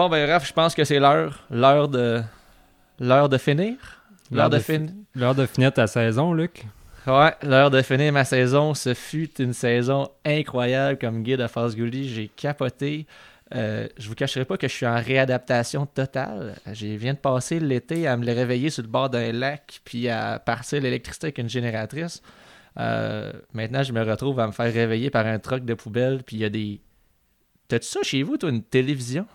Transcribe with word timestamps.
Bon, 0.00 0.08
ben, 0.08 0.26
Raph, 0.30 0.48
je 0.48 0.54
pense 0.54 0.74
que 0.74 0.82
c'est 0.82 0.98
l'heure. 0.98 1.44
L'heure 1.50 1.86
de. 1.86 2.22
L'heure 3.00 3.28
de 3.28 3.36
finir. 3.36 3.74
L'heure 4.32 4.48
de, 4.48 4.58
fi- 4.58 4.76
finir. 4.76 4.92
L'heure 5.14 5.34
de 5.34 5.44
finir 5.44 5.74
ta 5.74 5.86
saison, 5.86 6.32
Luc. 6.32 6.64
Ouais, 7.06 7.34
l'heure 7.42 7.70
de 7.70 7.82
finir 7.82 8.10
ma 8.10 8.24
saison. 8.24 8.72
Ce 8.72 8.94
fut 8.94 9.30
une 9.42 9.52
saison 9.52 10.08
incroyable 10.24 10.96
comme 10.98 11.22
guide 11.22 11.42
à 11.42 11.48
Gully. 11.68 12.08
J'ai 12.08 12.28
capoté. 12.28 13.06
Euh, 13.54 13.88
je 13.98 14.08
vous 14.08 14.14
cacherai 14.14 14.46
pas 14.46 14.56
que 14.56 14.68
je 14.68 14.72
suis 14.72 14.86
en 14.86 14.94
réadaptation 14.96 15.84
totale. 15.84 16.54
Je 16.72 16.86
viens 16.86 17.12
de 17.12 17.18
passer 17.18 17.60
l'été 17.60 18.06
à 18.06 18.16
me 18.16 18.24
le 18.24 18.32
réveiller 18.32 18.70
sur 18.70 18.82
le 18.82 18.88
bord 18.88 19.10
d'un 19.10 19.32
lac 19.32 19.82
puis 19.84 20.08
à 20.08 20.38
partir 20.38 20.80
l'électricité 20.80 21.26
avec 21.26 21.36
une 21.36 21.50
génératrice. 21.50 22.22
Euh, 22.78 23.30
maintenant, 23.52 23.82
je 23.82 23.92
me 23.92 24.02
retrouve 24.02 24.40
à 24.40 24.46
me 24.46 24.52
faire 24.52 24.72
réveiller 24.72 25.10
par 25.10 25.26
un 25.26 25.38
truck 25.38 25.66
de 25.66 25.74
poubelle 25.74 26.22
puis 26.24 26.36
il 26.36 26.40
y 26.40 26.44
a 26.46 26.48
des... 26.48 26.80
T'as-tu 27.68 27.86
ça 27.86 28.00
chez 28.02 28.22
vous, 28.22 28.38
toi, 28.38 28.48
une 28.48 28.62
télévision? 28.62 29.26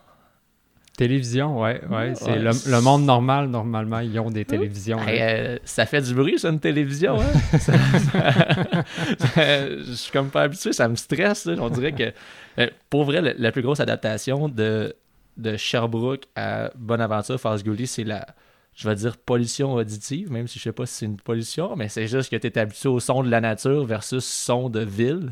Télévision, 0.97 1.59
ouais, 1.61 1.81
ouais. 1.89 2.13
C'est 2.15 2.25
Ouais. 2.31 2.39
le, 2.39 2.51
le 2.71 2.81
monde 2.81 3.03
normal, 3.03 3.49
normalement, 3.49 3.99
ils 3.99 4.17
ont 4.19 4.31
des 4.31 4.45
télévisions. 4.45 4.97
Hey, 5.05 5.19
là. 5.19 5.25
euh, 5.29 5.57
ça 5.65 5.85
fait 5.85 6.01
du 6.01 6.13
bruit, 6.13 6.39
ça, 6.39 6.49
une 6.49 6.59
télévision. 6.61 7.19
Hein? 7.19 7.57
Ça- 7.59 7.73
ça- 7.99 9.69
je 9.77 9.91
suis 9.93 10.11
comme 10.11 10.29
pas 10.29 10.43
habitué, 10.43 10.73
ça 10.73 10.87
me 10.87 10.95
stresse. 10.95 11.45
là. 11.45 11.55
On 11.59 11.69
dirait 11.69 11.91
que, 11.91 12.13
euh, 12.59 12.67
pour 12.89 13.03
vrai, 13.03 13.21
la, 13.21 13.33
la 13.37 13.51
plus 13.51 13.61
grosse 13.61 13.79
adaptation 13.79 14.47
de, 14.49 14.95
de 15.37 15.57
Sherbrooke 15.57 16.23
à 16.35 16.71
Bonaventure, 16.77 17.39
Gully, 17.63 17.87
c'est 17.87 18.03
la, 18.03 18.25
je 18.73 18.87
vais 18.87 18.95
dire, 18.95 19.17
pollution 19.17 19.73
auditive, 19.73 20.31
même 20.31 20.47
si 20.47 20.59
je 20.59 20.63
sais 20.63 20.71
pas 20.71 20.85
si 20.85 20.93
c'est 20.95 21.05
une 21.05 21.17
pollution, 21.17 21.75
mais 21.75 21.89
c'est 21.89 22.07
juste 22.07 22.29
que 22.29 22.35
tu 22.37 22.47
es 22.47 22.57
habitué 22.57 22.89
au 22.89 22.99
son 22.99 23.23
de 23.23 23.29
la 23.29 23.41
nature 23.41 23.85
versus 23.85 24.23
son 24.25 24.69
de 24.69 24.81
ville. 24.81 25.31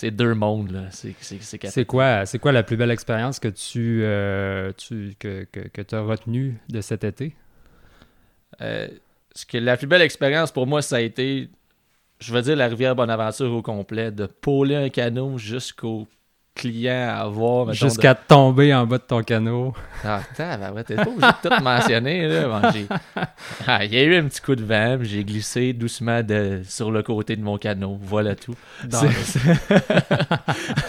C'est 0.00 0.10
deux 0.10 0.32
mondes, 0.34 0.70
là. 0.70 0.84
C'est, 0.92 1.14
c'est, 1.20 1.42
c'est 1.42 1.66
C'est 1.66 1.84
quoi, 1.84 2.24
c'est 2.24 2.38
quoi 2.38 2.52
la 2.52 2.62
plus 2.62 2.78
belle 2.78 2.90
expérience 2.90 3.38
que 3.38 3.48
tu, 3.48 4.00
euh, 4.02 4.72
tu 4.74 5.14
que, 5.18 5.44
que, 5.52 5.60
que 5.68 5.94
as 5.94 6.00
retenue 6.00 6.58
de 6.70 6.80
cet 6.80 7.04
été? 7.04 7.34
Euh, 8.62 8.88
ce 9.34 9.44
que 9.44 9.58
la 9.58 9.76
plus 9.76 9.86
belle 9.86 10.00
expérience 10.00 10.52
pour 10.52 10.66
moi, 10.66 10.80
ça 10.80 10.96
a 10.96 11.00
été, 11.00 11.50
je 12.18 12.32
veux 12.32 12.40
dire, 12.40 12.56
la 12.56 12.68
rivière 12.68 12.96
Bonaventure 12.96 13.52
au 13.52 13.60
complet, 13.60 14.10
de 14.10 14.24
pôler 14.24 14.74
un 14.74 14.88
canot 14.88 15.36
jusqu'au 15.36 16.08
client 16.54 17.08
à 17.16 17.26
voir. 17.28 17.66
mettons, 17.66 17.74
Jusqu'à 17.88 18.14
tomber 18.14 18.74
en 18.74 18.86
bas 18.86 18.98
de 18.98 19.02
ton 19.04 19.22
canot. 19.22 19.72
Ah, 20.04 20.20
tabarouette, 20.36 20.86
t'es 20.88 20.94
pas 20.96 21.02
obligé 21.02 21.26
de 21.42 21.48
tout 21.48 21.62
mentionner. 21.62 22.26
Là. 22.28 22.48
Bon, 22.48 22.86
Ah, 23.66 23.84
il 23.84 23.94
y 23.94 23.98
a 23.98 24.02
eu 24.02 24.16
un 24.16 24.24
petit 24.24 24.40
coup 24.40 24.54
de 24.56 24.64
vent, 24.64 24.98
j'ai 25.02 25.24
glissé 25.24 25.72
doucement 25.72 26.22
de... 26.22 26.60
sur 26.66 26.90
le 26.90 27.02
côté 27.02 27.36
de 27.36 27.42
mon 27.42 27.56
canot. 27.58 27.98
Voilà 28.02 28.34
tout. 28.34 28.54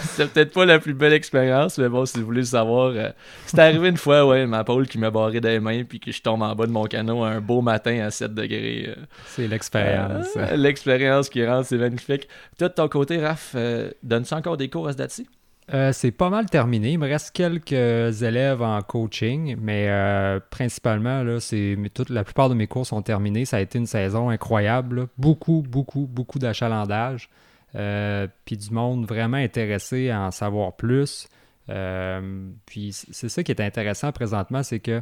C'est- 0.02 0.26
peut-être 0.32 0.52
pas 0.52 0.64
la 0.66 0.78
plus 0.78 0.94
belle 0.94 1.12
expérience, 1.12 1.78
mais 1.78 1.88
bon, 1.88 2.04
si 2.06 2.18
vous 2.18 2.26
voulez 2.26 2.40
le 2.40 2.46
savoir, 2.46 2.92
euh, 2.94 3.10
c'est 3.46 3.58
arrivé 3.58 3.88
une 3.88 3.96
fois, 3.96 4.26
ouais, 4.26 4.46
ma 4.46 4.64
pôle 4.64 4.86
qui 4.86 4.98
m'a 4.98 5.10
barré 5.10 5.40
des 5.40 5.60
mains 5.60 5.84
puis 5.84 6.00
que 6.00 6.12
je 6.12 6.20
tombe 6.22 6.42
en 6.42 6.54
bas 6.54 6.66
de 6.66 6.72
mon 6.72 6.84
canot 6.84 7.22
un 7.24 7.40
beau 7.40 7.60
matin 7.62 7.98
à 8.04 8.10
7 8.10 8.34
degrés. 8.34 8.86
euh. 8.88 8.94
C'est 9.26 9.48
l'expérience. 9.48 10.26
Euh, 10.36 10.56
L'expérience 10.56 11.28
qui 11.28 11.44
rentre, 11.46 11.66
c'est 11.68 11.78
magnifique. 11.78 12.28
Toi, 12.58 12.68
de 12.68 12.74
ton 12.74 12.88
côté, 12.88 13.18
Raph, 13.24 13.52
euh, 13.54 13.90
donnes-tu 14.02 14.34
encore 14.34 14.56
des 14.56 14.68
cours 14.68 14.88
à 14.88 14.92
ce 14.92 14.96
date-ci? 14.98 15.26
Euh, 15.72 15.92
c'est 15.92 16.10
pas 16.10 16.28
mal 16.28 16.46
terminé. 16.46 16.92
Il 16.92 16.98
me 16.98 17.08
reste 17.08 17.30
quelques 17.30 17.72
élèves 18.22 18.60
en 18.60 18.82
coaching, 18.82 19.56
mais 19.58 19.86
euh, 19.88 20.38
principalement, 20.50 21.22
là, 21.22 21.40
c'est, 21.40 21.78
toute, 21.94 22.10
la 22.10 22.24
plupart 22.24 22.50
de 22.50 22.54
mes 22.54 22.66
cours 22.66 22.86
sont 22.86 23.00
terminés. 23.00 23.46
Ça 23.46 23.56
a 23.56 23.60
été 23.60 23.78
une 23.78 23.86
saison 23.86 24.28
incroyable. 24.28 25.08
Beaucoup, 25.16 25.64
beaucoup, 25.66 26.06
beaucoup 26.06 26.38
d'achalandage. 26.38 27.30
Euh, 27.74 28.26
puis 28.44 28.58
du 28.58 28.70
monde 28.70 29.06
vraiment 29.06 29.38
intéressé 29.38 30.10
à 30.10 30.20
en 30.20 30.30
savoir 30.30 30.76
plus. 30.76 31.28
Puis 32.66 32.92
c'est 32.92 33.30
ça 33.30 33.42
qui 33.42 33.50
est 33.50 33.62
intéressant 33.62 34.12
présentement, 34.12 34.62
c'est 34.62 34.80
que 34.80 35.00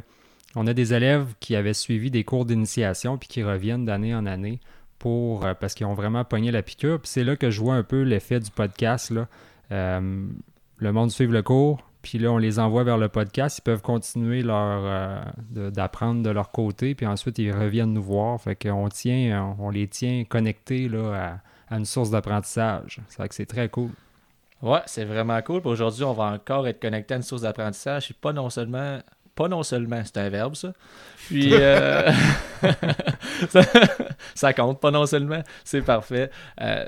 on 0.55 0.67
a 0.67 0.73
des 0.73 0.93
élèves 0.93 1.33
qui 1.41 1.55
avaient 1.57 1.73
suivi 1.73 2.11
des 2.11 2.23
cours 2.23 2.45
d'initiation 2.45 3.17
puis 3.17 3.27
qui 3.27 3.43
reviennent 3.43 3.83
d'année 3.83 4.15
en 4.15 4.25
année 4.25 4.61
pour 4.99 5.45
parce 5.59 5.73
qu'ils 5.73 5.85
ont 5.85 5.95
vraiment 5.95 6.23
pogné 6.23 6.49
la 6.49 6.61
piqûre. 6.61 7.01
Puis 7.01 7.09
c'est 7.09 7.25
là 7.25 7.35
que 7.35 7.49
je 7.49 7.59
vois 7.59 7.75
un 7.75 7.83
peu 7.83 8.03
l'effet 8.03 8.39
du 8.39 8.51
podcast. 8.51 9.11
Là. 9.11 9.27
Le 10.81 10.91
monde 10.91 11.11
suit 11.11 11.27
le 11.27 11.41
cours, 11.43 11.83
puis 12.01 12.17
là, 12.17 12.31
on 12.31 12.37
les 12.37 12.57
envoie 12.59 12.83
vers 12.83 12.97
le 12.97 13.07
podcast. 13.09 13.59
Ils 13.59 13.61
peuvent 13.61 13.81
continuer 13.83 14.41
leur 14.41 14.81
euh, 14.83 15.21
de- 15.51 15.69
d'apprendre 15.69 16.23
de 16.23 16.29
leur 16.31 16.51
côté, 16.51 16.95
puis 16.95 17.05
ensuite, 17.05 17.37
ils 17.39 17.51
reviennent 17.51 17.93
nous 17.93 18.01
voir. 18.03 18.41
Fait 18.41 18.55
qu'on 18.55 18.89
tient, 18.89 19.55
on 19.59 19.69
les 19.69 19.87
tient 19.87 20.23
connectés 20.27 20.89
là, 20.89 21.39
à, 21.69 21.75
à 21.75 21.77
une 21.77 21.85
source 21.85 22.09
d'apprentissage. 22.09 22.99
C'est 23.07 23.19
vrai 23.19 23.29
que 23.29 23.35
c'est 23.35 23.45
très 23.45 23.69
cool. 23.69 23.91
Ouais, 24.63 24.81
c'est 24.87 25.05
vraiment 25.05 25.39
cool. 25.43 25.61
Puis 25.61 25.69
aujourd'hui, 25.69 26.03
on 26.03 26.13
va 26.13 26.25
encore 26.25 26.67
être 26.67 26.79
connecté 26.79 27.13
à 27.13 27.17
une 27.17 27.23
source 27.23 27.43
d'apprentissage. 27.43 28.05
Puis 28.05 28.15
pas 28.19 28.33
non 28.33 28.49
seulement, 28.49 28.99
pas 29.35 29.47
non 29.47 29.61
seulement, 29.63 30.01
c'est 30.03 30.17
un 30.17 30.29
verbe 30.29 30.55
ça. 30.55 30.73
Puis 31.27 31.49
euh, 31.53 32.11
ça, 33.49 33.61
ça 34.35 34.53
compte, 34.53 34.79
pas 34.79 34.91
non 34.91 35.05
seulement, 35.05 35.41
c'est 35.63 35.81
parfait. 35.81 36.29
Euh, 36.61 36.85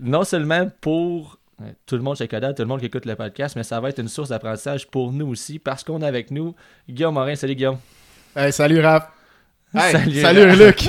non 0.00 0.24
seulement 0.24 0.68
pour 0.80 1.38
tout 1.86 1.96
le 1.96 2.02
monde 2.02 2.16
chez 2.16 2.28
Coda, 2.28 2.52
tout 2.52 2.62
le 2.62 2.68
monde 2.68 2.80
qui 2.80 2.86
écoute 2.86 3.06
le 3.06 3.14
podcast, 3.14 3.56
mais 3.56 3.62
ça 3.62 3.80
va 3.80 3.88
être 3.88 3.98
une 3.98 4.08
source 4.08 4.30
d'apprentissage 4.30 4.86
pour 4.88 5.12
nous 5.12 5.28
aussi 5.28 5.58
parce 5.58 5.84
qu'on 5.84 6.02
a 6.02 6.06
avec 6.06 6.30
nous 6.30 6.54
Guillaume 6.88 7.14
Morin. 7.14 7.34
Salut 7.34 7.54
Guillaume. 7.54 7.78
Hey, 8.36 8.52
salut 8.52 8.80
Raph. 8.80 9.10
Hey, 9.76 9.90
Salut, 9.90 10.20
salut, 10.20 10.44
Raph. 10.44 10.58
Luc. 10.58 10.78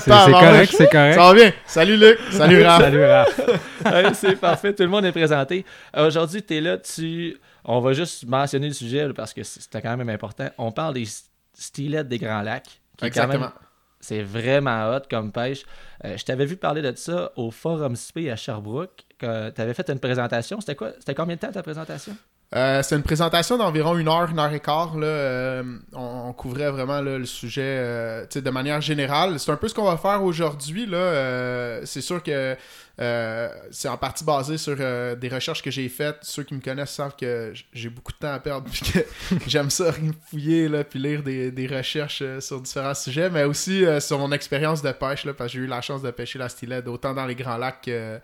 C'est 0.00 0.10
correct, 0.10 0.74
c'est 0.76 0.90
correct. 0.90 1.14
Ça 1.14 1.20
va 1.20 1.34
bien? 1.34 1.52
Salut 1.66 1.96
Luc. 1.96 2.18
Salut 2.32 2.62
Raph. 2.64 2.82
Salut, 2.82 3.04
Raph. 3.04 3.40
Ouais, 3.84 4.14
c'est 4.14 4.36
parfait, 4.36 4.74
tout 4.74 4.82
le 4.82 4.88
monde 4.88 5.04
est 5.04 5.12
présenté. 5.12 5.64
Aujourd'hui, 5.96 6.42
tu 6.42 6.56
es 6.56 6.60
là, 6.60 6.78
tu... 6.78 7.36
on 7.64 7.78
va 7.78 7.92
juste 7.92 8.26
mentionner 8.26 8.66
le 8.68 8.74
sujet 8.74 9.12
parce 9.12 9.32
que 9.32 9.44
c'était 9.44 9.80
quand 9.80 9.96
même 9.96 10.08
important. 10.08 10.48
On 10.58 10.72
parle 10.72 10.94
des 10.94 11.06
stylettes 11.52 12.08
des 12.08 12.18
Grands 12.18 12.42
Lacs. 12.42 12.80
qui 12.96 13.06
Exactement. 13.06 13.52
C'est 14.00 14.22
vraiment 14.22 14.90
hot 14.90 15.02
comme 15.08 15.30
pêche. 15.30 15.64
Euh, 16.04 16.16
je 16.16 16.24
t'avais 16.24 16.44
vu 16.44 16.56
parler 16.56 16.82
de 16.82 16.92
ça 16.96 17.30
au 17.36 17.50
Forum 17.50 17.94
SP 17.94 18.28
à 18.32 18.36
Sherbrooke. 18.36 19.03
Tu 19.18 19.26
avais 19.26 19.74
fait 19.74 19.88
une 19.90 20.00
présentation. 20.00 20.60
C'était 20.60 20.74
quoi? 20.74 20.90
C'était 20.98 21.14
combien 21.14 21.36
de 21.36 21.40
temps 21.40 21.52
ta 21.52 21.62
présentation? 21.62 22.16
Euh, 22.54 22.82
c'est 22.82 22.94
une 22.94 23.02
présentation 23.02 23.56
d'environ 23.58 23.96
une 23.96 24.08
heure, 24.08 24.30
une 24.30 24.38
heure 24.38 24.52
et 24.52 24.60
quart. 24.60 24.96
Là, 24.96 25.06
Euh, 25.06 25.62
on, 25.92 26.32
couvrait 26.32 26.70
vraiment 26.70 27.00
le 27.00 27.24
sujet 27.24 27.62
euh, 27.62 28.26
de 28.26 28.50
manière 28.50 28.80
générale. 28.80 29.38
C'est 29.40 29.50
un 29.50 29.56
peu 29.56 29.68
ce 29.68 29.74
qu'on 29.74 29.84
va 29.84 29.96
faire 29.96 30.22
aujourd'hui. 30.22 30.86
Euh, 30.92 31.82
c'est 31.84 32.00
sûr 32.00 32.22
que 32.22 32.56
euh, 33.00 33.48
c'est 33.72 33.88
en 33.88 33.96
partie 33.96 34.24
basé 34.24 34.56
sur 34.56 34.76
euh, 34.78 35.16
des 35.16 35.28
recherches 35.28 35.62
que 35.62 35.70
j'ai 35.70 35.88
faites. 35.88 36.18
Ceux 36.22 36.44
qui 36.44 36.54
me 36.54 36.60
connaissent 36.60 36.92
savent 36.92 37.16
que 37.16 37.52
j'ai 37.72 37.88
beaucoup 37.88 38.12
de 38.12 38.18
temps 38.18 38.32
à 38.32 38.38
perdre 38.38 38.68
puis 38.70 38.82
que 38.90 39.00
j'aime 39.48 39.70
ça 39.70 39.92
fouiller 40.30 40.68
là, 40.68 40.84
puis 40.84 41.00
lire 41.00 41.22
des, 41.22 41.66
recherches 41.66 42.22
euh, 42.22 42.40
sur 42.40 42.60
différents 42.60 42.94
sujets, 42.94 43.30
mais 43.30 43.44
aussi 43.44 43.84
sur 44.00 44.18
mon 44.18 44.30
expérience 44.32 44.82
de 44.82 44.92
pêche 44.92 45.24
là, 45.24 45.34
parce 45.34 45.52
que 45.52 45.58
j'ai 45.58 45.64
eu 45.64 45.66
la 45.66 45.80
chance 45.80 46.02
de 46.02 46.10
pêcher 46.10 46.38
la 46.38 46.48
stylette 46.48 46.86
autant 46.86 47.14
dans 47.14 47.26
les 47.26 47.34
Grands 47.34 47.56
Lacs 47.56 47.82
que 47.82 48.20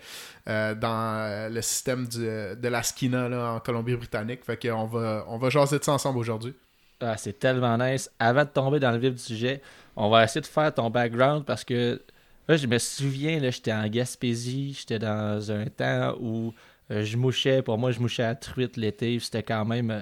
dans 0.47 1.53
le 1.53 1.63
système 1.63 2.07
de 2.07 2.69
la 2.69 2.83
Skina 2.83 3.55
en 3.55 3.61
Colombie-Britannique. 3.61 4.45
Fait 4.45 4.57
qu'on 4.57 4.87
va, 4.87 5.25
on 5.29 5.39
va 5.39 5.51
jaser 5.51 5.79
de 5.79 5.85
ça 5.85 5.93
ensemble 5.93 6.19
aujourd'hui. 6.19 6.55
Ah, 7.01 7.17
c'est 7.17 7.39
tellement 7.39 7.79
nice. 7.79 8.11
Avant 8.19 8.45
de 8.45 8.51
tomber 8.51 8.79
dans 8.79 8.91
le 8.91 8.99
vif 8.99 9.15
du 9.15 9.23
sujet, 9.23 9.63
on 9.97 10.11
va 10.11 10.25
essayer 10.25 10.41
de 10.41 10.47
faire 10.47 10.73
ton 10.73 10.91
background 10.91 11.45
parce 11.45 11.65
que 11.65 12.01
là, 12.49 12.57
je 12.57 12.67
me 12.67 12.79
souviens, 12.79 13.39
j'étais 13.51 13.73
en 13.73 13.87
Gaspésie, 13.89 14.77
j'étais 14.79 14.99
dans 14.99 15.51
un 15.51 15.67
temps 15.67 16.17
où 16.21 16.53
euh, 16.91 17.05
je 17.05 17.17
mouchais. 17.17 17.63
Pour 17.63 17.79
moi, 17.79 17.93
je 17.93 18.01
mouchais 18.01 18.25
à 18.25 18.35
truite 18.35 18.77
l'été. 18.77 19.19
C'était 19.21 19.43
quand 19.43 19.65
même. 19.65 19.91
euh, 19.91 20.01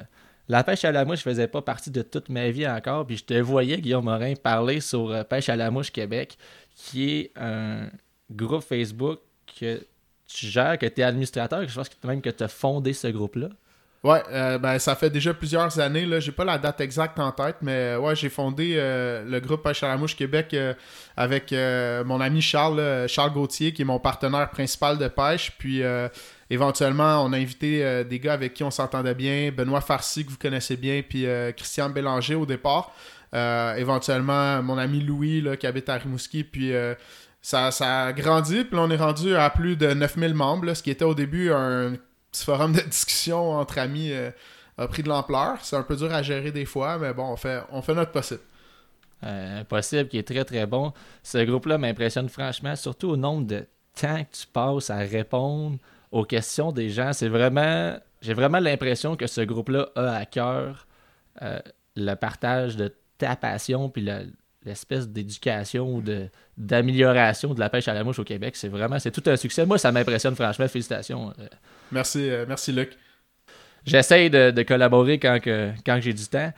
la 0.49 0.65
pêche 0.65 0.85
à 0.85 0.93
la 0.93 1.05
mouche 1.05 1.21
faisait 1.21 1.49
pas 1.49 1.61
partie 1.61 1.91
de 1.91 2.03
toute 2.03 2.31
ma 2.31 2.51
vie 2.51 2.67
encore. 2.67 3.07
Puis 3.07 3.19
je 3.19 3.25
te 3.25 3.35
voyais, 3.35 3.79
Guillaume 3.81 4.05
Morin, 4.05 4.35
parler 4.35 4.81
sur 4.81 5.11
euh, 5.11 5.23
Pêche 5.25 5.49
à 5.51 5.57
la 5.57 5.71
mouche 5.71 5.91
Québec, 5.93 6.39
qui 6.75 7.11
est 7.11 7.33
un 7.37 7.91
groupe 8.31 8.63
Facebook 8.63 9.21
que 9.61 9.87
tu 10.27 10.47
gères, 10.47 10.79
que 10.79 10.87
tu 10.87 11.01
es 11.01 11.05
administrateur, 11.05 11.67
je 11.67 11.75
pense 11.75 11.89
que 11.89 12.07
même 12.07 12.21
que 12.21 12.31
tu 12.31 12.43
as 12.45 12.49
fondé 12.49 12.93
ce 12.93 13.09
groupe-là. 13.09 13.49
Ouais, 14.05 14.23
euh, 14.31 14.59
ben 14.59 14.79
ça 14.79 14.95
fait 14.95 15.11
déjà 15.11 15.35
plusieurs 15.35 15.81
années, 15.81 16.07
là, 16.07 16.21
j'ai 16.21 16.31
pas 16.31 16.45
la 16.45 16.57
date 16.57 16.81
exacte 16.81 17.19
en 17.19 17.33
tête, 17.33 17.57
mais 17.63 17.73
euh, 17.73 17.99
ouais, 17.99 18.15
j'ai 18.15 18.29
fondé 18.29 18.75
euh, 18.77 19.25
le 19.25 19.41
groupe 19.41 19.65
Pêche 19.65 19.83
à 19.83 19.89
la 19.89 19.97
mouche 19.97 20.15
Québec 20.15 20.55
avec 21.17 21.53
mon 22.07 22.21
ami 22.21 22.41
Charles, 22.41 23.09
Charles 23.09 23.33
Gauthier, 23.33 23.73
qui 23.73 23.83
est 23.83 23.85
mon 23.85 23.99
partenaire 23.99 24.51
principal 24.51 24.99
de 24.99 25.09
pêche. 25.09 25.53
Puis 25.59 25.83
éventuellement, 26.49 27.25
on 27.25 27.33
a 27.33 27.37
invité 27.39 28.05
des 28.05 28.21
gars 28.21 28.35
avec 28.35 28.55
qui 28.55 28.63
on 28.63 28.71
s'entendait 28.71 29.15
bien, 29.15 29.51
Benoît 29.51 29.81
Farcy, 29.81 30.25
que 30.25 30.31
vous 30.31 30.39
connaissez 30.39 30.77
bien, 30.77 31.03
puis 31.03 31.27
Christian 31.57 31.91
Bélanger 31.91 32.37
au 32.37 32.47
départ. 32.47 32.93
éventuellement, 33.35 34.63
mon 34.63 34.79
ami 34.79 35.01
Louis, 35.01 35.41
là, 35.41 35.57
qui 35.57 35.67
habite 35.67 35.89
à 35.89 35.95
Rimouski, 35.95 36.45
puis 36.45 36.73
ça, 37.43 37.73
ça 37.73 38.05
a 38.05 38.13
grandi, 38.13 38.63
puis 38.63 38.79
on 38.79 38.91
est 38.91 38.97
rendu 38.97 39.35
à 39.35 39.51
plus 39.51 39.75
de 39.75 39.93
9000 39.93 40.35
membres, 40.35 40.73
ce 40.75 40.85
qui 40.85 40.91
était 40.91 41.05
au 41.05 41.15
début 41.15 41.51
un 41.51 41.95
petit 42.31 42.45
forum 42.45 42.73
de 42.73 42.81
discussion 42.81 43.53
entre 43.53 43.79
amis 43.79 44.13
a 44.79 44.89
pris 44.89 45.03
de 45.03 45.09
l'ampleur. 45.09 45.59
C'est 45.63 45.77
un 45.77 45.83
peu 45.83 45.97
dur 45.97 46.13
à 46.13 46.23
gérer 46.23 46.53
des 46.53 46.65
fois, 46.65 46.99
mais 46.99 47.13
bon, 47.13 47.25
on 47.25 47.37
fait, 47.37 47.63
on 47.71 47.83
fait 47.83 47.95
notre 47.95 48.13
possible. 48.13 48.41
Euh, 49.25 49.65
possible 49.65 50.09
qui 50.09 50.19
est 50.19 50.27
très 50.27 50.45
très 50.45 50.67
bon. 50.67 50.93
Ce 51.25 51.39
groupe-là 51.39 51.77
m'impressionne 51.77 52.29
franchement, 52.29 52.77
surtout 52.77 53.09
au 53.09 53.17
nombre 53.17 53.47
de 53.47 53.67
temps 54.01 54.23
que 54.23 54.37
tu 54.37 54.47
passes 54.47 54.91
à 54.91 54.99
répondre 54.99 55.79
aux 56.13 56.25
questions 56.25 56.71
des 56.71 56.89
gens. 56.89 57.13
C'est 57.13 57.29
vraiment, 57.29 57.99
j'ai 58.23 58.35
vraiment 58.35 58.61
l'impression 58.61 59.17
que 59.17 59.27
ce 59.27 59.41
groupe-là 59.41 59.89
a 59.97 60.13
à 60.13 60.25
cœur 60.25 60.87
euh, 61.43 61.59
le 61.97 62.15
partage 62.15 62.77
de 62.77 62.95
ta 63.19 63.35
passion 63.35 63.89
puis 63.89 64.09
l'espèce 64.65 65.09
d'éducation 65.09 65.95
ou 65.95 66.03
de, 66.03 66.29
d'amélioration 66.57 67.55
de 67.55 67.61
la 67.61 67.71
pêche 67.71 67.89
à 67.89 67.95
la 67.95 68.05
mouche 68.05 68.19
au 68.19 68.25
Québec. 68.25 68.57
C'est 68.57 68.69
vraiment, 68.69 68.99
c'est 68.99 69.11
tout 69.11 69.23
un 69.27 69.37
succès. 69.37 69.65
Moi, 69.67 69.79
ça 69.79 69.93
m'impressionne 69.93 70.35
franchement. 70.35 70.69
Félicitations. 70.69 71.33
Euh. 71.39 71.47
Merci, 71.93 72.31
merci 72.47 72.73
Luc. 72.73 72.91
J'essaye 73.87 74.29
de, 74.29 74.63
collaborer 74.63 75.19
quand, 75.19 75.39
quand 75.43 76.01
j'ai 76.01 76.13
du 76.13 76.27
temps. 76.27 76.53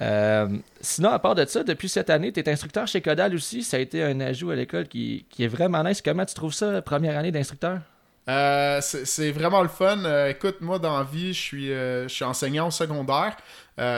Euh, 0.00 0.48
sinon, 0.80 1.10
à 1.10 1.18
part 1.18 1.34
de 1.34 1.44
ça, 1.44 1.62
depuis 1.62 1.88
cette 1.88 2.10
année, 2.10 2.32
tu 2.32 2.40
es 2.40 2.48
instructeur 2.48 2.86
chez 2.86 3.00
Codal 3.00 3.34
aussi. 3.34 3.62
Ça 3.62 3.76
a 3.76 3.80
été 3.80 4.02
un 4.02 4.20
ajout 4.20 4.50
à 4.50 4.56
l'école 4.56 4.88
qui, 4.88 5.26
est 5.38 5.48
vraiment 5.48 5.82
nice. 5.84 6.02
Comment 6.02 6.24
tu 6.24 6.34
trouves 6.34 6.54
ça, 6.54 6.80
première 6.82 7.18
année 7.18 7.30
d'instructeur? 7.30 7.80
Euh, 8.28 8.80
c'est 8.80 9.30
vraiment 9.32 9.62
le 9.62 9.68
fun. 9.68 10.04
Euh, 10.04 10.28
écoute, 10.28 10.56
moi, 10.60 10.78
dans 10.78 10.98
la 10.98 11.04
vie, 11.04 11.32
je 11.32 11.40
suis, 11.40 11.68
je 11.68 12.08
suis 12.08 12.24
enseignant 12.24 12.68
au 12.68 12.70
secondaire. 12.70 13.36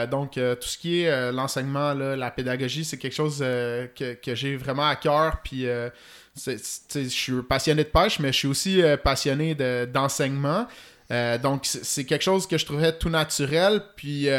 donc, 0.09 0.33
tout 0.33 0.67
ce 0.67 0.77
qui 0.77 1.01
est 1.01 1.31
l'enseignement, 1.31 1.93
la 1.93 2.31
pédagogie, 2.31 2.85
c'est 2.85 2.97
quelque 2.97 3.15
chose 3.15 3.39
que, 3.39 4.13
que 4.13 4.35
j'ai 4.35 4.55
vraiment 4.55 4.87
à 4.87 4.95
cœur. 4.95 5.37
Puis, 5.43 5.65
je 5.65 7.07
suis 7.09 7.41
passionné 7.43 7.83
de 7.83 7.89
pêche, 7.89 8.19
mais 8.19 8.31
je 8.31 8.37
suis 8.37 8.47
aussi 8.47 8.81
passionné 9.03 9.55
d'enseignement. 9.85 10.67
donc, 11.41 11.65
c'est 11.65 12.05
quelque 12.05 12.23
chose 12.23 12.47
que 12.47 12.57
je 12.57 12.65
trouvais 12.65 12.93
tout 12.93 13.09
naturel. 13.09 13.81
Puis, 13.95 14.29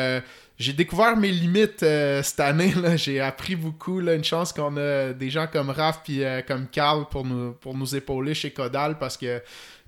j'ai 0.56 0.72
découvert 0.72 1.16
mes 1.16 1.30
limites 1.30 1.82
euh, 1.82 2.22
cette 2.22 2.40
année. 2.40 2.72
J'ai 2.96 3.20
appris 3.20 3.56
beaucoup. 3.56 4.00
Une 4.00 4.22
chance 4.22 4.52
qu'on 4.52 4.76
a 4.76 5.12
des 5.12 5.28
gens 5.28 5.48
comme 5.48 5.70
Raph 5.70 6.08
et 6.08 6.24
euh, 6.24 6.42
comme 6.42 6.68
Carl 6.68 7.06
pour 7.10 7.24
nous, 7.24 7.52
pour 7.54 7.74
nous 7.76 7.96
épauler 7.96 8.34
chez 8.34 8.52
Codal 8.52 8.98
parce 8.98 9.16
que, 9.16 9.42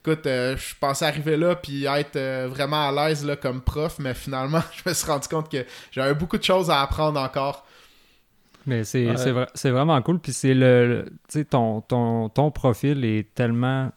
écoute, 0.07 0.27
euh, 0.27 0.57
je 0.57 0.75
pensais 0.79 1.05
arriver 1.05 1.37
là 1.37 1.57
puis 1.57 1.85
être 1.85 2.47
vraiment 2.47 2.89
à 2.89 3.09
l'aise 3.09 3.27
comme 3.41 3.61
prof, 3.61 3.99
mais 3.99 4.15
finalement, 4.15 4.63
je 4.73 4.89
me 4.89 4.95
suis 4.95 5.07
rendu 5.07 5.29
compte 5.29 5.51
que 5.51 5.65
j'avais 5.91 6.15
beaucoup 6.15 6.39
de 6.39 6.45
choses 6.45 6.71
à 6.71 6.83
apprendre 6.83 7.21
encore. 7.21 7.67
Mais 8.67 8.83
c'est 8.85 9.71
vraiment 9.71 10.01
cool. 10.03 10.19
Puis 10.19 10.33
c'est 10.33 10.55
le. 10.55 11.07
Tu 11.29 11.39
sais, 11.39 11.45
ton, 11.45 11.81
ton, 11.83 12.29
ton 12.29 12.51
profil 12.51 13.05
est 13.05 13.33
tellement 13.33 13.93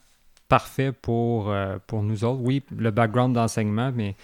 parfait 0.48 0.92
pour, 0.92 1.52
pour 1.88 2.02
nous 2.04 2.24
autres. 2.24 2.40
Oui, 2.40 2.62
le 2.76 2.92
background 2.92 3.34
d'enseignement, 3.34 3.90
mais 3.92 4.14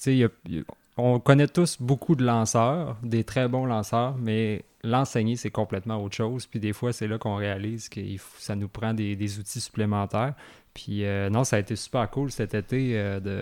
tu 0.00 0.22
sais, 0.22 0.64
on 0.96 1.20
connaît 1.20 1.48
tous 1.48 1.76
beaucoup 1.80 2.14
de 2.14 2.24
lanceurs, 2.24 2.96
des 3.02 3.24
très 3.24 3.48
bons 3.48 3.66
lanceurs, 3.66 4.16
mais 4.18 4.64
l'enseigner, 4.82 5.36
c'est 5.36 5.50
complètement 5.50 6.02
autre 6.02 6.16
chose. 6.16 6.46
Puis 6.46 6.60
des 6.60 6.72
fois, 6.72 6.92
c'est 6.92 7.06
là 7.06 7.18
qu'on 7.18 7.36
réalise 7.36 7.88
que 7.88 8.00
ça 8.38 8.56
nous 8.56 8.68
prend 8.68 8.94
des, 8.94 9.38
outils 9.38 9.60
supplémentaires. 9.60 10.34
Puis 10.76 11.06
euh, 11.06 11.30
non, 11.30 11.42
ça 11.44 11.56
a 11.56 11.58
été 11.58 11.74
super 11.74 12.10
cool 12.10 12.30
cet 12.30 12.52
été 12.52 12.98
euh, 12.98 13.18
de, 13.18 13.40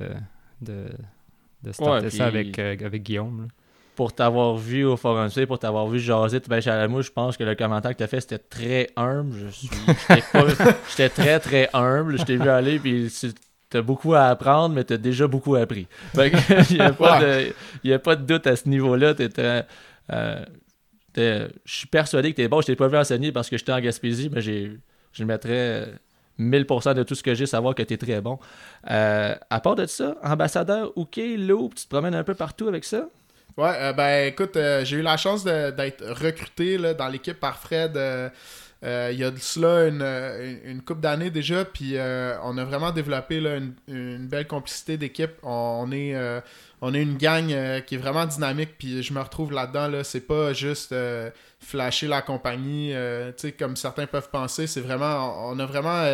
de, 0.60 0.86
de 1.64 1.72
starter 1.72 2.08
ça 2.10 2.26
avec, 2.26 2.56
euh, 2.60 2.76
avec 2.84 3.02
Guillaume. 3.02 3.48
Pour 3.96 4.12
t'avoir 4.12 4.56
vu 4.56 4.84
au 4.84 4.96
Forum 4.96 5.28
C, 5.31 5.44
pour 5.44 5.58
t'avoir 5.58 5.88
vu 5.88 5.98
jaser 5.98 6.38
pêche 6.38 6.69
à 6.69 6.76
la 6.76 7.00
je 7.02 7.10
pense 7.10 7.36
que 7.36 7.42
le 7.42 7.56
commentaire 7.56 7.90
que 7.90 7.96
tu 7.96 8.04
as 8.04 8.06
fait, 8.06 8.20
c'était 8.20 8.38
très 8.38 8.90
humble. 8.94 9.50
J'étais 10.90 11.08
très, 11.08 11.40
très 11.40 11.69
humble. 11.72 12.19
Je 12.20 12.25
t'ai 12.25 12.36
vu 12.36 12.48
aller, 12.48 12.78
puis 12.78 13.12
t'as 13.69 13.82
beaucoup 13.82 14.14
à 14.14 14.26
apprendre, 14.26 14.72
mais 14.76 14.84
t'as 14.84 14.96
déjà 14.96 15.26
beaucoup 15.26 15.56
appris. 15.56 15.88
il 16.14 16.20
n'y 17.84 17.92
a, 17.92 17.98
pas 17.98 18.14
de 18.14 18.22
doute 18.22 18.46
à 18.46 18.54
ce 18.54 18.69
niveau-là. 18.69 19.14
Euh, 20.10 20.44
je 21.16 21.48
suis 21.64 21.88
persuadé 21.88 22.30
que 22.30 22.37
t'es 22.37 22.48
bon. 22.48 22.60
Je 22.60 22.66
t'ai 22.66 22.76
pas 22.76 22.88
vu 22.88 22.96
enseigner 22.96 23.32
parce 23.32 23.50
que 23.50 23.58
j'étais 23.58 23.72
en 23.72 23.80
Gaspésie, 23.80 24.30
mais 24.32 24.40
je 24.40 25.25
mettrais 25.25 25.88
1000% 26.38 26.94
de 26.94 27.02
tout 27.02 27.14
ce 27.14 27.22
que 27.22 27.34
j'ai, 27.34 27.46
savoir 27.46 27.75
que 27.75 27.82
tu 27.82 27.94
es 27.94 27.96
très 27.96 28.20
bon. 28.20 28.38
Euh, 28.90 29.34
à 29.50 29.60
part 29.60 29.75
de 29.75 29.86
ça, 29.86 30.16
ambassadeur 30.22 30.92
OK, 30.96 31.20
Loop, 31.38 31.75
tu 31.75 31.84
te 31.84 31.88
promènes 31.88 32.14
un 32.14 32.25
peu 32.25 32.34
partout 32.34 32.69
avec 32.69 32.84
ça? 32.84 33.08
Ouais, 33.56 33.72
euh, 33.76 33.92
ben 33.92 34.26
écoute, 34.26 34.58
j'ai 34.82 34.96
eu 34.96 35.02
la 35.02 35.16
chance 35.16 35.44
d'être 35.44 36.04
recruté 36.04 36.76
dans 36.94 37.08
l'équipe 37.08 37.38
par 37.38 37.58
Fred 37.58 37.96
euh, 38.85 39.11
il 39.12 39.19
y 39.19 39.25
a 39.25 39.31
de 39.31 39.38
cela 39.38 39.87
une, 39.88 40.03
euh, 40.03 40.56
une 40.65 40.82
couple 40.82 41.00
d'années 41.00 41.31
déjà, 41.31 41.65
puis 41.65 41.97
euh, 41.97 42.37
on 42.43 42.59
a 42.59 42.65
vraiment 42.65 42.91
développé 42.93 43.38
une, 43.38 44.26
belle 44.26 44.47
complicité 44.47 44.99
d'équipe. 44.99 45.32
On, 45.43 45.91
est, 45.91 46.15
on 46.82 46.93
est 46.93 47.03
une 47.03 47.17
gang 47.17 47.47
qui 47.85 47.94
est 47.94 47.99
vraiment 47.99 48.26
dynamique, 48.26 48.76
puis 48.79 49.03
je 49.03 49.12
me 49.15 49.21
retrouve 49.21 49.53
là-dedans. 49.53 49.88
Là, 49.88 50.05
c'est 50.05 50.21
pas 50.21 50.53
juste 50.53 50.94
flasher 51.61 52.09
la 52.09 52.21
compagnie, 52.21 52.93
comme 53.59 53.76
certains 53.76 54.06
peuvent 54.06 54.31
penser. 54.31 54.67
C'est 54.67 54.82
vraiment, 54.82 55.49
on 55.49 55.59
a 55.59 55.67
vraiment 55.67 56.05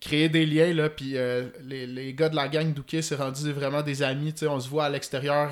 créé 0.00 0.30
des 0.30 0.46
liens, 0.46 0.72
là, 0.72 0.88
puis 0.88 1.16
les, 1.64 1.86
les, 1.86 2.14
gars 2.14 2.30
de 2.30 2.36
la 2.36 2.48
gang 2.48 2.72
d'Ouké 2.72 3.02
s'est 3.02 3.16
rendu 3.16 3.52
vraiment 3.52 3.82
des 3.82 4.02
amis. 4.02 4.34
On 4.42 4.58
se 4.58 4.68
voit 4.68 4.84
à 4.86 4.88
l'extérieur. 4.88 5.50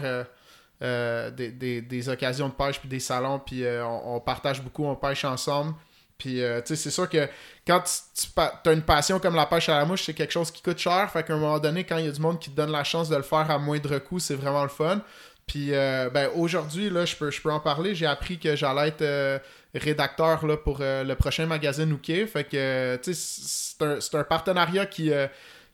des, 0.80 1.82
des, 1.82 2.08
occasions 2.08 2.48
de 2.48 2.54
pêche 2.54 2.78
puis 2.80 2.88
des 2.88 3.00
salons 3.00 3.40
puis 3.40 3.64
on, 3.82 4.20
partage 4.20 4.62
beaucoup 4.62 4.84
on 4.84 4.94
pêche 4.94 5.24
ensemble 5.24 5.74
puis, 6.18 6.42
euh, 6.42 6.60
tu 6.60 6.68
sais, 6.68 6.76
c'est 6.76 6.90
sûr 6.90 7.08
que 7.08 7.28
quand 7.64 7.80
tu, 7.80 8.28
as 8.40 8.72
une 8.72 8.82
passion 8.82 9.20
comme 9.20 9.36
la 9.36 9.46
pêche 9.46 9.68
à 9.68 9.78
la 9.78 9.84
mouche, 9.84 10.02
c'est 10.04 10.14
quelque 10.14 10.32
chose 10.32 10.50
qui 10.50 10.60
coûte 10.62 10.78
cher. 10.78 11.08
Fait 11.12 11.22
qu'à 11.22 11.34
un 11.34 11.38
moment 11.38 11.60
donné, 11.60 11.84
quand 11.84 11.96
il 11.98 12.06
y 12.06 12.08
a 12.08 12.10
du 12.10 12.20
monde 12.20 12.40
qui 12.40 12.50
te 12.50 12.56
donne 12.56 12.72
la 12.72 12.82
chance 12.82 13.08
de 13.08 13.14
le 13.14 13.22
faire 13.22 13.48
à 13.48 13.58
moindre 13.58 13.98
coût, 13.98 14.18
c'est 14.18 14.34
vraiment 14.34 14.64
le 14.64 14.68
fun. 14.68 15.00
Puis, 15.46 15.72
euh, 15.72 16.10
ben, 16.10 16.28
aujourd'hui, 16.34 16.90
là, 16.90 17.04
je 17.04 17.14
peux, 17.14 17.30
je 17.30 17.40
peux 17.40 17.52
en 17.52 17.60
parler. 17.60 17.94
J'ai 17.94 18.06
appris 18.06 18.38
que 18.38 18.56
j'allais 18.56 18.88
être 18.88 19.02
euh, 19.02 19.38
rédacteur 19.74 20.44
là, 20.44 20.56
pour 20.56 20.78
le 20.80 21.14
prochain 21.14 21.46
magazine 21.46 21.92
Ouké. 21.92 22.26
Fait 22.26 22.44
que, 22.44 22.96
tu 22.96 23.14
sais, 23.14 23.76
c'est 23.78 24.14
un, 24.16 24.20
un, 24.20 24.24
partenariat 24.24 24.86
qui, 24.86 25.12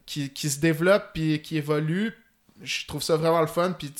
qui, 0.04 0.30
qui, 0.30 0.50
se 0.50 0.60
développe 0.60 1.12
puis 1.14 1.40
qui 1.40 1.56
évolue 1.56 2.12
je 2.62 2.86
trouve 2.86 3.02
ça 3.02 3.16
vraiment 3.16 3.40
le 3.40 3.48
fun. 3.48 3.72
Puis 3.72 3.92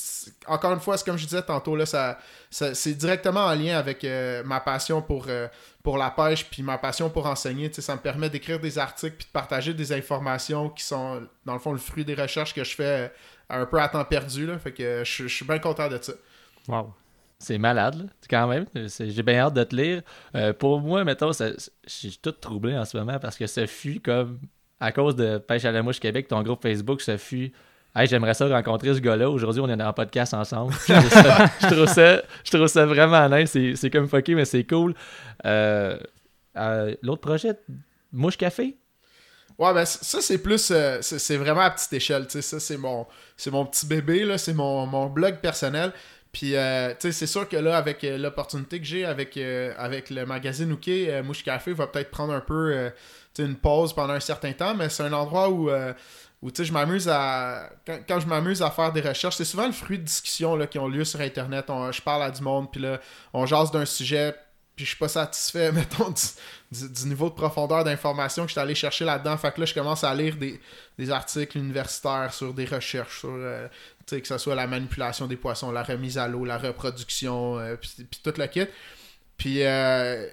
encore 0.47 0.71
une 0.71 0.79
fois, 0.79 0.97
c'est 0.97 1.05
comme 1.05 1.17
je 1.17 1.25
disais 1.25 1.41
tantôt, 1.41 1.75
là, 1.75 1.85
ça, 1.85 2.17
c'est 2.49 2.93
directement 2.93 3.45
en 3.45 3.53
lien 3.53 3.77
avec 3.77 4.07
ma 4.45 4.61
passion 4.61 5.01
pour, 5.01 5.27
pour 5.85 5.97
la 5.97 6.09
pêche 6.09 6.45
puis 6.49 6.63
ma 6.63 6.77
passion 6.77 7.09
pour 7.09 7.27
enseigner. 7.27 7.71
ça 7.71 7.95
me 7.95 8.01
permet 8.01 8.29
d'écrire 8.29 8.59
des 8.59 8.77
articles 8.77 9.15
puis 9.15 9.27
de 9.27 9.31
partager 9.31 9.73
des 9.73 9.93
informations 9.93 10.69
qui 10.69 10.83
sont, 10.83 11.21
dans 11.45 11.53
le 11.53 11.59
fond, 11.59 11.71
le 11.71 11.77
fruit 11.77 12.03
des 12.03 12.15
recherches 12.15 12.53
que 12.53 12.63
je 12.63 12.75
fais 12.75 12.83
euh, 12.83 13.61
un 13.61 13.65
peu 13.65 13.79
à 13.79 13.87
temps 13.87 14.03
perdu. 14.03 14.45
Là, 14.45 14.57
fait 14.57 14.73
que 14.73 15.03
je, 15.05 15.27
suis 15.27 15.45
bien 15.45 15.59
content 15.59 15.87
de 15.87 15.99
ça. 16.01 16.13
Wow. 16.67 16.93
C'est 17.39 17.57
malade, 17.57 17.97
là, 17.97 18.05
quand 18.29 18.47
même. 18.47 18.65
J'ai 18.75 19.23
bien 19.23 19.39
hâte 19.39 19.53
de 19.53 19.63
te 19.63 19.75
lire. 19.75 20.01
pour 20.57 20.81
moi, 20.81 21.03
mettons, 21.03 21.31
je 21.31 21.53
suis 21.85 22.17
tout 22.21 22.31
troublé 22.31 22.75
en 22.75 22.85
ce 22.85 22.97
moment 22.97 23.19
parce 23.19 23.37
que 23.37 23.45
ce 23.45 23.65
fut 23.65 23.99
comme, 23.99 24.39
à 24.79 24.91
cause 24.91 25.15
de 25.15 25.37
Pêche 25.37 25.65
à 25.65 25.71
la 25.71 25.83
mouche 25.83 25.99
Québec, 25.99 26.27
ton 26.27 26.41
groupe 26.43 26.61
Facebook, 26.61 27.01
ce 27.01 27.17
fut 27.17 27.53
Hey, 27.97 28.07
j'aimerais 28.07 28.33
ça 28.33 28.45
rencontrer 28.49 28.93
ce 28.93 28.99
gars-là. 28.99 29.29
Aujourd'hui, 29.29 29.61
on 29.61 29.69
est 29.69 29.77
dans 29.77 29.87
un 29.87 29.93
podcast 29.93 30.33
ensemble. 30.33 30.73
je, 30.87 30.93
trouve 31.71 31.87
ça, 31.87 32.21
je, 32.43 32.51
trouve 32.51 32.67
ça, 32.67 32.85
vraiment 32.85 33.29
nice. 33.29 33.57
C'est 33.75 33.89
comme 33.89 34.09
fucké, 34.09 34.35
mais 34.35 34.43
c'est 34.43 34.65
cool. 34.65 34.93
Euh, 35.45 35.97
euh, 36.57 36.93
l'autre 37.01 37.21
projet, 37.21 37.57
Mouche 38.11 38.35
Café? 38.35 38.75
Ouais, 39.57 39.73
ben 39.73 39.85
ça, 39.85 40.19
c'est 40.19 40.39
plus. 40.39 40.71
Euh, 40.71 40.97
c'est 41.01 41.37
vraiment 41.37 41.61
à 41.61 41.71
petite 41.71 41.93
échelle. 41.93 42.25
Ça, 42.27 42.59
c'est 42.59 42.75
mon, 42.75 43.07
mon 43.49 43.65
petit 43.65 43.85
bébé. 43.85 44.37
C'est 44.39 44.53
mon, 44.53 44.85
mon 44.85 45.05
blog 45.05 45.39
personnel. 45.39 45.93
Puis, 46.33 46.53
c'est 46.99 47.27
sûr 47.27 47.47
que 47.47 47.55
là, 47.55 47.77
avec 47.77 48.03
l'opportunité 48.03 48.79
que 48.79 48.85
j'ai 48.85 49.05
avec, 49.05 49.37
avec 49.37 50.09
le 50.09 50.25
magazine 50.25 50.69
Ouké, 50.73 51.21
Mouche 51.21 51.45
Café 51.45 51.71
va 51.71 51.87
peut-être 51.87 52.11
prendre 52.11 52.33
un 52.33 52.41
peu 52.41 52.91
une 53.43 53.55
pause 53.55 53.93
pendant 53.93 54.13
un 54.13 54.19
certain 54.19 54.53
temps, 54.53 54.75
mais 54.75 54.89
c'est 54.89 55.03
un 55.03 55.13
endroit 55.13 55.49
où 55.49 55.69
où 56.45 56.51
tu 56.51 56.61
sais, 56.61 56.65
je 56.65 56.73
m'amuse 56.73 57.09
à. 57.09 57.71
Quand, 58.07 58.19
je 58.19 58.27
m'amuse 58.27 58.61
à 58.61 58.69
faire 58.69 58.91
des 58.91 59.01
recherches, 59.01 59.35
c'est 59.35 59.45
souvent 59.45 59.65
le 59.65 59.71
fruit 59.71 59.97
de 59.97 60.03
discussions 60.03 60.55
là, 60.55 60.67
qui 60.67 60.77
ont 60.77 60.87
lieu 60.87 61.03
sur 61.03 61.19
Internet. 61.19 61.65
je 61.91 62.01
parle 62.01 62.21
à 62.21 62.29
du 62.29 62.43
monde, 62.43 62.71
puis 62.71 62.81
là, 62.81 62.99
on 63.33 63.47
jase 63.47 63.71
d'un 63.71 63.85
sujet, 63.85 64.35
puis 64.75 64.85
je 64.85 64.91
suis 64.91 64.99
pas 64.99 65.07
satisfait, 65.07 65.71
mettons, 65.73 66.13
du, 66.71 67.07
niveau 67.07 67.29
de 67.29 67.33
profondeur 67.33 67.83
d'information 67.83 68.43
que 68.43 68.49
je 68.49 68.53
suis 68.53 68.61
allé 68.61 68.75
chercher 68.75 69.05
là-dedans. 69.05 69.37
Fait 69.37 69.51
que 69.53 69.59
là, 69.59 69.65
je 69.65 69.73
commence 69.73 70.03
à 70.03 70.13
lire 70.13 70.35
des, 70.35 71.11
articles 71.11 71.57
universitaires 71.57 72.31
sur 72.31 72.53
des 72.53 72.65
recherches, 72.65 73.21
sur 73.21 73.33
euh, 73.33 73.67
que 74.07 74.27
ce 74.27 74.37
soit 74.37 74.53
la 74.53 74.67
manipulation 74.67 75.25
des 75.25 75.37
poissons, 75.37 75.71
la 75.71 75.81
remise 75.81 76.19
à 76.19 76.27
l'eau, 76.27 76.45
la 76.45 76.59
reproduction, 76.59 77.57
euh, 77.57 77.75
puis, 77.75 78.21
tout 78.23 78.33
le 78.37 78.45
kit. 78.45 78.67
Puis. 79.35 79.63
Euh, 79.63 80.27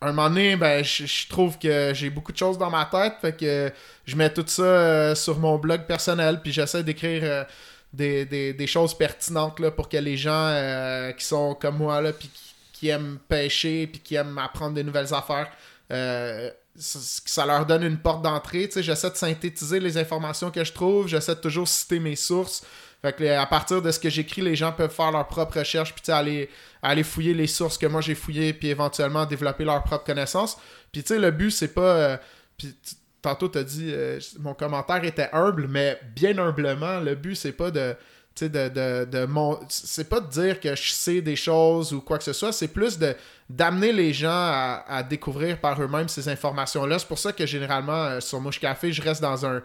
un 0.00 0.12
moment 0.12 0.28
donné, 0.28 0.56
ben, 0.56 0.84
je, 0.84 1.28
trouve 1.28 1.58
que 1.58 1.92
j'ai 1.94 2.08
beaucoup 2.10 2.32
de 2.32 2.36
choses 2.36 2.56
dans 2.58 2.70
ma 2.70 2.84
tête. 2.84 3.14
Fait 3.20 3.36
que 3.36 3.72
je 4.06 4.16
mets 4.16 4.32
tout 4.32 4.44
ça 4.46 4.62
euh, 4.62 5.14
sur 5.14 5.38
mon 5.38 5.58
blog 5.58 5.86
personnel. 5.86 6.40
Puis 6.42 6.52
j'essaie 6.52 6.84
d'écrire 6.84 7.22
euh, 7.24 7.44
des, 7.92 8.24
des- 8.24 8.52
des 8.52 8.66
choses 8.66 8.96
pertinentes 8.96 9.58
là, 9.60 9.70
pour 9.72 9.88
que 9.88 9.96
les 9.96 10.16
gens 10.16 10.30
euh, 10.32 11.10
qui 11.12 11.24
sont 11.24 11.54
comme 11.54 11.78
moi, 11.78 12.00
là, 12.00 12.12
puis 12.12 12.30
qui, 12.72 12.88
aiment 12.88 13.18
pêcher, 13.28 13.88
puis 13.88 14.00
qui 14.00 14.14
aiment 14.14 14.38
apprendre 14.38 14.74
des 14.74 14.84
nouvelles 14.84 15.12
affaires, 15.12 15.50
ça, 15.90 16.98
ça 17.26 17.44
leur 17.46 17.66
donne 17.66 17.82
une 17.82 17.98
porte 17.98 18.22
d'entrée. 18.22 18.70
J'essaie 18.76 19.10
de 19.10 19.16
synthétiser 19.16 19.80
les 19.80 19.98
informations 19.98 20.52
que 20.52 20.62
je 20.62 20.72
trouve. 20.72 21.08
J'essaie 21.08 21.34
de 21.34 21.40
toujours 21.40 21.66
citer 21.66 21.98
mes 21.98 22.14
sources. 22.14 22.64
Fait 23.00 23.14
que 23.14 23.24
à 23.24 23.46
partir 23.46 23.80
de 23.80 23.90
ce 23.92 23.98
que 24.00 24.10
j'écris, 24.10 24.42
les 24.42 24.56
gens 24.56 24.72
peuvent 24.72 24.90
faire 24.92 25.12
leur 25.12 25.26
propre 25.28 25.58
recherche, 25.60 25.94
puis 25.94 26.12
aller, 26.12 26.50
aller 26.82 27.04
fouiller 27.04 27.32
les 27.32 27.46
sources 27.46 27.78
que 27.78 27.86
moi 27.86 28.00
j'ai 28.00 28.16
fouillées, 28.16 28.52
puis 28.52 28.68
éventuellement 28.68 29.24
développer 29.24 29.64
leur 29.64 29.84
propre 29.84 30.04
connaissance. 30.04 30.56
Puis 30.90 31.02
tu 31.02 31.14
sais, 31.14 31.18
le 31.20 31.30
but, 31.30 31.50
c'est 31.50 31.74
pas. 31.74 31.80
euh, 31.80 32.16
puis 32.56 32.74
tantôt, 33.22 33.48
t'as 33.48 33.62
dit, 33.62 33.90
euh, 33.92 34.18
mon 34.40 34.54
commentaire 34.54 35.04
était 35.04 35.28
humble, 35.32 35.68
mais 35.68 36.00
bien 36.14 36.36
humblement, 36.38 36.98
le 36.98 37.14
but, 37.14 37.36
c'est 37.36 37.52
pas 37.52 37.70
de. 37.70 37.94
tu 38.34 38.48
de, 38.48 38.68
de, 38.68 39.04
de 39.04 39.26
mon... 39.26 39.60
C'est 39.68 40.08
pas 40.08 40.20
de 40.20 40.28
dire 40.28 40.58
que 40.58 40.74
je 40.74 40.90
sais 40.90 41.20
des 41.20 41.36
choses 41.36 41.92
ou 41.92 42.00
quoi 42.00 42.18
que 42.18 42.24
ce 42.24 42.32
soit, 42.32 42.52
c'est 42.52 42.68
plus 42.68 42.98
de 42.98 43.14
d'amener 43.48 43.92
les 43.92 44.12
gens 44.12 44.28
à, 44.30 44.84
à 44.88 45.02
découvrir 45.02 45.58
par 45.60 45.80
eux-mêmes 45.80 46.08
ces 46.08 46.28
informations-là. 46.28 46.98
C'est 46.98 47.08
pour 47.08 47.18
ça 47.18 47.32
que 47.32 47.46
généralement, 47.46 48.04
euh, 48.04 48.20
sur 48.20 48.40
Mouche 48.40 48.60
Café, 48.60 48.92
je 48.92 49.00
reste 49.00 49.22
dans 49.22 49.46
un, 49.46 49.62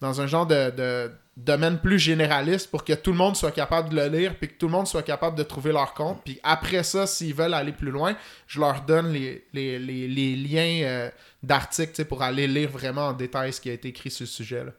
dans 0.00 0.20
un 0.20 0.26
genre 0.26 0.46
de, 0.46 0.70
de 0.70 1.10
domaine 1.36 1.78
plus 1.78 1.98
généraliste 1.98 2.70
pour 2.70 2.84
que 2.84 2.92
tout 2.92 3.12
le 3.12 3.16
monde 3.18 3.36
soit 3.36 3.50
capable 3.52 3.90
de 3.90 3.96
le 3.96 4.08
lire 4.08 4.34
puis 4.36 4.48
que 4.48 4.54
tout 4.54 4.66
le 4.66 4.72
monde 4.72 4.86
soit 4.86 5.02
capable 5.02 5.36
de 5.36 5.42
trouver 5.42 5.72
leur 5.72 5.94
compte. 5.94 6.22
Puis 6.24 6.38
après 6.42 6.82
ça, 6.82 7.06
s'ils 7.06 7.34
veulent 7.34 7.54
aller 7.54 7.72
plus 7.72 7.90
loin, 7.90 8.16
je 8.46 8.60
leur 8.60 8.82
donne 8.82 9.12
les, 9.12 9.44
les, 9.52 9.78
les, 9.78 10.36
liens 10.36 10.82
euh, 10.84 11.10
d'articles 11.42 12.04
pour 12.04 12.22
aller 12.22 12.46
lire 12.46 12.70
vraiment 12.70 13.08
en 13.08 13.12
détail 13.12 13.52
ce 13.52 13.60
qui 13.60 13.70
a 13.70 13.72
été 13.72 13.88
écrit 13.88 14.10
sur 14.10 14.24
le 14.24 14.28
sujet. 14.28 14.64
là. 14.64 14.72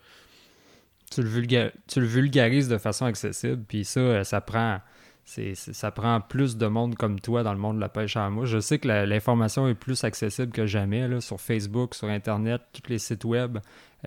tu 1.12 1.22
le, 1.24 1.30
vulga- 1.30 1.72
tu 1.88 2.00
le 2.00 2.08
vulgarises 2.08 2.68
de 2.68 2.78
façon 2.78 3.06
accessible, 3.06 3.64
puis 3.68 3.84
ça, 3.86 4.00
euh, 4.00 4.24
ça 4.24 4.42
prend, 4.42 4.80
ça 5.26 5.92
prend 5.92 6.22
plus 6.22 6.58
de 6.58 6.68
monde 6.68 6.96
comme 6.96 7.20
toi 7.20 7.44
dans 7.44 7.54
le 7.54 7.60
monde 7.60 7.78
de 7.78 7.82
la 7.82 7.90
pêche 7.90 8.18
à 8.18 8.22
la 8.22 8.30
mouche. 8.30 8.50
Je 8.50 8.60
sais 8.60 8.80
que 8.80 8.88
l'information 8.88 9.68
est 9.68 9.76
plus 9.76 10.04
accessible 10.04 10.52
que 10.52 10.66
jamais 10.66 11.08
là, 11.08 11.22
sur 11.22 11.40
Facebook, 11.40 11.96
sur 11.96 12.08
Internet, 12.08 12.62
tous 12.74 12.90
les 12.90 13.00
sites 13.00 13.24
web. 13.26 13.58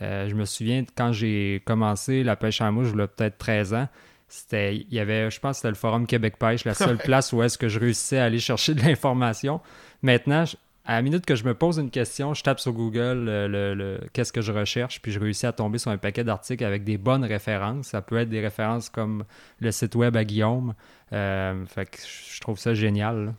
Euh, 0.03 0.29
je 0.29 0.35
me 0.35 0.45
souviens 0.45 0.83
de 0.83 0.89
quand 0.95 1.13
j'ai 1.13 1.63
commencé 1.65 2.23
la 2.25 2.37
pêche 2.37 2.61
à 2.61 2.71
mouche, 2.71 2.89
y 2.97 3.01
a 3.01 3.07
peut-être 3.07 3.39
13 3.39 3.75
ans. 3.75 3.89
C'était, 4.29 4.77
il 4.77 4.93
y 4.93 4.99
avait, 4.99 5.31
je 5.31 5.39
pense 5.39 5.53
que 5.53 5.57
c'était 5.59 5.69
le 5.69 5.75
forum 5.75 6.07
Québec 6.07 6.37
Pêche, 6.39 6.65
la 6.65 6.75
seule 6.75 6.97
place 6.99 7.33
où 7.33 7.43
est-ce 7.43 7.57
que 7.59 7.69
je 7.69 7.79
réussissais 7.79 8.19
à 8.19 8.25
aller 8.25 8.41
chercher 8.41 8.75
de 8.75 8.81
l'information. 8.83 9.61
Maintenant, 10.03 10.45
je- 10.45 10.57
à 10.87 10.97
la 10.97 11.03
minute 11.03 11.25
que 11.25 11.35
je 11.37 11.45
me 11.45 11.55
pose 11.55 11.79
une 11.79 11.91
question, 11.91 12.35
je 12.35 12.43
tape 12.43 12.59
sur 12.61 12.73
Google 12.73 13.27
euh, 13.29 13.47
le, 13.49 13.75
le- 13.75 14.01
qu'est-ce 14.13 14.33
que 14.33 14.41
je 14.43 14.51
recherche, 14.53 15.01
puis 15.01 15.13
je 15.13 15.21
réussis 15.21 15.47
à 15.47 15.53
tomber 15.53 15.79
sur 15.79 15.91
un 15.91 15.97
paquet 15.99 16.25
d'articles 16.25 16.65
avec 16.65 16.85
des 16.85 16.99
bonnes 16.99 17.25
références. 17.25 17.87
Ça 17.89 18.03
peut 18.03 18.17
être 18.19 18.29
des 18.29 18.41
références 18.41 18.89
comme 18.91 19.25
le 19.61 19.71
site 19.71 19.95
web 19.95 20.17
à 20.17 20.25
Guillaume. 20.25 20.75
Euh, 21.13 21.65
fait 21.67 21.87
que 21.87 21.99
je 22.35 22.41
trouve 22.41 22.59
ça 22.59 22.75
génial. 22.75 23.33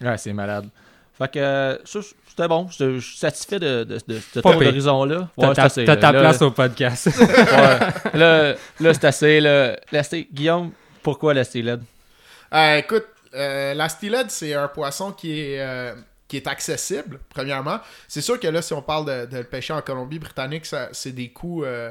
là. 0.00 0.10
Ouais, 0.10 0.18
c'est 0.18 0.32
malade. 0.34 0.68
Fait 1.18 1.32
que 1.32 1.80
ça, 1.84 2.00
c'était 2.28 2.48
bon. 2.48 2.68
Je 2.68 2.98
suis 3.00 3.16
satisfait 3.18 3.58
de, 3.58 3.84
de, 3.84 3.98
de 4.06 4.40
tour 4.40 4.52
pire. 4.52 4.60
d'horizon-là. 4.60 5.28
T'as 5.38 5.54
ta, 5.54 5.82
là. 5.82 6.12
Là, 6.12 6.20
place 6.20 6.42
au 6.42 6.50
podcast. 6.50 7.06
ouais. 7.18 8.18
là, 8.18 8.54
là 8.80 8.94
c'est 8.94 9.04
assez. 9.04 9.40
Là. 9.40 9.76
Là, 9.90 10.02
Guillaume, 10.32 10.72
pourquoi 11.02 11.32
la 11.34 11.44
stylette? 11.44 11.80
Euh, 12.52 12.76
écoute, 12.76 13.06
euh, 13.34 13.74
la 13.74 13.88
steelhead, 13.88 14.30
c'est 14.30 14.54
un 14.54 14.68
poisson 14.68 15.12
qui 15.12 15.40
est, 15.40 15.60
euh, 15.60 15.94
qui 16.28 16.36
est 16.36 16.46
accessible, 16.46 17.20
premièrement. 17.28 17.78
C'est 18.08 18.20
sûr 18.20 18.38
que 18.40 18.48
là, 18.48 18.62
si 18.62 18.72
on 18.72 18.82
parle 18.82 19.06
de, 19.06 19.26
de 19.30 19.38
le 19.38 19.44
pêcher 19.44 19.72
en 19.72 19.82
Colombie-Britannique, 19.82 20.66
c'est 20.92 21.12
des 21.12 21.30
coûts 21.30 21.64
euh, 21.64 21.90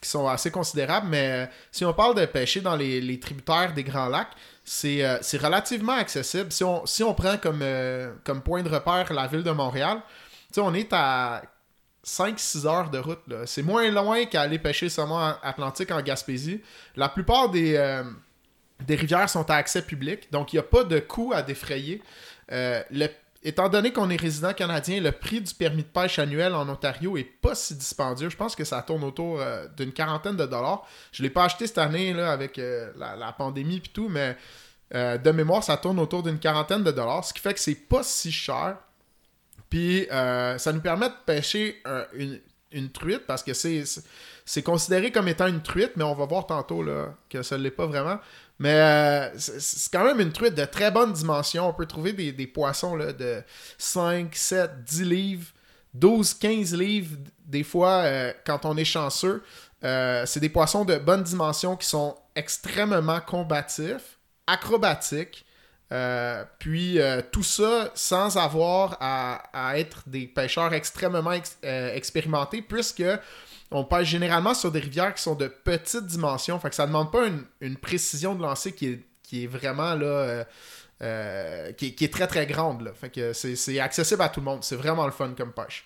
qui 0.00 0.08
sont 0.08 0.26
assez 0.26 0.50
considérables, 0.50 1.06
mais 1.08 1.30
euh, 1.30 1.46
si 1.70 1.84
on 1.84 1.92
parle 1.92 2.14
de 2.14 2.24
pêcher 2.24 2.60
dans 2.60 2.76
les, 2.76 3.00
les 3.00 3.20
tributaires 3.20 3.74
des 3.74 3.84
Grands 3.84 4.08
Lacs, 4.08 4.30
c'est 4.72 5.04
euh, 5.04 5.18
c'est 5.20 5.38
relativement 5.38 5.94
accessible. 5.94 6.52
Si 6.52 6.62
on, 6.62 6.86
si 6.86 7.02
on 7.02 7.12
prend 7.12 7.36
comme, 7.38 7.58
euh, 7.60 8.14
comme 8.22 8.40
point 8.40 8.62
de 8.62 8.68
repère 8.68 9.12
la 9.12 9.26
ville 9.26 9.42
de 9.42 9.50
Montréal, 9.50 10.00
on 10.58 10.72
est 10.74 10.92
à 10.92 11.42
5-6 12.06 12.68
heures 12.68 12.88
de 12.88 12.98
route. 12.98 13.18
C'est 13.46 13.62
moins 13.64 13.90
loin 13.90 14.26
qu'aller 14.26 14.60
pêcher 14.60 14.86
le 14.86 14.90
saumon 14.90 15.34
atlantique 15.42 15.90
en 15.90 16.00
Gaspésie. 16.00 16.62
La 16.94 17.08
plupart 17.08 17.48
des, 17.48 17.74
euh, 17.74 18.04
des 18.86 18.94
rivières 18.94 19.28
sont 19.28 19.50
à 19.50 19.56
accès 19.56 19.82
public, 19.82 20.30
donc 20.30 20.52
il 20.52 20.56
n'y 20.56 20.60
a 20.60 20.68
pas 20.76 20.84
de 20.84 21.00
coût 21.00 21.32
à 21.34 21.42
défrayer. 21.42 22.00
Le- 22.48 23.08
étant 23.42 23.68
donné 23.68 23.92
qu'on 23.92 24.10
est 24.10 24.20
résident 24.20 24.52
canadien, 24.52 25.00
le 25.00 25.12
prix 25.12 25.40
du 25.40 25.54
permis 25.54 25.82
de 25.82 25.88
pêche 25.88 26.18
annuel 26.18 26.54
en 26.54 26.68
Ontario 26.68 27.16
est 27.16 27.24
pas 27.24 27.54
si 27.54 27.74
dispendieux. 27.74 28.28
Je 28.28 28.36
pense 28.36 28.54
que 28.54 28.64
ça 28.64 28.82
tourne 28.82 29.02
autour 29.04 29.40
euh, 29.40 29.66
d'une 29.76 29.92
quarantaine 29.92 30.36
de 30.36 30.46
dollars. 30.46 30.86
Je 31.12 31.22
l'ai 31.22 31.30
pas 31.30 31.44
acheté 31.44 31.66
cette 31.66 31.78
année 31.78 32.12
là, 32.12 32.32
avec 32.32 32.58
euh, 32.58 32.92
la, 32.96 33.32
pandémie 33.32 33.76
et 33.76 33.80
tout, 33.80 34.08
mais 34.08 34.36
euh, 34.94 35.16
de 35.16 35.30
mémoire, 35.30 35.64
ça 35.64 35.76
tourne 35.76 35.98
autour 35.98 36.22
d'une 36.22 36.38
quarantaine 36.38 36.82
de 36.82 36.90
dollars, 36.90 37.24
ce 37.24 37.32
qui 37.32 37.40
fait 37.40 37.54
que 37.54 37.60
c'est 37.60 37.74
pas 37.74 38.02
si 38.02 38.30
cher. 38.30 38.76
Puis 39.70 40.08
ça 40.10 40.72
nous 40.72 40.80
permet 40.80 41.08
de 41.08 41.14
pêcher 41.24 41.80
une, 42.72 42.90
truite 42.90 43.24
parce 43.24 43.44
que 43.44 43.52
c'est 43.54 44.62
considéré 44.64 45.12
comme 45.12 45.28
étant 45.28 45.46
une 45.46 45.62
truite, 45.62 45.92
mais 45.94 46.02
on 46.02 46.14
va 46.14 46.24
voir 46.26 46.44
tantôt 46.46 46.82
là, 46.82 47.14
que 47.28 47.42
ça 47.42 47.56
ne 47.56 47.62
l'est 47.62 47.70
pas 47.70 47.86
vraiment. 47.86 48.18
Mais 48.60 48.74
euh, 48.74 49.38
c'est 49.38 49.90
quand 49.90 50.04
même 50.04 50.20
une 50.20 50.32
truite 50.32 50.54
de 50.54 50.66
très 50.66 50.90
bonne 50.90 51.14
dimension. 51.14 51.66
On 51.66 51.72
peut 51.72 51.86
trouver 51.86 52.12
des, 52.12 52.46
poissons 52.46 52.94
là, 52.94 53.14
de 53.14 53.42
5, 53.78 54.36
7, 54.36 54.84
10 54.84 55.04
livres, 55.04 55.46
12, 55.94 56.34
15 56.34 56.74
livres, 56.74 57.16
des 57.46 57.64
fois, 57.64 58.02
euh, 58.02 58.32
quand 58.44 58.66
on 58.66 58.76
est 58.76 58.84
chanceux. 58.84 59.42
Euh, 59.82 60.26
c'est 60.26 60.40
des 60.40 60.50
poissons 60.50 60.84
de 60.84 60.98
bonne 60.98 61.22
dimension 61.22 61.74
qui 61.74 61.88
sont 61.88 62.14
extrêmement 62.36 63.20
combatifs, 63.20 64.18
acrobatiques. 64.46 65.46
Puis 66.58 67.00
tout 67.32 67.42
ça 67.42 67.90
sans 67.94 68.36
avoir 68.36 68.96
à, 69.00 69.72
être 69.76 70.02
des 70.06 70.26
pêcheurs 70.26 70.72
extrêmement 70.72 71.32
ex- 71.32 71.58
expérimentés, 71.62 72.62
puisque 72.62 73.02
on 73.70 73.84
pêche 73.84 74.08
généralement 74.08 74.54
sur 74.54 74.70
des 74.72 74.80
rivières 74.80 75.14
qui 75.14 75.22
sont 75.22 75.34
de 75.34 75.46
petites 75.46 76.06
dimensions. 76.06 76.58
Fait 76.58 76.70
que 76.70 76.74
ça 76.74 76.86
demande 76.86 77.10
pas 77.12 77.26
une, 77.26 77.44
une 77.60 77.76
précision 77.76 78.34
de 78.34 78.42
lancer 78.42 78.72
qui 78.72 78.86
est, 78.88 79.00
qui 79.22 79.44
est 79.44 79.46
vraiment 79.46 79.94
là. 79.94 80.06
euh, 80.06 80.44
euh, 81.02 81.72
qui, 81.72 81.86
est, 81.86 81.90
qui 81.92 82.04
est 82.04 82.12
très 82.12 82.26
très 82.26 82.46
grande. 82.46 82.82
Là. 82.82 82.90
Fait 82.92 83.08
que 83.08 83.32
c'est, 83.32 83.56
c'est 83.56 83.80
accessible 83.80 84.20
à 84.20 84.28
tout 84.28 84.40
le 84.40 84.44
monde. 84.44 84.62
C'est 84.64 84.76
vraiment 84.76 85.06
le 85.06 85.12
fun 85.12 85.32
comme 85.36 85.52
pêche. 85.52 85.84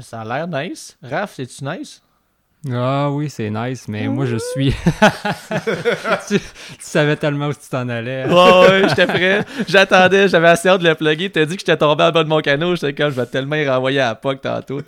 Ça 0.00 0.22
a 0.22 0.24
l'air 0.24 0.48
nice. 0.48 0.96
Raph, 1.02 1.34
c'est-tu 1.36 1.64
nice? 1.64 2.02
ah 2.72 3.10
oui, 3.10 3.28
c'est 3.28 3.50
nice, 3.50 3.88
mais 3.88 4.06
moi 4.06 4.24
je 4.24 4.36
suis. 4.36 4.72
tu, 6.28 6.38
tu 6.38 6.42
savais 6.78 7.16
tellement 7.16 7.48
où 7.48 7.52
tu 7.52 7.68
t'en 7.68 7.88
allais. 7.88 8.24
Ouais, 8.26 8.60
ouais, 8.68 8.88
j'étais 8.88 9.06
prêt. 9.06 9.44
J'attendais, 9.68 10.28
j'avais 10.28 10.48
assez 10.48 10.68
hâte 10.68 10.80
de 10.80 10.88
le 10.88 10.94
plugger. 10.94 11.30
T'as 11.30 11.44
dit 11.44 11.56
que 11.56 11.60
j'étais 11.60 11.76
tombé 11.76 12.04
en 12.04 12.10
bas 12.12 12.22
de 12.24 12.28
mon 12.28 12.40
canot. 12.40 12.76
J'étais 12.76 12.94
comme, 12.94 13.10
je 13.10 13.20
vais 13.20 13.26
tellement 13.26 13.56
y 13.56 13.68
renvoyer 13.68 14.00
à 14.00 14.08
la 14.08 14.14
POC 14.14 14.40
tantôt. 14.42 14.80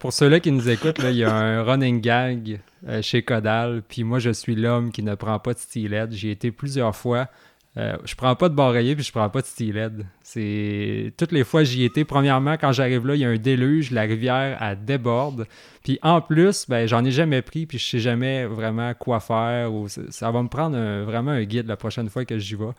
Pour 0.00 0.14
ceux-là 0.14 0.40
qui 0.40 0.50
nous 0.50 0.70
écoutent, 0.70 0.98
il 1.04 1.16
y 1.16 1.24
a 1.24 1.34
un 1.34 1.62
running 1.62 2.00
gag 2.00 2.60
euh, 2.88 3.02
chez 3.02 3.22
Codal. 3.22 3.82
Puis 3.86 4.02
moi, 4.02 4.18
je 4.18 4.30
suis 4.30 4.56
l'homme 4.56 4.92
qui 4.92 5.02
ne 5.02 5.14
prend 5.14 5.38
pas 5.38 5.52
de 5.52 5.58
stylet. 5.58 6.06
J'y 6.12 6.30
été 6.30 6.50
plusieurs 6.50 6.96
fois. 6.96 7.28
Euh, 7.76 7.98
je 8.06 8.14
prends 8.14 8.34
pas 8.34 8.48
de 8.48 8.54
bareillet 8.54 8.94
puis 8.94 9.04
je 9.04 9.12
prends 9.12 9.28
pas 9.28 9.42
de 9.42 9.46
stylet. 9.46 9.90
C'est 10.22 11.12
toutes 11.18 11.32
les 11.32 11.44
fois 11.44 11.64
j'y 11.64 11.84
étais. 11.84 12.06
Premièrement, 12.06 12.54
quand 12.54 12.72
j'arrive 12.72 13.06
là, 13.06 13.14
il 13.14 13.20
y 13.20 13.26
a 13.26 13.28
un 13.28 13.36
déluge, 13.36 13.90
la 13.90 14.02
rivière 14.02 14.74
déborde. 14.74 15.46
Puis 15.84 15.98
en 16.02 16.22
plus, 16.22 16.66
ben 16.66 16.88
j'en 16.88 17.04
ai 17.04 17.10
jamais 17.10 17.42
pris 17.42 17.66
puis 17.66 17.76
je 17.76 17.86
sais 17.86 18.00
jamais 18.00 18.46
vraiment 18.46 18.94
quoi 18.94 19.20
faire. 19.20 19.70
Ça, 20.08 20.30
va 20.30 20.42
me 20.42 20.48
prendre 20.48 20.78
vraiment 21.04 21.32
un 21.32 21.44
guide 21.44 21.66
la 21.66 21.76
prochaine 21.76 22.08
fois 22.08 22.24
que 22.24 22.38
j'y 22.38 22.54
vais. 22.54 22.72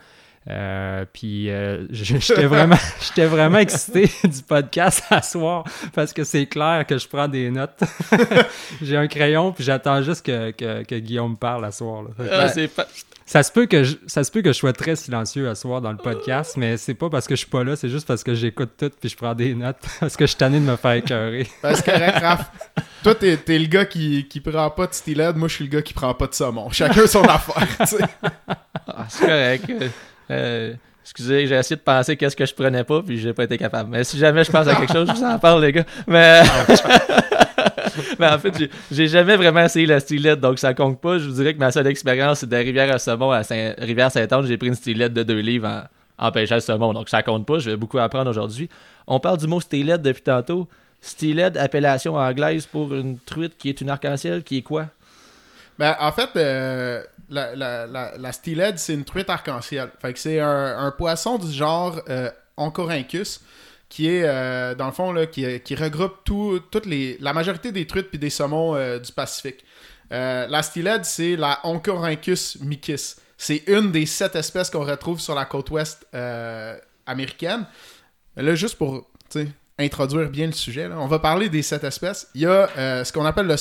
Euh, 0.50 1.06
puis 1.14 1.52
euh, 1.52 1.86
j'étais 1.92 2.48
vraiment, 2.48 2.76
j'étais 3.00 3.28
vraiment 3.28 3.60
excité 3.60 4.10
du 4.24 4.42
podcast 4.42 5.04
à 5.12 5.22
soir 5.22 5.64
parce 5.94 6.14
que 6.14 6.24
c'est 6.24 6.48
clair 6.48 6.84
que 6.88 6.98
je 6.98 7.08
prends 7.08 7.28
des 7.28 7.52
notes. 7.52 7.80
J'ai 8.82 8.98
un 8.98 9.08
crayon 9.08 9.52
puis 9.52 9.64
j'attends 9.64 10.02
juste 10.02 10.26
que, 10.26 10.50
que, 10.50 10.82
que 10.84 10.96
Guillaume 10.96 11.38
parle 11.38 11.64
à 11.66 11.72
soir. 11.72 12.02
là. 12.04 12.10
Que, 12.18 12.24
Ah, 12.34 12.52
ben, 12.56 12.68
pas... 12.70 12.88
ça 13.24 13.44
se 13.44 13.52
peut 13.52 13.68
que 13.68 13.84
je, 13.84 13.98
ça 14.08 14.24
se 14.24 14.32
peut 14.32 14.42
que 14.42 14.52
je 14.52 14.58
sois 14.58 14.74
très 14.74 14.96
silencieux 14.96 15.48
à 15.48 15.54
soir 15.54 15.80
dans 15.80 15.92
le 15.92 15.98
podcast, 16.00 16.58
mais 16.58 16.76
c'est 16.78 16.96
pas 16.96 17.12
parce 17.12 17.28
que 17.28 17.36
je 17.36 17.42
suis 17.42 17.50
pas 17.50 17.64
là, 17.64 17.76
c'est 17.76 17.90
juste 17.90 18.08
parce 18.08 18.24
que 18.24 18.34
j'écoute 18.34 18.72
tout 18.80 18.90
puis 19.00 19.10
je 19.10 19.16
prends 19.18 19.36
des 19.36 19.54
notes 19.54 19.78
parce 20.00 20.18
que 20.18 20.24
je 20.26 20.30
suis 20.32 20.38
tanné 20.38 20.60
de 20.60 20.66
me 20.66 20.76
faire 20.76 20.94
écœurer. 20.94 21.46
C'est 21.62 21.86
correct, 21.86 22.18
Raph. 22.20 22.52
Toi, 23.04 23.14
t'es, 23.14 23.38
t'es 23.38 23.60
le 23.60 23.68
gars 23.68 23.86
qui, 23.86 24.28
qui 24.28 24.40
prend 24.42 24.72
pas 24.72 24.88
de 24.88 24.94
steelhead. 24.96 25.36
Moi, 25.36 25.48
je 25.50 25.54
suis 25.54 25.66
le 25.66 25.70
gars 25.70 25.84
qui 25.84 25.94
prend 25.94 26.16
pas 26.16 26.26
de 26.26 26.34
saumon. 26.34 26.72
Chacun 26.72 27.06
son 27.06 27.24
affaire. 27.26 27.68
tu 27.80 27.86
sais. 27.98 28.04
Ah, 28.88 29.06
c'est 29.08 29.26
correct. 29.26 29.72
Euh, 30.30 30.74
excusez, 31.04 31.48
j'ai 31.48 31.56
essayé 31.56 31.76
de 31.76 31.82
penser 31.82 32.16
qu'est-ce 32.16 32.36
que 32.36 32.46
je 32.46 32.54
prenais 32.54 32.84
pas, 32.84 33.02
puis 33.02 33.18
j'ai 33.20 33.34
pas 33.34 33.44
été 33.44 33.58
capable. 33.58 33.90
Mais 33.90 34.04
si 34.04 34.18
jamais 34.18 34.44
je 34.44 34.52
pense 34.52 34.68
à 34.68 34.76
quelque 34.76 34.94
chose, 34.94 35.08
je 35.08 35.14
vous 35.14 35.24
en 35.24 35.40
parle, 35.40 35.64
les 35.66 35.72
gars. 35.72 35.86
Mais, 36.08 36.42
mais 38.20 38.28
en 38.28 38.40
fait, 38.40 38.70
j'ai- 38.92 39.08
jamais 39.08 39.36
vraiment 39.36 39.64
essayé 39.64 39.86
la 39.86 40.00
stylette, 40.00 40.40
donc 40.40 40.60
ça 40.60 40.74
compte 40.74 41.00
pas. 41.02 41.18
Je 41.18 41.28
vous 41.28 41.36
dirais 41.36 41.54
que 41.54 41.60
ma 41.60 41.72
seule 41.72 41.88
expérience, 41.88 42.40
c'est 42.40 42.50
de 42.50 42.56
rivière 42.56 42.94
à 42.94 43.00
Saumon 43.00 43.32
à 43.32 43.44
Saint- 43.44 43.74
Rivière-Saint-Anne. 43.78 44.46
J'ai 44.46 44.58
pris 44.58 44.68
une 44.68 44.76
stylette 44.76 45.14
de 45.14 45.24
2 45.24 45.40
livres 45.40 45.88
en 46.18 46.32
pêchant 46.32 46.56
le 46.56 46.62
saumon. 46.62 46.94
Donc 46.94 47.10
ça 47.10 47.24
compte 47.24 47.46
pas, 47.46 47.60
je 47.60 47.72
vais 47.72 47.78
beaucoup 47.78 47.98
apprendre 48.00 48.30
aujourd'hui. 48.30 48.70
On 49.08 49.20
parle 49.20 49.38
du 49.38 49.48
mot 49.48 49.60
steelhead 49.60 50.02
depuis 50.02 50.22
tantôt. 50.24 50.68
Steelhead, 51.02 51.58
appellation 51.58 52.16
anglaise 52.16 52.68
pour 52.68 52.94
une 52.94 53.18
truite 53.18 53.58
qui 53.58 53.70
est 53.70 53.82
une 53.82 53.90
arc-en-ciel, 53.90 54.44
qui 54.44 54.58
est 54.60 54.62
quoi? 54.62 54.86
Ben, 55.78 55.96
en 56.00 56.12
fait, 56.12 56.30
euh, 56.36 57.04
la, 57.30 57.56
la, 57.56 57.88
la, 57.88 58.32
c'est 58.32 58.94
une 58.94 59.06
truite 59.06 59.30
arc-en-ciel. 59.30 59.90
Fait 60.00 60.14
que 60.14 60.20
c'est 60.20 60.40
un, 60.40 60.92
poisson 60.98 61.38
du 61.38 61.52
genre 61.52 62.02
euh, 62.10 62.30
Oncorhynchus, 62.58 63.40
qui 63.90 64.08
est, 64.08 64.24
euh, 64.24 64.76
dans 64.76 64.86
le 64.86 64.92
fond, 64.92 65.12
là, 65.12 65.26
qui, 65.26 65.60
qui 65.62 65.76
regroupe 65.76 66.18
tout, 66.24 66.62
toutes 66.72 66.86
les, 66.86 67.18
la 67.20 67.34
majorité 67.34 67.72
des 67.72 67.88
truites 67.88 68.10
puis 68.10 68.20
des 68.20 68.30
saumons 68.30 68.76
du 69.00 69.12
Pacifique. 69.12 69.66
La 70.10 70.62
steelhead, 70.62 71.06
c'est 71.06 71.36
la 71.36 71.60
Oncorhynchus 71.64 72.58
micis. 72.62 73.16
C'est 73.38 73.64
une 73.68 73.92
des 73.92 74.06
sept 74.06 74.36
espèces 74.36 74.70
qu'on 74.70 74.86
retrouve 74.86 75.20
sur 75.20 75.34
la 75.34 75.46
côte 75.46 75.72
ouest 75.72 76.06
américaine. 77.06 77.66
Là, 78.36 78.56
juste 78.56 78.78
pour 78.78 79.10
introduire 79.80 80.30
bien 80.30 80.46
le 80.48 80.52
sujet, 80.52 80.88
on 80.96 81.08
va 81.08 81.20
parler 81.20 81.50
des 81.50 81.62
sept 81.64 81.84
espèces. 81.84 82.28
Il 82.36 82.42
y 82.42 82.46
a 82.46 82.70
euh, 82.78 83.04
ce 83.04 83.12
qu'on 83.12 83.26
appelle 83.26 83.48
le, 83.48 83.58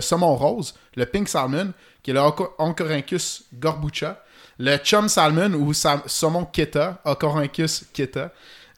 saumon 0.00 0.36
rose, 0.36 0.74
le 0.96 1.04
pink 1.06 1.28
salmon, 1.28 1.72
qui 2.02 2.10
est 2.10 2.14
le 2.14 2.20
Onco- 2.20 2.52
Oncorhynchus 2.58 3.44
gorbucha, 3.54 4.22
le 4.58 4.76
chum 4.78 5.08
salmon 5.08 5.52
ou 5.54 5.72
sa- 5.72 6.02
saumon 6.06 6.44
keta, 6.44 7.00
Oncorhynchus 7.04 7.84
keta, 7.92 8.30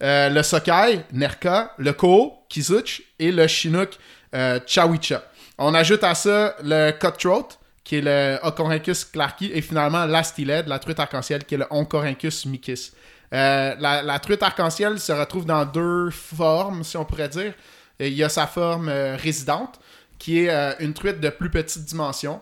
euh, 0.03 0.29
le 0.31 0.43
sockeye, 0.43 1.05
nerka, 1.13 1.73
le 1.79 1.93
ko, 1.93 2.45
kizuch, 2.49 3.03
et 3.19 3.31
le 3.33 3.47
chinook, 3.47 3.99
euh, 4.35 4.59
chawicha. 4.67 5.23
On 5.59 5.73
ajoute 5.75 6.03
à 6.05 6.15
ça 6.15 6.57
le 6.63 6.91
cutthroat, 6.93 7.49
qui 7.85 7.97
est 7.97 8.01
le 8.01 8.39
Oncorhynchus 8.43 9.05
clarki, 9.13 9.51
et 9.53 9.61
finalement 9.61 10.07
la 10.07 10.23
steelhead, 10.23 10.67
la 10.67 10.79
truite 10.79 10.99
arc-en-ciel, 10.99 11.45
qui 11.45 11.55
est 11.57 11.59
le 11.59 11.67
Oncorhynchus 11.71 12.47
micis. 12.47 12.93
Euh, 13.35 13.75
la, 13.79 14.19
truite 14.21 14.43
arc-en-ciel 14.43 15.01
se 15.01 15.13
retrouve 15.13 15.45
dans 15.45 15.65
deux 15.65 16.11
formes, 16.11 16.85
si 16.85 16.97
on 16.97 17.05
pourrait 17.05 17.29
dire. 17.29 17.53
Il 17.99 18.13
y 18.13 18.23
a 18.23 18.29
sa 18.29 18.47
forme 18.47 18.89
euh, 18.89 19.17
résidente, 19.17 19.81
qui 20.19 20.45
est 20.45 20.51
euh, 20.51 20.73
une 20.79 20.95
truite 20.95 21.21
de 21.21 21.29
plus 21.31 21.51
petite 21.51 21.85
dimension, 21.85 22.41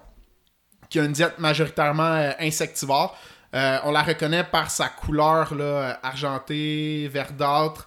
qui 0.91 1.01
a 1.01 1.05
une 1.05 1.13
diète 1.13 1.39
majoritairement 1.39 2.33
insectivore. 2.39 3.17
On 3.55 3.91
la 3.91 4.03
reconnaît 4.03 4.45
par 4.45 4.71
sa 4.71 4.89
couleur 4.89 5.53
argentée, 6.03 7.07
verdâtre, 7.13 7.87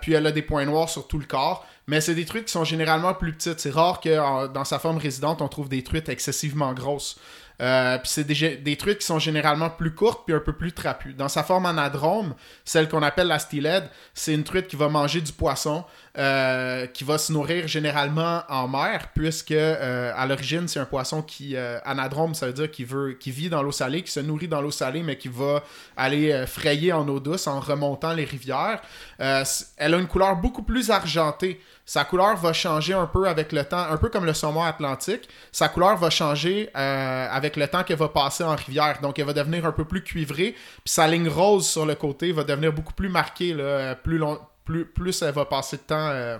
puis 0.00 0.12
elle 0.12 0.26
a 0.26 0.32
des 0.32 0.42
points 0.42 0.64
noirs 0.64 0.88
sur 0.88 1.06
tout 1.06 1.20
le 1.20 1.24
corps. 1.24 1.64
Mais 1.86 2.00
c'est 2.00 2.16
des 2.16 2.24
truites 2.24 2.46
qui 2.46 2.52
sont 2.52 2.64
généralement 2.64 3.14
plus 3.14 3.32
petites. 3.32 3.60
C'est 3.60 3.70
rare 3.70 4.00
que 4.00 4.48
dans 4.48 4.64
sa 4.64 4.80
forme 4.80 4.98
résidente, 4.98 5.40
on 5.40 5.46
trouve 5.46 5.68
des 5.68 5.84
truites 5.84 6.08
excessivement 6.08 6.72
grosses. 6.72 7.16
Euh, 7.60 7.98
puis 7.98 8.08
c'est 8.08 8.24
des, 8.24 8.76
truites 8.76 8.98
qui 8.98 9.06
sont 9.06 9.18
généralement 9.18 9.70
plus 9.70 9.94
courtes 9.94 10.22
puis 10.24 10.34
un 10.34 10.40
peu 10.40 10.52
plus 10.52 10.72
trapues. 10.72 11.14
Dans 11.14 11.28
sa 11.28 11.42
forme 11.42 11.66
anadrome, 11.66 12.34
celle 12.64 12.88
qu'on 12.88 13.02
appelle 13.02 13.28
la 13.28 13.38
steelhead, 13.38 13.88
c'est 14.14 14.34
une 14.34 14.44
truite 14.44 14.68
qui 14.68 14.76
va 14.76 14.88
manger 14.88 15.20
du 15.20 15.32
poisson, 15.32 15.84
euh, 16.18 16.86
qui 16.88 17.04
va 17.04 17.16
se 17.16 17.32
nourrir 17.32 17.66
généralement 17.66 18.42
en 18.50 18.68
mer, 18.68 19.08
puisque 19.14 19.52
euh, 19.52 20.12
à 20.14 20.26
l'origine 20.26 20.68
c'est 20.68 20.78
un 20.78 20.84
poisson 20.84 21.22
qui 21.22 21.56
euh, 21.56 21.78
anadrome, 21.86 22.34
ça 22.34 22.48
veut 22.48 22.52
dire 22.52 22.70
qu'il 22.70 22.84
veut, 22.84 23.14
qui 23.14 23.30
vit 23.30 23.48
dans 23.48 23.62
l'eau 23.62 23.72
salée, 23.72 24.02
qui 24.02 24.12
se 24.12 24.20
nourrit 24.20 24.46
dans 24.46 24.60
l'eau 24.60 24.70
salée, 24.70 25.02
mais 25.02 25.16
qui 25.16 25.28
va 25.28 25.64
aller 25.96 26.44
frayer 26.46 26.92
en 26.92 27.08
eau 27.08 27.18
douce 27.18 27.46
en 27.46 27.60
remontant 27.60 28.12
les 28.12 28.24
rivières. 28.24 28.82
Elle 29.18 29.94
a 29.94 29.96
une 29.96 30.06
couleur 30.06 30.36
beaucoup 30.36 30.62
plus 30.62 30.90
argentée. 30.90 31.58
Sa 31.86 32.04
couleur 32.04 32.36
va 32.36 32.52
changer 32.52 32.92
un 32.92 33.06
peu 33.06 33.26
avec 33.26 33.50
le 33.50 33.64
temps, 33.64 33.86
un 33.90 33.96
peu 33.96 34.10
comme 34.10 34.26
le 34.26 34.34
saumon 34.34 34.62
atlantique. 34.62 35.28
Sa 35.50 35.68
couleur 35.68 35.96
va 35.96 36.10
changer 36.10 36.68
avec 36.74 37.56
le 37.56 37.66
temps 37.68 37.84
qu'elle 37.84 37.96
va 37.96 38.08
passer 38.08 38.44
en 38.44 38.54
rivière. 38.54 39.00
Donc, 39.00 39.18
elle 39.18 39.24
va 39.24 39.32
devenir 39.32 39.64
un 39.64 39.72
peu 39.72 39.84
plus 39.84 40.02
cuivrée. 40.02 40.52
Puis 40.52 40.92
sa 40.92 41.08
ligne 41.08 41.28
rose 41.28 41.66
sur 41.66 41.86
le 41.86 41.94
côté 41.94 42.32
va 42.32 42.44
devenir 42.44 42.72
beaucoup 42.72 42.92
plus 42.92 43.08
marquée. 43.08 43.56
Plus, 44.04 44.18
long, 44.18 44.38
plus, 44.64 45.22
elle 45.22 45.34
va 45.34 45.44
passer 45.44 45.76
de 45.76 45.82
temps 45.82 46.08
euh, 46.08 46.38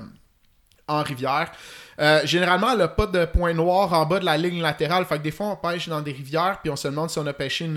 en 0.88 1.02
rivière. 1.02 1.50
Euh, 2.00 2.21
généralement, 2.25 2.73
elle 2.73 2.79
n'a 2.79 2.88
pas 2.88 3.07
de 3.07 3.25
point 3.26 3.52
noir 3.52 3.93
en 3.93 4.07
bas 4.07 4.19
de 4.19 4.25
la 4.25 4.37
ligne 4.37 4.61
latérale. 4.61 5.05
Fait 5.05 5.19
que 5.19 5.23
des 5.23 5.31
fois, 5.31 5.47
on 5.47 5.57
pêche 5.57 5.88
dans 5.88 6.00
des 6.00 6.12
rivières, 6.12 6.59
puis 6.62 6.71
on 6.71 6.76
se 6.76 6.88
demande 6.88 7.11
si 7.11 7.19
on 7.19 7.26
a 7.26 7.32
pêché 7.32 7.71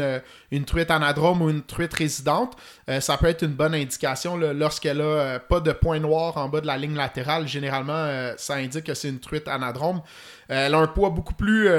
une, 0.51 0.65
truite 0.65 0.89
anadrome 0.89 1.41
ou 1.41 1.49
une 1.49 1.61
truite 1.61 1.93
résidente. 1.93 2.55
Euh, 2.89 2.99
ça 2.99 3.17
peut 3.17 3.27
être 3.27 3.43
une 3.43 3.53
bonne 3.53 3.75
indication 3.75 4.37
lorsqu'elle 4.37 5.01
a 5.01 5.03
euh, 5.03 5.39
pas 5.39 5.59
de 5.59 5.71
point 5.71 5.99
noir 5.99 6.37
en 6.37 6.49
bas 6.49 6.61
de 6.61 6.67
la 6.67 6.77
ligne 6.77 6.95
latérale. 6.95 7.47
Généralement, 7.47 8.09
ça 8.37 8.55
indique 8.55 8.85
que 8.85 8.93
c'est 8.93 9.09
une 9.09 9.19
truite 9.19 9.47
anadrome. 9.47 10.01
Elle 10.47 10.73
a 10.73 10.77
un 10.77 10.87
poids 10.87 11.09
beaucoup 11.09 11.33
plus, 11.33 11.69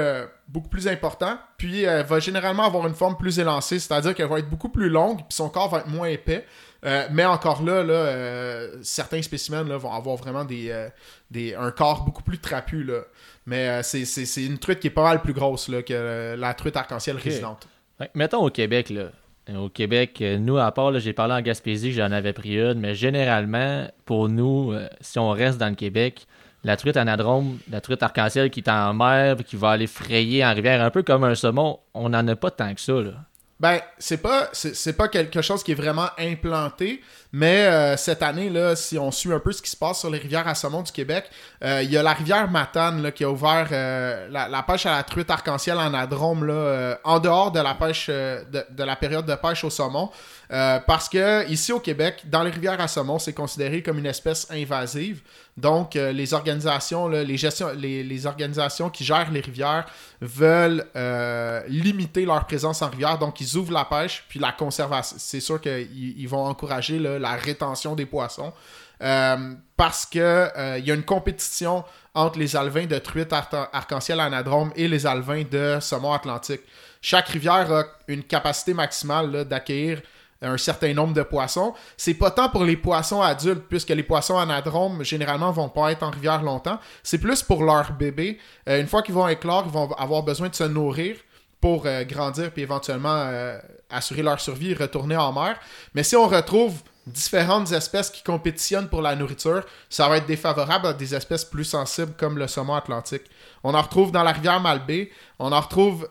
beaucoup 0.47 0.69
plus 0.69 0.87
important, 0.87 1.37
puis 1.57 1.83
elle 1.83 2.05
va 2.05 2.19
généralement 2.19 2.63
avoir 2.63 2.85
une 2.87 2.93
forme 2.93 3.15
plus 3.15 3.39
élancée, 3.39 3.79
c'est-à-dire 3.79 4.13
qu'elle 4.13 4.27
va 4.27 4.39
être 4.39 4.49
beaucoup 4.49 4.69
plus 4.69 4.89
longue, 4.89 5.17
puis 5.17 5.27
son 5.29 5.49
corps 5.49 5.69
va 5.69 5.79
être 5.79 5.87
moins 5.87 6.07
épais. 6.07 6.45
Euh, 6.85 7.07
mais 7.11 7.25
encore 7.25 7.63
là, 7.63 7.83
là 7.83 7.93
euh, 7.93 8.77
certains 8.81 9.21
spécimens 9.21 9.63
là, 9.63 9.77
vont 9.77 9.91
avoir 9.91 10.15
vraiment 10.15 10.45
des, 10.45 10.69
euh, 10.69 10.89
des, 11.31 11.55
un 11.55 11.71
corps 11.71 12.03
beaucoup 12.03 12.23
plus 12.23 12.39
trapu. 12.39 12.83
Là. 12.83 13.01
Mais 13.45 13.81
c'est, 13.83 14.45
une 14.45 14.57
truite 14.57 14.79
qui 14.79 14.87
est 14.87 14.91
pas 14.91 15.03
mal 15.03 15.21
plus 15.21 15.33
grosse 15.33 15.69
là, 15.69 15.81
que 15.81 16.35
la 16.37 16.53
truite 16.53 16.75
arc-en-ciel 16.75 17.17
résidente. 17.17 17.67
Ouais, 17.99 18.09
mettons 18.13 18.45
au 18.45 18.49
Québec, 18.49 18.89
là. 18.89 19.09
Au 19.55 19.69
Québec, 19.69 20.21
nous, 20.21 20.57
à 20.57 20.69
part, 20.73 20.99
j'ai 20.99 21.13
parlé 21.13 21.33
en 21.33 21.41
Gaspésie, 21.41 21.93
j'en 21.93 22.11
avais 22.11 22.33
pris 22.33 22.59
une, 22.59 22.81
mais 22.81 22.95
généralement, 22.95 23.87
pour 24.03 24.27
nous, 24.27 24.73
si 24.99 25.19
on 25.19 25.29
reste 25.29 25.57
dans 25.57 25.69
le 25.69 25.75
Québec, 25.75 26.27
la 26.65 26.75
truite 26.75 26.97
anadrome, 26.97 27.57
la 27.71 27.79
truite 27.79 28.03
arc-en-ciel 28.03 28.49
qui 28.49 28.59
est 28.59 28.69
en 28.69 28.93
mer, 28.93 29.37
qui 29.45 29.55
va 29.55 29.69
aller 29.69 29.87
frayer 29.87 30.45
en 30.45 30.53
rivière, 30.53 30.81
un 30.81 30.89
peu 30.89 31.01
comme 31.01 31.23
un 31.23 31.33
saumon, 31.33 31.79
on 31.93 32.09
n'en 32.09 32.27
a 32.27 32.35
pas 32.35 32.51
tant 32.51 32.73
que 32.73 32.81
ça, 32.81 32.93
là. 32.93 33.13
Ben, 33.59 33.79
c'est 33.97 34.17
pas, 34.17 34.49
c'est, 34.53 34.93
pas 34.93 35.07
quelque 35.07 35.41
chose 35.41 35.63
qui 35.63 35.71
est 35.71 35.75
vraiment 35.75 36.09
implanté, 36.19 37.01
mais 37.31 37.65
euh, 37.65 37.97
cette 37.97 38.21
année, 38.21 38.51
là, 38.51 38.75
si 38.75 38.99
on 38.99 39.09
suit 39.09 39.33
un 39.33 39.39
peu 39.39 39.51
ce 39.51 39.63
qui 39.63 39.71
se 39.71 39.75
passe 39.75 39.99
sur 39.99 40.11
les 40.11 40.19
rivières 40.19 40.47
à 40.47 40.53
saumon 40.53 40.83
du 40.83 40.91
Québec, 40.91 41.25
euh, 41.63 41.81
il 41.81 41.91
y 41.91 41.97
a 41.97 42.03
la 42.03 42.13
rivière 42.13 42.51
Matane 42.51 43.11
qui 43.11 43.23
a 43.23 43.31
ouvert 43.31 43.67
euh, 43.71 44.27
la, 44.29 44.61
pêche 44.61 44.85
à 44.85 44.97
la 44.97 45.01
truite 45.01 45.31
arc-en-ciel 45.31 45.77
en 45.77 45.91
adrome 45.95 46.45
là, 46.45 46.99
en 47.03 47.17
dehors 47.19 47.51
de 47.51 47.59
la 47.59 47.73
pêche 47.73 48.09
de, 48.09 48.45
de 48.69 48.83
la 48.83 48.95
période 48.95 49.25
de 49.25 49.33
pêche 49.33 49.63
au 49.63 49.71
saumon. 49.71 50.11
Parce 50.49 51.09
que 51.09 51.49
ici 51.49 51.71
au 51.71 51.79
Québec, 51.79 52.25
dans 52.25 52.43
les 52.43 52.51
rivières 52.51 52.79
à 52.79 52.87
saumon, 52.87 53.17
c'est 53.17 53.33
considéré 53.33 53.81
comme 53.81 53.97
une 53.97 54.05
espèce 54.05 54.45
invasive. 54.51 55.21
Donc, 55.57 55.95
euh, 55.95 56.11
les 56.11 56.35
organisations, 56.35 57.07
les, 57.07 58.25
organisations 58.27 58.91
qui 58.91 59.03
gèrent 59.03 59.31
les 59.31 59.41
rivières 59.41 59.85
veulent 60.21 60.85
euh, 60.95 61.63
limiter 61.67 62.25
leur 62.25 62.45
présence 62.45 62.83
en 62.83 62.89
rivière. 62.89 63.17
Donc, 63.17 63.41
ils 63.41 63.57
ouvrent 63.57 63.73
la 63.73 63.85
pêche, 63.85 64.23
puis 64.29 64.39
la 64.39 64.51
conservation. 64.51 65.17
C'est 65.19 65.39
sûr 65.39 65.59
qu'ils 65.59 66.19
ils 66.19 66.27
vont 66.29 66.45
encourager 66.45 66.99
la 66.99 67.31
rétention 67.31 67.95
des 67.95 68.05
poissons. 68.05 68.53
Euh, 69.01 69.53
parce 69.75 70.05
que 70.05 70.77
il 70.77 70.85
y 70.85 70.91
a 70.91 70.95
une 70.95 71.03
compétition 71.03 71.83
entre 72.13 72.39
les 72.39 72.55
alevins 72.55 72.85
de 72.85 72.97
truite 72.97 73.31
ar- 73.31 73.69
arc-en-ciel 73.73 74.19
anadrome 74.19 74.71
et 74.75 74.87
les 74.87 75.05
alevins 75.05 75.43
de 75.43 75.77
saumon 75.79 76.13
atlantique. 76.13 76.61
Chaque 77.01 77.29
rivière 77.29 77.71
a 77.71 77.83
une 78.07 78.23
capacité 78.23 78.73
maximale 78.73 79.45
d'accueillir 79.45 80.01
un 80.41 80.57
certain 80.57 80.93
nombre 80.93 81.13
de 81.13 81.23
poissons. 81.23 81.73
C'est 81.95 82.13
pas 82.13 82.31
tant 82.31 82.49
pour 82.49 82.63
les 82.63 82.77
poissons 82.77 83.21
adultes, 83.21 83.63
puisque 83.67 83.89
les 83.89 84.03
poissons 84.03 84.37
anadromes, 84.37 85.03
généralement, 85.03 85.51
vont 85.51 85.69
pas 85.69 85.91
être 85.91 86.03
en 86.03 86.11
rivière 86.11 86.43
longtemps. 86.43 86.79
C'est 87.03 87.17
plus 87.17 87.41
pour 87.41 87.63
leurs 87.63 87.93
bébés. 87.93 88.37
Euh, 88.69 88.79
une 88.79 88.87
fois 88.87 89.01
qu'ils 89.01 89.15
vont 89.15 89.27
éclore, 89.27 89.63
ils 89.65 89.71
vont 89.71 89.91
avoir 89.93 90.23
besoin 90.23 90.49
de 90.49 90.55
se 90.55 90.63
nourrir 90.63 91.15
pour 91.59 91.87
euh, 91.87 92.03
grandir 92.03 92.51
puis 92.51 92.61
éventuellement 92.61 93.15
euh, 93.15 93.57
assurer 93.89 94.21
leur 94.21 94.39
survie 94.39 94.71
et 94.71 94.75
retourner 94.75 95.17
en 95.17 95.33
mer. 95.33 95.59
Mais 95.95 96.03
si 96.03 96.15
on 96.15 96.27
retrouve 96.27 96.73
différentes 97.07 97.71
espèces 97.71 98.11
qui 98.11 98.21
compétitionnent 98.21 98.89
pour 98.89 99.01
la 99.01 99.15
nourriture, 99.15 99.63
ça 99.89 100.07
va 100.09 100.17
être 100.17 100.27
défavorable 100.27 100.87
à 100.87 100.93
des 100.93 101.15
espèces 101.15 101.45
plus 101.45 101.63
sensibles 101.63 102.13
comme 102.17 102.37
le 102.37 102.47
saumon 102.47 102.75
atlantique. 102.75 103.23
On 103.63 103.73
en 103.73 103.81
retrouve 103.81 104.11
dans 104.11 104.23
la 104.23 104.33
rivière 104.33 104.59
Malbaie, 104.59 105.09
on 105.39 105.53
en 105.53 105.61
retrouve 105.61 106.09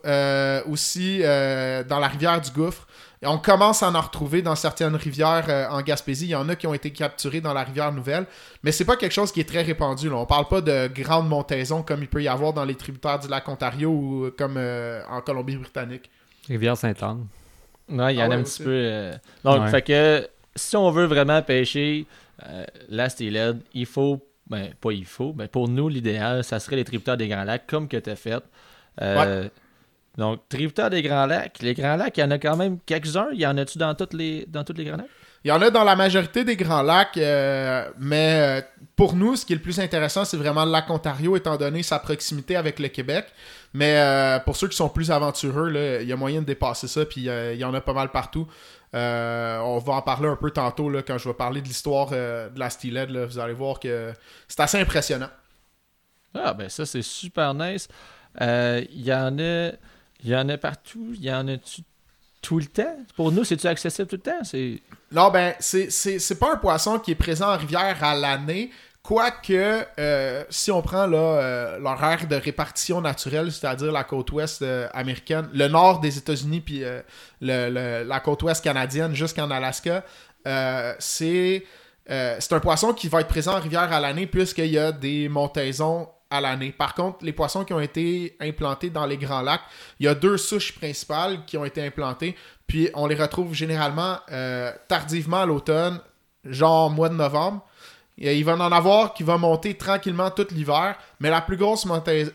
aussi 0.66 1.18
dans 1.18 1.98
la 2.00 2.08
rivière 2.08 2.40
du 2.40 2.50
Gouffre. 2.50 2.86
Et 3.26 3.28
on 3.28 3.38
commence 3.38 3.82
à 3.82 3.90
en 3.90 4.00
retrouver 4.00 4.40
dans 4.40 4.54
certaines 4.54 4.94
rivières 4.94 5.46
euh, 5.48 5.66
en 5.68 5.82
Gaspésie. 5.82 6.26
Il 6.26 6.30
y 6.30 6.34
en 6.36 6.48
a 6.48 6.54
qui 6.54 6.68
ont 6.68 6.74
été 6.74 6.92
capturés 6.92 7.40
dans 7.40 7.52
la 7.52 7.64
rivière 7.64 7.90
Nouvelle, 7.90 8.24
mais 8.62 8.70
c'est 8.70 8.84
pas 8.84 8.94
quelque 8.94 9.10
chose 9.10 9.32
qui 9.32 9.40
est 9.40 9.48
très 9.48 9.62
répandu. 9.62 10.08
Là. 10.08 10.14
On 10.14 10.26
parle 10.26 10.46
pas 10.46 10.60
de 10.60 10.86
grandes 10.86 11.28
montaisons 11.28 11.82
comme 11.82 12.02
il 12.02 12.08
peut 12.08 12.22
y 12.22 12.28
avoir 12.28 12.52
dans 12.52 12.64
les 12.64 12.76
tributaires 12.76 13.18
du 13.18 13.26
lac 13.26 13.48
Ontario 13.48 13.90
ou 13.90 14.24
euh, 14.26 14.34
comme 14.38 14.54
euh, 14.56 15.02
en 15.10 15.20
Colombie-Britannique. 15.22 16.08
Rivière 16.48 16.76
Sainte-Anne. 16.76 17.26
Ouais, 17.88 18.14
il 18.14 18.18
y 18.18 18.22
en 18.22 18.26
Ah 18.26 18.26
a 18.26 18.28
ouais, 18.28 18.34
un 18.36 18.42
aussi. 18.42 18.58
petit 18.58 18.62
peu. 18.64 18.70
euh, 18.72 19.12
Donc, 19.42 19.60
Ouais. 19.62 19.70
fait 19.70 19.82
que 19.82 20.28
si 20.54 20.76
on 20.76 20.92
veut 20.92 21.06
vraiment 21.06 21.42
pêcher 21.42 22.06
euh, 22.48 22.64
la 22.88 23.08
steelhead, 23.08 23.60
il 23.74 23.86
faut. 23.86 24.24
Ben, 24.48 24.72
pas 24.80 24.92
il 24.92 25.04
faut, 25.04 25.34
mais 25.36 25.48
pour 25.48 25.66
nous, 25.68 25.88
l'idéal, 25.88 26.44
ça 26.44 26.60
serait 26.60 26.76
les 26.76 26.84
tributaires 26.84 27.16
des 27.16 27.26
Grands 27.26 27.42
Lacs, 27.42 27.66
comme 27.66 27.88
que 27.88 27.96
tu 27.96 28.08
as 28.10 28.14
fait. 28.14 28.40
Euh, 29.02 29.48
Donc, 30.16 30.48
tributaires 30.48 30.90
des 30.90 31.02
Grands 31.02 31.26
Lacs. 31.26 31.58
Les 31.60 31.74
Grands 31.74 31.96
Lacs, 31.96 32.16
il 32.16 32.20
y 32.20 32.24
en 32.24 32.30
a 32.30 32.38
quand 32.38 32.56
même 32.56 32.78
quelques-uns. 32.86 33.28
Il 33.32 33.40
y 33.40 33.46
en 33.46 33.56
a-tu 33.58 33.78
dans 33.78 33.94
toutes 33.94 34.14
les, 34.14 34.46
dans 34.46 34.64
toutes 34.64 34.78
les 34.78 34.84
Grands 34.84 34.96
Lacs? 34.96 35.10
Il 35.44 35.50
y 35.50 35.52
en 35.52 35.62
a 35.62 35.70
dans 35.70 35.84
la 35.84 35.94
majorité 35.94 36.42
des 36.42 36.56
grands 36.56 36.82
lacs, 36.82 37.18
euh, 37.18 37.88
mais 38.00 38.40
euh, 38.40 38.82
pour 38.96 39.14
nous, 39.14 39.36
ce 39.36 39.46
qui 39.46 39.52
est 39.52 39.56
le 39.56 39.62
plus 39.62 39.78
intéressant, 39.78 40.24
c'est 40.24 40.36
vraiment 40.36 40.64
le 40.64 40.72
lac 40.72 40.90
Ontario, 40.90 41.36
étant 41.36 41.56
donné 41.56 41.84
sa 41.84 42.00
proximité 42.00 42.56
avec 42.56 42.80
le 42.80 42.88
Québec. 42.88 43.26
Mais 43.72 43.96
euh, 43.96 44.40
pour 44.40 44.56
ceux 44.56 44.66
qui 44.66 44.76
sont 44.76 44.88
plus 44.88 45.12
aventureux, 45.12 45.68
là, 45.68 46.00
il 46.02 46.08
y 46.08 46.12
a 46.12 46.16
moyen 46.16 46.40
de 46.40 46.46
dépasser 46.46 46.88
ça, 46.88 47.06
puis 47.06 47.28
euh, 47.28 47.54
il 47.54 47.60
y 47.60 47.64
en 47.64 47.72
a 47.74 47.80
pas 47.80 47.92
mal 47.92 48.10
partout. 48.10 48.48
Euh, 48.92 49.58
on 49.60 49.78
va 49.78 49.92
en 49.92 50.02
parler 50.02 50.28
un 50.28 50.34
peu 50.34 50.50
tantôt 50.50 50.90
là, 50.90 51.02
quand 51.02 51.16
je 51.16 51.28
vais 51.28 51.34
parler 51.34 51.60
de 51.60 51.68
l'histoire 51.68 52.10
de 52.10 52.58
la 52.58 52.68
Steelhead. 52.68 53.10
Vous 53.10 53.38
allez 53.38 53.54
voir 53.54 53.78
que 53.78 54.12
c'est 54.48 54.58
assez 54.58 54.80
impressionnant. 54.80 55.30
Ah, 56.34 56.54
ben 56.54 56.68
ça, 56.68 56.84
c'est 56.84 57.02
super 57.02 57.54
nice. 57.54 57.86
Il 58.40 59.02
y 59.04 59.14
en 59.14 59.38
a. 59.38 59.70
Il 60.24 60.30
y 60.30 60.36
en 60.36 60.48
a 60.48 60.56
partout. 60.56 61.12
Il 61.14 61.24
y 61.24 61.32
en 61.32 61.46
a 61.48 61.56
tout 62.46 62.58
le 62.58 62.66
temps? 62.66 62.96
Pour 63.16 63.32
nous, 63.32 63.44
c'est-tu 63.44 63.66
accessible 63.66 64.08
tout 64.08 64.16
le 64.16 64.22
temps? 64.22 64.44
C'est... 64.44 64.80
Non, 65.10 65.30
ben, 65.30 65.54
c'est, 65.58 66.38
pas 66.38 66.52
un 66.52 66.56
poisson 66.56 66.98
qui 66.98 67.12
est 67.12 67.16
présent 67.16 67.52
en 67.52 67.56
rivière 67.56 68.02
à 68.02 68.14
l'année. 68.14 68.70
Quoique, 69.02 69.84
euh, 70.00 70.44
si 70.50 70.70
on 70.72 70.82
prend 70.82 71.10
euh, 71.12 71.78
leur 71.78 72.02
aire 72.02 72.26
de 72.26 72.36
répartition 72.36 73.00
naturelle, 73.00 73.52
c'est-à-dire 73.52 73.92
la 73.92 74.02
côte 74.02 74.32
ouest 74.32 74.62
euh, 74.62 74.88
américaine, 74.92 75.48
le 75.52 75.68
nord 75.68 76.00
des 76.00 76.18
États-Unis, 76.18 76.60
puis 76.60 76.82
la 77.40 78.20
côte 78.20 78.42
ouest 78.42 78.62
canadienne 78.62 79.14
jusqu'en 79.14 79.50
Alaska, 79.50 80.04
c'est 80.98 81.64
un 82.08 82.60
poisson 82.60 82.92
qui 82.92 83.08
va 83.08 83.20
être 83.20 83.28
présent 83.28 83.56
en 83.56 83.60
rivière 83.60 83.92
à 83.92 84.00
l'année 84.00 84.26
puisqu'il 84.26 84.66
y 84.66 84.78
a 84.78 84.90
des 84.90 85.28
montaisons 85.28 86.08
à 86.30 86.40
l'année. 86.40 86.72
Par 86.72 86.94
contre, 86.94 87.24
les 87.24 87.32
poissons 87.32 87.64
qui 87.64 87.72
ont 87.72 87.80
été 87.80 88.36
implantés 88.40 88.90
dans 88.90 89.06
les 89.06 89.16
grands 89.16 89.42
lacs, 89.42 89.62
il 90.00 90.06
y 90.06 90.08
a 90.08 90.14
deux 90.14 90.36
souches 90.36 90.72
principales 90.72 91.44
qui 91.46 91.56
ont 91.56 91.64
été 91.64 91.84
implantées, 91.84 92.36
puis 92.66 92.88
on 92.94 93.06
les 93.06 93.14
retrouve 93.14 93.54
généralement 93.54 94.18
euh, 94.30 94.72
tardivement 94.88 95.42
à 95.42 95.46
l'automne, 95.46 96.00
genre 96.44 96.90
mois 96.90 97.08
de 97.08 97.14
novembre. 97.14 97.64
Il 98.18 98.44
va 98.44 98.54
en 98.54 98.72
avoir 98.72 99.12
qui 99.12 99.22
va 99.22 99.36
monter 99.36 99.74
tranquillement 99.74 100.30
tout 100.30 100.46
l'hiver, 100.50 100.96
mais 101.20 101.28
la 101.28 101.42
plus 101.42 101.58
grosse 101.58 101.86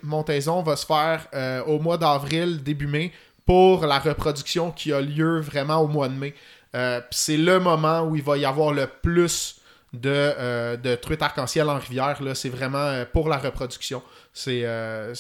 montaison 0.04 0.62
va 0.62 0.76
se 0.76 0.86
faire 0.86 1.26
euh, 1.34 1.64
au 1.64 1.80
mois 1.80 1.98
d'avril, 1.98 2.62
début 2.62 2.86
mai, 2.86 3.12
pour 3.46 3.86
la 3.86 3.98
reproduction 3.98 4.72
qui 4.72 4.94
a 4.94 5.02
lieu 5.02 5.40
vraiment 5.40 5.78
au 5.78 5.88
mois 5.88 6.08
de 6.08 6.14
mai. 6.14 6.36
Euh, 6.76 7.02
c'est 7.10 7.38
le 7.38 7.60
moment 7.60 8.04
où 8.04 8.16
il 8.16 8.22
va 8.22 8.38
y 8.38 8.46
avoir 8.46 8.74
le 8.74 8.88
plus 8.88 9.61
de, 9.94 10.10
euh, 10.10 10.78
de 10.78 10.96
truites 10.96 11.22
arc-en-ciel 11.22 11.70
en 11.70 11.78
rivière. 11.78 12.18
C'est 12.34 12.50
vraiment 12.50 12.78
euh, 12.78 13.06
pour 13.12 13.28
la 13.28 13.38
reproduction. 13.38 14.02
C'est 14.34 14.62
euh, 14.64 15.14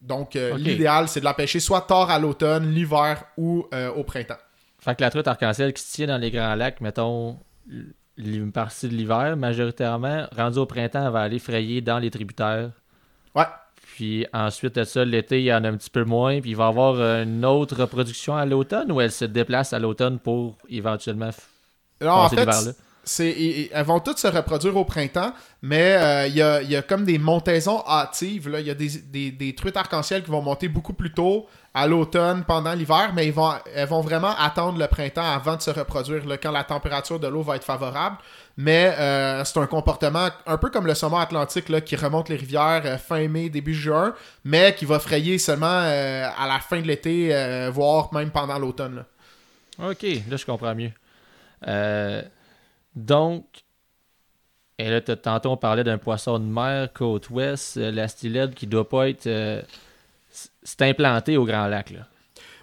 donc 0.00 0.34
l'idéal, 0.34 1.08
c'est 1.08 1.20
de 1.20 1.24
la 1.24 1.34
pêcher 1.34 1.60
soit 1.60 1.82
tard 1.82 2.10
à 2.10 2.18
l'automne, 2.18 2.70
l'hiver 2.70 3.24
ou 3.36 3.66
au 3.96 4.04
printemps. 4.04 4.38
Fait 4.78 4.94
que 4.94 5.02
la 5.02 5.10
truite 5.10 5.26
arc-en-ciel 5.26 5.72
qui 5.72 5.82
se 5.82 5.94
tient 5.94 6.06
dans 6.06 6.18
les 6.18 6.30
grands 6.30 6.54
lacs, 6.54 6.80
mettons 6.80 7.38
une 8.16 8.52
partie 8.52 8.88
de 8.88 8.94
l'hiver, 8.94 9.36
majoritairement, 9.36 10.26
rendu 10.36 10.58
au 10.58 10.66
printemps, 10.66 11.06
elle 11.06 11.12
va 11.12 11.22
aller 11.22 11.38
frayer 11.38 11.80
dans 11.80 11.98
les 11.98 12.10
tributaires. 12.10 12.70
Ouais. 13.34 13.44
Puis 13.94 14.26
ensuite 14.32 14.74
de 14.76 14.84
ça, 14.84 15.04
l'été, 15.04 15.40
il 15.40 15.44
y 15.44 15.54
en 15.54 15.64
a 15.64 15.68
un 15.68 15.76
petit 15.76 15.90
peu 15.90 16.04
moins. 16.04 16.40
Puis 16.40 16.50
il 16.50 16.56
va 16.56 16.66
y 16.66 16.68
avoir 16.68 17.00
une 17.00 17.44
autre 17.44 17.76
reproduction 17.76 18.36
à 18.36 18.44
l'automne 18.44 18.92
ou 18.92 19.00
elle 19.00 19.12
se 19.12 19.24
déplace 19.24 19.72
à 19.72 19.78
l'automne 19.78 20.18
pour 20.18 20.56
éventuellement 20.68 21.30
passer 21.98 22.36
l'hiver 22.36 22.74
là? 23.06 23.24
elles 23.72 23.84
vont 23.84 24.00
toutes 24.00 24.18
se 24.18 24.26
reproduire 24.26 24.76
au 24.76 24.84
printemps, 24.84 25.32
mais 25.62 25.94
euh, 25.96 26.26
il 26.26 26.36
y, 26.36 26.76
a, 26.76 26.82
comme 26.82 27.04
des 27.04 27.18
montaisons 27.18 27.82
hâtives. 27.86 28.50
Il 28.58 28.66
y 28.66 28.70
a 28.70 28.74
des, 28.74 29.54
truites 29.54 29.76
arc-en-ciel 29.76 30.22
qui 30.22 30.30
vont 30.30 30.42
monter 30.42 30.68
beaucoup 30.68 30.92
plus 30.92 31.12
tôt 31.12 31.46
à 31.72 31.88
l'automne, 31.88 32.44
pendant 32.44 32.72
l'hiver, 32.72 33.10
mais 33.14 33.26
ils 33.26 33.32
vont, 33.32 33.52
elles 33.74 33.88
vont 33.88 34.00
vraiment 34.00 34.32
attendre 34.38 34.78
le 34.78 34.86
printemps 34.86 35.24
avant 35.24 35.56
de 35.56 35.62
se 35.62 35.70
reproduire, 35.70 36.22
quand 36.40 36.52
la 36.52 36.62
température 36.62 37.18
de 37.18 37.26
l'eau 37.26 37.42
va 37.42 37.56
être 37.56 37.64
favorable. 37.64 38.18
Mais 38.56 38.94
euh, 38.96 39.44
c'est 39.44 39.58
un 39.58 39.66
comportement 39.66 40.28
un 40.46 40.56
peu 40.56 40.70
comme 40.70 40.86
le 40.86 40.94
saumon 40.94 41.16
atlantique 41.16 41.68
là, 41.68 41.80
qui 41.80 41.96
remonte 41.96 42.28
les 42.28 42.36
rivières 42.36 42.82
euh, 42.84 42.96
fin 42.96 43.26
mai, 43.26 43.48
début 43.48 43.74
juin, 43.74 44.14
mais 44.44 44.72
qui 44.74 44.84
va 44.84 45.00
frayer 45.00 45.38
seulement 45.38 45.66
à 45.66 46.46
la 46.46 46.60
fin 46.60 46.80
de 46.80 46.86
l'été, 46.86 47.68
voire 47.72 48.14
même 48.14 48.30
pendant 48.30 48.58
l'automne. 48.58 49.04
Ok, 49.82 50.02
là 50.28 50.36
je 50.36 50.46
comprends 50.46 50.74
mieux. 50.74 50.92
Euh, 51.66 52.22
donc, 52.94 53.44
et 54.78 54.90
là, 54.90 55.00
tantôt, 55.00 55.50
on 55.50 55.56
parlait 55.56 55.84
d'un 55.84 55.98
poisson 55.98 56.38
de 56.38 56.44
mer, 56.44 56.92
côte 56.92 57.30
ouest, 57.30 57.76
euh, 57.76 57.92
la 57.92 58.08
stylette 58.08 58.54
qui 58.54 58.66
doit 58.66 58.88
pas 58.88 59.08
être. 59.08 59.26
Euh, 59.26 59.62
c'est 60.62 60.82
implanté 60.82 61.36
au 61.36 61.44
Grand 61.44 61.66
Lac, 61.66 61.90
là. 61.90 62.00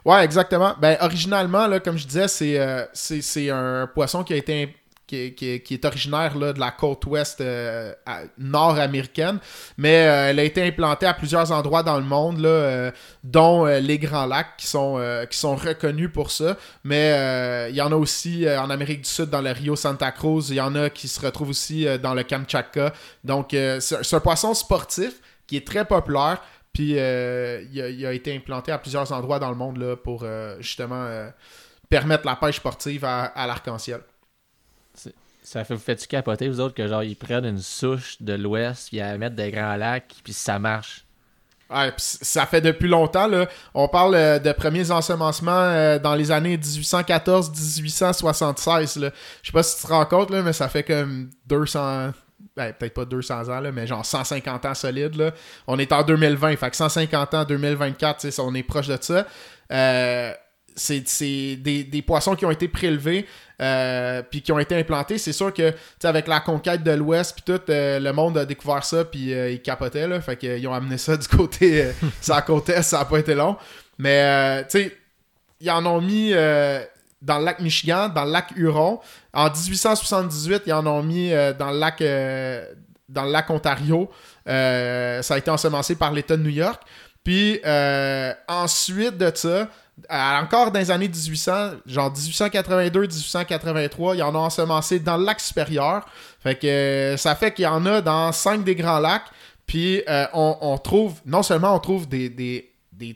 Ouais, 0.04 0.24
exactement. 0.24 0.74
Ben, 0.80 0.98
originalement, 1.00 1.68
là, 1.68 1.80
comme 1.80 1.98
je 1.98 2.08
disais, 2.08 2.28
c'est, 2.28 2.60
euh, 2.60 2.86
c'est, 2.94 3.50
un 3.50 3.88
poisson 3.88 4.24
qui 4.24 4.34
a 4.34 4.36
été 4.36 4.76
qui, 5.12 5.74
est 5.74 5.86
originaire 5.86 6.38
de 6.38 6.60
la 6.60 6.72
côte 6.72 7.06
ouest 7.06 7.42
euh, 7.42 7.94
nord-américaine, 8.38 9.40
mais 9.78 10.08
euh, 10.08 10.30
elle 10.30 10.40
a 10.40 10.44
été 10.44 10.64
implantée 10.64 11.06
à 11.06 11.14
plusieurs 11.14 11.52
endroits 11.52 11.84
dans 11.84 11.98
le 11.98 12.06
monde, 12.06 12.46
euh, 12.46 12.92
dont 13.24 13.66
les 13.66 14.00
Grands 14.00 14.26
Lacs, 14.26 14.58
qui 14.58 14.68
sont, 14.68 15.02
qui 15.30 15.38
sont 15.38 15.56
reconnus 15.56 16.10
pour 16.14 16.32
ça. 16.32 16.58
Mais 16.84 17.68
il 17.70 17.76
y 17.76 17.82
en 17.82 17.92
a 17.92 17.96
aussi 17.96 18.46
en 18.50 18.70
Amérique 18.70 19.02
du 19.02 19.10
Sud, 19.10 19.30
dans 19.30 19.42
le 19.42 19.52
Rio 19.52 19.76
Santa 19.76 20.12
Cruz. 20.12 20.50
Il 20.50 20.56
y 20.56 20.62
en 20.62 20.76
a 20.76 20.90
qui 20.90 21.08
se 21.08 21.20
retrouvent 21.20 21.50
aussi 21.50 21.86
dans 22.00 22.14
le 22.14 22.24
Kamchatka. 22.24 22.94
Donc, 23.24 23.50
c'est 23.52 24.14
un 24.14 24.20
poisson 24.20 24.54
sportif 24.54 25.14
qui 25.48 25.58
est 25.58 25.68
très 25.68 25.86
populaire. 25.86 26.42
Puis, 26.74 26.92
il 26.92 28.06
a, 28.06 28.14
été 28.14 28.36
implanté 28.36 28.72
à 28.72 28.78
plusieurs 28.78 29.12
endroits 29.12 29.40
dans 29.40 29.50
le 29.50 29.58
monde 29.58 29.78
là, 29.78 29.96
pour 29.96 30.26
justement 30.60 31.08
permettre 31.90 32.26
la 32.26 32.36
pêche 32.36 32.58
sportive 32.58 33.06
à 33.06 33.46
l'arc-en-ciel. 33.48 34.02
Ça 35.44 35.64
fait 35.64 35.74
vous 35.74 35.80
fait-tu 35.80 36.08
capoter, 36.08 36.48
vous 36.48 36.60
autres, 36.60 36.76
que 36.76 36.88
genre 36.88 37.04
ils 37.04 37.16
prennent 37.16 37.46
une 37.46 37.60
souche 37.60 38.22
de 38.22 38.34
l'Ouest, 38.34 38.90
puis 38.90 39.02
à 39.02 39.18
mettre 39.18 39.36
des 39.36 39.52
grands 39.52 39.76
lacs, 39.76 40.14
puis 40.24 40.34
ça 40.34 40.60
marche? 40.60 41.06
Ouais, 41.72 41.92
ça 41.98 42.46
fait 42.46 42.62
depuis 42.62 42.90
longtemps, 42.90 43.28
là. 43.28 43.48
On 43.74 43.88
parle 43.88 44.16
euh, 44.16 44.40
de 44.40 44.52
premiers 44.52 44.92
ensemencements 44.92 45.52
euh, 45.52 46.00
dans 46.00 46.16
les 46.16 46.32
années 46.32 46.58
1814-1876, 46.58 49.00
là. 49.00 49.12
Je 49.42 49.48
sais 49.48 49.54
pas 49.54 49.64
si 49.64 49.78
tu 49.78 49.84
te 49.84 49.88
rends 49.88 50.06
compte, 50.06 50.32
là, 50.32 50.42
mais 50.42 50.52
ça 50.54 50.68
fait 50.68 50.84
comme 50.84 51.30
200... 51.48 52.12
Ben, 52.58 52.74
peut-être 52.74 52.94
pas 52.94 53.06
200 53.06 53.48
ans, 53.48 53.62
là, 53.62 53.72
mais 53.72 53.88
genre 53.88 54.06
150 54.06 54.66
ans 54.66 54.74
solides, 54.74 55.16
là. 55.16 55.32
On 55.66 55.80
est 55.80 55.94
en 55.94 56.04
2020, 56.04 56.58
fait 56.58 56.72
que 56.72 56.76
150 56.76 57.34
ans, 57.36 57.46
2024, 57.46 58.38
on 58.40 58.54
est 58.54 58.64
proche 58.64 58.88
de 58.88 58.98
ça. 59.00 59.26
Euh, 59.72 60.34
c'est 60.76 61.56
des, 61.58 61.84
des, 61.84 62.02
poissons 62.02 62.36
qui 62.36 62.46
ont 62.46 62.52
été 62.52 62.68
prélevés 62.68 63.26
euh, 63.62 64.24
puis 64.24 64.42
qui 64.42 64.52
ont 64.52 64.60
été 64.60 64.76
implantés. 64.76 65.18
C'est 65.18 65.34
sûr 65.34 65.54
que 65.54 65.74
avec 66.04 66.28
la 66.28 66.40
conquête 66.40 66.84
de 66.84 66.92
l'Ouest 66.92 67.36
puis 67.36 67.44
tout, 67.46 67.62
euh, 67.70 68.00
le 68.00 68.12
monde 68.12 68.38
a 68.38 68.46
découvert 68.46 68.84
ça 68.84 69.06
puis 69.06 69.34
euh, 69.34 69.52
ils 69.52 69.62
capotaient 69.62 70.08
là, 70.08 70.20
fait 70.20 70.36
qu'ils 70.36 70.68
ont 70.68 70.74
amené 70.74 70.98
ça 70.98 71.16
du 71.18 71.28
côté 71.28 71.92
ça 72.22 72.42
côté 72.42 72.82
ça 72.82 73.02
a 73.02 73.06
pas 73.06 73.20
été 73.20 73.36
long. 73.36 73.58
Mais 73.98 74.64
tu 74.64 74.80
sais, 74.80 74.98
ils 75.60 75.70
en 75.70 75.86
ont 75.86 76.02
mis 76.02 76.32
dans 76.32 77.38
le 77.38 77.46
lac 77.46 77.60
Michigan, 77.60 78.10
dans 78.10 78.26
le 78.26 78.32
lac 78.32 78.52
Huron. 78.56 79.00
En 79.32 79.46
1878, 79.46 80.64
ils 80.66 80.74
en 80.74 80.88
ont 80.88 81.04
mis 81.04 81.30
dans 81.60 81.70
le 81.70 81.78
lac 81.78 82.00
dans 83.10 83.26
le 83.26 83.32
lac 83.32 83.48
Ontario. 83.50 84.10
ça 84.46 85.34
a 85.34 85.38
été 85.38 85.52
ensemencé 85.52 85.96
par 85.96 86.14
l'État 86.14 86.36
de 86.36 86.42
New 86.42 86.50
York. 86.50 86.82
Puis 87.24 87.62
ensuite 88.48 89.20
de 89.20 89.32
ça, 89.36 89.70
encore 90.10 90.72
dans 90.72 90.80
les 90.80 90.92
années 90.92 91.08
1800, 91.08 91.72
genre 91.86 92.14
1882-1883, 92.14 94.16
il 94.16 94.20
y 94.20 94.22
en 94.22 94.36
a 94.36 94.38
ensemencé 94.38 95.00
dans 95.00 95.18
le 95.18 95.26
lac 95.26 95.40
supérieur. 95.40 96.06
Fait 96.40 96.56
que 96.56 96.68
euh, 96.68 97.18
ça 97.18 97.36
fait 97.36 97.54
qu'il 97.54 97.66
y 97.66 97.68
en 97.68 97.86
a 97.86 98.02
dans 98.02 98.32
cinq 98.32 98.64
des 98.64 98.76
grands 98.76 99.00
lacs. 99.00 99.28
Puis 99.68 100.04
euh, 100.10 100.26
on, 100.34 100.78
trouve, 100.78 101.16
non 101.26 101.44
seulement 101.44 101.76
on 101.76 101.80
trouve 101.80 102.10
des, 102.10 102.68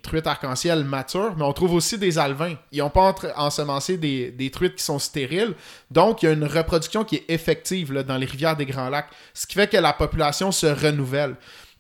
truites 0.01 0.25
arc-en-ciel 0.25 0.85
matures, 0.85 1.35
mais 1.35 1.43
on 1.43 1.51
trouve 1.51 1.73
aussi 1.73 1.97
des 1.97 2.17
alvins. 2.17 2.55
Ils 2.71 2.79
n'ont 2.79 2.89
pas 2.89 3.13
ensemencé 3.35 3.97
des, 3.97 4.51
truites 4.51 4.75
qui 4.75 4.83
sont 4.83 4.99
stériles. 4.99 5.53
Donc, 5.91 6.23
il 6.23 6.27
y 6.27 6.29
a 6.29 6.31
une 6.31 6.45
reproduction 6.45 7.03
qui 7.03 7.17
est 7.17 7.25
effective 7.27 7.91
dans 7.91 8.17
les 8.17 8.25
rivières 8.25 8.55
des 8.55 8.65
Grands 8.65 8.89
Lacs, 8.89 9.09
ce 9.33 9.45
qui 9.45 9.55
fait 9.55 9.67
que 9.67 9.77
la 9.77 9.91
population 9.91 10.53
se 10.53 10.67
renouvelle. 10.67 11.35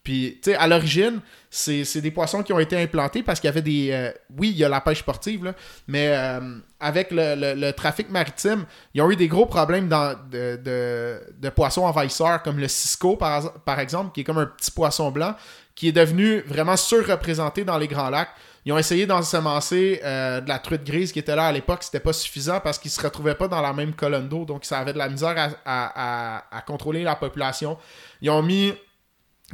Puis, 0.05 0.37
tu 0.41 0.51
sais, 0.51 0.55
à 0.55 0.67
l'origine, 0.67 1.19
c'est 1.49 1.99
des 1.99 2.11
poissons 2.11 2.43
qui 2.43 2.53
ont 2.53 2.59
été 2.59 2.79
implantés 2.79 3.23
parce 3.23 3.39
qu'il 3.39 3.47
y 3.47 3.49
avait 3.49 3.63
des. 3.63 3.89
Euh, 3.91 4.11
oui, 4.37 4.51
il 4.51 4.57
y 4.57 4.63
a 4.63 4.69
la 4.69 4.79
pêche 4.79 4.99
sportive, 4.99 5.51
mais 5.87 6.09
euh, 6.15 6.59
avec 6.79 7.07
le, 7.09 7.71
trafic 7.71 8.11
maritime, 8.11 8.65
ils 8.93 9.01
ont 9.01 9.09
eu 9.09 9.15
des 9.15 9.27
gros 9.27 9.47
problèmes 9.47 9.89
dans, 9.89 10.15
de, 10.29 11.49
poissons 11.55 11.81
envahisseurs, 11.81 12.43
comme 12.43 12.59
le 12.59 12.67
Cisco, 12.67 13.17
par, 13.17 13.51
par, 13.63 13.79
exemple, 13.79 14.11
qui 14.13 14.21
est 14.21 14.23
comme 14.23 14.37
un 14.37 14.45
petit 14.45 14.69
poisson 14.69 15.09
blanc, 15.09 15.33
qui 15.73 15.87
est 15.87 15.91
devenu 15.91 16.41
vraiment 16.41 16.77
surreprésenté 16.77 17.65
dans 17.65 17.79
les 17.79 17.87
Grands 17.87 18.11
Lacs. 18.11 18.29
Ils 18.63 18.73
ont 18.73 18.77
essayé 18.77 19.07
d'ensemencer 19.07 20.01
euh, 20.03 20.39
de 20.39 20.49
la 20.49 20.59
truite 20.59 20.83
grise 20.83 21.11
qui 21.11 21.19
était 21.19 21.35
là 21.35 21.47
à 21.47 21.51
l'époque, 21.51 21.81
c'était 21.81 21.99
pas 21.99 22.13
suffisant 22.13 22.59
parce 22.59 22.77
qu'ils 22.77 22.91
se 22.91 23.01
retrouvaient 23.01 23.35
pas 23.35 23.47
dans 23.47 23.61
la 23.61 23.73
même 23.73 23.93
colonne 23.93 24.29
d'eau, 24.29 24.45
donc 24.45 24.65
ça 24.65 24.77
avait 24.79 24.93
de 24.93 24.99
la 24.99 25.09
misère 25.09 25.35
à, 25.65 26.43
à 26.51 26.61
contrôler 26.61 27.01
la 27.01 27.15
population. 27.15 27.77
Ils 28.21 28.29
ont 28.29 28.43
mis 28.43 28.73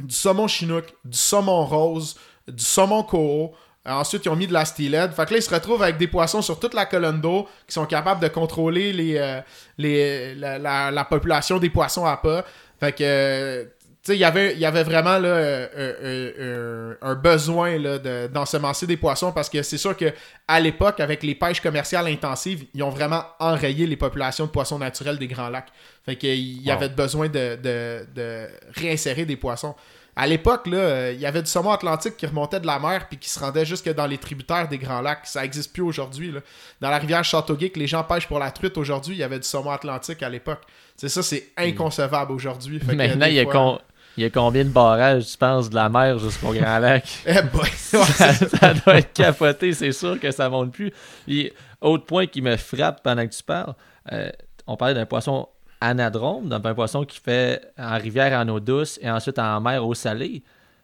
du 0.00 0.14
saumon 0.14 0.48
chinook, 0.48 0.86
du 1.04 1.16
saumon 1.18 1.64
rose, 1.64 2.16
du 2.48 2.62
saumon 2.62 3.02
coho. 3.02 3.54
Ensuite, 3.84 4.24
ils 4.24 4.28
ont 4.28 4.36
mis 4.36 4.46
de 4.46 4.52
la. 4.52 4.64
Fait 4.64 4.86
que 4.86 5.32
là, 5.32 5.36
ils 5.36 5.42
se 5.42 5.52
retrouvent 5.52 5.82
avec 5.82 5.96
des 5.96 6.06
poissons 6.06 6.40
sur 6.40 6.60
toute 6.60 6.72
la 6.72 6.86
colonne 6.86 7.20
d'eau 7.20 7.48
qui 7.66 7.74
sont 7.74 7.84
capables 7.84 8.20
de 8.20 8.28
contrôler 8.28 8.92
les, 8.92 9.16
euh, 9.16 9.40
les, 9.76 10.34
la, 10.36 11.06
population 11.10 11.58
des 11.58 11.68
poissons 11.68 12.06
à 12.06 12.16
pas. 12.16 12.44
Fait 12.78 12.92
que, 12.92 13.02
sais, 13.02 13.72
il 14.08 14.16
y 14.16 14.24
avait, 14.24 14.52
il 14.54 14.58
y 14.58 14.64
avait 14.66 14.82
vraiment 14.82 15.18
là, 15.18 15.28
euh, 15.28 15.68
euh, 15.76 16.32
euh, 16.38 16.94
un 17.02 17.14
besoin 17.14 17.78
de- 17.78 18.26
d'ensemencer 18.26 18.86
des 18.86 18.96
poissons 18.96 19.30
parce 19.32 19.48
que 19.48 19.62
c'est 19.62 19.78
sûr 19.78 19.96
que 19.96 20.12
à 20.48 20.58
l'époque, 20.58 20.98
avec 21.00 21.22
les 21.22 21.34
pêches 21.36 21.60
commerciales 21.60 22.08
intensives, 22.08 22.64
ils 22.74 22.82
ont 22.82 22.90
vraiment 22.90 23.24
enrayé 23.38 23.86
les 23.86 23.96
populations 23.96 24.46
de 24.46 24.50
poissons 24.50 24.78
naturels 24.78 25.18
des 25.18 25.28
Grands 25.28 25.48
Lacs. 25.50 25.68
Fait 26.04 26.16
qu'il 26.16 26.62
y 26.62 26.66
Wow. 26.68 26.72
avait 26.76 26.88
besoin 26.88 27.28
de, 27.28 27.56
de- 27.62 28.06
de 28.14 28.46
réinsérer 28.74 29.24
des 29.24 29.36
poissons. 29.36 29.74
À 30.14 30.26
l'époque, 30.26 30.62
il 30.66 31.18
y 31.20 31.24
avait 31.24 31.40
du 31.40 31.48
saumon 31.48 31.70
atlantique 31.70 32.18
qui 32.18 32.26
remontait 32.26 32.60
de 32.60 32.66
la 32.66 32.78
mer 32.78 33.06
puis 33.08 33.16
qui 33.16 33.30
se 33.30 33.38
rendait 33.40 33.64
jusque 33.64 33.88
dans 33.94 34.06
les 34.06 34.18
tributaires 34.18 34.68
des 34.68 34.76
Grands 34.76 35.00
Lacs. 35.00 35.20
Ça 35.24 35.40
n'existe 35.40 35.72
plus 35.72 35.80
aujourd'hui. 35.82 36.34
Dans 36.82 36.90
la 36.90 36.98
rivière 36.98 37.24
Châteauguay, 37.24 37.70
que 37.70 37.78
les 37.78 37.86
gens 37.86 38.04
pêchent 38.04 38.26
pour 38.26 38.38
la 38.38 38.50
truite 38.50 38.76
aujourd'hui, 38.76 39.14
il 39.14 39.18
y 39.20 39.22
avait 39.22 39.38
du 39.38 39.46
saumon 39.48 39.70
atlantique 39.70 40.22
à 40.22 40.28
l'époque. 40.28 40.60
C'est 40.96 41.08
ça, 41.08 41.22
c'est 41.22 41.48
inconcevable 41.56 42.32
aujourd'hui. 42.32 42.78
Maintenant, 42.86 43.24
il 43.26 43.32
y, 43.34 43.40
a 43.40 43.44
fois- 43.44 43.52
con- 43.52 43.78
il 44.16 44.22
y 44.22 44.26
a 44.26 44.30
combien 44.30 44.64
de 44.64 44.70
barrages, 44.70 45.26
tu 45.26 45.38
penses, 45.38 45.70
de 45.70 45.74
la 45.74 45.88
mer 45.88 46.18
jusqu'au 46.18 46.52
Grand 46.52 46.78
Lac? 46.78 47.04
Eh 47.26 47.42
boy. 47.42 47.68
Ça, 47.74 48.04
ça 48.04 48.74
doit 48.74 48.98
être 48.98 49.12
capoté, 49.12 49.72
c'est 49.72 49.92
sûr 49.92 50.20
que 50.20 50.30
ça 50.30 50.48
monte 50.48 50.72
plus. 50.72 50.92
Puis, 51.26 51.52
autre 51.80 52.04
point 52.04 52.26
qui 52.26 52.42
me 52.42 52.56
frappe 52.56 53.02
pendant 53.02 53.26
que 53.26 53.32
tu 53.32 53.42
parles, 53.42 53.74
euh, 54.12 54.30
on 54.66 54.76
parlait 54.76 54.94
d'un 54.94 55.06
poisson 55.06 55.48
anadrome, 55.80 56.48
d'un 56.48 56.62
un 56.64 56.74
poisson 56.74 57.04
qui 57.04 57.18
fait 57.18 57.72
en 57.78 57.98
rivière 57.98 58.38
en 58.38 58.48
eau 58.48 58.60
douce 58.60 58.98
et 59.02 59.10
ensuite 59.10 59.38
en 59.38 59.60
mer 59.60 59.86
eau 59.86 59.94
salée. 59.94 60.42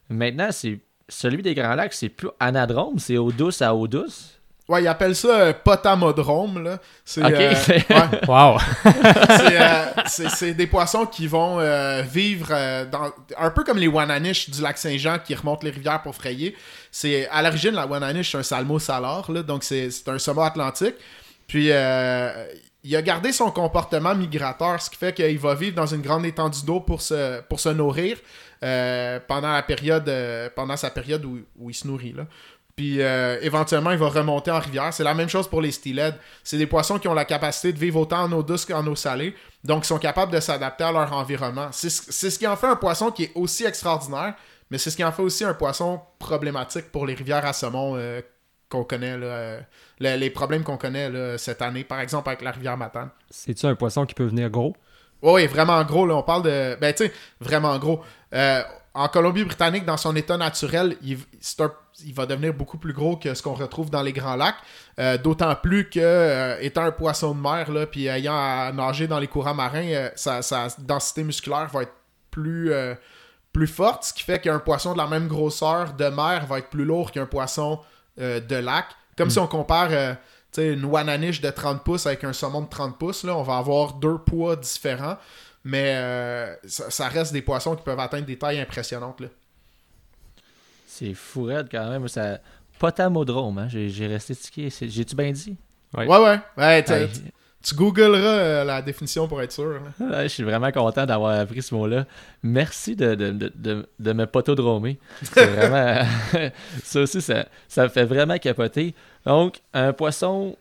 Maintenant, 0.08 0.48
c'est 0.50 0.80
celui 1.08 1.42
des 1.42 1.54
Grands 1.54 1.74
Lacs, 1.74 1.94
c'est 1.94 2.08
plus 2.08 2.30
anadrome, 2.40 2.98
c'est 2.98 3.16
eau 3.16 3.30
douce 3.30 3.62
à 3.62 3.74
eau 3.74 3.86
douce? 3.86 4.37
Ouais, 4.68 4.82
ils 4.82 4.88
appellent 4.88 5.16
ça 5.16 5.46
un 5.46 5.52
potamodrome. 5.54 6.62
Là. 6.62 6.78
C'est, 7.04 7.24
Ok. 7.24 7.32
euh, 7.32 7.54
ouais, 7.90 8.20
Wow! 8.28 8.58
c'est, 8.84 9.60
euh, 9.60 9.84
c'est- 10.06 10.28
c'est 10.28 10.54
des 10.54 10.66
poissons 10.66 11.06
qui 11.06 11.26
vont 11.26 11.58
euh, 11.58 12.02
vivre 12.02 12.48
euh, 12.50 12.84
dans, 12.84 13.10
un 13.38 13.50
peu 13.50 13.64
comme 13.64 13.78
les 13.78 13.88
Wananish 13.88 14.50
du 14.50 14.60
lac 14.60 14.76
Saint-Jean 14.76 15.18
qui 15.24 15.34
remontent 15.34 15.62
les 15.64 15.70
rivières 15.70 16.02
pour 16.02 16.14
frayer. 16.14 16.54
C'est, 16.90 17.26
à 17.28 17.42
l'origine, 17.42 17.72
la 17.72 17.86
Wananish, 17.86 18.32
c'est 18.32 18.38
un 18.38 18.42
salmo 18.42 18.78
salar, 18.78 19.30
là, 19.30 19.42
donc 19.42 19.64
c'est, 19.64 19.90
c'est 19.90 20.08
un 20.08 20.18
saumon 20.18 20.42
atlantique. 20.42 20.96
Puis, 21.46 21.68
euh, 21.70 22.46
il 22.84 22.94
a 22.94 23.02
gardé 23.02 23.32
son 23.32 23.50
comportement 23.50 24.14
migrateur, 24.14 24.80
ce 24.82 24.90
qui 24.90 24.96
fait 24.96 25.14
qu'il 25.14 25.38
va 25.38 25.54
vivre 25.54 25.74
dans 25.76 25.86
une 25.86 26.02
grande 26.02 26.26
étendue 26.26 26.64
d'eau 26.64 26.80
pour 26.80 27.00
se, 27.02 27.40
pour 27.42 27.58
se 27.58 27.70
nourrir 27.70 28.18
euh, 28.62 29.18
pendant, 29.26 29.52
la 29.52 29.62
période, 29.62 30.08
euh, 30.08 30.48
pendant 30.54 30.76
sa 30.76 30.90
période 30.90 31.24
où, 31.24 31.40
où 31.58 31.70
il 31.70 31.74
se 31.74 31.86
nourrit. 31.86 32.12
Là. 32.12 32.24
Puis 32.78 33.02
euh, 33.02 33.38
éventuellement, 33.42 33.90
il 33.90 33.98
va 33.98 34.08
remonter 34.08 34.52
en 34.52 34.60
rivière. 34.60 34.94
C'est 34.94 35.02
la 35.02 35.12
même 35.12 35.28
chose 35.28 35.48
pour 35.48 35.60
les 35.60 35.72
steelheads. 35.72 36.14
C'est 36.44 36.58
des 36.58 36.68
poissons 36.68 37.00
qui 37.00 37.08
ont 37.08 37.12
la 37.14 37.24
capacité 37.24 37.72
de 37.72 37.78
vivre 37.78 37.98
autant 37.98 38.22
en 38.22 38.30
eau 38.30 38.44
douce 38.44 38.64
qu'en 38.64 38.86
eau 38.86 38.94
salée. 38.94 39.34
Donc, 39.64 39.82
ils 39.82 39.88
sont 39.88 39.98
capables 39.98 40.30
de 40.32 40.38
s'adapter 40.38 40.84
à 40.84 40.92
leur 40.92 41.12
environnement. 41.12 41.70
C'est 41.72 41.90
ce 41.90 42.38
qui 42.38 42.46
en 42.46 42.54
fait 42.54 42.68
un 42.68 42.76
poisson 42.76 43.10
qui 43.10 43.24
est 43.24 43.32
aussi 43.34 43.64
extraordinaire, 43.64 44.34
mais 44.70 44.78
c'est 44.78 44.90
ce 44.90 44.96
qui 44.96 45.02
en 45.02 45.10
fait 45.10 45.22
aussi 45.22 45.42
un 45.42 45.54
poisson 45.54 46.00
problématique 46.20 46.92
pour 46.92 47.04
les 47.04 47.14
rivières 47.14 47.44
à 47.44 47.52
saumon 47.52 47.94
euh, 47.96 48.20
qu'on 48.68 48.84
connaît, 48.84 49.18
là, 49.18 49.26
euh, 49.26 49.60
le- 49.98 50.16
les 50.16 50.30
problèmes 50.30 50.62
qu'on 50.62 50.76
connaît 50.76 51.10
là, 51.10 51.36
cette 51.36 51.60
année, 51.62 51.82
par 51.82 51.98
exemple 51.98 52.28
avec 52.28 52.42
la 52.42 52.52
rivière 52.52 52.76
Matane. 52.76 53.10
C'est-tu 53.28 53.66
un 53.66 53.74
poisson 53.74 54.06
qui 54.06 54.14
peut 54.14 54.26
venir 54.26 54.50
gros? 54.50 54.76
Oui, 55.20 55.32
oui, 55.32 55.46
vraiment 55.48 55.82
gros. 55.82 56.06
Là, 56.06 56.14
on 56.14 56.22
parle 56.22 56.44
de. 56.44 56.76
Ben, 56.80 56.94
tu 56.94 57.06
sais, 57.06 57.12
vraiment 57.40 57.76
gros. 57.78 58.00
Euh, 58.32 58.62
en 58.98 59.08
Colombie-Britannique, 59.08 59.84
dans 59.84 59.96
son 59.96 60.14
état 60.16 60.36
naturel, 60.36 60.96
il, 61.02 61.18
c'est 61.40 61.60
un- 61.62 61.72
il 62.04 62.14
va 62.14 62.26
devenir 62.26 62.52
beaucoup 62.54 62.78
plus 62.78 62.92
gros 62.92 63.16
que 63.16 63.32
ce 63.34 63.42
qu'on 63.42 63.54
retrouve 63.54 63.90
dans 63.90 64.02
les 64.02 64.12
Grands 64.12 64.36
Lacs. 64.36 64.56
Euh, 64.98 65.18
D'autant 65.18 65.54
plus 65.56 65.88
que, 65.88 65.98
euh, 66.00 66.56
étant 66.60 66.82
un 66.84 66.90
poisson 66.92 67.34
de 67.34 67.40
mer, 67.40 67.70
là, 67.72 67.86
puis 67.86 68.06
ayant 68.06 68.36
à 68.36 68.70
nager 68.72 69.06
dans 69.06 69.18
les 69.18 69.26
courants 69.28 69.54
marins, 69.54 69.86
euh, 69.86 70.10
sa, 70.16 70.42
sa 70.42 70.68
densité 70.78 71.24
musculaire 71.24 71.68
va 71.72 71.82
être 71.82 71.92
plus, 72.30 72.72
plus 73.52 73.66
forte, 73.66 74.04
ce 74.04 74.12
qui 74.12 74.22
fait 74.22 74.38
qu'un 74.40 74.58
poisson 74.60 74.92
de 74.92 74.98
la 74.98 75.06
même 75.08 75.26
grosseur 75.26 75.92
de 75.94 76.04
mer 76.06 76.46
va 76.46 76.58
être 76.58 76.68
plus 76.68 76.84
lourd 76.84 77.10
qu'un 77.10 77.26
poisson 77.26 77.80
de 78.16 78.54
lac. 78.56 78.86
Comme 79.16 79.30
si 79.30 79.38
on 79.40 79.48
compare 79.48 79.90
une 80.56 80.84
wananiche 80.84 81.40
de 81.40 81.50
30 81.50 81.82
pouces 81.82 82.06
avec 82.06 82.22
un 82.22 82.32
saumon 82.32 82.60
de 82.62 82.68
30 82.68 82.96
pouces, 82.98 83.24
là, 83.24 83.36
on 83.36 83.42
va 83.42 83.56
avoir 83.56 83.94
deux 83.94 84.18
poids 84.18 84.54
différents, 84.56 85.16
mais 85.64 85.94
euh, 85.96 86.54
ça, 86.66 86.90
ça 86.90 87.08
reste 87.08 87.32
des 87.32 87.42
poissons 87.42 87.76
qui 87.76 87.82
peuvent 87.82 87.98
atteindre 88.00 88.26
des 88.26 88.38
tailles 88.38 88.60
impressionnantes. 88.60 89.20
Là. 89.20 89.28
C'est 90.86 91.14
fou 91.14 91.44
raide 91.44 91.68
quand 91.70 91.88
même. 91.88 92.08
Ça... 92.08 92.38
Potamodrome, 92.78 93.58
hein? 93.58 93.68
j'ai 93.68 93.88
j'ai 93.88 94.06
resté 94.06 94.36
tiqué. 94.36 94.70
C'est- 94.70 94.88
J'ai-tu 94.88 95.16
bien 95.16 95.32
dit? 95.32 95.56
Ouais. 95.96 96.06
Ouais, 96.06 96.18
ouais. 96.18 96.38
ouais 96.56 97.08
tu, 97.60 97.74
googleras 97.74 98.18
euh, 98.18 98.64
la 98.64 98.80
définition 98.82 99.26
pour 99.26 99.42
être 99.42 99.50
sûr. 99.52 99.80
là. 99.98 100.22
Je 100.22 100.28
suis 100.28 100.44
vraiment 100.44 100.70
content 100.70 101.04
d'avoir 101.04 101.40
appris 101.40 101.60
ce 101.60 101.74
mot-là. 101.74 102.06
Merci 102.42 102.94
de, 102.94 103.14
de, 103.16 103.30
de, 103.32 103.52
de, 103.54 103.88
de 103.98 104.12
me 104.12 104.26
potodromer. 104.26 104.98
C'est 105.22 105.44
vraiment. 105.46 106.08
ça 106.84 107.00
aussi, 107.00 107.20
ça, 107.20 107.46
ça 107.66 107.82
me 107.82 107.88
fait 107.88 108.04
vraiment 108.04 108.38
capoter. 108.38 108.94
Donc, 109.26 109.60
un 109.74 109.92
poisson. 109.92 110.56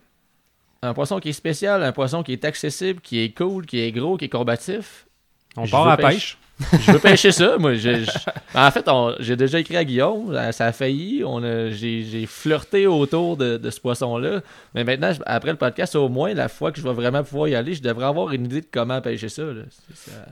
Un 0.82 0.94
poisson 0.94 1.20
qui 1.20 1.30
est 1.30 1.34
spécial, 1.34 1.84
un 1.84 1.92
poisson 1.92 2.24
qui 2.24 2.34
est 2.34 2.46
accessible, 2.46 3.02
qui 3.02 3.20
est 3.20 3.36
cool, 3.36 3.66
qui 3.66 3.80
est 3.80 3.92
gros, 3.92 4.18
qui 4.18 4.26
est 4.26 4.30
combatif. 4.30 5.08
On 5.56 5.66
Je 5.66 5.72
part 5.72 5.88
à 5.88 5.98
pêche. 5.98 6.38
Je 6.82 6.92
veux 6.92 7.00
pêcher 7.00 7.32
ça. 7.32 7.58
Moi, 7.60 7.76
je- 7.76 8.04
je- 8.04 8.10
en 8.56 8.72
fait, 8.72 8.88
on- 8.88 9.14
j'ai 9.20 9.36
déjà 9.36 9.60
écrit 9.60 9.78
à 9.78 9.84
Guillaume. 9.86 10.34
ça- 10.52 10.66
a 10.68 10.72
failli. 10.72 11.24
On 11.26 11.44
a- 11.44 11.70
j'ai, 11.70 12.04
j'ai 12.04 12.26
flirté 12.26 12.88
autour 12.88 13.38
de, 13.38 13.58
de 13.58 13.70
ce 13.70 13.80
poisson-là. 13.80 14.42
Mais 14.74 14.84
maintenant, 14.84 15.14
je- 15.14 15.22
après 15.26 15.52
le 15.52 15.58
podcast, 15.58 15.96
au 15.96 16.10
moins, 16.10 16.34
la 16.34 16.48
fois 16.48 16.72
que 16.72 16.80
je 16.80 16.84
vais 16.84 16.94
vraiment 16.94 17.24
pouvoir 17.24 17.48
y 17.48 17.56
aller, 17.56 17.74
je 17.76 17.82
devrais 17.84 18.06
avoir 18.08 18.32
une 18.32 18.46
idée 18.46 18.62
de 18.62 18.68
comment 18.72 19.00
pêcher 19.02 19.30
ça. 19.30 19.44
là. 19.44 19.62
C'est- 19.70 20.12
ça- 20.12 20.26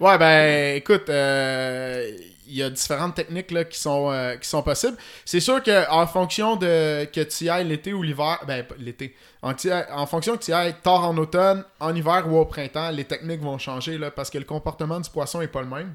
Ouais, 0.00 0.16
ben, 0.16 0.76
écoute, 0.76 1.08
euh, 1.08 2.08
il 2.46 2.54
y 2.54 2.62
a 2.62 2.70
différentes 2.70 3.16
techniques 3.16 3.50
là, 3.50 3.64
qui, 3.64 3.78
sont, 3.78 4.12
euh, 4.12 4.36
qui 4.36 4.48
sont 4.48 4.62
possibles. 4.62 4.96
C'est 5.24 5.40
sûr 5.40 5.60
que 5.60 5.90
en 5.90 6.06
fonction 6.06 6.54
de 6.54 7.04
que 7.06 7.20
tu 7.22 7.44
y 7.44 7.50
ailles 7.50 7.66
l'été 7.66 7.92
ou 7.92 8.04
l'hiver, 8.04 8.38
ben, 8.46 8.64
l'été, 8.78 9.16
en, 9.42 9.52
en 9.90 10.06
fonction 10.06 10.36
que 10.36 10.44
tu 10.44 10.52
y 10.52 10.54
ailles 10.54 10.76
tard 10.84 11.04
en 11.04 11.16
automne, 11.16 11.64
en 11.80 11.94
hiver 11.96 12.24
ou 12.28 12.38
au 12.38 12.44
printemps, 12.44 12.90
les 12.90 13.04
techniques 13.04 13.40
vont 13.42 13.58
changer 13.58 13.98
là, 13.98 14.12
parce 14.12 14.30
que 14.30 14.38
le 14.38 14.44
comportement 14.44 15.00
du 15.00 15.10
poisson 15.10 15.40
est 15.40 15.48
pas 15.48 15.62
le 15.62 15.68
même. 15.68 15.94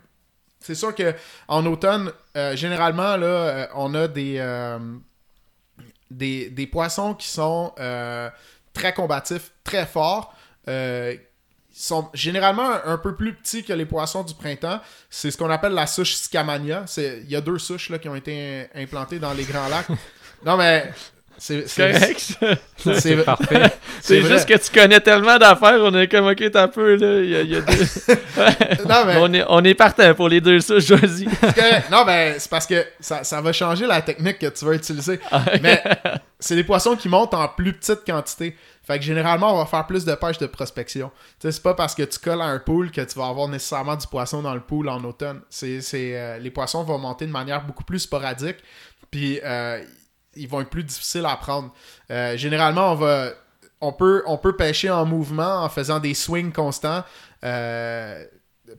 C'est 0.59 0.75
sûr 0.75 0.93
que 0.93 1.13
en 1.47 1.65
automne, 1.65 2.11
euh, 2.35 2.57
généralement, 2.57 3.15
là, 3.15 3.25
euh, 3.25 3.67
on 3.75 3.93
a 3.95 4.09
des, 4.09 4.77
des, 6.11 6.49
des 6.49 6.67
poissons 6.67 7.13
qui 7.13 7.27
sont 7.27 7.73
très 8.73 8.93
combatifs, 8.93 9.53
très 9.63 9.85
forts. 9.85 10.35
Sont 11.73 12.09
généralement 12.13 12.69
un, 12.85 12.97
peu 12.97 13.15
plus 13.15 13.33
petits 13.33 13.63
que 13.63 13.73
les 13.73 13.85
poissons 13.85 14.23
du 14.23 14.35
printemps. 14.35 14.79
C'est 15.09 15.31
ce 15.31 15.37
qu'on 15.37 15.49
appelle 15.49 15.73
la 15.73 15.87
souche 15.87 16.13
Scamania. 16.15 16.83
C'est- 16.87 17.21
Il 17.23 17.31
y 17.31 17.35
a 17.35 17.41
deux 17.41 17.57
souches 17.57 17.89
là, 17.89 17.97
qui 17.99 18.07
ont 18.07 18.15
été 18.15 18.67
implantées 18.75 19.19
dans 19.19 19.33
les 19.33 19.43
grands 19.43 19.67
lacs. 19.67 19.87
non, 20.45 20.55
mais 20.55 20.93
c'est 21.37 21.65
correct, 21.75 22.37
c'est- 22.99 23.23
parfait. 23.23 23.63
C'est 24.01 24.21
juste 24.21 24.45
que 24.47 24.57
tu 24.57 24.69
connais 24.77 24.99
tellement 24.99 25.37
d'affaires, 25.37 25.79
on 25.79 25.95
est 25.95 26.09
comme, 26.09 26.27
ok, 26.27 26.51
t'as 26.51 26.67
peu, 26.67 26.95
là. 26.95 27.21
Il 27.21 27.29
y 27.29 27.35
a, 27.37 27.41
il 27.41 27.49
y 27.51 27.55
a 27.55 27.61
deux- 27.61 28.85
Non, 28.89 29.05
mais- 29.05 29.15
on, 29.17 29.33
est, 29.33 29.45
on 29.47 29.63
est 29.63 29.73
partant 29.75 30.13
pour 30.13 30.27
les 30.27 30.41
deux, 30.41 30.59
ça, 30.59 30.75
correct. 30.75 31.89
Non, 31.89 32.03
ben, 32.05 32.35
c'est 32.37 32.49
parce 32.49 32.67
que 32.67 32.85
ça, 32.99 33.23
ça 33.23 33.39
va 33.39 33.53
changer 33.53 33.87
la 33.87 34.01
technique 34.01 34.39
que 34.39 34.47
tu 34.47 34.65
vas 34.65 34.73
utiliser. 34.73 35.19
Mais 35.61 35.81
c'est 36.39 36.55
des 36.55 36.63
poissons 36.65 36.95
qui 36.97 37.07
montent 37.07 37.33
en 37.33 37.47
plus 37.47 37.71
petite 37.73 38.03
quantité. 38.05 38.57
Fait 38.85 38.99
que 38.99 39.05
généralement, 39.05 39.53
on 39.55 39.57
va 39.59 39.65
faire 39.65 39.87
plus 39.87 40.03
de 40.03 40.13
pêche 40.15 40.37
de 40.39 40.47
prospection. 40.47 41.09
Tu 41.39 41.47
sais, 41.47 41.51
c'est 41.53 41.63
pas 41.63 41.73
parce 41.73 41.95
que 41.95 42.03
tu 42.03 42.19
colles 42.19 42.41
à 42.41 42.45
un 42.45 42.59
pool 42.59 42.91
que 42.91 42.99
tu 42.99 43.17
vas 43.17 43.27
avoir 43.27 43.47
nécessairement 43.47 43.95
du 43.95 44.05
poisson 44.07 44.41
dans 44.41 44.53
le 44.53 44.59
pool 44.59 44.89
en 44.89 45.01
automne. 45.05 45.39
C'est, 45.49 45.79
c'est, 45.79 46.11
euh, 46.19 46.37
les 46.39 46.51
poissons 46.51 46.83
vont 46.83 46.97
monter 46.97 47.25
de 47.25 47.31
manière 47.31 47.61
beaucoup 47.63 47.85
plus 47.85 47.99
sporadique. 47.99 48.57
Puis 49.09 49.39
euh, 49.45 49.81
ils 50.35 50.47
vont 50.47 50.61
être 50.61 50.69
plus 50.69 50.83
difficiles 50.83 51.25
à 51.25 51.35
prendre. 51.37 51.71
Euh, 52.11 52.35
généralement, 52.37 52.91
on 52.91 52.95
va. 52.95 53.29
On 53.81 53.91
peut, 53.91 54.23
on 54.27 54.37
peut 54.37 54.55
pêcher 54.55 54.89
en 54.89 55.05
mouvement 55.05 55.63
en 55.63 55.67
faisant 55.69 55.99
des 55.99 56.13
swings 56.13 56.53
constants. 56.53 57.03
Euh, 57.43 58.23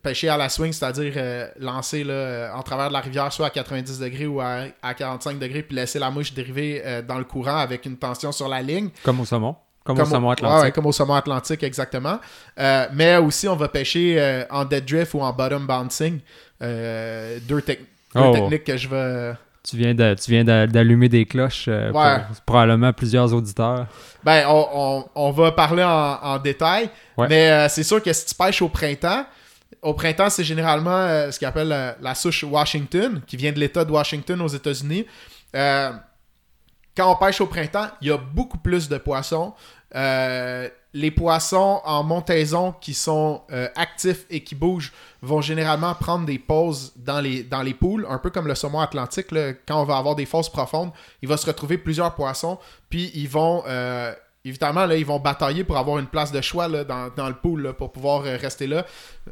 pêcher 0.03 0.31
à 0.31 0.37
la 0.39 0.49
swing, 0.49 0.73
c'est-à-dire 0.73 1.13
euh, 1.17 1.47
lancer 1.59 2.05
là, 2.05 2.53
en 2.57 2.63
travers 2.63 2.89
de 2.89 2.95
la 2.95 3.01
rivière, 3.01 3.31
soit 3.31 3.47
à 3.49 3.51
90 3.51 3.99
degrés 3.99 4.27
ou 4.27 4.41
à, 4.41 4.63
à 4.83 4.95
45 4.95 5.39
degrés, 5.39 5.63
puis 5.63 5.77
laisser 5.77 5.99
la 5.99 6.11
mouche 6.11 6.33
dériver 6.33 6.83
euh, 6.85 7.03
dans 7.03 7.19
le 7.19 7.25
courant 7.25 7.59
avec 7.59 7.85
une 7.85 7.99
tension 7.99 8.33
sur 8.33 8.49
la 8.49 8.63
ligne. 8.63 8.89
Comme 9.03 9.21
au 9.21 9.27
saumon. 9.27 9.57
Comme, 9.85 10.01
au 10.01 10.05
saumon 10.07 10.31
atlantique. 10.31 10.63
ouais, 10.65 10.73
comme 10.73 10.87
au 10.87 10.93
saumon 10.93 11.15
atlantique, 11.15 11.63
exactement. 11.63 12.19
Euh, 12.59 12.87
mais 12.95 13.19
aussi, 13.19 13.47
on 13.47 13.57
va 13.57 13.69
pêcher 13.69 14.45
en 14.49 14.65
dead 14.65 14.87
drift 14.87 15.13
ou 15.13 15.21
en 15.21 15.33
bottom 15.35 15.67
bouncing. 15.67 16.21
Deux, 16.61 17.61
tec- 17.61 17.81
deux 18.15 18.21
Oh. 18.23 18.33
techniques 18.33 18.65
que 18.65 18.77
je 18.79 18.89
vais... 18.89 19.35
Tu 19.67 19.77
viens 19.79 19.95
de- 19.95 20.15
tu 20.15 20.31
viens 20.31 20.45
d'a- 20.45 20.67
d'allumer 20.67 21.09
des 21.09 21.25
cloches 21.25 21.67
euh, 21.69 21.91
Ouais. 21.91 22.19
pour 22.27 22.37
probablement 22.45 22.93
plusieurs 22.93 23.33
auditeurs. 23.33 23.87
Ben, 24.23 24.45
on, 24.47 24.69
on- 24.75 25.05
on 25.15 25.31
va 25.31 25.53
parler 25.53 25.83
en, 25.83 25.89
en 26.23 26.39
détail. 26.39 26.91
Ouais. 27.17 27.29
Mais 27.29 27.51
euh, 27.51 27.69
c'est 27.71 27.83
sûr 27.83 28.03
que 28.03 28.13
si 28.13 28.27
tu 28.27 28.35
pêches 28.35 28.61
au 28.61 28.69
printemps, 28.69 29.25
au 29.81 29.95
printemps, 29.95 30.29
c'est 30.29 30.45
généralement 30.45 30.91
euh, 30.91 31.31
ce 31.31 31.41
qu'on 31.41 31.47
appelle 31.47 31.97
la 32.01 32.15
souche 32.15 32.45
Washington, 32.45 33.23
qui 33.27 33.37
vient 33.39 33.53
de 33.53 33.59
l'État 33.59 33.85
de 33.87 33.91
Washington 33.91 34.41
aux 34.43 34.49
États-Unis. 34.49 35.07
Quand 35.55 37.11
on 37.13 37.17
pêche 37.17 37.41
au 37.41 37.47
printemps, 37.47 37.89
il 38.03 38.09
y 38.09 38.11
a 38.13 38.19
beaucoup 38.19 38.59
plus 38.59 38.89
de 38.89 38.99
poissons. 38.99 39.55
Les 40.97 41.11
poissons 41.11 41.81
en 41.85 42.05
montaison 42.05 42.73
qui 42.81 42.95
sont 42.95 43.43
euh, 43.51 43.69
actifs 43.75 44.27
et 44.31 44.45
qui 44.45 44.55
bougent 44.55 44.93
vont 45.23 45.41
généralement 45.41 45.93
prendre 45.97 46.25
des 46.25 46.39
pauses 46.39 46.93
dans 46.95 47.21
les, 47.21 47.75
poules, 47.75 48.07
un 48.09 48.19
peu 48.19 48.31
comme 48.31 48.47
le 48.47 48.55
saumon 48.55 48.79
atlantique. 48.79 49.27
quand 49.67 49.83
on 49.83 49.85
va 49.85 49.97
avoir 49.97 50.15
des 50.15 50.25
fosses 50.25 50.49
profondes, 50.49 50.93
il 51.21 51.29
va 51.29 51.37
se 51.37 51.47
retrouver 51.47 51.79
plusieurs 51.79 52.15
poissons, 52.15 52.61
puis 52.91 53.11
ils 53.17 53.29
vont, 53.29 53.65
euh, 53.67 54.15
évidemment, 54.45 54.87
là, 54.87 54.95
ils 54.95 55.05
vont 55.05 55.19
batailler 55.19 55.65
pour 55.65 55.77
avoir 55.79 55.99
une 55.99 56.07
place 56.07 56.31
de 56.31 56.41
choix 56.41 56.69
dans, 56.69 57.11
dans 57.17 57.27
le 57.27 57.35
pool 57.35 57.75
pour 57.77 57.91
pouvoir 57.91 58.25
euh, 58.25 58.37
rester 58.37 58.69
là. 58.69 58.87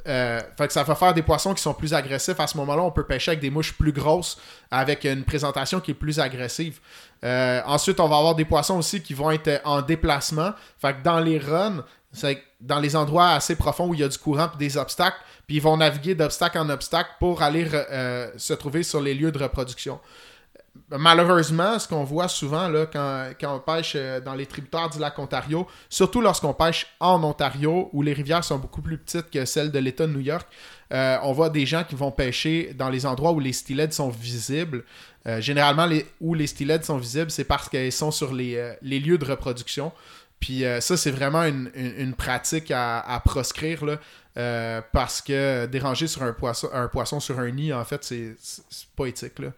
Ça 0.05 0.83
va 0.83 0.95
faire 0.97 1.15
des 1.15 1.23
poissons 1.23 1.55
qui 1.55 1.63
sont 1.63 1.75
plus 1.75 1.95
agressifs. 1.95 2.41
À 2.41 2.49
ce 2.49 2.57
moment-là, 2.57 2.83
on 2.83 2.91
peut 2.91 3.07
pêcher 3.07 3.31
avec 3.31 3.41
des 3.41 3.51
mouches 3.51 3.75
plus 3.75 3.93
grosses, 3.93 4.37
avec 4.73 5.05
une 5.05 5.23
présentation 5.23 5.79
qui 5.79 5.93
est 5.93 5.95
plus 5.95 6.19
agressive. 6.19 6.81
Euh, 7.25 7.61
ensuite, 7.67 8.01
on 8.01 8.09
va 8.09 8.17
avoir 8.17 8.35
des 8.35 8.45
poissons 8.45 8.79
aussi 8.79 9.03
qui 9.03 9.15
vont 9.15 9.31
être 9.31 9.61
en 9.65 9.83
déplacement. 9.83 10.53
Fait 10.79 10.95
que 10.95 11.03
dans 11.03 11.21
les 11.21 11.39
runs, 11.39 11.85
c'est 12.13 12.43
dans 12.61 12.79
les 12.79 12.95
endroits 12.95 13.31
assez 13.31 13.57
profonds 13.57 13.89
où 13.89 13.95
il 13.95 14.01
y 14.01 14.05
a 14.05 14.09
du 14.09 14.19
courant 14.19 14.51
et 14.55 14.59
des 14.59 14.77
obstacles, 14.77 15.19
puis 15.47 15.57
ils 15.57 15.63
vont 15.63 15.77
naviguer 15.77 16.15
d'obstacle 16.15 16.59
en 16.59 16.69
obstacle 16.69 17.11
pour 17.19 17.43
aller 17.43 17.69
euh, 17.73 18.31
se 18.37 18.53
trouver 18.53 18.83
sur 18.83 19.01
les 19.01 19.15
lieux 19.15 19.33
de 19.33 19.39
reproduction. 19.39 19.99
Malheureusement, 20.91 21.79
ce 21.79 21.87
qu'on 21.87 22.05
voit 22.05 22.29
souvent 22.29 22.69
là, 22.69 22.87
quand, 22.87 23.55
on 23.55 23.61
pêche 23.61 23.93
euh, 23.95 24.21
dans 24.21 24.35
les 24.35 24.47
tributaires 24.47 24.89
du 24.89 24.99
lac 24.99 25.19
Ontario, 25.19 25.67
surtout 25.91 26.23
lorsqu'on 26.23 26.55
pêche 26.55 26.87
en 26.99 27.23
Ontario, 27.25 27.91
où 27.93 28.03
les 28.03 28.15
rivières 28.15 28.45
sont 28.45 28.59
beaucoup 28.59 28.81
plus 28.81 28.97
petites 28.97 29.31
que 29.31 29.45
celles 29.45 29.71
de 29.71 29.79
l'État 29.79 30.07
de 30.07 30.13
New 30.13 30.21
York, 30.21 30.47
euh, 30.93 31.19
on 31.23 31.33
voit 31.33 31.51
des 31.51 31.65
gens 31.67 31.85
qui 31.85 31.95
vont 31.95 32.11
pêcher 32.11 32.75
dans 32.75 32.91
les 32.91 33.07
endroits 33.07 33.33
où 33.33 33.41
les 33.41 33.53
stylèdes 33.53 33.93
sont 33.93 34.11
visibles. 34.11 34.85
Euh, 35.27 35.41
généralement, 35.41 35.89
où 36.21 36.35
les 36.35 36.47
stylèdes 36.47 36.85
sont 36.85 36.99
visibles, 36.99 37.31
c'est 37.31 37.45
parce 37.45 37.69
qu'elles 37.69 37.93
sont 37.93 38.11
sur 38.11 38.35
les, 38.35 38.57
euh, 38.57 38.75
les 38.83 38.99
lieux 38.99 39.19
de 39.19 39.25
reproduction. 39.25 39.93
Puis 40.41 40.65
euh, 40.65 40.81
ça, 40.81 40.97
c'est 40.97 41.13
vraiment 41.13 41.45
une, 41.45 42.15
pratique 42.15 42.73
à, 42.75 43.23
proscrire, 43.25 43.85
là, 43.85 44.83
parce 44.93 45.23
que 45.23 45.67
déranger 45.67 46.09
sur 46.09 46.25
un 46.25 46.33
poisson, 46.33 46.69
un 46.73 46.89
poisson 46.89 47.21
sur 47.21 47.39
un 47.39 47.51
nid, 47.51 47.73
en 47.73 47.85
fait, 47.85 48.03
c'est 48.03 48.35
pas 48.97 49.07
éthique. 49.07 49.39
Là. 49.39 49.53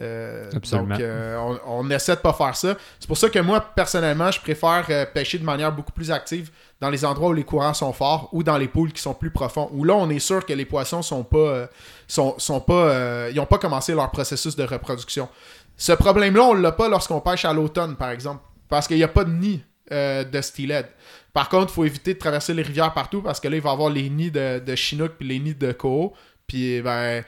Euh, 0.00 0.50
donc, 0.50 0.98
euh, 0.98 1.36
on, 1.36 1.60
on 1.66 1.90
essaie 1.90 2.16
de 2.16 2.20
pas 2.20 2.32
faire 2.32 2.56
ça. 2.56 2.76
C'est 2.98 3.06
pour 3.06 3.18
ça 3.18 3.28
que 3.28 3.38
moi, 3.38 3.60
personnellement, 3.60 4.30
je 4.30 4.40
préfère 4.40 4.86
euh, 4.88 5.04
pêcher 5.06 5.38
de 5.38 5.44
manière 5.44 5.70
beaucoup 5.70 5.92
plus 5.92 6.10
active 6.10 6.50
dans 6.80 6.88
les 6.88 7.04
endroits 7.04 7.28
où 7.28 7.32
les 7.34 7.44
courants 7.44 7.74
sont 7.74 7.92
forts 7.92 8.28
ou 8.32 8.42
dans 8.42 8.56
les 8.56 8.68
poules 8.68 8.92
qui 8.92 9.02
sont 9.02 9.14
plus 9.14 9.30
profonds. 9.30 9.68
Où 9.72 9.84
là, 9.84 9.94
on 9.94 10.08
est 10.10 10.18
sûr 10.18 10.44
que 10.44 10.52
les 10.52 10.64
poissons 10.64 11.02
sont 11.02 11.24
pas, 11.24 11.68
sont, 12.08 12.34
sont 12.38 12.60
pas, 12.60 13.28
ils 13.30 13.38
ont 13.38 13.46
pas 13.46 13.58
commencé 13.58 13.94
leur 13.94 14.10
processus 14.10 14.56
de 14.56 14.64
reproduction. 14.64 15.28
Ce 15.76 15.92
problème-là, 15.92 16.42
on 16.42 16.54
l'a 16.54 16.72
pas 16.72 16.88
lorsqu'on 16.88 17.20
pêche 17.20 17.44
à 17.44 17.52
l'automne, 17.52 17.94
par 17.94 18.10
exemple, 18.10 18.42
parce 18.68 18.88
qu'il 18.88 18.96
n'y 18.96 19.04
a 19.04 19.08
pas 19.08 19.24
de 19.24 19.30
nid 19.30 19.62
de 19.90 20.40
steelhead. 20.40 20.86
Par 21.32 21.48
contre, 21.48 21.70
il 21.70 21.74
faut 21.74 21.84
éviter 21.84 22.14
de 22.14 22.18
traverser 22.18 22.52
les 22.52 22.62
rivières 22.62 22.92
partout 22.94 23.22
parce 23.22 23.38
que 23.38 23.46
là, 23.46 23.56
il 23.56 23.62
va 23.62 23.70
y 23.70 23.72
avoir 23.72 23.90
les 23.90 24.10
nids 24.10 24.32
de, 24.32 24.58
de 24.58 24.74
Chinook 24.74 25.12
puis 25.18 25.28
les 25.28 25.38
nids 25.38 25.54
de 25.54 25.70
Koho. 25.70 26.14
Puis, 26.46 26.82
ben. 26.82 27.22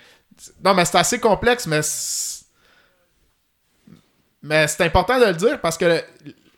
Non, 0.64 0.74
mais 0.74 0.84
c'est 0.84 0.98
assez 0.98 1.20
complexe, 1.20 1.66
mais. 1.68 1.80
Mais 4.44 4.68
c'est 4.68 4.84
important 4.84 5.18
de 5.18 5.24
le 5.24 5.32
dire 5.34 5.60
parce 5.60 5.76
que 5.76 6.00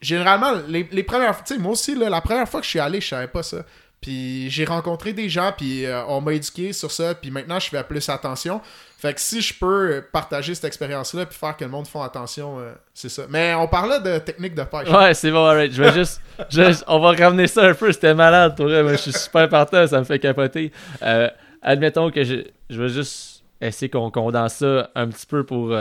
généralement, 0.00 0.52
les, 0.68 0.88
les 0.92 1.02
premières 1.02 1.34
fois. 1.34 1.44
Tu 1.46 1.54
sais, 1.54 1.60
moi 1.60 1.72
aussi, 1.72 1.94
là, 1.94 2.08
la 2.10 2.20
première 2.20 2.48
fois 2.48 2.60
que 2.60 2.64
je 2.66 2.70
suis 2.70 2.80
allé, 2.80 3.00
je 3.00 3.08
savais 3.08 3.28
pas 3.28 3.42
ça. 3.42 3.58
Puis 4.00 4.50
j'ai 4.50 4.66
rencontré 4.66 5.14
des 5.14 5.28
gens, 5.28 5.52
puis 5.56 5.86
euh, 5.86 6.04
on 6.06 6.20
m'a 6.20 6.34
éduqué 6.34 6.72
sur 6.74 6.92
ça, 6.92 7.14
puis 7.14 7.30
maintenant 7.30 7.58
je 7.58 7.68
fais 7.70 7.82
plus 7.82 8.06
attention. 8.10 8.60
Fait 8.98 9.14
que 9.14 9.20
si 9.20 9.40
je 9.40 9.54
peux 9.58 10.04
partager 10.12 10.54
cette 10.54 10.66
expérience-là, 10.66 11.24
puis 11.26 11.36
faire 11.36 11.56
que 11.56 11.64
le 11.64 11.70
monde 11.70 11.86
fasse 11.88 12.04
attention, 12.04 12.58
euh, 12.60 12.72
c'est 12.92 13.08
ça. 13.08 13.22
Mais 13.30 13.54
on 13.54 13.66
parlait 13.66 14.00
de 14.00 14.18
technique 14.18 14.54
de 14.54 14.62
pêche. 14.64 14.88
Ouais, 14.90 15.14
c'est 15.14 15.30
bon, 15.30 15.46
alright. 15.46 15.72
Je 15.72 15.82
vais 15.82 15.92
juste, 15.94 16.20
juste- 16.50 16.84
On 16.86 16.98
va 17.00 17.12
ramener 17.12 17.46
ça 17.46 17.62
un 17.64 17.74
peu. 17.74 17.90
C'était 17.90 18.14
malade 18.14 18.54
pour. 18.54 18.66
Moi, 18.66 18.92
je 18.92 18.96
suis 18.96 19.12
super 19.12 19.48
partant. 19.48 19.86
Ça 19.86 19.98
me 19.98 20.04
fait 20.04 20.18
capoter. 20.18 20.72
Euh, 21.02 21.28
admettons 21.62 22.10
que 22.10 22.22
je, 22.22 22.44
je 22.68 22.82
vais 22.82 22.90
juste 22.90 23.42
essayer 23.62 23.88
qu'on 23.88 24.10
condense 24.10 24.56
ça 24.56 24.90
un 24.94 25.08
petit 25.08 25.26
peu 25.26 25.44
pour 25.44 25.72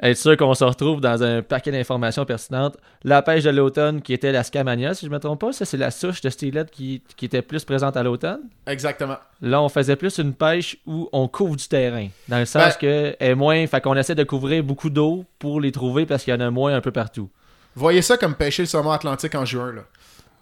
être 0.00 0.16
sûr 0.16 0.36
qu'on 0.36 0.54
se 0.54 0.64
retrouve 0.64 1.00
dans 1.00 1.22
un 1.22 1.42
paquet 1.42 1.72
d'informations 1.72 2.24
pertinentes. 2.24 2.76
La 3.02 3.22
pêche 3.22 3.44
de 3.44 3.50
l'automne 3.50 4.00
qui 4.00 4.12
était 4.12 4.30
la 4.30 4.44
scamania, 4.44 4.94
si 4.94 5.06
je 5.06 5.10
me 5.10 5.18
trompe 5.18 5.40
pas, 5.40 5.52
ça 5.52 5.64
c'est 5.64 5.76
la 5.76 5.90
souche 5.90 6.20
de 6.20 6.30
steelhead 6.30 6.70
qui, 6.70 7.02
qui 7.16 7.24
était 7.24 7.42
plus 7.42 7.64
présente 7.64 7.96
à 7.96 8.02
l'automne. 8.02 8.40
Exactement. 8.66 9.16
Là, 9.40 9.60
on 9.60 9.68
faisait 9.68 9.96
plus 9.96 10.18
une 10.18 10.34
pêche 10.34 10.76
où 10.86 11.08
on 11.12 11.26
couvre 11.26 11.56
du 11.56 11.66
terrain. 11.66 12.08
Dans 12.28 12.38
le 12.38 12.44
sens 12.44 12.76
que 12.76 13.16
est 13.18 13.34
moins. 13.34 13.66
Fait 13.66 13.80
qu'on 13.80 13.96
essaie 13.96 14.14
de 14.14 14.24
couvrir 14.24 14.62
beaucoup 14.62 14.90
d'eau 14.90 15.24
pour 15.38 15.60
les 15.60 15.72
trouver 15.72 16.06
parce 16.06 16.24
qu'il 16.24 16.32
y 16.32 16.36
en 16.36 16.40
a 16.40 16.50
moins 16.50 16.74
un 16.74 16.80
peu 16.80 16.92
partout. 16.92 17.28
Voyez 17.74 18.02
ça 18.02 18.16
comme 18.16 18.34
pêcher 18.34 18.62
le 18.62 18.66
saumon 18.66 18.90
atlantique 18.92 19.34
en 19.34 19.44
juin. 19.44 19.72
Là. 19.72 19.82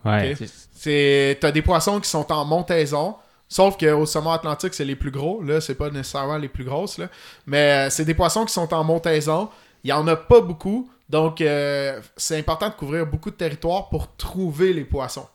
Ouais. 0.04 0.36
Ok? 0.40 0.48
C'est 0.72 1.38
t'as 1.40 1.50
des 1.50 1.62
poissons 1.62 2.00
qui 2.00 2.08
sont 2.08 2.30
en 2.30 2.44
montaison. 2.44 3.16
Sauf 3.48 3.76
qu'au 3.78 4.06
saumon 4.06 4.30
atlantique, 4.30 4.74
c'est 4.74 4.84
les 4.84 4.96
plus 4.96 5.10
gros. 5.10 5.42
Là, 5.42 5.60
c'est 5.60 5.76
pas 5.76 5.90
nécessairement 5.90 6.38
les 6.38 6.48
plus 6.48 6.64
grosses. 6.64 7.00
Mais 7.46 7.86
euh, 7.86 7.90
c'est 7.90 8.04
des 8.04 8.14
poissons 8.14 8.44
qui 8.44 8.52
sont 8.52 8.72
en 8.74 8.82
montaison. 8.82 9.48
Il 9.84 9.90
y 9.90 9.92
en 9.92 10.06
a 10.08 10.16
pas 10.16 10.40
beaucoup. 10.40 10.90
Donc, 11.08 11.40
euh, 11.40 12.00
c'est 12.16 12.38
important 12.38 12.68
de 12.68 12.74
couvrir 12.74 13.06
beaucoup 13.06 13.30
de 13.30 13.36
territoire 13.36 13.88
pour 13.88 14.16
trouver 14.16 14.72
les 14.72 14.84
poissons. 14.84 15.28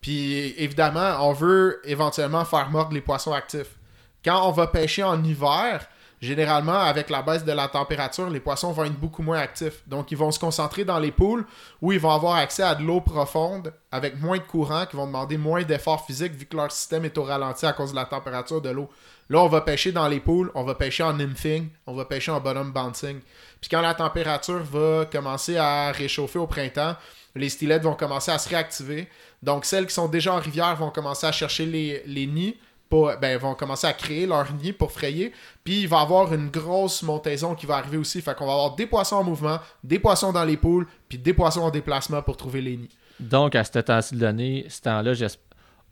Puis, 0.00 0.54
évidemment, 0.56 1.28
on 1.28 1.32
veut 1.32 1.80
éventuellement 1.84 2.44
faire 2.44 2.70
mordre 2.70 2.94
les 2.94 3.02
poissons 3.02 3.32
actifs. 3.32 3.76
Quand 4.24 4.48
on 4.48 4.52
va 4.52 4.66
pêcher 4.66 5.02
en 5.02 5.22
hiver, 5.22 5.86
généralement, 6.20 6.80
avec 6.80 7.10
la 7.10 7.22
baisse 7.22 7.44
de 7.44 7.52
la 7.52 7.68
température, 7.68 8.28
les 8.28 8.40
poissons 8.40 8.72
vont 8.72 8.84
être 8.84 8.98
beaucoup 8.98 9.22
moins 9.22 9.38
actifs. 9.38 9.82
Donc, 9.86 10.10
ils 10.10 10.18
vont 10.18 10.30
se 10.30 10.38
concentrer 10.38 10.84
dans 10.84 10.98
les 10.98 11.12
poules 11.12 11.46
où 11.80 11.92
ils 11.92 12.00
vont 12.00 12.10
avoir 12.10 12.36
accès 12.36 12.62
à 12.62 12.74
de 12.74 12.82
l'eau 12.82 13.00
profonde 13.00 13.72
avec 13.92 14.20
moins 14.20 14.38
de 14.38 14.42
courant, 14.42 14.86
qui 14.86 14.96
vont 14.96 15.06
demander 15.06 15.38
moins 15.38 15.62
d'efforts 15.62 16.04
physiques 16.04 16.32
vu 16.32 16.46
que 16.46 16.56
leur 16.56 16.72
système 16.72 17.04
est 17.04 17.16
au 17.18 17.22
ralenti 17.22 17.66
à 17.66 17.72
cause 17.72 17.90
de 17.90 17.96
la 17.96 18.04
température 18.04 18.60
de 18.60 18.70
l'eau. 18.70 18.90
Là, 19.30 19.40
on 19.40 19.48
va 19.48 19.60
pêcher 19.60 19.92
dans 19.92 20.08
les 20.08 20.20
poules, 20.20 20.50
on 20.54 20.64
va 20.64 20.74
pêcher 20.74 21.02
en 21.02 21.12
nymphing, 21.12 21.68
on 21.86 21.94
va 21.94 22.04
pêcher 22.06 22.30
en 22.30 22.40
bottom 22.40 22.72
bouncing. 22.72 23.20
Puis 23.60 23.68
quand 23.70 23.82
la 23.82 23.94
température 23.94 24.62
va 24.62 25.04
commencer 25.04 25.56
à 25.56 25.92
réchauffer 25.92 26.38
au 26.38 26.46
printemps, 26.46 26.96
les 27.34 27.50
stylets 27.50 27.80
vont 27.80 27.94
commencer 27.94 28.30
à 28.30 28.38
se 28.38 28.48
réactiver. 28.48 29.08
Donc, 29.42 29.64
celles 29.64 29.86
qui 29.86 29.94
sont 29.94 30.08
déjà 30.08 30.34
en 30.34 30.40
rivière 30.40 30.74
vont 30.76 30.90
commencer 30.90 31.26
à 31.26 31.32
chercher 31.32 31.66
les, 31.66 32.02
les 32.06 32.26
nids, 32.26 32.56
pour, 32.88 33.12
ben, 33.20 33.36
vont 33.38 33.54
commencer 33.54 33.86
à 33.86 33.92
créer 33.92 34.26
leur 34.26 34.52
nid 34.54 34.72
pour 34.72 34.92
frayer. 34.92 35.32
Puis, 35.64 35.82
il 35.82 35.88
va 35.88 35.98
y 35.98 36.02
avoir 36.02 36.32
une 36.32 36.48
grosse 36.48 37.02
montaison 37.02 37.54
qui 37.54 37.66
va 37.66 37.76
arriver 37.76 37.96
aussi. 37.98 38.20
Fait 38.22 38.34
qu'on 38.34 38.46
va 38.46 38.52
avoir 38.52 38.74
des 38.76 38.86
poissons 38.86 39.16
en 39.16 39.24
mouvement, 39.24 39.58
des 39.84 39.98
poissons 39.98 40.32
dans 40.32 40.44
les 40.44 40.56
poules, 40.56 40.86
puis 41.08 41.18
des 41.18 41.34
poissons 41.34 41.60
en 41.62 41.70
déplacement 41.70 42.22
pour 42.22 42.36
trouver 42.36 42.60
les 42.62 42.76
nids. 42.76 42.88
Donc, 43.20 43.54
à 43.54 43.64
ce 43.64 43.78
temps-ci 43.78 44.14
de 44.16 44.22
l'année, 44.22 44.66
ce 44.68 44.80
temps-là, 44.82 45.12
j'esp- 45.12 45.38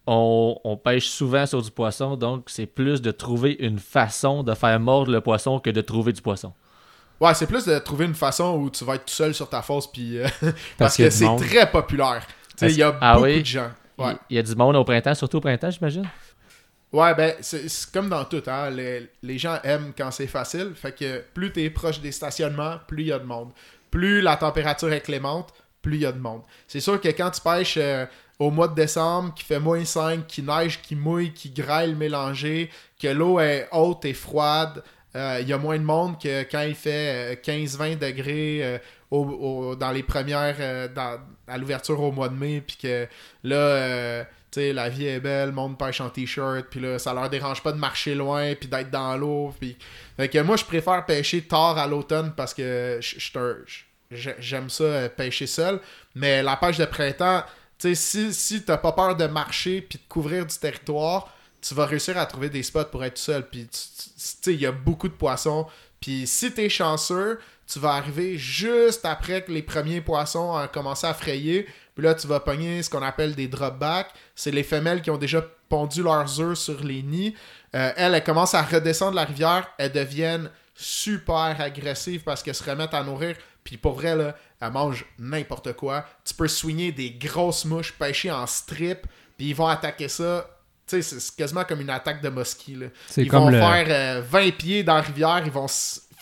on, 0.06 0.56
on 0.64 0.76
pêche 0.76 1.08
souvent 1.08 1.44
sur 1.46 1.60
du 1.60 1.70
poisson, 1.70 2.16
donc 2.16 2.44
c'est 2.46 2.66
plus 2.66 3.02
de 3.02 3.10
trouver 3.10 3.56
une 3.58 3.78
façon 3.80 4.42
de 4.44 4.54
faire 4.54 4.78
mordre 4.78 5.10
le 5.10 5.20
poisson 5.20 5.58
que 5.58 5.68
de 5.70 5.80
trouver 5.80 6.12
du 6.12 6.22
poisson. 6.22 6.52
Ouais, 7.20 7.34
c'est 7.34 7.46
plus 7.46 7.64
de 7.64 7.76
trouver 7.80 8.04
une 8.04 8.14
façon 8.14 8.56
où 8.56 8.70
tu 8.70 8.84
vas 8.84 8.94
être 8.94 9.06
tout 9.06 9.14
seul 9.14 9.34
sur 9.34 9.48
ta 9.48 9.62
fosse, 9.62 9.86
puis 9.90 10.18
euh, 10.18 10.28
parce, 10.78 10.96
que 10.96 11.10
c'est 11.10 11.34
très 11.36 11.68
populaire. 11.70 12.24
Il 12.62 12.70
y 12.72 12.82
a 12.82 12.96
Ah 13.00 13.14
beaucoup 13.14 13.24
oui? 13.24 13.40
de 13.40 13.46
gens. 13.46 13.70
Ouais. 13.98 14.14
Il 14.30 14.36
y 14.36 14.38
a 14.38 14.42
du 14.42 14.54
monde 14.54 14.76
au 14.76 14.84
printemps, 14.84 15.14
surtout 15.14 15.38
au 15.38 15.40
printemps, 15.40 15.70
j'imagine? 15.70 16.06
Ouais, 16.96 17.14
ben, 17.14 17.34
c'est 17.40 17.66
comme 17.92 18.08
dans 18.08 18.24
tout, 18.24 18.42
hein. 18.46 18.70
Les, 18.70 19.10
les 19.22 19.38
gens 19.38 19.58
aiment 19.64 19.92
quand 19.96 20.10
c'est 20.10 20.26
facile. 20.26 20.72
Fait 20.74 20.92
que 20.92 21.22
plus 21.34 21.52
t'es 21.52 21.68
proche 21.68 22.00
des 22.00 22.12
stationnements, 22.12 22.76
plus 22.86 23.02
il 23.02 23.06
y 23.08 23.12
a 23.12 23.18
de 23.18 23.24
monde. 23.24 23.50
Plus 23.90 24.20
la 24.22 24.36
température 24.36 24.92
est 24.92 25.00
clémente, 25.00 25.52
plus 25.82 25.96
il 25.96 26.00
y 26.02 26.06
a 26.06 26.12
de 26.12 26.18
monde. 26.18 26.42
C'est 26.66 26.80
sûr 26.80 27.00
que 27.00 27.08
quand 27.08 27.30
tu 27.30 27.40
pêches 27.42 27.76
euh, 27.76 28.06
au 28.38 28.50
mois 28.50 28.68
de 28.68 28.74
décembre, 28.74 29.34
qui 29.34 29.44
fait 29.44 29.58
moins 29.60 29.84
5, 29.84 30.26
qui 30.26 30.42
neige, 30.42 30.80
qui 30.80 30.96
mouille, 30.96 31.32
qui 31.32 31.50
grêle 31.50 31.96
mélangé, 31.96 32.70
que 33.00 33.08
l'eau 33.08 33.40
est 33.40 33.68
haute 33.72 34.04
et 34.06 34.14
froide, 34.14 34.82
euh, 35.16 35.38
il 35.42 35.48
y 35.48 35.52
a 35.52 35.58
moins 35.58 35.78
de 35.78 35.84
monde 35.84 36.18
que 36.20 36.42
quand 36.44 36.62
il 36.62 36.74
fait 36.74 37.34
euh, 37.34 37.36
15-20 37.42 37.96
degrés 37.98 38.60
euh, 38.62 38.78
au- 39.10 39.24
au- 39.24 39.76
dans 39.76 39.90
les 39.92 40.02
premières, 40.02 40.56
euh, 40.60 40.88
à 41.48 41.58
l'ouverture 41.58 42.00
au 42.00 42.12
mois 42.12 42.28
de 42.28 42.34
mai, 42.36 42.62
puis 42.66 42.76
que 42.80 43.06
là, 43.44 43.56
euh, 43.56 44.24
tu 44.24 44.28
la 44.56 44.88
vie 44.88 45.06
est 45.06 45.20
belle, 45.20 45.48
le 45.48 45.54
monde 45.54 45.78
pêche 45.78 46.00
en 46.00 46.10
t-shirt, 46.10 46.66
puis 46.70 46.80
là, 46.80 46.98
ça 46.98 47.12
leur 47.14 47.28
dérange 47.30 47.62
pas 47.62 47.72
de 47.72 47.78
marcher 47.78 48.14
loin, 48.14 48.54
puis 48.54 48.68
d'être 48.68 48.90
dans 48.90 49.16
l'eau. 49.16 49.54
Fait 50.16 50.28
que 50.28 50.38
moi, 50.40 50.56
je 50.56 50.64
préfère 50.64 51.04
pêcher 51.06 51.42
tard 51.42 51.78
à 51.78 51.86
l'automne 51.86 52.32
parce 52.36 52.54
que 52.54 53.00
j'aime 54.10 54.70
ça, 54.70 54.84
euh, 54.84 55.08
pêcher 55.08 55.46
seul, 55.46 55.80
mais 56.14 56.42
la 56.42 56.56
pêche 56.56 56.78
de 56.78 56.84
printemps, 56.84 57.44
tu 57.78 57.88
sais, 57.88 57.94
si, 57.94 58.34
si 58.34 58.62
t'as 58.62 58.78
pas 58.78 58.92
peur 58.92 59.16
de 59.16 59.26
marcher 59.26 59.80
puis 59.82 59.98
de 59.98 60.04
couvrir 60.08 60.46
du 60.46 60.56
territoire, 60.56 61.32
tu 61.60 61.74
vas 61.74 61.86
réussir 61.86 62.16
à 62.16 62.26
trouver 62.26 62.48
des 62.48 62.62
spots 62.62 62.84
pour 62.84 63.04
être 63.04 63.18
seul, 63.18 63.46
puis 63.48 63.66
tu 63.66 63.78
sais, 64.16 64.54
il 64.54 64.60
y 64.60 64.66
a 64.66 64.72
beaucoup 64.72 65.08
de 65.08 65.14
poissons, 65.14 65.66
puis 66.00 66.26
si 66.26 66.52
t'es 66.52 66.68
chanceux, 66.68 67.40
tu 67.66 67.78
vas 67.78 67.94
arriver 67.94 68.38
juste 68.38 69.04
après 69.04 69.42
que 69.42 69.50
les 69.50 69.62
premiers 69.62 70.00
poissons 70.00 70.56
ont 70.56 70.68
commencé 70.68 71.06
à 71.06 71.14
frayer. 71.14 71.66
Puis 71.96 72.04
là, 72.04 72.14
tu 72.14 72.26
vas 72.28 72.38
pogner 72.40 72.82
ce 72.84 72.90
qu'on 72.90 73.02
appelle 73.02 73.34
des 73.34 73.48
dropbacks. 73.48 74.10
C'est 74.36 74.50
les 74.52 74.62
femelles 74.62 75.00
qui 75.02 75.10
ont 75.10 75.16
déjà 75.16 75.42
pondu 75.68 76.02
leurs 76.02 76.40
œufs 76.40 76.56
sur 76.58 76.84
les 76.84 77.02
nids. 77.02 77.34
Euh, 77.74 77.90
elles, 77.96 78.14
elles 78.14 78.22
commencent 78.22 78.54
à 78.54 78.62
redescendre 78.62 79.16
la 79.16 79.24
rivière. 79.24 79.66
Elles 79.78 79.90
deviennent 79.92 80.50
super 80.74 81.56
agressives 81.58 82.22
parce 82.22 82.42
qu'elles 82.42 82.54
se 82.54 82.68
remettent 82.68 82.94
à 82.94 83.02
nourrir. 83.02 83.34
Puis 83.64 83.78
pour 83.78 83.94
vrai, 83.94 84.14
là, 84.14 84.36
elles 84.60 84.70
mangent 84.70 85.06
n'importe 85.18 85.72
quoi. 85.72 86.04
Tu 86.24 86.34
peux 86.34 86.46
soigner 86.48 86.92
des 86.92 87.10
grosses 87.10 87.64
mouches 87.64 87.92
pêchées 87.94 88.30
en 88.30 88.46
strip, 88.46 89.06
puis 89.36 89.48
ils 89.48 89.54
vont 89.56 89.66
attaquer 89.66 90.08
ça. 90.08 90.48
Tu 90.86 91.02
sais, 91.02 91.18
c'est 91.18 91.34
quasiment 91.34 91.64
comme 91.64 91.80
une 91.80 91.90
attaque 91.90 92.22
de 92.22 92.28
mosquée. 92.28 92.74
Là. 92.76 92.86
Ils 93.16 93.28
comme 93.28 93.44
vont 93.44 93.48
le- 93.48 93.58
faire 93.58 93.86
euh, 93.88 94.22
20 94.30 94.50
pieds 94.56 94.84
dans 94.84 94.94
la 94.96 95.00
rivière, 95.00 95.42
ils 95.44 95.50
vont 95.50 95.66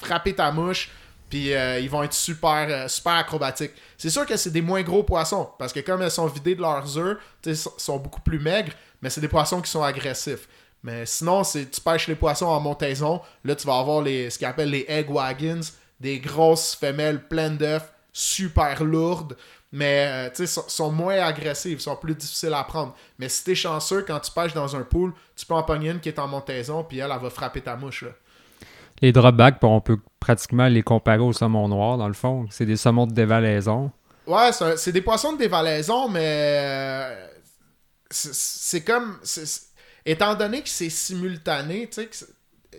frapper 0.00 0.34
ta 0.34 0.50
mouche, 0.52 0.88
puis 1.34 1.52
euh, 1.52 1.80
ils 1.80 1.90
vont 1.90 2.04
être 2.04 2.12
super, 2.12 2.68
euh, 2.70 2.86
super 2.86 3.14
acrobatiques. 3.14 3.72
C'est 3.98 4.08
sûr 4.08 4.24
que 4.24 4.36
c'est 4.36 4.52
des 4.52 4.62
moins 4.62 4.82
gros 4.82 5.02
poissons, 5.02 5.50
parce 5.58 5.72
que 5.72 5.80
comme 5.80 6.00
elles 6.00 6.12
sont 6.12 6.28
vidées 6.28 6.54
de 6.54 6.60
leurs 6.60 6.96
œufs, 6.96 7.18
sais, 7.42 7.56
sont- 7.56 7.98
beaucoup 7.98 8.20
plus 8.20 8.38
maigres, 8.38 8.70
mais 9.02 9.10
c'est 9.10 9.20
des 9.20 9.26
poissons 9.26 9.60
qui 9.60 9.68
sont 9.68 9.82
agressifs. 9.82 10.46
Mais 10.84 11.04
sinon, 11.06 11.42
c'est 11.42 11.68
tu 11.68 11.80
pêches 11.80 12.06
les 12.06 12.14
poissons 12.14 12.46
en 12.46 12.60
montaison, 12.60 13.20
là 13.44 13.56
tu 13.56 13.66
vas 13.66 13.78
avoir 13.80 14.00
les, 14.00 14.30
ce 14.30 14.38
qu'ils 14.38 14.46
appellent 14.46 14.70
les 14.70 14.84
egg 14.86 15.10
wagons, 15.10 15.62
des 15.98 16.20
grosses 16.20 16.76
femelles 16.76 17.26
pleines 17.26 17.56
d'œufs, 17.56 17.82
super 18.12 18.84
lourdes, 18.84 19.36
mais 19.72 20.30
euh, 20.38 20.46
sont, 20.46 20.68
sont 20.68 20.92
moins 20.92 21.16
agressives, 21.18 21.80
sont 21.80 21.96
plus 21.96 22.14
difficiles 22.14 22.54
à 22.54 22.62
prendre. 22.62 22.94
Mais 23.18 23.28
si 23.28 23.42
t'es 23.42 23.56
chanceux, 23.56 24.02
quand 24.06 24.20
tu 24.20 24.30
pêches 24.30 24.54
dans 24.54 24.76
un 24.76 24.82
pool, 24.82 25.12
tu 25.34 25.44
peux 25.44 25.54
en 25.54 25.64
pogner 25.64 25.90
une 25.90 25.98
qui 25.98 26.10
est 26.10 26.18
en 26.20 26.28
montaison, 26.28 26.84
puis 26.84 26.98
elle, 27.00 27.10
elle 27.12 27.20
va 27.20 27.28
frapper 27.30 27.60
ta 27.60 27.74
mouche. 27.74 28.02
Là. 28.02 28.10
Les 29.02 29.12
dropbacks, 29.12 29.58
on 29.62 29.80
peut 29.80 29.98
pratiquement 30.20 30.68
les 30.68 30.82
comparer 30.82 31.18
au 31.18 31.32
saumon 31.32 31.68
noir, 31.68 31.98
dans 31.98 32.08
le 32.08 32.14
fond. 32.14 32.46
C'est 32.50 32.66
des 32.66 32.76
saumons 32.76 33.06
de 33.06 33.12
dévalaison. 33.12 33.90
Ouais, 34.26 34.50
c'est 34.76 34.92
des 34.92 35.02
poissons 35.02 35.34
de 35.34 35.38
dévalaison, 35.38 36.08
mais 36.08 36.20
euh, 36.24 37.26
c'est 38.10 38.82
comme. 38.82 39.18
étant 40.06 40.34
donné 40.34 40.62
que 40.62 40.68
c'est 40.68 40.90
simultané, 40.90 41.90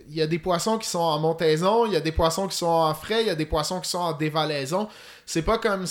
il 0.08 0.14
y 0.14 0.22
a 0.22 0.26
des 0.26 0.38
poissons 0.38 0.78
qui 0.78 0.88
sont 0.88 0.98
en 0.98 1.18
montaison, 1.18 1.86
il 1.86 1.92
y 1.92 1.96
a 1.96 2.00
des 2.00 2.12
poissons 2.12 2.48
qui 2.48 2.56
sont 2.56 2.66
en 2.66 2.94
frais, 2.94 3.22
il 3.22 3.26
y 3.28 3.30
a 3.30 3.34
des 3.34 3.46
poissons 3.46 3.80
qui 3.80 3.88
sont 3.88 3.98
en 3.98 4.12
dévalaison. 4.12 4.88
C'est 5.24 5.42
pas 5.42 5.58
comme. 5.58 5.84
Tu 5.84 5.88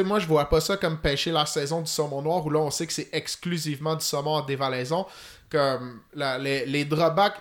sais, 0.00 0.02
moi, 0.02 0.18
je 0.18 0.26
vois 0.26 0.48
pas 0.48 0.60
ça 0.60 0.76
comme 0.76 0.98
pêcher 0.98 1.30
la 1.30 1.46
saison 1.46 1.80
du 1.80 1.90
saumon 1.90 2.20
noir 2.20 2.44
où 2.44 2.50
là, 2.50 2.58
on 2.58 2.70
sait 2.70 2.86
que 2.86 2.92
c'est 2.92 3.08
exclusivement 3.12 3.94
du 3.94 4.04
saumon 4.04 4.32
en 4.32 4.42
dévalaison. 4.42 5.06
Comme 5.50 6.00
les, 6.40 6.66
les 6.66 6.84
drawbacks, 6.84 7.40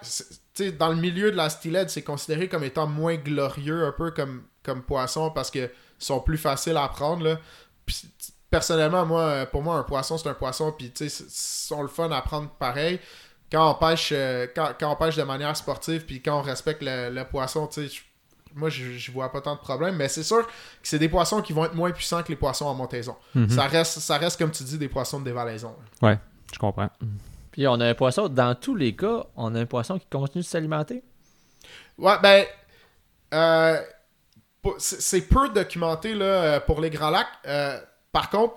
dans 0.78 0.90
le 0.90 0.96
milieu 0.96 1.32
de 1.32 1.38
la 1.38 1.50
steelhead, 1.50 1.90
c'est 1.90 2.04
considéré 2.04 2.48
comme 2.48 2.64
étant 2.64 2.88
moins 2.88 3.16
glorieux, 3.16 3.86
un 3.86 3.92
peu 3.92 4.12
comme, 4.12 4.44
comme 4.64 4.84
poisson, 4.84 5.32
parce 5.32 5.50
que 5.50 5.70
sont 6.00 6.20
plus 6.20 6.38
faciles 6.38 6.78
à 6.78 6.88
prendre. 6.88 7.24
Là. 7.24 7.40
Puis, 7.86 8.04
personnellement, 8.50 9.06
moi, 9.06 9.22
euh, 9.22 9.46
pour 9.46 9.64
moi, 9.64 9.78
un 9.78 9.84
poisson, 9.84 10.18
c'est 10.18 10.30
un 10.30 10.34
poisson, 10.34 10.72
puis 10.72 10.94
ils 11.00 11.10
sont 11.10 11.82
le 11.82 11.88
fun 11.88 12.12
à 12.12 12.22
prendre 12.22 12.50
pareil. 12.50 13.00
Quand 13.52 13.72
on 13.72 13.76
pêche, 13.76 14.10
euh, 14.12 14.48
quand, 14.56 14.74
quand 14.80 14.92
on 14.92 14.96
pêche 14.96 15.16
de 15.16 15.24
manière 15.24 15.56
sportive, 15.56 16.06
puis 16.06 16.22
quand 16.22 16.40
on 16.40 16.42
respecte 16.42 16.82
le, 16.84 17.10
le 17.10 17.24
poisson, 17.26 17.70
moi, 18.56 18.70
je, 18.70 19.12
vois 19.12 19.32
pas 19.32 19.42
tant 19.42 19.56
de 19.56 19.60
problèmes, 19.60 19.96
mais 19.96 20.08
c'est 20.08 20.24
sûr 20.24 20.46
que 20.46 20.52
c'est 20.84 21.00
des 21.00 21.10
poissons 21.10 21.42
qui 21.42 21.54
vont 21.54 21.66
être 21.66 21.76
moins 21.76 21.92
puissants 21.92 22.22
que 22.22 22.30
les 22.30 22.36
poissons 22.36 22.66
en 22.66 22.76
montaison. 22.76 23.16
Mhm. 23.34 23.50
Ça, 23.50 23.64
reste, 23.64 24.00
ça 24.00 24.18
reste, 24.18 24.38
comme 24.38 24.52
tu 24.52 24.64
dis, 24.64 24.78
des 24.78 24.90
poissons 24.90 25.20
de 25.20 25.26
dévalaison. 25.26 25.76
Je 26.52 26.60
comprends. 26.60 26.90
Puis 27.54 27.66
on 27.68 27.80
a 27.80 27.88
un 27.88 27.94
poisson, 27.94 28.28
dans 28.28 28.56
tous 28.56 28.76
les 28.76 28.96
cas, 28.96 29.26
on 29.38 29.56
a 29.56 29.62
un 29.62 29.66
poisson 29.66 29.98
qui 29.98 30.08
continue 30.12 30.44
de 30.44 30.48
s'alimenter. 30.48 31.04
Ouais, 31.98 32.16
ben. 32.22 32.46
euh, 33.34 33.80
c'est 34.78 35.28
peu 35.28 35.50
documenté 35.50 36.16
là, 36.16 36.26
euh, 36.26 36.60
pour 36.60 36.82
les 36.82 36.90
Grands 36.90 37.10
Lacs. 37.12 37.28
Euh, 37.46 37.80
par 38.12 38.30
contre, 38.30 38.56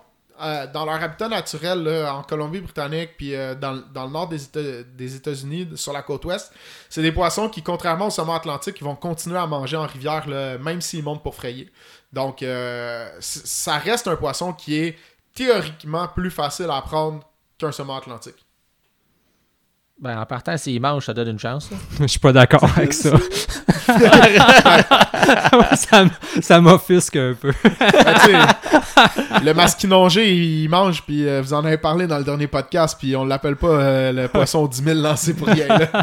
dans 0.72 0.84
leur 0.84 1.02
habitat 1.02 1.28
naturel, 1.28 1.88
en 2.08 2.22
Colombie-Britannique, 2.22 3.16
puis 3.16 3.32
dans, 3.60 3.82
dans 3.92 4.04
le 4.04 4.10
nord 4.12 4.28
des 4.28 4.44
Éta- 4.44 4.84
des 4.94 5.16
États-Unis, 5.16 5.70
sur 5.76 5.94
la 5.94 6.02
côte 6.02 6.26
ouest, 6.26 6.52
c'est 6.90 7.00
des 7.02 7.10
poissons 7.12 7.48
qui, 7.48 7.62
contrairement 7.62 8.08
au 8.08 8.10
saumon 8.10 8.34
atlantique, 8.34 8.82
vont 8.82 8.96
continuer 8.96 9.38
à 9.38 9.46
manger 9.46 9.78
en 9.78 9.86
rivière, 9.86 10.28
là, 10.28 10.58
même 10.58 10.82
s'ils 10.82 11.02
montent 11.02 11.22
pour 11.22 11.34
frayer. 11.34 11.70
Donc, 12.12 12.44
ça 13.20 13.78
reste 13.78 14.08
un 14.08 14.16
poisson 14.16 14.52
qui 14.52 14.76
est 14.78 14.98
théoriquement 15.34 16.06
plus 16.08 16.30
facile 16.30 16.68
à 16.70 16.82
prendre 16.82 17.20
qu'un 17.58 17.72
saumon 17.72 17.96
atlantique. 17.96 18.45
Ben, 19.98 20.20
en 20.20 20.26
partant, 20.26 20.56
s'il 20.58 20.80
mange, 20.80 21.06
ça 21.06 21.14
donne 21.14 21.28
une 21.28 21.38
chance. 21.38 21.70
Je 22.00 22.06
suis 22.06 22.20
pas 22.20 22.32
d'accord 22.32 22.68
avec 22.76 22.92
ça. 22.92 23.10
ça 26.42 26.60
m'offusque 26.60 27.16
un 27.16 27.32
peu. 27.32 27.52
Ben, 27.64 28.46
le 29.42 29.54
masquinongé, 29.54 30.34
il 30.34 30.68
mange, 30.68 31.02
puis 31.02 31.26
euh, 31.26 31.40
vous 31.40 31.54
en 31.54 31.64
avez 31.64 31.78
parlé 31.78 32.06
dans 32.06 32.18
le 32.18 32.24
dernier 32.24 32.46
podcast, 32.46 32.98
puis 32.98 33.16
on 33.16 33.24
l'appelle 33.24 33.56
pas 33.56 33.68
euh, 33.68 34.12
le 34.12 34.28
poisson 34.28 34.66
10 34.66 34.82
000 34.82 35.00
lancé 35.00 35.34
pour 35.34 35.48
rien. 35.48 35.68
Là. 35.68 35.86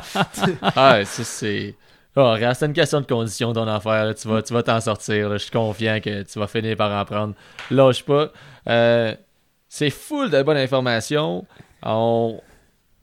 Ah, 0.75 0.93
ouais, 0.93 1.05
ça, 1.05 1.23
c'est. 1.23 1.75
Oh, 2.15 2.31
regarde, 2.31 2.55
c'est 2.55 2.65
une 2.65 2.73
question 2.73 3.01
de 3.01 3.05
condition 3.05 3.53
ton 3.53 3.67
affaire. 3.67 4.05
là. 4.05 4.13
Tu 4.15 4.27
vas 4.27 4.41
tu 4.41 4.53
vas 4.53 4.63
t'en 4.63 4.81
sortir. 4.81 5.31
Je 5.33 5.37
suis 5.37 5.51
confiant 5.51 5.99
que 5.99 6.23
tu 6.23 6.39
vas 6.39 6.47
finir 6.47 6.77
par 6.77 6.91
en 6.91 7.05
prendre. 7.05 7.33
Lâche 7.69 8.03
pas. 8.03 8.29
Euh, 8.69 9.13
c'est 9.67 9.89
full 9.89 10.29
de 10.29 10.41
bonnes 10.41 10.57
informations. 10.57 11.45
On, 11.83 12.39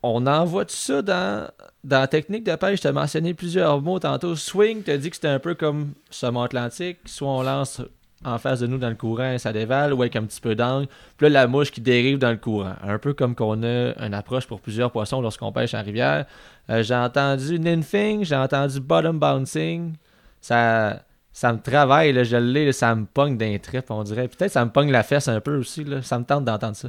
on 0.03 0.27
envoie 0.27 0.65
tout 0.65 0.75
ça 0.75 1.03
dans, 1.03 1.49
dans 1.85 2.01
la 2.01 2.07
technique 2.07 2.45
de 2.45 2.55
pêche. 2.57 2.81
Tu 2.81 2.87
as 2.87 2.93
mentionné 2.93 3.35
plusieurs 3.35 3.81
mots 3.83 3.99
tantôt. 3.99 4.35
Swing, 4.37 4.83
tu 4.83 4.91
as 4.91 4.99
dit 4.99 5.11
que 5.11 5.17
c'était 5.17 5.29
un 5.29 5.39
peu 5.39 5.55
comme 5.55 5.93
saumon 6.11 6.43
atlantique. 6.43 6.99
Soit 7.07 7.29
on 7.29 7.43
lance 7.43 7.83
en 8.25 8.39
face 8.39 8.61
de 8.61 8.67
nous 8.67 8.79
dans 8.79 8.89
le 8.89 8.95
courant 8.95 9.33
et 9.33 9.39
ça 9.39 9.53
dévale, 9.53 9.95
ou 9.95 10.03
avec 10.03 10.15
un 10.17 10.25
petit 10.25 10.41
peu 10.41 10.55
d'angle. 10.55 10.89
Puis 11.17 11.29
là, 11.29 11.43
la 11.43 11.47
mouche 11.47 11.71
qui 11.71 11.81
dérive 11.81 12.19
dans 12.19 12.31
le 12.31 12.37
courant. 12.37 12.75
Un 12.83 12.99
peu 12.99 13.15
comme 13.15 13.35
qu'on 13.35 13.63
a 13.63 13.93
une 14.05 14.15
approche 14.15 14.47
pour 14.47 14.61
plusieurs 14.61 14.91
poissons 14.91 15.21
lorsqu'on 15.21 15.53
pêche 15.53 15.75
en 15.75 15.83
rivière. 15.83 16.27
Euh, 16.69 16.83
j'ai 16.83 16.95
entendu 16.95 17.59
nymphing, 17.59 18.25
j'ai 18.25 18.37
entendu 18.37 18.81
bottom 18.81 19.19
bouncing. 19.19 19.95
Ça, 20.41 21.03
ça 21.33 21.53
me 21.53 21.61
travaille, 21.61 22.13
là, 22.13 22.25
je 22.25 22.37
l'ai, 22.37 22.73
ça 22.73 22.95
me 22.95 23.07
pogne 23.07 23.37
d'un 23.37 23.57
trip, 23.59 23.91
on 23.91 24.03
dirait. 24.03 24.29
Peut-être 24.29 24.53
ça 24.53 24.65
me 24.65 24.71
pogne 24.71 24.91
la 24.91 25.03
fesse 25.03 25.29
un 25.29 25.41
peu 25.41 25.57
aussi. 25.57 25.85
Là. 25.85 26.03
Ça 26.03 26.19
me 26.19 26.25
tente 26.25 26.45
d'entendre 26.45 26.77
ça. 26.77 26.89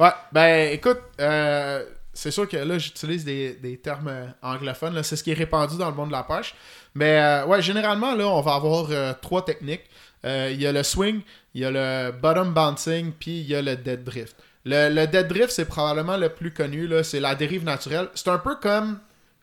Ouais, 0.00 0.12
ben 0.32 0.72
écoute, 0.72 0.98
euh, 1.20 1.84
c'est 2.14 2.30
sûr 2.30 2.46
que 2.46 2.56
là, 2.56 2.78
j'utilise 2.78 3.24
des, 3.24 3.54
des 3.54 3.78
termes 3.78 4.08
euh, 4.08 4.26
anglophones. 4.42 5.02
C'est 5.02 5.16
ce 5.16 5.24
qui 5.24 5.30
est 5.30 5.34
répandu 5.34 5.78
dans 5.78 5.88
le 5.88 5.96
monde 5.96 6.08
de 6.08 6.12
la 6.12 6.22
pêche. 6.22 6.54
Mais 6.94 7.18
euh, 7.18 7.46
ouais, 7.46 7.62
généralement, 7.62 8.14
là, 8.14 8.28
on 8.28 8.40
va 8.42 8.54
avoir 8.54 8.86
euh, 8.90 9.12
trois 9.20 9.44
techniques. 9.44 9.84
Il 10.24 10.62
y 10.62 10.68
a 10.68 10.72
le 10.72 10.84
swing, 10.84 11.20
il 11.52 11.62
y 11.62 11.64
a 11.64 11.70
le 11.72 12.12
bottom 12.12 12.54
bouncing, 12.54 13.10
puis 13.10 13.40
il 13.40 13.46
y 13.48 13.56
a 13.56 13.62
le 13.62 13.74
dead 13.74 14.04
drift. 14.04 14.36
Le, 14.64 15.04
dead 15.06 15.26
drift, 15.26 15.50
c'est 15.50 15.64
probablement 15.64 16.16
le 16.16 16.28
plus 16.28 16.52
connu. 16.52 16.88
C'est 17.02 17.18
la 17.18 17.34
dérive 17.34 17.64
naturelle. 17.64 18.08
C'est 18.14 18.28
un 18.28 18.38
peu 18.38 18.54
comme 18.54 19.00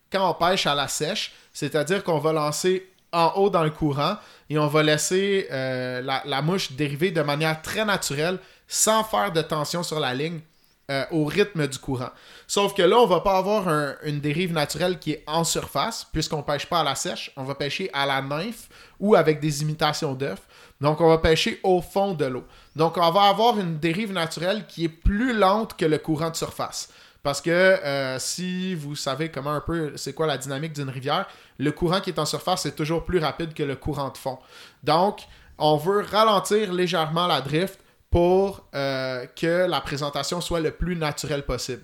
quand 0.10 0.30
on 0.30 0.34
pêche 0.34 0.68
à 0.68 0.76
la 0.76 0.88
sèche, 0.88 1.34
c'est-à-dire 1.52 2.02
qu'on 2.02 2.20
va 2.20 2.32
lancer 2.32 2.90
en 3.12 3.34
haut 3.36 3.50
dans 3.50 3.66
le 3.66 3.72
courant 3.72 4.16
et 4.50 4.58
on 4.58 4.68
va 4.68 4.82
laisser 4.82 5.48
la, 5.52 6.22
la 6.24 6.42
mouche 6.42 6.72
dériver 6.72 7.12
de 7.12 7.24
manière 7.24 7.62
très 7.62 7.84
naturelle 7.84 8.40
sans 8.70 9.04
faire 9.04 9.34
de 9.34 9.42
tension 9.42 9.84
sur 9.84 10.00
la 10.00 10.14
ligne 10.14 10.40
euh, 10.90 11.06
au 11.12 11.26
rythme 11.26 11.68
du 11.68 11.78
courant. 11.78 12.10
Sauf 12.48 12.74
que 12.74 12.82
là, 12.82 12.98
on 12.98 13.06
va 13.06 13.20
pas 13.20 13.38
avoir 13.38 13.68
un- 13.68 13.96
une 14.04 14.20
dérive 14.20 14.54
naturelle 14.54 14.98
qui 15.00 15.12
est 15.14 15.24
en 15.28 15.44
surface, 15.44 16.08
puisqu'on 16.12 16.42
pêche 16.44 16.66
pas 16.66 16.80
à 16.80 16.84
la 16.84 16.96
sèche, 16.96 17.32
on 17.38 17.44
va 17.44 17.56
pêcher 17.56 17.90
à 17.94 18.06
la 18.06 18.22
nymphe 18.22 18.70
ou 19.00 19.16
avec 19.16 19.40
des 19.40 19.62
imitations 19.62 20.14
d'œufs. 20.14 20.42
Donc, 20.82 21.02
on 21.02 21.10
va 21.10 21.18
pêcher 21.18 21.60
au 21.64 21.82
fond 21.82 22.14
de 22.14 22.26
l'eau. 22.26 22.46
Donc, 22.76 22.98
on 22.98 23.12
va 23.12 23.24
avoir 23.24 23.60
une 23.60 23.78
dérive 23.80 24.14
naturelle 24.14 24.66
qui 24.68 24.86
est 24.86 24.90
plus 24.90 25.34
lente 25.34 25.76
que 25.78 25.86
le 25.86 25.98
courant 25.98 26.30
de 26.30 26.36
surface. 26.36 26.90
Parce 27.22 27.42
que 27.42 27.50
euh, 27.52 28.18
si 28.18 28.76
vous 28.76 28.96
savez 28.96 29.30
comment 29.30 29.52
un 29.52 29.60
peu 29.60 29.92
c'est 29.98 30.14
quoi 30.14 30.26
la 30.26 30.38
dynamique 30.38 30.72
d'une 30.72 30.90
rivière, 30.90 31.28
le 31.58 31.72
courant 31.74 32.00
qui 32.00 32.12
est 32.12 32.18
en 32.20 32.26
surface 32.26 32.66
est 32.66 32.72
toujours 32.78 33.04
plus 33.04 33.20
rapide 33.20 33.54
que 33.54 33.62
le 33.64 33.76
courant 33.76 34.08
de 34.10 34.18
fond. 34.18 34.40
Donc, 34.86 35.20
on 35.58 35.76
veut 35.76 36.00
ralentir 36.10 36.72
légèrement 36.72 37.28
la 37.28 37.42
drift 37.42 37.78
pour 38.10 38.68
euh, 38.74 39.26
que 39.36 39.68
la 39.68 39.82
présentation 39.82 40.41
soit 40.41 40.60
le 40.60 40.72
plus 40.72 40.95
naturelle 40.95 41.43
possible. 41.43 41.84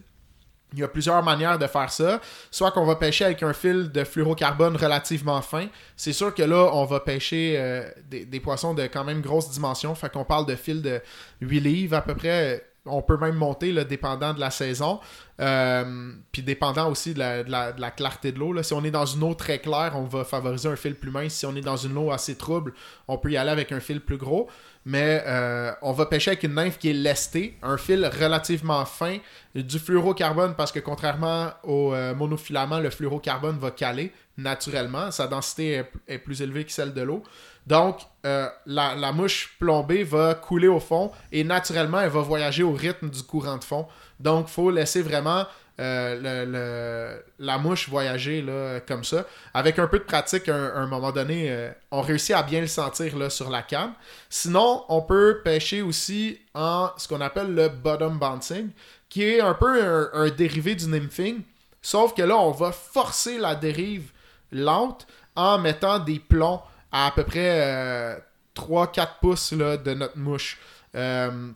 Il 0.73 0.80
y 0.80 0.84
a 0.84 0.88
plusieurs 0.88 1.23
manières 1.23 1.57
de 1.57 1.67
faire 1.67 1.89
ça. 1.89 2.19
Soit 2.51 2.71
qu'on 2.71 2.86
va 2.86 2.95
pêcher 2.95 3.23
avec 3.23 3.43
un 3.43 3.53
fil 3.53 3.91
de 3.91 4.03
fluorocarbone 4.03 4.76
relativement 4.76 5.41
fin. 5.41 5.67
C'est 5.95 6.11
sûr 6.11 6.34
que 6.34 6.43
là, 6.43 6.69
on 6.73 6.84
va 6.86 6.99
pêcher 6.99 7.55
euh, 7.57 7.89
des, 8.09 8.39
poissons 8.39 8.73
de 8.73 8.84
quand 8.84 9.05
même 9.05 9.21
grosse 9.21 9.49
dimension. 9.51 9.95
Fait 9.95 10.11
qu'on 10.11 10.26
parle 10.26 10.45
de 10.45 10.55
fil 10.55 10.82
de 10.82 11.01
8 11.39 11.59
livres 11.61 11.95
à 11.95 12.01
peu 12.01 12.15
près. 12.15 12.65
On 12.88 13.01
peut 13.01 13.17
même 13.17 13.36
monter, 13.36 13.73
dépendant 13.86 14.34
de 14.34 14.39
la 14.39 14.51
saison. 14.51 14.99
Euh, 15.39 16.11
puis 16.32 16.43
dépendant 16.43 16.89
aussi 16.89 17.13
de 17.13 17.19
la, 17.19 17.43
de 17.43 17.82
la- 17.82 17.91
clarté 17.91 18.32
de 18.32 18.39
l'eau. 18.39 18.61
Si 18.61 18.73
on 18.73 18.84
est 18.84 18.91
dans 18.91 19.05
une 19.05 19.23
eau 19.23 19.34
très 19.34 19.59
claire, 19.59 19.93
on 19.95 20.03
va 20.03 20.23
favoriser 20.23 20.67
un 20.67 20.76
fil 20.76 20.95
plus 20.95 21.09
mince. 21.11 21.34
Si 21.34 21.45
on 21.45 21.55
est 21.55 21.61
dans 21.61 21.78
une 21.78 21.97
eau 21.97 22.11
assez 22.11 22.36
trouble, 22.36 22.73
on 23.07 23.17
peut 23.17 23.32
y 23.32 23.38
aller 23.38 23.51
avec 23.51 23.71
un 23.71 23.80
fil 23.80 24.01
plus 24.01 24.17
gros. 24.17 24.49
Mais 24.86 25.24
euh, 25.26 25.72
on 25.82 25.94
va 25.94 26.06
pêcher 26.06 26.32
avec 26.32 26.44
une 26.44 26.54
nymphe 26.54 26.78
qui 26.78 26.92
est 26.92 26.94
lestée, 26.94 27.58
un 27.64 27.76
fil 27.76 28.06
relativement 28.06 28.86
fin, 28.86 29.18
du 29.56 29.80
fluorocarbone 29.80 30.54
parce 30.56 30.72
que 30.72 30.80
contrairement 30.80 31.50
au 31.64 31.96
euh, 31.96 32.14
monofilament, 32.14 32.80
le 32.80 32.92
fluorocarbone 32.92 33.58
va 33.58 33.72
caler 33.72 34.12
naturellement. 34.38 35.10
Sa 35.10 35.26
densité 35.26 35.84
est, 36.08 36.20
plus 36.20 36.44
élevée 36.44 36.66
que 36.66 36.72
celle 36.72 36.94
de 36.94 37.02
l'eau. 37.02 37.24
Donc, 37.66 38.02
euh, 38.28 38.48
la, 38.68 38.94
la 38.94 39.12
mouche 39.12 39.56
plombée 39.60 40.04
va 40.04 40.36
couler 40.36 40.68
au 40.68 40.80
fond 40.80 41.12
et 41.32 41.44
naturellement, 41.44 42.02
elle 42.02 42.10
va 42.10 42.22
voyager 42.22 42.62
au 42.62 42.74
rythme 42.74 43.10
du 43.10 43.24
courant 43.24 43.58
de 43.58 43.64
fond. 43.64 43.88
Donc, 44.20 44.46
il 44.50 44.52
faut 44.52 44.70
laisser 44.70 45.02
vraiment 45.02 45.46
euh, 45.80 47.19
la 47.39 47.57
mouche 47.57 47.89
voyager 47.89 48.41
là, 48.41 48.80
comme 48.82 49.03
ça. 49.03 49.26
Avec 49.53 49.80
un 49.80 49.88
peu 49.88 49.99
de 49.99 50.03
pratique, 50.03 50.47
à 50.49 50.55
un, 50.55 50.88
moment 50.88 51.11
donné, 51.11 51.51
euh, 51.51 51.71
on 51.91 52.01
réussit 52.01 52.36
à 52.36 52.43
bien 52.43 52.61
le 52.61 52.67
sentir 52.67 53.17
là, 53.17 53.30
sur 53.30 53.49
la 53.49 53.61
canne. 53.61 53.93
Sinon, 54.30 54.86
on 54.89 55.01
peut 55.01 55.41
pêcher 55.43 55.82
aussi 55.82 56.39
en 56.53 56.89
ce 56.97 57.07
qu'on 57.07 57.21
appelle 57.21 57.53
le 57.53 57.69
bottom 57.69 58.17
bouncing, 58.17 58.69
qui 59.09 59.23
est 59.23 59.41
un 59.41 59.53
peu 59.53 60.09
un, 60.13 60.30
dérivé 60.30 60.76
du 60.76 60.88
nymphing. 60.88 61.41
Sauf 61.82 62.13
que 62.13 62.21
là, 62.21 62.38
on 62.38 62.51
va 62.51 62.71
forcer 62.71 63.38
la 63.38 63.55
dérive 63.55 64.11
lente 64.51 65.05
en 65.36 65.57
mettant 65.57 65.99
des 65.99 66.19
plombs 66.19 66.61
à 66.91 67.07
à 67.07 67.11
peu 67.11 67.23
près 67.23 68.17
3-4 68.55 69.07
pouces 69.21 69.51
là, 69.51 69.78
de 69.78 69.93
notre 69.93 70.17
mouche. 70.17 70.57
Euh, 70.95 71.51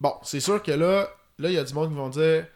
bon, 0.00 0.14
c'est 0.22 0.40
sûr 0.40 0.62
que 0.62 0.72
là, 0.72 1.08
là, 1.38 1.48
il 1.48 1.54
y 1.54 1.58
a 1.58 1.64
du 1.64 1.74
monde 1.74 1.90
qui 1.90 1.96
vont 1.96 2.08
dire 2.08 2.46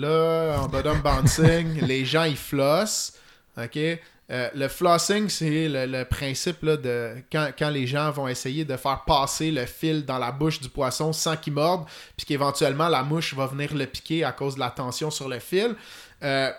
là, 0.00 0.58
en 0.60 0.68
bottom 0.68 1.00
bouncing, 1.00 1.80
les 1.86 2.04
gens 2.04 2.24
ils 2.24 2.36
flossent. 2.36 3.14
OK? 3.56 3.76
Euh, 4.30 4.50
le 4.54 4.68
flossing, 4.68 5.28
c'est 5.30 5.68
le, 5.68 5.86
le 5.86 6.04
principe 6.04 6.62
là, 6.62 6.76
de 6.76 7.14
quand, 7.32 7.50
quand 7.58 7.70
les 7.70 7.86
gens 7.86 8.10
vont 8.10 8.28
essayer 8.28 8.64
de 8.66 8.76
faire 8.76 9.04
passer 9.06 9.50
le 9.50 9.64
fil 9.64 10.04
dans 10.04 10.18
la 10.18 10.32
bouche 10.32 10.60
du 10.60 10.68
poisson 10.68 11.14
sans 11.14 11.36
qu'il 11.36 11.54
morde, 11.54 11.86
puis 12.14 12.26
qu'éventuellement 12.26 12.88
la 12.88 13.02
mouche 13.02 13.32
va 13.34 13.46
venir 13.46 13.74
le 13.74 13.86
piquer 13.86 14.24
à 14.24 14.32
cause 14.32 14.56
de 14.56 14.60
la 14.60 14.70
tension 14.70 15.10
sur 15.10 15.28
le 15.28 15.38
fil. 15.38 15.74
Euh, 16.22 16.50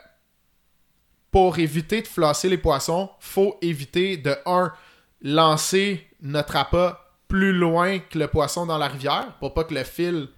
pour 1.31 1.59
éviter 1.59 2.01
de 2.01 2.07
flosser 2.07 2.49
les 2.49 2.57
poissons, 2.57 3.09
faut 3.19 3.57
éviter 3.61 4.17
de 4.17 4.35
1 4.47 4.73
lancer 5.21 6.07
notre 6.21 6.55
appât 6.55 6.99
plus 7.27 7.53
loin 7.53 7.99
que 7.99 8.17
le 8.17 8.27
poisson 8.27 8.65
dans 8.65 8.79
la 8.79 8.87
rivière 8.87 9.33
pour 9.39 9.53
pas 9.53 9.63
que 9.63 9.75
le 9.75 9.83
fil 9.83 10.29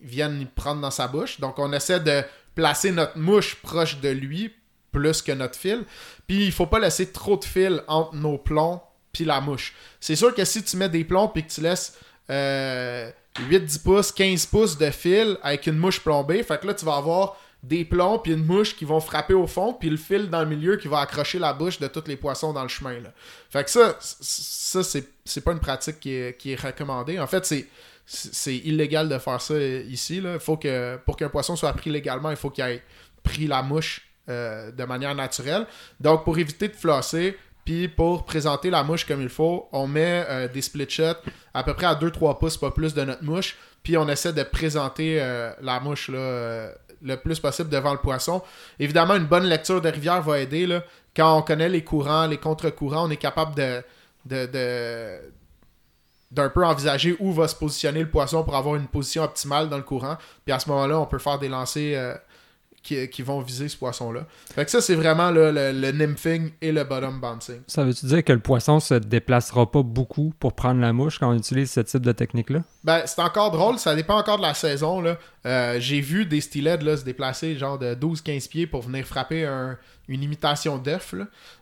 vienne 0.00 0.46
prendre 0.54 0.80
dans 0.80 0.90
sa 0.90 1.08
bouche. 1.08 1.40
Donc 1.40 1.58
on 1.58 1.72
essaie 1.72 2.00
de 2.00 2.22
placer 2.54 2.92
notre 2.92 3.18
mouche 3.18 3.56
proche 3.56 4.00
de 4.00 4.08
lui 4.08 4.52
plus 4.92 5.22
que 5.22 5.32
notre 5.32 5.56
fil. 5.56 5.84
Puis 6.26 6.46
il 6.46 6.52
faut 6.52 6.66
pas 6.66 6.78
laisser 6.78 7.10
trop 7.10 7.36
de 7.36 7.44
fil 7.44 7.82
entre 7.86 8.14
nos 8.14 8.38
plombs 8.38 8.82
puis 9.12 9.24
la 9.24 9.40
mouche. 9.40 9.74
C'est 10.00 10.16
sûr 10.16 10.34
que 10.34 10.44
si 10.44 10.62
tu 10.62 10.76
mets 10.76 10.88
des 10.88 11.04
plombs 11.04 11.28
puis 11.28 11.44
que 11.44 11.50
tu 11.50 11.60
laisses 11.60 11.96
euh, 12.30 13.10
8-10 13.38 13.82
pouces, 13.82 14.12
15 14.12 14.46
pouces 14.46 14.78
de 14.78 14.90
fil 14.90 15.36
avec 15.42 15.66
une 15.66 15.76
mouche 15.76 16.00
plombée, 16.00 16.42
fait 16.42 16.60
que 16.60 16.66
là 16.66 16.74
tu 16.74 16.84
vas 16.84 16.96
avoir 16.96 17.36
des 17.62 17.84
plombs 17.84 18.18
puis 18.18 18.32
une 18.32 18.44
mouche 18.44 18.74
qui 18.74 18.86
vont 18.86 19.00
frapper 19.00 19.34
au 19.34 19.46
fond 19.46 19.74
puis 19.74 19.90
le 19.90 19.98
fil 19.98 20.30
dans 20.30 20.40
le 20.40 20.46
milieu 20.46 20.76
qui 20.76 20.88
va 20.88 21.00
accrocher 21.00 21.38
la 21.38 21.52
bouche 21.52 21.78
de 21.78 21.88
tous 21.88 22.04
les 22.06 22.16
poissons 22.16 22.52
dans 22.52 22.62
le 22.62 22.68
chemin. 22.68 22.96
Fait 23.50 23.64
que 23.64 23.70
ça, 23.70 23.96
ça 24.00 24.82
c'est, 24.82 25.40
pas 25.42 25.52
une 25.52 25.60
pratique 25.60 26.00
qui 26.00 26.12
est 26.12 26.60
recommandée. 26.60 27.18
En 27.18 27.26
fait, 27.26 27.44
c'est, 27.44 27.68
c'est 28.12 28.56
illégal 28.56 29.08
de 29.08 29.18
faire 29.18 29.40
ça 29.40 29.54
ici. 29.56 30.20
Là. 30.20 30.40
Faut 30.40 30.56
que, 30.56 30.96
pour 31.06 31.16
qu'un 31.16 31.28
poisson 31.28 31.54
soit 31.54 31.72
pris 31.72 31.90
légalement, 31.90 32.30
il 32.30 32.36
faut 32.36 32.50
qu'il 32.50 32.64
ait 32.64 32.82
pris 33.22 33.46
la 33.46 33.62
mouche 33.62 34.02
euh, 34.28 34.72
de 34.72 34.84
manière 34.84 35.14
naturelle. 35.14 35.64
Donc, 36.00 36.24
pour 36.24 36.36
éviter 36.36 36.66
de 36.66 36.74
flosser, 36.74 37.38
puis 37.64 37.86
pour 37.86 38.24
présenter 38.24 38.68
la 38.68 38.82
mouche 38.82 39.06
comme 39.06 39.22
il 39.22 39.28
faut, 39.28 39.68
on 39.70 39.86
met 39.86 40.26
euh, 40.28 40.48
des 40.48 40.60
split 40.60 40.90
shots 40.90 41.20
à 41.54 41.62
peu 41.62 41.72
près 41.74 41.86
à 41.86 41.94
2-3 41.94 42.38
pouces, 42.38 42.56
pas 42.56 42.72
plus 42.72 42.94
de 42.94 43.04
notre 43.04 43.22
mouche. 43.22 43.56
Puis 43.84 43.96
on 43.96 44.08
essaie 44.08 44.32
de 44.32 44.42
présenter 44.42 45.18
euh, 45.20 45.52
la 45.62 45.78
mouche 45.78 46.08
là, 46.08 46.70
le 47.02 47.16
plus 47.16 47.38
possible 47.38 47.70
devant 47.70 47.92
le 47.92 47.98
poisson. 47.98 48.42
Évidemment, 48.80 49.14
une 49.14 49.26
bonne 49.26 49.44
lecture 49.46 49.80
de 49.80 49.88
rivière 49.88 50.20
va 50.22 50.40
aider. 50.40 50.66
Là. 50.66 50.82
Quand 51.14 51.38
on 51.38 51.42
connaît 51.42 51.68
les 51.68 51.84
courants, 51.84 52.26
les 52.26 52.38
contre-courants, 52.38 53.06
on 53.06 53.10
est 53.10 53.16
capable 53.16 53.54
de, 53.54 53.82
de- 54.26 55.20
d'un 56.30 56.48
peu 56.48 56.64
envisager 56.64 57.16
où 57.18 57.32
va 57.32 57.48
se 57.48 57.56
positionner 57.56 58.00
le 58.00 58.08
poisson 58.08 58.44
pour 58.44 58.54
avoir 58.56 58.76
une 58.76 58.86
position 58.86 59.22
optimale 59.24 59.68
dans 59.68 59.76
le 59.78 59.82
courant. 59.82 60.16
Puis 60.44 60.52
à 60.52 60.58
ce 60.58 60.68
moment-là, 60.68 61.00
on 61.00 61.06
peut 61.06 61.18
faire 61.18 61.38
des 61.38 61.48
lancers 61.48 61.98
euh, 61.98 62.14
qui, 62.82 63.08
qui 63.10 63.20
vont 63.22 63.40
viser 63.40 63.68
ce 63.68 63.76
poisson-là. 63.76 64.26
Fait 64.54 64.64
que 64.64 64.70
ça, 64.70 64.80
c'est 64.80 64.94
vraiment 64.94 65.30
le, 65.30 65.50
le 65.52 65.90
nymphing 65.92 66.52
et 66.62 66.72
le 66.72 66.84
bottom 66.84 67.20
bouncing. 67.20 67.60
Ça 67.66 67.84
veut-tu 67.84 68.06
dire 68.06 68.24
que 68.24 68.32
le 68.32 68.38
poisson 68.38 68.80
se 68.80 68.94
déplacera 68.94 69.70
pas 69.70 69.82
beaucoup 69.82 70.32
pour 70.38 70.54
prendre 70.54 70.80
la 70.80 70.92
mouche 70.92 71.18
quand 71.18 71.30
on 71.30 71.36
utilise 71.36 71.70
ce 71.70 71.80
type 71.80 72.00
de 72.02 72.12
technique-là? 72.12 72.60
Ben, 72.84 73.02
c'est 73.04 73.20
encore 73.20 73.50
drôle, 73.50 73.78
ça 73.78 73.94
dépend 73.94 74.16
encore 74.16 74.38
de 74.38 74.42
la 74.42 74.54
saison. 74.54 75.00
Là. 75.02 75.18
Euh, 75.46 75.76
j'ai 75.80 76.00
vu 76.00 76.24
des 76.26 76.40
stylets 76.40 76.78
là, 76.78 76.96
se 76.96 77.04
déplacer 77.04 77.56
genre 77.56 77.78
de 77.78 77.94
12-15 77.94 78.48
pieds 78.48 78.66
pour 78.66 78.80
venir 78.82 79.04
frapper 79.04 79.44
un- 79.44 79.76
une 80.08 80.22
imitation 80.22 80.78
d'œuf. 80.78 81.14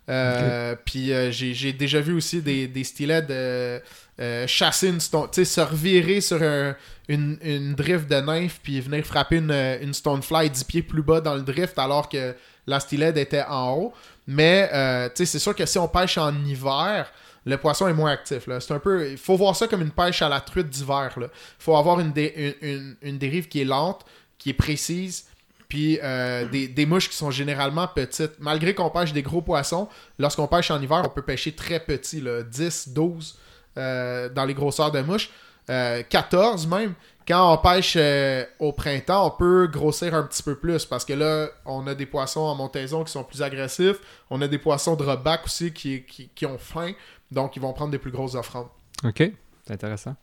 Euh, 0.08 0.74
Puis 0.84 1.08
j'ai 1.32 1.52
j'ai 1.52 1.72
déjà 1.72 2.00
vu 2.00 2.14
aussi 2.14 2.40
des, 2.42 2.66
des 2.68 2.82
de 2.82 3.82
euh, 4.20 4.46
chasser 4.46 4.88
une 4.88 5.00
stone, 5.00 5.28
tu 5.32 5.44
sais, 5.44 5.44
se 5.44 5.60
revirer 5.60 6.20
sur 6.20 6.42
un- 6.42 6.74
une, 7.08 7.38
une 7.42 7.74
drift 7.74 8.08
de 8.10 8.16
nymphe 8.20 8.60
puis 8.62 8.80
venir 8.80 9.04
frapper 9.04 9.36
une, 9.36 9.50
une 9.80 9.94
stonefly 9.94 10.50
10 10.50 10.64
pieds 10.64 10.82
plus 10.82 11.02
bas 11.02 11.20
dans 11.20 11.34
le 11.34 11.42
drift 11.42 11.78
alors 11.78 12.08
que 12.08 12.34
la 12.66 12.78
était 13.16 13.42
en 13.48 13.70
haut. 13.72 13.92
Mais 14.26 14.68
euh, 14.72 15.08
c'est 15.14 15.38
sûr 15.38 15.54
que 15.54 15.64
si 15.64 15.78
on 15.78 15.88
pêche 15.88 16.18
en 16.18 16.34
hiver, 16.44 17.10
le 17.46 17.56
poisson 17.56 17.88
est 17.88 17.94
moins 17.94 18.10
actif. 18.12 18.48
C'est 18.60 18.72
un 18.74 18.78
peu. 18.78 19.10
Il 19.10 19.16
faut 19.16 19.36
voir 19.36 19.56
ça 19.56 19.66
comme 19.68 19.80
une 19.80 19.90
pêche 19.90 20.20
à 20.20 20.28
la 20.28 20.40
truite 20.40 20.68
d'hiver. 20.68 21.10
Il 21.16 21.28
faut 21.58 21.76
avoir 21.76 21.98
une, 22.00 22.12
dé- 22.12 22.54
une, 22.60 22.68
une- 22.68 22.96
une 23.00 23.18
dérive 23.18 23.48
qui 23.48 23.62
est 23.62 23.64
lente, 23.64 24.04
qui 24.36 24.50
est 24.50 24.54
précise, 24.54 25.24
puis 25.66 25.98
euh, 26.02 26.46
des, 26.46 26.68
des 26.68 26.84
mouches 26.84 27.08
qui 27.08 27.16
sont 27.16 27.30
généralement 27.30 27.88
petites. 27.88 28.32
Malgré 28.38 28.74
qu'on 28.74 28.90
pêche 28.90 29.14
des 29.14 29.22
gros 29.22 29.40
poissons, 29.40 29.88
lorsqu'on 30.18 30.46
pêche 30.46 30.70
en 30.70 30.80
hiver, 30.82 31.02
on 31.06 31.08
peut 31.08 31.22
pêcher 31.22 31.52
très 31.52 31.80
petit, 31.80 32.20
là, 32.20 32.42
10, 32.42 32.88
12 32.90 33.38
euh, 33.78 34.28
dans 34.28 34.44
les 34.44 34.54
grosseurs 34.54 34.90
de 34.90 35.00
mouches, 35.00 35.30
euh, 35.70 36.02
14 36.08 36.66
même. 36.66 36.94
Quand 37.26 37.52
on 37.52 37.58
pêche 37.58 37.94
euh, 37.98 38.44
au 38.58 38.72
printemps, 38.72 39.26
on 39.26 39.30
peut 39.30 39.66
grossir 39.66 40.14
un 40.14 40.22
petit 40.22 40.42
peu 40.42 40.56
plus 40.56 40.86
parce 40.86 41.04
que 41.04 41.12
là, 41.12 41.48
on 41.66 41.86
a 41.86 41.94
des 41.94 42.06
poissons 42.06 42.40
en 42.40 42.54
montaison 42.54 43.04
qui 43.04 43.12
sont 43.12 43.22
plus 43.22 43.42
agressifs. 43.42 43.98
On 44.30 44.40
a 44.40 44.48
des 44.48 44.56
poissons 44.58 44.96
de 44.96 45.02
rebac 45.04 45.44
aussi 45.44 45.72
qui, 45.72 46.04
qui, 46.04 46.30
qui 46.34 46.46
ont 46.46 46.56
faim, 46.58 46.92
donc 47.30 47.54
ils 47.56 47.60
vont 47.60 47.72
prendre 47.74 47.90
des 47.90 47.98
plus 47.98 48.10
grosses 48.10 48.34
offrandes. 48.34 48.68
OK. 49.04 49.30
C'est 49.66 49.74
intéressant. 49.74 50.16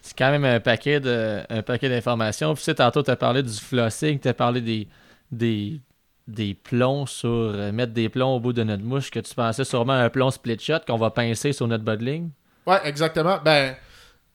C'est 0.00 0.16
quand 0.16 0.30
même 0.30 0.44
un 0.44 0.60
paquet 0.60 1.00
de 1.00 1.40
un 1.48 1.62
paquet 1.62 1.88
d'informations. 1.88 2.54
Puis 2.54 2.60
tu 2.62 2.66
sais, 2.66 2.74
tantôt, 2.76 3.02
tu 3.02 3.10
as 3.10 3.16
parlé 3.16 3.42
du 3.42 3.52
flossing, 3.52 4.20
tu 4.20 4.28
as 4.28 4.34
parlé 4.34 4.60
des, 4.60 4.86
des, 5.32 5.80
des 6.28 6.54
plombs 6.54 7.06
sur. 7.06 7.28
euh, 7.28 7.72
mettre 7.72 7.92
des 7.92 8.08
plombs 8.08 8.36
au 8.36 8.38
bout 8.40 8.52
de 8.52 8.62
notre 8.62 8.84
mouche, 8.84 9.10
que 9.10 9.18
tu 9.18 9.34
pensais 9.34 9.64
sûrement 9.64 9.94
à 9.94 10.04
un 10.04 10.10
plomb 10.10 10.30
split 10.30 10.58
shot 10.60 10.80
qu'on 10.86 10.98
va 10.98 11.10
pincer 11.10 11.52
sur 11.52 11.66
notre 11.66 11.82
bas 11.84 11.96
de 11.96 12.04
ligne. 12.04 12.28
Ouais, 12.66 12.78
exactement. 12.84 13.38
Ben, 13.44 13.74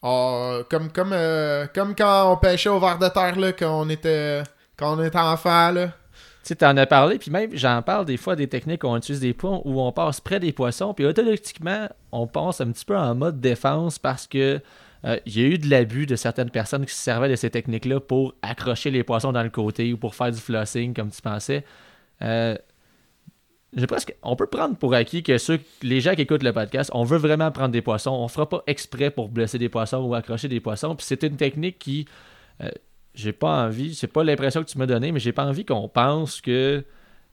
comme, 0.01 0.91
comme, 0.93 1.11
euh, 1.13 1.67
comme 1.73 1.95
quand 1.95 2.32
on 2.32 2.38
pêchait 2.38 2.69
au 2.69 2.80
verre 2.80 2.99
de 2.99 3.07
terre 3.09 3.38
là, 3.38 3.51
quand 3.53 3.82
on 3.82 3.89
était, 3.89 4.43
quand 4.77 4.97
on 4.97 5.03
était 5.03 5.17
enfant. 5.17 5.71
Là. 5.71 5.91
Tu 6.43 6.55
t'en 6.55 6.75
as 6.77 6.86
parlé, 6.86 7.19
puis 7.19 7.32
même 7.32 7.51
j'en 7.53 7.82
parle 7.82 8.05
des 8.05 8.17
fois 8.17 8.36
des 8.36 8.47
techniques 8.47 8.84
où 8.84 8.88
on 8.88 8.97
utilise 8.97 9.19
des 9.19 9.34
ponts 9.34 9.61
où 9.65 9.82
on 9.82 9.91
passe 9.91 10.21
près 10.21 10.39
des 10.39 10.53
poissons, 10.53 10.93
puis 10.93 11.05
automatiquement, 11.05 11.89
on 12.11 12.27
passe 12.27 12.61
un 12.61 12.71
petit 12.71 12.86
peu 12.86 12.97
en 12.97 13.13
mode 13.13 13.39
défense 13.39 13.99
parce 13.99 14.25
que 14.25 14.61
euh, 15.05 15.17
il 15.25 15.38
y 15.38 15.43
a 15.43 15.47
eu 15.47 15.57
de 15.57 15.69
l'abus 15.69 16.05
de 16.05 16.15
certaines 16.15 16.49
personnes 16.49 16.86
qui 16.86 16.93
se 16.93 17.01
servaient 17.01 17.30
de 17.30 17.36
ces 17.36 17.49
techniques-là 17.49 17.99
pour 17.99 18.34
accrocher 18.41 18.91
les 18.91 19.03
poissons 19.03 19.32
dans 19.32 19.43
le 19.43 19.49
côté 19.49 19.93
ou 19.93 19.97
pour 19.97 20.15
faire 20.15 20.32
du 20.32 20.39
flossing, 20.39 20.93
comme 20.93 21.11
tu 21.11 21.21
pensais. 21.21 21.63
Euh, 22.21 22.55
presque, 23.88 24.15
on 24.24 24.36
peut 24.36 24.47
prendre 24.47 24.76
pour 24.76 24.93
acquis 24.93 25.22
que 25.24 25.38
ceux, 25.38 25.59
les 25.84 26.01
gens 26.01 26.15
qui 26.15 26.22
écoutent 26.22 26.43
le 26.43 26.53
podcast, 26.53 26.89
on 26.93 27.03
veut 27.03 27.17
vraiment 27.17 27.51
prendre 27.51 27.70
des 27.70 27.82
poissons. 27.82 28.11
On 28.11 28.28
fera 28.28 28.49
pas 28.49 28.63
exprès 28.67 29.11
pour 29.11 29.30
blesser 29.30 29.57
des 29.59 29.70
poissons 29.70 29.97
ou 29.99 30.15
accrocher 30.15 30.47
des 30.47 30.59
poissons. 30.59 30.95
Puis 30.95 31.05
c'est 31.07 31.24
une 31.24 31.38
technique 31.38 31.78
qui, 31.80 32.07
euh, 32.61 32.70
j'ai 33.13 33.34
pas 33.34 33.65
envie, 33.65 33.93
c'est 33.95 34.07
pas 34.07 34.24
l'impression 34.24 34.63
que 34.63 34.70
tu 34.70 34.78
m'as 34.78 34.86
donné, 34.88 35.11
mais 35.11 35.20
j'ai 35.20 35.32
pas 35.34 35.45
envie 35.45 35.65
qu'on 35.65 35.88
pense 35.88 36.41
que 36.41 36.84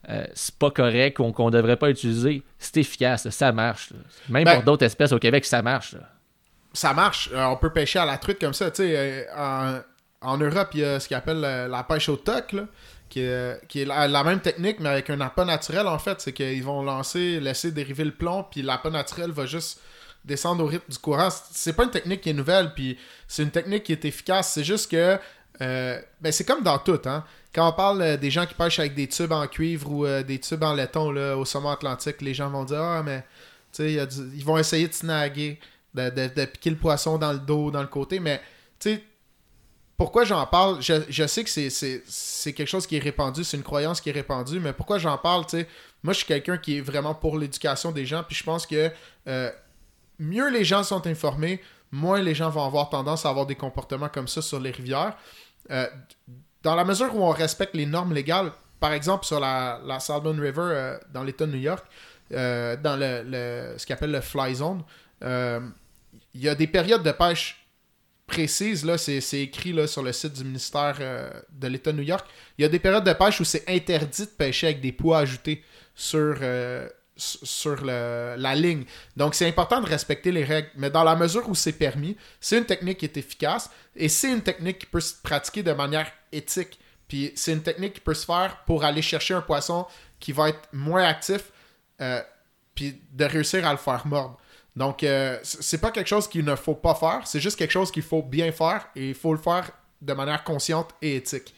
euh, 0.08 0.24
c'est 0.34 0.54
pas 0.56 0.70
correct 0.70 1.16
qu'on 1.16 1.50
devrait 1.50 1.76
pas 1.76 1.90
utiliser. 1.90 2.42
C'est 2.58 2.76
efficace, 2.78 3.24
là, 3.24 3.30
ça 3.30 3.50
marche. 3.52 3.90
là. 3.90 3.96
Même 4.28 4.44
Ben- 4.44 4.54
pour 4.56 4.64
d'autres 4.64 4.84
espèces 4.84 5.12
au 5.12 5.18
Québec, 5.18 5.44
ça 5.44 5.62
marche. 5.62 5.94
là. 5.94 6.00
Ça 6.72 6.92
marche. 6.92 7.30
Euh, 7.32 7.44
on 7.46 7.56
peut 7.56 7.70
pêcher 7.72 7.98
à 7.98 8.04
la 8.04 8.18
truite 8.18 8.38
comme 8.38 8.52
ça. 8.52 8.70
Tu 8.70 8.82
sais, 8.82 8.94
euh, 8.94 9.22
en, 9.34 9.80
en 10.20 10.36
Europe, 10.36 10.68
il 10.74 10.80
y 10.80 10.84
a 10.84 11.00
ce 11.00 11.08
qu'ils 11.08 11.16
appelle 11.16 11.42
euh, 11.42 11.66
la 11.68 11.82
pêche 11.82 12.08
au 12.10 12.16
toc, 12.16 12.52
là, 12.52 12.66
qui 13.08 13.20
est, 13.20 13.84
la, 13.84 14.24
même 14.24 14.40
technique, 14.40 14.80
mais 14.80 14.88
avec 14.88 15.10
un 15.10 15.20
appât 15.20 15.44
naturel, 15.44 15.86
en 15.86 15.98
fait. 15.98 16.20
C'est 16.20 16.32
qu'ils 16.32 16.64
vont 16.64 16.82
lancer, 16.82 17.40
laisser 17.40 17.72
dériver 17.72 18.04
le 18.04 18.12
plomb, 18.12 18.44
puis 18.50 18.62
l'appât 18.62 18.90
naturel 18.90 19.30
va 19.30 19.46
juste 19.46 19.80
descendre 20.24 20.64
au 20.64 20.66
rythme 20.66 20.90
du 20.90 20.98
courant. 20.98 21.28
C'est- 21.30 21.72
pas 21.72 21.84
une 21.84 21.90
technique 21.90 22.20
qui 22.20 22.30
est 22.30 22.34
nouvelle, 22.34 22.72
puis 22.74 22.98
c'est 23.28 23.42
une 23.42 23.50
technique 23.50 23.84
qui 23.84 23.92
est 23.92 24.04
efficace. 24.04 24.52
C'est 24.52 24.64
juste 24.64 24.90
que 24.90 25.18
euh, 25.62 26.00
ben 26.20 26.32
c'est 26.32 26.44
comme 26.44 26.62
dans 26.62 26.78
tout, 26.78 27.00
hein. 27.06 27.24
Quand 27.54 27.68
on 27.70 27.72
parle 27.72 28.02
euh, 28.02 28.16
des 28.18 28.30
gens 28.30 28.44
qui 28.44 28.52
pêchent 28.54 28.78
avec 28.78 28.94
des 28.94 29.08
tubes 29.08 29.32
en 29.32 29.46
cuivre 29.46 29.90
ou 29.90 30.04
euh, 30.04 30.22
des 30.22 30.38
tubes 30.38 30.62
en 30.62 30.74
laiton 30.74 31.16
au 31.36 31.44
sommet 31.46 31.70
atlantique, 31.70 32.20
les 32.20 32.34
gens 32.34 32.50
vont 32.50 32.64
dire 32.64 32.82
Ah, 32.82 33.02
mais 33.02 33.24
tu 33.72 33.84
sais, 33.84 33.92
ils 34.34 34.44
vont 34.44 34.58
essayer 34.58 34.88
de 34.88 34.92
snaguer, 34.92 35.58
de, 35.94 36.10
de 36.10 36.44
piquer 36.44 36.70
le 36.70 36.76
poisson 36.76 37.16
dans 37.18 37.32
le 37.32 37.38
dos, 37.38 37.70
dans 37.70 37.80
le 37.80 37.86
côté, 37.86 38.20
mais 38.20 38.40
tu 38.78 38.90
sais, 38.94 39.04
pourquoi 39.96 40.24
j'en 40.24 40.44
parle? 40.46 40.80
Je, 40.82 41.26
sais 41.26 41.44
que 41.44 41.50
c'est- 41.50 42.52
quelque 42.52 42.66
chose 42.68 42.86
qui 42.86 42.96
est 42.96 43.00
répandu, 43.00 43.44
c'est 43.44 43.56
une 43.56 43.62
croyance 43.62 44.00
qui 44.00 44.10
est 44.10 44.12
répandue, 44.12 44.60
mais 44.60 44.72
pourquoi 44.72 44.98
j'en 44.98 45.16
parle 45.18 45.46
tu 45.46 45.58
sais, 45.58 45.68
Moi, 46.02 46.12
je 46.12 46.18
suis 46.18 46.26
quelqu'un 46.26 46.58
qui 46.58 46.78
est 46.78 46.80
vraiment 46.80 47.14
pour 47.14 47.38
l'éducation 47.38 47.92
des 47.92 48.04
gens, 48.06 48.22
puis 48.22 48.36
je 48.36 48.44
pense 48.44 48.66
que 48.66 48.90
euh, 49.28 49.50
mieux 50.18 50.50
les 50.50 50.64
gens 50.64 50.82
sont 50.82 51.06
informés, 51.06 51.60
moins 51.90 52.20
les 52.20 52.34
gens 52.34 52.50
vont 52.50 52.64
avoir 52.64 52.90
tendance 52.90 53.24
à 53.26 53.30
avoir 53.30 53.46
des 53.46 53.54
comportements 53.54 54.08
comme 54.08 54.28
ça 54.28 54.42
sur 54.42 54.60
les 54.60 54.70
rivières. 54.70 55.16
Euh, 55.70 55.86
dans 56.62 56.74
la 56.74 56.84
mesure 56.84 57.14
où 57.14 57.22
on 57.22 57.30
respecte 57.30 57.74
les 57.74 57.86
normes 57.86 58.12
légales, 58.12 58.52
par 58.80 58.92
exemple 58.92 59.24
sur 59.24 59.40
la, 59.40 59.80
la 59.84 59.98
Salmon 60.00 60.32
River 60.32 60.52
euh, 60.62 60.98
dans 61.12 61.22
l'État 61.22 61.46
de 61.46 61.52
New 61.52 61.58
York, 61.58 61.84
dans 62.30 62.98
le, 62.98 63.22
le- 63.24 63.78
ce 63.78 63.86
qu'on 63.86 63.94
appelle 63.94 64.10
le 64.10 64.20
Fly 64.20 64.54
Zone, 64.56 64.82
il 65.22 66.40
y 66.40 66.48
a 66.48 66.54
des 66.54 66.66
périodes 66.66 67.02
de 67.02 67.12
pêche 67.12 67.65
précises, 68.26 68.84
là, 68.84 68.98
c'est 68.98 69.40
écrit 69.40 69.72
là, 69.72 69.86
sur 69.86 70.02
le 70.02 70.12
site 70.12 70.32
du 70.34 70.44
ministère 70.44 70.96
euh, 71.00 71.30
de 71.50 71.68
l'État 71.68 71.92
de 71.92 71.98
New 71.98 72.02
York. 72.02 72.26
Il 72.58 72.62
y 72.62 72.64
a 72.64 72.68
des 72.68 72.78
périodes 72.78 73.04
de 73.04 73.12
pêche 73.12 73.40
où 73.40 73.44
c'est 73.44 73.64
interdit 73.68 74.22
de 74.22 74.30
pêcher 74.30 74.66
avec 74.66 74.80
des 74.80 74.92
poids 74.92 75.18
ajoutés 75.18 75.62
sur, 75.94 76.36
euh, 76.42 76.88
sur 77.16 77.84
la 77.84 78.54
ligne. 78.54 78.84
Donc, 79.16 79.34
c'est 79.34 79.46
important 79.46 79.80
de 79.80 79.86
respecter 79.86 80.32
les 80.32 80.44
règles, 80.44 80.68
mais 80.76 80.90
dans 80.90 81.04
la 81.04 81.16
mesure 81.16 81.48
où 81.48 81.54
c'est 81.54 81.72
permis, 81.72 82.16
c'est 82.40 82.58
une 82.58 82.66
technique 82.66 82.98
qui 82.98 83.06
est 83.06 83.16
efficace 83.16 83.70
et 83.94 84.08
c'est 84.08 84.32
une 84.32 84.42
technique 84.42 84.78
qui 84.78 84.86
peut 84.86 85.00
se 85.00 85.14
pratiquer 85.22 85.62
de 85.62 85.72
manière 85.72 86.10
éthique. 86.32 86.78
Puis, 87.08 87.32
c'est 87.36 87.52
une 87.52 87.62
technique 87.62 87.94
qui 87.94 88.00
peut 88.00 88.14
se 88.14 88.26
faire 88.26 88.62
pour 88.66 88.84
aller 88.84 89.02
chercher 89.02 89.34
un 89.34 89.40
poisson 89.40 89.86
qui 90.18 90.32
va 90.32 90.48
être 90.48 90.68
moins 90.72 91.04
actif, 91.04 91.52
euh, 92.00 92.20
puis 92.74 93.00
de 93.12 93.24
réussir 93.24 93.66
à 93.66 93.72
le 93.72 93.78
faire 93.78 94.06
mordre. 94.06 94.38
Donc, 94.76 95.02
euh, 95.02 95.38
c'est 95.42 95.80
pas 95.80 95.90
quelque 95.90 96.06
chose 96.06 96.28
qu'il 96.28 96.44
ne 96.44 96.54
faut 96.54 96.74
pas 96.74 96.94
faire, 96.94 97.22
c'est 97.24 97.40
juste 97.40 97.58
quelque 97.58 97.70
chose 97.72 97.90
qu'il 97.90 98.02
faut 98.02 98.22
bien 98.22 98.52
faire 98.52 98.86
et 98.94 99.08
il 99.08 99.14
faut 99.14 99.32
le 99.32 99.40
faire 99.40 99.70
de 100.02 100.12
manière 100.12 100.44
consciente 100.44 100.90
et 101.00 101.16
éthique. 101.16 101.54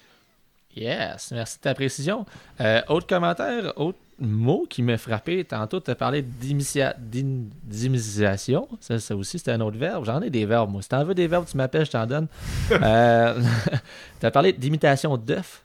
Yes, 0.76 1.32
merci 1.32 1.56
de 1.56 1.62
ta 1.62 1.74
précision. 1.74 2.24
Euh, 2.60 2.80
autre 2.88 3.08
commentaire, 3.08 3.72
autre 3.76 3.98
mot 4.20 4.64
qui 4.70 4.82
m'a 4.82 4.96
frappé. 4.96 5.44
Tantôt, 5.44 5.80
tu 5.80 5.90
as 5.90 5.96
parlé 5.96 6.22
d'immunisation. 6.22 8.68
Ça, 8.80 8.98
ça 9.00 9.16
aussi, 9.16 9.38
c'était 9.38 9.50
un 9.52 9.60
autre 9.60 9.76
verbe. 9.78 10.04
J'en 10.04 10.20
ai 10.22 10.30
des 10.30 10.46
verbes, 10.46 10.70
moi. 10.70 10.82
Si 10.82 10.88
t'en 10.88 11.02
veux 11.04 11.14
des 11.14 11.26
verbes, 11.26 11.46
tu 11.50 11.56
m'appelles, 11.56 11.86
je 11.86 11.90
t'en 11.90 12.06
donne. 12.06 12.28
euh, 12.70 13.42
tu 14.20 14.26
as 14.26 14.30
parlé 14.30 14.52
d'imitation 14.52 15.16
d'œuf. 15.16 15.64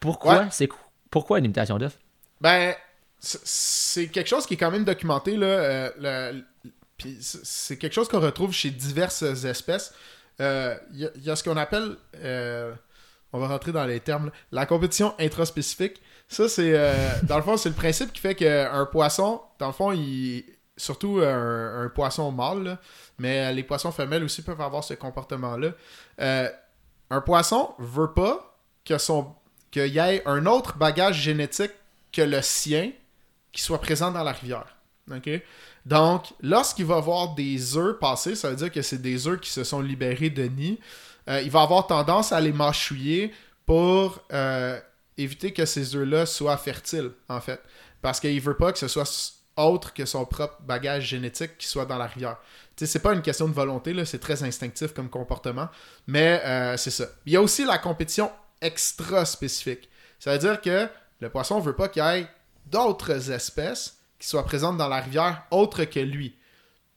Pourquoi? 0.00 0.40
Ouais. 0.40 0.46
C'est 0.50 0.68
Pourquoi 1.10 1.38
une 1.38 1.46
imitation 1.46 1.78
d'œuf? 1.78 1.96
Ben, 2.40 2.74
c'est 3.18 4.08
quelque 4.08 4.28
chose 4.28 4.44
qui 4.46 4.54
est 4.54 4.58
quand 4.58 4.70
même 4.70 4.84
documenté, 4.84 5.36
là. 5.36 5.46
euh, 5.46 5.90
le- 6.32 6.44
c'est 7.20 7.76
quelque 7.76 7.92
chose 7.92 8.08
qu'on 8.08 8.20
retrouve 8.20 8.52
chez 8.52 8.70
diverses 8.70 9.22
espèces. 9.22 9.92
Euh, 10.40 10.74
Il 10.92 11.00
y, 11.00 11.06
a- 11.06 11.10
il 11.16 11.22
y 11.24 11.30
a 11.30 11.36
ce 11.36 11.44
qu'on 11.44 11.56
appelle, 11.56 11.96
euh, 12.16 12.72
on 13.32 13.38
va 13.38 13.48
rentrer 13.48 13.72
dans 13.72 13.84
les 13.84 14.00
termes, 14.00 14.30
la 14.52 14.66
compétition 14.66 15.14
intraspécifique. 15.18 16.00
Ça, 16.28 16.48
c'est, 16.48 16.72
euh, 16.74 16.94
dans 17.24 17.36
le 17.36 17.42
fond, 17.42 17.56
c'est 17.56 17.68
le 17.68 17.74
principe 17.74 18.12
qui 18.12 18.20
fait 18.20 18.34
qu'un 18.34 18.86
poisson, 18.86 19.40
dans 19.58 19.66
le 19.68 19.72
fond, 19.72 19.92
il, 19.92 20.44
surtout 20.76 21.20
un, 21.22 21.90
poisson 21.94 22.30
mâle, 22.32 22.78
mais 23.18 23.52
les 23.52 23.62
poissons 23.62 23.92
femelles 23.92 24.24
aussi 24.24 24.42
peuvent 24.42 24.60
avoir 24.60 24.82
ce 24.82 24.94
comportement-là. 24.94 25.72
Euh, 26.20 26.48
un 27.10 27.20
poisson 27.20 27.74
veut 27.78 28.12
pas 28.12 28.56
que 28.84 28.96
son 28.96 29.34
qu'il 29.70 29.86
y 29.88 29.98
ait 29.98 30.22
un 30.26 30.46
autre 30.46 30.76
bagage 30.78 31.20
génétique 31.20 31.70
que 32.12 32.22
le 32.22 32.42
sien 32.42 32.90
qui 33.52 33.62
soit 33.62 33.80
présent 33.80 34.10
dans 34.10 34.24
la 34.24 34.32
rivière. 34.32 34.66
Donc, 35.86 36.26
lorsqu'il 36.40 36.84
va 36.84 37.00
voir 37.00 37.34
des 37.34 37.76
œufs 37.76 37.98
passer, 37.98 38.34
ça 38.34 38.50
veut 38.50 38.56
dire 38.56 38.70
que 38.70 38.82
c'est 38.82 39.00
des 39.00 39.26
œufs 39.26 39.40
qui 39.40 39.50
se 39.50 39.64
sont 39.64 39.80
libérés 39.80 40.30
de 40.30 40.44
nid. 40.44 40.78
euh, 41.28 41.40
il 41.42 41.50
va 41.50 41.62
avoir 41.62 41.86
tendance 41.86 42.32
à 42.32 42.40
les 42.40 42.52
mâchouiller 42.52 43.32
pour 43.66 44.20
euh, 44.32 44.78
éviter 45.16 45.52
que 45.52 45.64
ces 45.64 45.94
œufs-là 45.96 46.26
soient 46.26 46.56
fertiles, 46.56 47.12
en 47.28 47.40
fait. 47.40 47.60
Parce 48.02 48.20
qu'il 48.20 48.40
veut 48.40 48.56
pas 48.56 48.72
que 48.72 48.78
ce 48.78 48.88
soit 48.88 49.08
autre 49.56 49.92
que 49.92 50.04
son 50.06 50.24
propre 50.24 50.60
bagage 50.62 51.04
génétique 51.06 51.58
qui 51.58 51.66
soit 51.66 51.86
dans 51.86 51.98
la 51.98 52.06
rivière. 52.06 52.36
Tu 52.76 52.86
sais, 52.86 52.92
c'est 52.92 53.00
pas 53.00 53.12
une 53.12 53.22
question 53.22 53.48
de 53.48 53.52
volonté, 53.52 53.94
c'est 54.04 54.18
très 54.18 54.42
instinctif 54.42 54.94
comme 54.94 55.10
comportement. 55.10 55.68
Mais 56.06 56.42
euh, 56.44 56.76
c'est 56.76 56.90
ça. 56.90 57.06
Il 57.26 57.32
y 57.32 57.36
a 57.36 57.42
aussi 57.42 57.64
la 57.64 57.78
compétition 57.78 58.30
extra 58.60 59.24
spécifique. 59.24 59.88
Ça 60.18 60.32
veut 60.32 60.38
dire 60.38 60.60
que 60.60 60.88
le 61.20 61.30
poisson 61.30 61.60
veut 61.60 61.76
pas 61.76 61.88
qu'il 61.88 62.02
y 62.02 62.06
ait 62.06 62.26
d'autres 62.66 63.30
espèces 63.30 63.99
qui 64.20 64.28
soient 64.28 64.44
présentes 64.44 64.76
dans 64.76 64.88
la 64.88 65.00
rivière 65.00 65.42
autres 65.50 65.84
que 65.84 65.98
lui. 65.98 66.36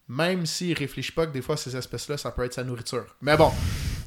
Même 0.08 0.46
s'il 0.46 0.78
réfléchit 0.78 1.14
pas 1.14 1.26
que 1.26 1.32
des 1.32 1.42
fois 1.42 1.58
ces 1.58 1.76
espèces-là, 1.76 2.18
ça 2.18 2.30
peut 2.32 2.44
être 2.44 2.54
sa 2.54 2.64
nourriture. 2.64 3.06
Mais 3.22 3.38
bon, 3.38 3.52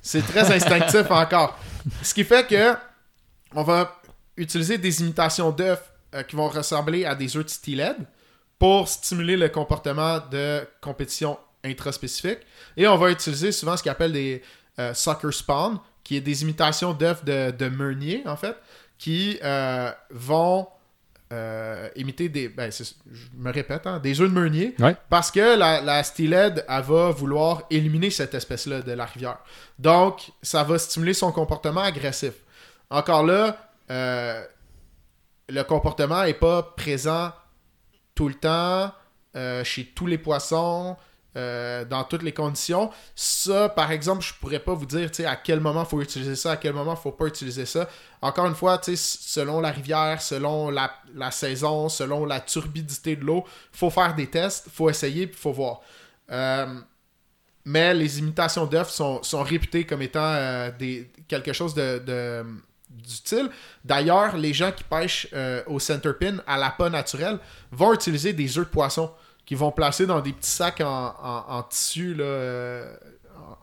c'est 0.02 0.22
très 0.22 0.54
instinctif 0.54 1.06
encore. 1.10 1.58
Ce 2.02 2.14
qui 2.14 2.22
fait 2.22 2.46
que 2.46 2.74
on 3.54 3.62
va 3.62 4.00
utiliser 4.36 4.76
des 4.78 5.00
imitations 5.00 5.50
d'œufs 5.50 5.82
euh, 6.14 6.22
qui 6.22 6.36
vont 6.36 6.48
ressembler 6.48 7.04
à 7.06 7.14
des 7.14 7.36
œufs 7.36 7.44
de 7.44 7.50
steelhead 7.50 7.96
pour 8.58 8.88
stimuler 8.88 9.36
le 9.36 9.48
comportement 9.48 10.18
de 10.30 10.66
compétition 10.80 11.38
intraspécifique. 11.64 12.40
Et 12.76 12.86
on 12.86 12.96
va 12.96 13.10
utiliser 13.10 13.50
souvent 13.50 13.76
ce 13.76 13.82
qu'on 13.82 13.90
appelle 13.90 14.12
des 14.12 14.42
euh, 14.78 14.92
sucker 14.94 15.32
spawn, 15.32 15.78
qui 16.04 16.16
est 16.16 16.20
des 16.20 16.42
imitations 16.42 16.92
d'œufs 16.92 17.24
de, 17.24 17.50
de 17.50 17.68
meunier, 17.68 18.22
en 18.26 18.36
fait, 18.36 18.56
qui 18.98 19.38
euh, 19.42 19.90
vont 20.10 20.68
euh, 21.32 21.88
imiter 21.96 22.28
des. 22.28 22.48
Ben, 22.48 22.70
je 22.70 23.26
me 23.36 23.52
répète, 23.52 23.86
hein, 23.86 23.98
des 23.98 24.20
œufs 24.20 24.28
de 24.28 24.34
meunier. 24.34 24.74
Ouais. 24.78 24.96
Parce 25.10 25.30
que 25.30 25.58
la, 25.58 25.80
la 25.80 26.02
steelhead, 26.04 26.64
elle 26.68 26.82
va 26.82 27.10
vouloir 27.10 27.62
éliminer 27.70 28.10
cette 28.10 28.34
espèce-là 28.34 28.82
de 28.82 28.92
la 28.92 29.06
rivière. 29.06 29.38
Donc, 29.78 30.30
ça 30.42 30.62
va 30.62 30.78
stimuler 30.78 31.14
son 31.14 31.32
comportement 31.32 31.80
agressif. 31.80 32.34
Encore 32.90 33.24
là, 33.24 33.70
euh, 33.90 34.44
le 35.48 35.62
comportement 35.62 36.22
n'est 36.24 36.34
pas 36.34 36.62
présent 36.62 37.32
tout 38.14 38.28
le 38.28 38.34
temps, 38.34 38.92
euh, 39.34 39.64
chez 39.64 39.84
tous 39.84 40.06
les 40.06 40.18
poissons, 40.18 40.96
euh, 41.36 41.84
dans 41.84 42.02
toutes 42.02 42.22
les 42.22 42.32
conditions. 42.32 42.90
Ça, 43.14 43.68
par 43.68 43.90
exemple, 43.90 44.24
je 44.24 44.32
pourrais 44.40 44.58
pas 44.58 44.72
vous 44.72 44.86
dire 44.86 45.10
à 45.26 45.36
quel 45.36 45.60
moment 45.60 45.82
il 45.82 45.86
faut 45.86 46.00
utiliser 46.00 46.34
ça, 46.34 46.52
à 46.52 46.56
quel 46.56 46.72
moment 46.72 46.94
il 46.94 47.02
faut 47.02 47.12
pas 47.12 47.26
utiliser 47.26 47.66
ça. 47.66 47.90
Encore 48.22 48.46
une 48.46 48.54
fois, 48.54 48.80
selon 48.82 49.60
la 49.60 49.70
rivière, 49.70 50.22
selon 50.22 50.70
la, 50.70 50.90
la 51.14 51.30
saison, 51.30 51.90
selon 51.90 52.24
la 52.24 52.40
turbidité 52.40 53.16
de 53.16 53.24
l'eau, 53.24 53.44
faut 53.70 53.90
faire 53.90 54.14
des 54.14 54.28
tests, 54.28 54.68
faut 54.72 54.88
essayer, 54.88 55.26
puis 55.26 55.38
faut 55.38 55.52
voir. 55.52 55.82
Euh, 56.32 56.80
mais 57.66 57.92
les 57.92 58.18
imitations 58.18 58.64
d'œufs 58.64 58.88
sont, 58.88 59.22
sont 59.22 59.42
réputées 59.42 59.84
comme 59.84 60.00
étant 60.00 60.20
euh, 60.22 60.70
des, 60.78 61.10
quelque 61.28 61.52
chose 61.52 61.74
de, 61.74 62.46
d'utile. 62.88 63.50
D'ailleurs, 63.84 64.38
les 64.38 64.54
gens 64.54 64.72
qui 64.72 64.84
pêchent 64.84 65.28
au 65.66 65.78
centerpin 65.80 66.38
à 66.46 66.56
l'appât 66.56 66.88
naturel 66.88 67.38
vont 67.72 67.92
utiliser 67.92 68.32
des 68.32 68.56
œufs 68.56 68.64
de 68.64 68.70
poisson 68.70 69.10
qu'ils 69.46 69.56
vont 69.56 69.70
placer 69.72 70.06
dans 70.06 70.20
des 70.20 70.32
petits 70.34 70.50
sacs 70.50 70.80
en, 70.82 71.14
en- 71.22 71.44
en 71.56 71.62
tissu, 71.62 72.14
là, 72.14 72.24
euh, 72.24 72.96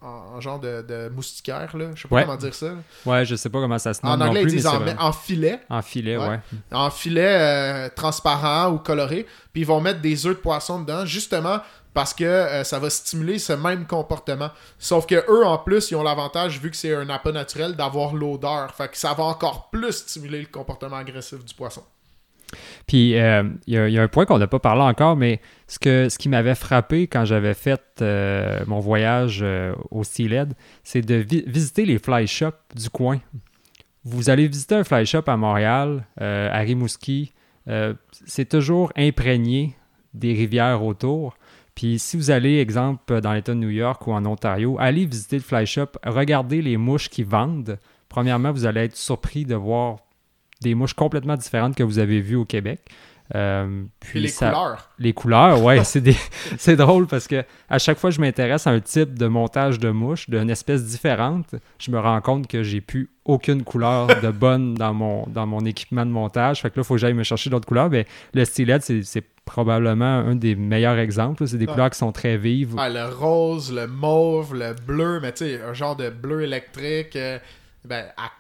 en, 0.01 0.35
en 0.35 0.41
genre 0.41 0.59
de, 0.59 0.81
de 0.81 1.09
moustiquaire. 1.09 1.75
Là. 1.77 1.89
Je 1.93 2.01
sais 2.03 2.07
pas 2.07 2.15
Ouais. 2.15 2.21
comment 2.25 2.37
dire 2.37 2.53
ça. 2.55 2.73
Ouais, 3.05 3.25
je 3.25 3.35
sais 3.35 3.49
pas 3.49 3.59
comment 3.59 3.77
ça 3.77 3.93
se 3.93 3.99
En 4.03 4.11
nomme 4.11 4.19
non 4.19 4.25
anglais, 4.27 4.41
plus, 4.43 4.53
ils 4.53 4.55
disent 4.57 4.67
en, 4.67 4.81
en 4.97 5.11
filet 5.11 5.59
En 5.69 5.81
filet, 5.81 6.17
Ouais. 6.17 6.27
ouais. 6.27 6.39
en 6.71 6.89
filet 6.89 7.27
euh, 7.27 7.89
transparent 7.95 8.71
ou 8.71 8.79
coloré, 8.79 9.27
puis 9.51 9.61
ils 9.61 9.67
vont 9.67 9.81
mettre 9.81 10.01
des 10.01 10.25
œufs 10.25 10.35
de 10.35 10.41
poisson 10.41 10.79
dedans, 10.81 11.05
justement 11.05 11.59
parce 11.93 12.13
que 12.15 12.23
euh, 12.23 12.63
ça 12.63 12.79
va 12.79 12.89
stimuler 12.89 13.37
ce 13.37 13.53
même 13.53 13.85
comportement. 13.85 14.49
Sauf 14.79 15.05
que 15.05 15.23
eux, 15.29 15.45
en 15.45 15.59
plus, 15.59 15.91
ils 15.91 15.95
ont 15.95 16.01
l'avantage, 16.01 16.59
vu 16.59 16.71
que 16.71 16.75
c'est 16.77 16.95
un 16.95 17.07
appât 17.09 17.31
naturel, 17.31 17.75
d'avoir 17.75 18.15
l'odeur. 18.15 18.73
Fait 18.73 18.87
que 18.89 18.97
ça 18.97 19.13
va 19.13 19.25
encore 19.25 19.69
plus 19.69 19.91
stimuler 19.97 20.39
le 20.39 20.47
comportement 20.47 20.95
agressif 20.95 21.45
du 21.45 21.53
poisson. 21.53 21.83
Puis, 22.87 23.17
euh, 23.17 23.43
il 23.67 23.73
y, 23.73 23.77
a- 23.77 23.87
il 23.87 23.93
y 23.93 23.97
a 23.99 24.03
un 24.03 24.07
point 24.07 24.25
qu'on 24.25 24.37
n'a 24.37 24.47
pas 24.47 24.59
parlé 24.59 24.81
encore, 24.81 25.15
mais 25.15 25.39
ce, 25.67 26.17
qui 26.17 26.29
m'avait 26.29 26.55
frappé 26.55 27.07
quand 27.07 27.25
j'avais 27.25 27.53
fait 27.53 27.81
euh, 28.01 28.59
mon 28.67 28.79
voyage 28.79 29.39
euh, 29.43 29.73
au 29.91 30.03
Steelhead, 30.03 30.53
c'est 30.83 31.01
de 31.01 31.15
vi- 31.15 31.43
visiter 31.47 31.85
les 31.85 31.99
fly 31.99 32.27
shops 32.27 32.53
du 32.75 32.89
coin. 32.89 33.19
Vous 34.03 34.29
allez 34.29 34.47
visiter 34.47 34.75
un 34.75 34.83
fly 34.83 35.05
shop 35.05 35.23
à 35.27 35.37
Montréal, 35.37 36.05
euh, 36.21 36.49
à 36.51 36.59
Rimouski, 36.59 37.31
euh, 37.69 37.93
c'est 38.25 38.49
toujours 38.49 38.91
imprégné 38.97 39.75
des 40.13 40.33
rivières 40.33 40.83
autour. 40.83 41.37
Puis 41.75 41.97
si 41.97 42.17
vous 42.17 42.29
allez, 42.29 42.59
exemple, 42.59 43.21
dans 43.21 43.33
l'État 43.33 43.53
de 43.53 43.59
New 43.59 43.69
York 43.69 44.05
ou 44.05 44.11
en 44.11 44.25
Ontario, 44.25 44.75
allez 44.79 45.05
visiter 45.05 45.37
le 45.37 45.41
fly 45.41 45.65
shop, 45.65 45.87
regardez 46.05 46.61
les 46.61 46.77
mouches 46.77 47.09
qui 47.09 47.23
vendent. 47.23 47.79
Premièrement, 48.09 48.51
vous 48.51 48.65
allez 48.65 48.81
être 48.81 48.95
surpris 48.97 49.45
de 49.45 49.55
voir 49.55 49.97
des 50.63 50.73
mouches 50.75 50.95
complètement 50.95 51.35
différentes 51.37 51.75
que 51.75 51.83
vous 51.83 51.99
avez 51.99 52.19
vues 52.21 52.35
au 52.37 52.45
Québec. 52.45 52.79
Euh, 53.35 53.83
Puis 54.01 54.19
les 54.19 54.27
ça- 54.27 54.49
couleurs. 54.49 54.89
les 54.99 55.13
couleurs, 55.13 55.63
ouais, 55.63 55.83
c'est 55.85 56.01
des- 56.01 56.17
c'est 56.57 56.75
drôle 56.75 57.07
parce 57.07 57.25
que 57.27 57.43
à 57.69 57.79
chaque 57.79 57.97
fois 57.97 58.09
que 58.09 58.15
je 58.17 58.21
m'intéresse 58.21 58.67
à 58.67 58.71
un 58.71 58.81
type 58.81 59.17
de 59.17 59.27
montage 59.27 59.79
de 59.79 59.89
mouche 59.89 60.29
d'une 60.29 60.49
espèce 60.49 60.83
différente, 60.85 61.55
je 61.79 61.89
me 61.89 61.99
rends 61.99 62.19
compte 62.19 62.47
que 62.47 62.63
j'ai 62.63 62.81
plus 62.81 63.09
aucune 63.23 63.63
couleur 63.63 64.07
de 64.21 64.29
bonne 64.43 64.73
dans 64.73 64.93
mon, 64.93 65.25
dans 65.27 65.47
mon 65.47 65.61
équipement 65.65 66.05
de 66.05 66.11
montage. 66.11 66.61
Fait 66.61 66.69
que 66.69 66.75
là, 66.75 66.81
il 66.81 66.85
faut 66.85 66.95
que 66.95 66.99
j'aille 66.99 67.13
me 67.13 67.23
chercher 67.23 67.49
d'autres 67.49 67.65
couleurs. 67.67 67.89
Mais 67.89 68.05
le 68.33 68.43
stylet, 68.43 68.79
c'est 68.81 69.03
c'est 69.03 69.23
probablement 69.45 70.05
un 70.19 70.35
des 70.35 70.55
meilleurs 70.55 70.97
exemples. 70.99 71.47
C'est 71.47 71.57
des 71.57 71.65
Ouais. 71.65 71.71
couleurs 71.71 71.89
qui 71.91 71.97
sont 71.97 72.11
très 72.11 72.37
vives. 72.37 72.75
Ah, 72.77 72.89
le 72.89 73.05
rose, 73.05 73.73
le 73.73 73.87
mauve, 73.87 74.53
le 74.53 74.73
bleu, 74.85 75.19
mais 75.21 75.31
tu 75.31 75.45
sais, 75.45 75.61
un 75.61 75.73
genre 75.73 75.95
de 75.95 76.09
bleu 76.09 76.41
électrique. 76.43 77.15
euh, 77.15 77.39
ben, 77.85 78.05
à- 78.17 78.31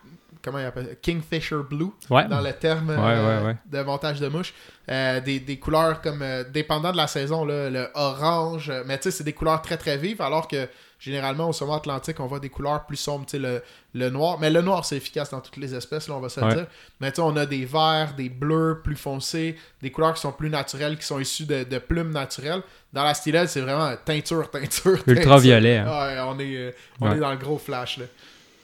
comment 0.43 0.59
il 0.59 0.65
appelle 0.65 0.97
Kingfisher 1.01 1.61
Blue, 1.69 1.87
Ouais. 2.09 2.27
dans 2.27 2.41
le 2.41 2.53
terme 2.53 2.89
Ouais, 2.89 2.95
euh, 2.99 3.53
de 3.65 3.81
montage 3.81 4.19
de 4.19 4.27
mouche. 4.27 4.53
Euh, 4.91 5.21
des, 5.21 5.39
des 5.39 5.57
couleurs 5.59 6.01
comme, 6.01 6.21
euh, 6.21 6.43
dépendant 6.43 6.91
de 6.91 6.97
la 6.97 7.07
saison, 7.07 7.45
là, 7.45 7.69
le 7.69 7.87
orange, 7.95 8.71
mais 8.85 8.97
tu 8.97 9.03
sais, 9.03 9.11
c'est 9.11 9.23
des 9.23 9.31
couleurs 9.33 9.61
très 9.61 9.77
très 9.77 9.97
vives, 9.97 10.21
alors 10.21 10.47
que 10.47 10.67
généralement 10.99 11.49
au 11.49 11.53
sommet 11.53 11.73
atlantique, 11.73 12.19
on 12.19 12.27
voit 12.27 12.39
des 12.41 12.49
couleurs 12.49 12.85
plus 12.85 12.97
sombres, 12.97 13.25
tu 13.25 13.31
sais, 13.31 13.39
le, 13.39 13.61
le 13.93 14.09
noir. 14.09 14.37
Mais 14.39 14.49
le 14.49 14.61
noir, 14.61 14.83
c'est 14.85 14.97
efficace 14.97 15.29
dans 15.31 15.39
toutes 15.41 15.55
les 15.57 15.73
espèces, 15.73 16.07
là, 16.09 16.15
on 16.15 16.19
va 16.19 16.27
se 16.29 16.39
le 16.41 16.53
dire. 16.53 16.67
Mais 16.99 17.11
tu 17.11 17.15
sais, 17.17 17.21
on 17.21 17.35
a 17.37 17.45
des 17.45 17.63
verts, 17.65 18.13
des 18.17 18.27
bleus 18.29 18.81
plus 18.83 18.95
foncés, 18.97 19.55
des 19.81 19.91
couleurs 19.91 20.13
qui 20.13 20.21
sont 20.21 20.31
plus 20.33 20.49
naturelles, 20.49 20.97
qui 20.97 21.05
sont 21.05 21.19
issues 21.19 21.45
de, 21.45 21.63
de 21.63 21.77
plumes 21.77 22.11
naturelles. 22.11 22.61
Dans 22.91 23.03
la 23.03 23.13
stylette, 23.13 23.49
c'est 23.49 23.61
vraiment 23.61 23.93
teinture, 24.05 24.49
teinture, 24.51 24.97
teinture. 24.97 25.07
Ultraviolet, 25.07 25.77
hein. 25.77 25.85
Ouais, 25.87 26.19
on 26.27 26.39
est, 26.39 26.75
on 27.01 27.11
est 27.13 27.19
dans 27.19 27.31
le 27.31 27.37
gros 27.37 27.57
flash, 27.57 27.97
là. 27.99 28.05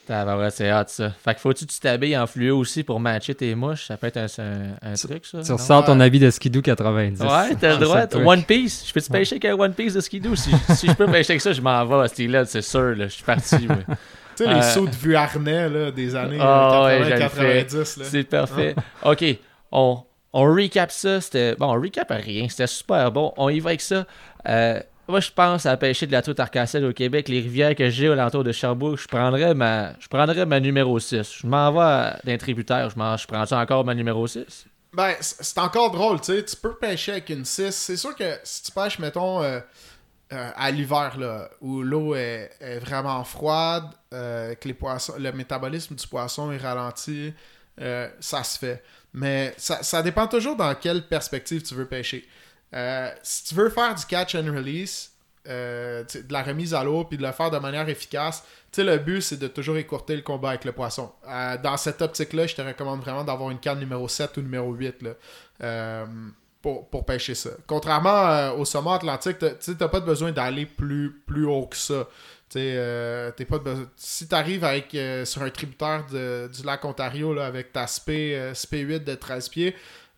Tabarouette, 0.10 0.54
c'est 0.54 0.74
hot 0.74 0.84
ça. 0.88 1.12
Fait 1.24 1.36
que 1.36 1.40
faut-tu 1.40 1.66
que 1.66 1.72
tu 1.72 1.80
t'habilles 1.80 2.18
en 2.18 2.26
fluo 2.28 2.58
aussi 2.58 2.84
pour 2.84 3.00
matcher 3.00 3.36
tes 3.36 3.54
mouches? 3.56 3.86
Ça 3.88 3.96
peut 3.98 4.08
être 4.08 4.18
un, 4.18 4.26
un- 4.44 4.92
un 4.92 4.94
truc, 4.96 5.26
ça. 5.26 5.42
Tu 5.44 5.52
ressors 5.52 5.86
ton 5.86 6.00
Ouais. 6.00 6.06
avis 6.06 6.20
de 6.20 6.30
Skidoo 6.32 6.62
90. 6.62 7.22
Ouais, 7.22 7.56
t'as 7.60 7.78
le 7.78 7.78
droit. 7.78 8.06
One 8.26 8.44
Piece. 8.44 8.86
Je 8.88 8.94
peux-tu 8.94 9.10
pêcher 9.12 9.36
avec 9.36 9.46
un 9.46 9.54
One 9.54 9.74
Piece 9.74 9.94
de 9.94 10.02
skidoo? 10.02 10.36
Si, 10.36 10.50
si 10.76 10.88
je 10.88 10.94
peux 10.94 11.06
pêcher 11.06 11.34
avec 11.34 11.42
ça, 11.42 11.54
je 11.54 11.62
m'en 11.62 11.86
vais 11.86 11.96
à 12.04 12.08
ce 12.08 12.28
là 12.28 12.46
c'est 12.46 12.62
sûr. 12.62 12.96
Là. 12.96 13.06
Je 13.08 13.14
suis 13.14 13.24
parti. 13.24 13.68
Tu 14.36 14.46
sais, 14.46 14.54
les 14.54 14.60
Euh, 14.60 14.62
sauts 14.62 14.86
de 14.88 14.96
vue 14.96 15.16
harnais 15.18 15.68
là, 15.68 15.92
des 15.92 16.16
années 16.16 16.38
Ah 16.40 16.86
euh, 16.88 17.00
ouais, 17.02 17.04
je 17.04 17.10
le 17.10 17.20
80-90. 17.20 18.00
là. 18.00 18.06
C'est 18.10 18.24
parfait. 18.24 18.74
OK, 19.04 19.26
on, 19.74 20.02
on 20.32 20.44
recap 20.56 20.92
ça. 20.92 21.20
C'était 21.20 21.56
bon, 21.56 21.66
on 21.76 21.82
recap 21.82 22.10
à 22.10 22.16
rien. 22.16 22.48
C'était 22.48 22.68
super 22.68 23.12
bon. 23.12 23.34
On 23.36 23.50
y 23.50 23.60
va 23.60 23.72
avec 23.72 23.82
ça. 23.82 24.06
Euh, 24.48 24.80
moi, 25.10 25.20
je 25.20 25.32
pense 25.32 25.66
à 25.66 25.76
pêcher 25.76 26.06
de 26.06 26.12
la 26.12 26.22
truite 26.22 26.40
arc-en-ciel 26.40 26.86
au 26.86 26.94
Québec. 26.94 27.28
Les 27.28 27.40
rivières 27.40 27.76
que 27.76 27.90
j'ai 27.90 28.08
alentour 28.08 28.44
de 28.44 28.52
Sherbrooke, 28.52 29.00
je 29.00 29.08
prendrais 29.08 29.54
ma, 29.56 29.94
je 30.00 30.08
prendrais 30.08 30.46
ma 30.46 30.60
numéro 30.60 31.00
6. 31.00 31.40
Je 31.42 31.48
m'en 31.48 31.72
vais 31.72 32.14
d'un 32.24 32.38
tributaire. 32.38 32.90
Je, 32.90 32.96
je 32.96 33.28
prends 33.28 33.52
encore 33.60 33.84
ma 33.84 33.96
numéro 33.96 34.28
6? 34.28 34.66
Ben, 34.94 35.16
c'est 35.20 35.58
encore 35.58 35.92
drôle, 35.92 36.20
tu 36.22 36.36
sais. 36.36 36.46
Tu 36.46 36.56
peux 36.56 36.76
pêcher 36.76 37.14
avec 37.14 37.30
une 37.30 37.46
6. 37.46 37.72
C'est 37.72 37.98
sûr 37.98 38.16
que 38.16 38.38
si 38.44 38.64
tu 38.64 38.72
pêches, 38.72 39.00
mettons, 39.00 39.42
euh, 39.42 39.60
euh, 40.32 40.52
à 40.56 40.72
l'hiver, 40.72 41.18
là, 41.18 41.50
où 41.62 41.82
l'eau 41.82 42.14
est, 42.16 42.80
vraiment 42.80 43.24
froide, 43.24 43.86
euh, 44.14 44.54
que 44.56 44.68
les 44.68 44.74
poissons, 44.74 45.14
le 45.18 45.32
métabolisme 45.32 45.96
du 45.96 46.08
poisson 46.08 46.52
est 46.52 46.58
ralenti, 46.58 47.34
ça 48.20 48.44
se 48.44 48.60
fait. 48.60 48.84
Mais 49.14 49.56
ça, 49.58 49.82
ça 49.82 50.04
dépend 50.04 50.28
toujours 50.28 50.56
dans 50.56 50.76
quelle 50.76 51.08
perspective 51.08 51.64
tu 51.64 51.74
veux 51.74 51.88
pêcher. 51.88 52.28
Euh, 52.74 53.10
si 53.24 53.46
tu 53.46 53.56
veux 53.56 53.70
faire 53.70 53.96
du 53.96 54.06
catch 54.06 54.36
and 54.36 54.54
release, 54.54 55.12
euh, 55.48 56.04
de 56.04 56.32
la 56.32 56.44
remise 56.44 56.74
à 56.74 56.84
l'eau, 56.84 57.06
puis 57.06 57.18
de 57.18 57.24
le 57.24 57.32
faire 57.32 57.50
de 57.50 57.58
manière 57.58 57.88
efficace, 57.90 58.44
le 58.78 58.98
but, 58.98 59.22
c'est 59.22 59.40
de 59.40 59.48
toujours 59.48 59.78
écourter 59.78 60.16
le 60.16 60.22
combat 60.22 60.50
avec 60.50 60.66
le 60.66 60.72
poisson. 60.72 61.12
Euh, 61.28 61.58
dans 61.58 61.78
cette 61.78 62.02
optique-là, 62.02 62.46
je 62.48 62.56
te 62.56 62.62
recommande 62.62 63.02
vraiment 63.02 63.24
d'avoir 63.24 63.50
une 63.50 63.60
canne 63.60 63.80
numéro 63.80 64.08
7 64.08 64.38
ou 64.38 64.42
numéro 64.42 64.74
8 64.74 65.02
là, 65.02 66.06
pour, 66.62 67.06
pêcher 67.06 67.36
ça. 67.36 67.52
Contrairement 67.66 68.52
au 68.52 68.66
sommet 68.66 68.92
atlantique, 68.92 69.38
tu 69.40 69.72
n'as 69.72 69.88
pas 69.88 70.02
besoin 70.02 70.32
d'aller 70.32 70.66
plus, 70.66 71.22
plus 71.26 71.46
haut 71.46 71.66
que 71.66 71.78
ça. 71.78 72.08
Pas 72.52 73.60
Si 73.96 74.28
tu 74.28 74.36
arrives 74.36 74.66
sur 75.26 75.44
un 75.44 75.50
tributaire 75.50 76.06
du 76.06 76.64
lac 76.64 76.84
Ontario 76.84 77.34
là, 77.34 77.46
avec 77.46 77.72
ta 77.72 77.86
SP, 77.86 78.34
euh, 78.34 78.54
SP8 78.54 79.04
de 79.04 79.16
13 79.16 79.50
pieds, 79.50 79.76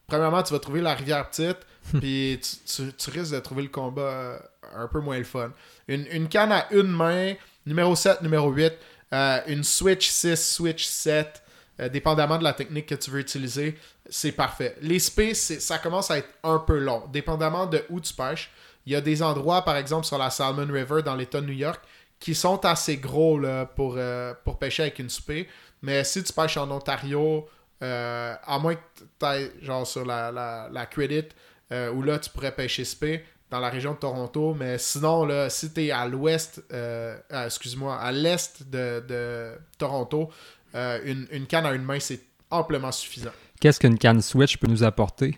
premièrement, 0.08 0.42
tu 0.44 0.54
vas 0.54 0.60
trouver 0.60 0.82
la 0.82 0.94
rivière 0.94 1.30
petite, 1.30 1.58
puis 2.00 2.40
tu, 2.42 3.10
risques 3.10 3.34
de 3.34 3.40
trouver 3.40 3.64
le 3.64 3.70
combat 3.70 4.02
euh, 4.02 4.40
un 4.76 4.88
peu 4.88 5.00
moins 5.00 5.18
le 5.18 5.24
fun. 5.24 5.52
Une, 5.88 6.28
canne 6.30 6.52
à 6.52 6.72
une 6.72 6.88
main, 6.88 7.34
numéro 7.66 7.96
7, 7.96 8.22
numéro 8.22 8.50
8, 8.52 8.74
euh, 9.14 9.40
une 9.48 9.64
Switch 9.64 10.10
6, 10.10 10.54
Switch 10.54 10.86
7, 10.86 11.42
euh, 11.80 11.90
dépendamment 11.90 12.38
de 12.38 12.44
la 12.44 12.54
technique 12.54 12.88
que 12.88 12.96
tu 12.96 13.12
veux 13.12 13.20
utiliser, 13.20 13.78
c'est 14.10 14.32
parfait. 14.32 14.78
Les 14.82 15.00
spés, 15.00 15.34
c'est- 15.34 15.60
ça 15.60 15.78
commence 15.78 16.12
à 16.12 16.18
être 16.18 16.30
un 16.44 16.60
peu 16.60 16.78
long, 16.78 17.04
dépendamment 17.12 17.66
de 17.66 17.84
où 17.90 18.00
tu 18.00 18.14
pêches. 18.14 18.52
Il 18.86 18.94
y 18.94 18.96
a 18.96 19.02
des 19.02 19.22
endroits, 19.22 19.64
par 19.64 19.76
exemple, 19.78 20.06
sur 20.06 20.18
la 20.18 20.30
Salmon 20.30 20.68
River 20.72 21.04
dans 21.04 21.16
l'État 21.16 21.42
de 21.42 21.46
New 21.46 21.54
York, 21.54 21.82
qui 22.20 22.36
sont 22.36 22.64
assez 22.66 22.98
gros 22.98 23.40
là, 23.40 23.66
pour, 23.66 23.98
pour 24.44 24.60
pêcher 24.60 24.84
avec 24.84 25.00
une 25.00 25.10
spé. 25.10 25.48
Mais 25.82 26.04
si 26.04 26.24
tu 26.24 26.34
pêches 26.34 26.58
en 26.58 26.70
Ontario, 26.70 27.48
à 27.80 28.60
moins 28.60 28.76
que 28.76 28.82
tu 29.20 29.26
ailles 29.26 29.52
genre 29.62 29.86
sur 29.86 30.06
la, 30.06 30.32
la, 30.32 30.70
la 30.72 30.86
Credit, 30.88 31.26
euh, 31.72 31.92
où 31.92 32.02
là 32.04 32.20
tu 32.20 32.30
pourrais 32.30 32.54
pêcher 32.54 32.86
spé 32.86 33.24
dans 33.50 33.60
la 33.60 33.70
région 33.70 33.94
de 33.94 33.98
Toronto. 33.98 34.54
Mais 34.54 34.78
sinon, 34.78 35.26
là, 35.26 35.50
si 35.50 35.74
tu 35.74 35.86
es 35.86 35.92
à 35.92 36.08
l'ouest, 36.08 36.64
euh, 36.72 37.18
ah, 37.30 37.46
excuse-moi, 37.46 37.96
à 37.98 38.12
l'est 38.12 38.64
de, 38.70 39.04
de 39.08 39.52
Toronto, 39.78 40.30
euh, 40.76 41.00
une, 41.04 41.28
une 41.32 41.48
canne 41.48 41.66
à 41.66 41.74
une 41.74 41.84
main, 41.84 42.00
c'est 42.00 42.22
amplement 42.50 42.92
suffisant. 42.92 43.32
Qu'est-ce 43.60 43.80
qu'une 43.80 43.98
canne 43.98 44.22
Switch 44.22 44.58
peut 44.58 44.68
nous 44.68 44.84
apporter? 44.84 45.38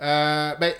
Euh, 0.00 0.54
ben, 0.60 0.72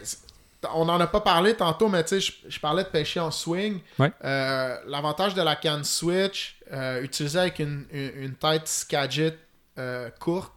on 0.74 0.84
n'en 0.86 0.98
a 1.00 1.07
pas 1.07 1.20
parlé 1.20 1.55
tantôt, 1.55 1.88
mais 1.88 2.02
tu 2.05 2.20
sais, 2.20 2.20
je, 2.20 2.32
je 2.48 2.61
parlais 2.61 2.84
de 2.84 2.88
pêcher 2.88 3.20
en 3.20 3.30
swing. 3.30 3.80
Ouais. 3.98 4.12
Euh, 4.24 4.76
L'avantage 4.86 5.34
de 5.34 5.42
la 5.42 5.57
canne 5.57 5.84
switch, 5.84 6.59
euh, 6.72 7.02
utilisée 7.02 7.38
avec 7.38 7.59
une, 7.59 7.86
une, 7.92 8.12
une 8.16 8.34
tête 8.34 8.66
Skagit 8.68 9.32
euh, 9.78 10.09
courte, 10.20 10.53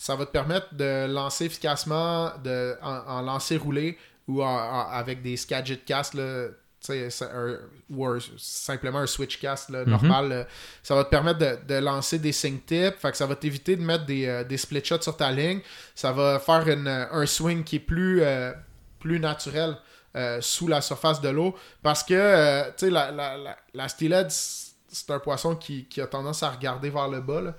ça 0.00 0.14
va 0.14 0.24
te 0.24 0.30
permettre 0.30 0.72
de 0.74 1.06
lancer 1.12 1.44
efficacement 1.46 2.30
de, 2.42 2.76
en, 2.82 2.98
en 3.16 3.20
lancer 3.20 3.56
roulé 3.58 3.98
ou 4.28 4.42
en- 4.42 4.46
en- 4.46 4.88
avec 4.90 5.20
des 5.22 5.36
Skagit 5.36 5.80
cast, 5.80 6.14
là, 6.14 6.46
un- 6.88 7.56
ou 7.90 8.06
un- 8.06 8.18
simplement 8.38 9.00
un 9.00 9.06
switch 9.06 9.40
cast 9.40 9.68
là, 9.70 9.80
Mhm. 9.84 9.90
normal. 9.90 10.28
là. 10.28 10.46
ça 10.84 10.94
va 10.94 11.02
te 11.04 11.10
permettre 11.10 11.40
de, 11.40 11.58
de 11.66 11.74
lancer 11.80 12.18
des 12.18 12.30
sync 12.32 12.64
tips, 12.64 12.96
fait 12.98 13.10
que 13.10 13.16
ça 13.16 13.26
va 13.26 13.34
t'éviter 13.34 13.74
de 13.76 13.82
mettre 13.82 14.06
des, 14.06 14.26
euh, 14.26 14.44
des 14.44 14.56
split 14.56 14.84
shots 14.84 15.02
sur 15.02 15.16
ta 15.16 15.30
ligne. 15.32 15.60
Ça 15.94 16.12
va 16.12 16.38
faire 16.38 16.66
une- 16.68 16.86
un 16.88 17.26
swing 17.26 17.64
qui 17.64 17.76
est 17.76 17.80
plus, 17.80 18.22
euh, 18.22 18.52
plus 19.00 19.18
naturel 19.20 19.76
euh, 20.16 20.40
sous 20.40 20.68
la 20.68 20.80
surface 20.80 21.20
de 21.20 21.28
l'eau. 21.28 21.54
Parce 21.82 22.02
que, 22.02 22.68
tu 22.70 22.86
sais, 22.86 22.90
la, 22.90 23.10
la, 23.10 23.36
la, 23.36 23.56
la 23.74 23.88
steelhead, 23.88 24.28
c'est 24.30 25.10
un 25.10 25.18
poisson 25.18 25.54
qui, 25.56 25.84
qui 25.86 26.00
a 26.00 26.06
tendance 26.06 26.42
à 26.42 26.50
regarder 26.50 26.88
vers 26.90 27.08
le 27.08 27.20
bas. 27.20 27.54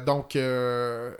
donc, 0.00 0.36
euh, 0.36 1.12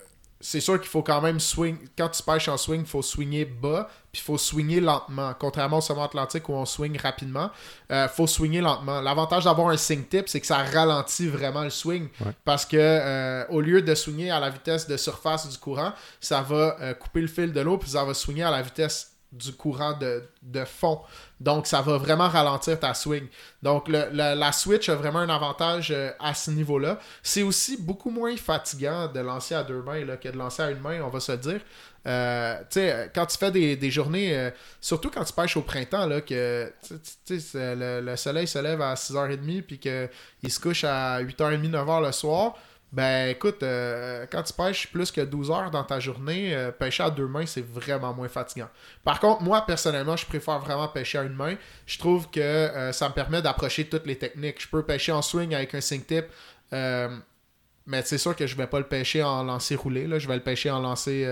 c'est 0.43 0.61
sûr 0.61 0.79
qu'il 0.81 0.91
faut 0.91 1.03
quand 1.03 1.21
même 1.21 1.41
swing. 1.41 1.79
Quand 1.97 2.09
tu 2.09 2.23
pêches 2.23 2.49
en 2.49 2.57
swing, 2.57 2.81
il 2.81 2.87
faut 2.87 3.01
swinger 3.01 3.45
bas, 3.45 3.89
puis 4.11 4.21
il 4.21 4.25
faut 4.25 4.37
swinger 4.37 4.81
lentement. 4.81 5.33
Contrairement 5.39 5.79
au 5.79 5.81
sommet 5.81 6.03
atlantique 6.03 6.49
où 6.49 6.53
on 6.53 6.67
swing 6.67 6.99
rapidement, 6.99 7.51
il 7.89 8.09
faut 8.13 8.27
swinger 8.27 8.61
lentement. 8.61 9.01
L'avantage 9.01 9.45
d'avoir 9.45 9.69
un 9.69 9.77
sink 9.77 10.09
tip, 10.09 10.29
c'est 10.29 10.41
que 10.41 10.47
ça 10.47 10.59
ralentit 10.59 11.29
vraiment 11.29 11.63
le 11.63 11.71
swing. 11.71 12.09
Ouais. 12.21 12.33
Parce 12.45 12.67
que 12.67 12.77
euh, 12.77 13.47
au 13.51 13.61
lieu 13.61 13.83
de 13.83 13.95
swinger 13.95 14.31
à 14.31 14.41
la 14.41 14.51
vitesse 14.51 14.87
de 14.87 14.97
surface 14.97 15.49
du 15.49 15.59
courant, 15.59 15.93
ça 16.21 16.43
va 16.43 16.77
euh, 16.81 16.95
couper 16.95 17.21
le 17.21 17.29
fil 17.29 17.53
de 17.53 17.61
l'eau, 17.61 17.79
puis 17.79 17.91
ça 17.91 18.05
va 18.05 18.13
swinger 18.13 18.43
à 18.43 18.51
la 18.51 18.63
vitesse 18.63 19.12
du 19.33 19.53
courant 19.53 19.99
de, 19.99 20.65
fond. 20.65 21.01
Donc, 21.41 21.67
ça 21.67 21.81
va 21.81 21.97
vraiment 21.97 22.29
ralentir 22.29 22.79
ta 22.79 22.93
swing. 22.93 23.27
Donc, 23.63 23.89
la 23.89 24.53
Switch 24.53 24.89
a 24.89 24.95
vraiment 24.95 25.21
un 25.21 25.29
avantage 25.29 25.91
euh, 25.91 26.11
à 26.21 26.35
ce 26.35 26.51
niveau-là. 26.51 26.99
C'est 27.23 27.43
aussi 27.43 27.81
beaucoup 27.81 28.11
moins 28.11 28.37
fatigant 28.37 29.09
de 29.09 29.21
lancer 29.21 29.55
à 29.55 29.63
deux 29.63 29.83
mains 29.83 30.05
que 30.17 30.29
de 30.29 30.37
lancer 30.37 30.63
à 30.63 30.71
une 30.71 30.81
main, 30.81 31.01
on 31.03 31.09
va 31.09 31.21
se 31.21 31.33
le 31.33 31.39
dire. 31.39 31.61
Euh, 32.07 32.59
tu 32.63 32.81
sais, 32.81 33.11
quand 33.15 33.27
tu 33.27 33.39
fais 33.39 33.51
des, 33.51 33.91
journées, 33.91 34.37
euh, 34.37 34.51
surtout 34.81 35.09
quand 35.09 35.25
tu 35.25 35.33
pêches 35.33 35.57
au 35.57 35.63
printemps, 35.63 36.07
là, 36.07 36.21
que 36.21 36.71
le, 36.91 38.01
le 38.01 38.17
soleil 38.17 38.47
se 38.47 38.59
lève 38.59 38.83
à 38.83 38.95
6h30 38.95 39.63
puis 39.63 39.79
qu'il 39.79 40.53
se 40.53 40.61
couche 40.61 40.85
à 40.85 41.23
8h30, 41.23 41.71
9h 41.71 42.05
le 42.05 42.13
soir, 42.13 42.55
ben 42.93 43.31
écoute, 43.31 43.63
euh, 43.63 44.27
quand 44.31 44.43
tu 44.43 44.53
pêches 44.53 44.87
plus 44.89 45.11
que 45.11 45.23
12 45.23 45.51
heures 45.51 45.71
dans 45.71 45.83
ta 45.83 45.99
journée, 45.99 46.55
euh, 46.55 46.71
pêcher 46.71 47.03
à 47.03 47.11
deux 47.11 47.27
mains, 47.27 47.47
c'est 47.47 47.65
vraiment 47.67 48.13
moins 48.13 48.29
fatigant. 48.29 48.69
Par 49.03 49.19
contre, 49.19 49.41
moi, 49.41 49.65
personnellement, 49.65 50.15
je 50.15 50.27
préfère 50.27 50.59
vraiment 50.59 50.89
pêcher 50.89 51.17
à 51.17 51.23
une 51.23 51.33
main. 51.33 51.55
Je 51.87 51.99
trouve 51.99 52.29
que 52.31 52.41
euh, 52.41 52.93
ça 52.93 53.09
me 53.09 53.15
permet 53.15 53.41
d'approcher 53.41 53.87
toutes 53.87 54.05
les 54.05 54.19
techniques. 54.19 54.61
Je 54.61 54.69
peux 54.69 54.83
pêcher 54.83 55.11
en 55.11 55.23
swing 55.23 55.55
avec 55.55 55.75
un 55.75 55.81
sink 55.81 56.07
tip, 56.07 56.27
mais 56.71 58.03
c'est 58.05 58.19
sûr 58.19 58.37
que 58.37 58.47
je 58.47 58.55
vais 58.57 58.67
pas 58.67 58.79
le 58.79 58.87
pêcher 58.87 59.23
en 59.23 59.43
lancer 59.43 59.75
roulé. 59.75 60.07
Là. 60.07 60.19
Je 60.19 60.29
vais 60.29 60.37
le 60.37 60.43
pêcher 60.43 60.71
en 60.71 60.81
lancer 60.81 61.27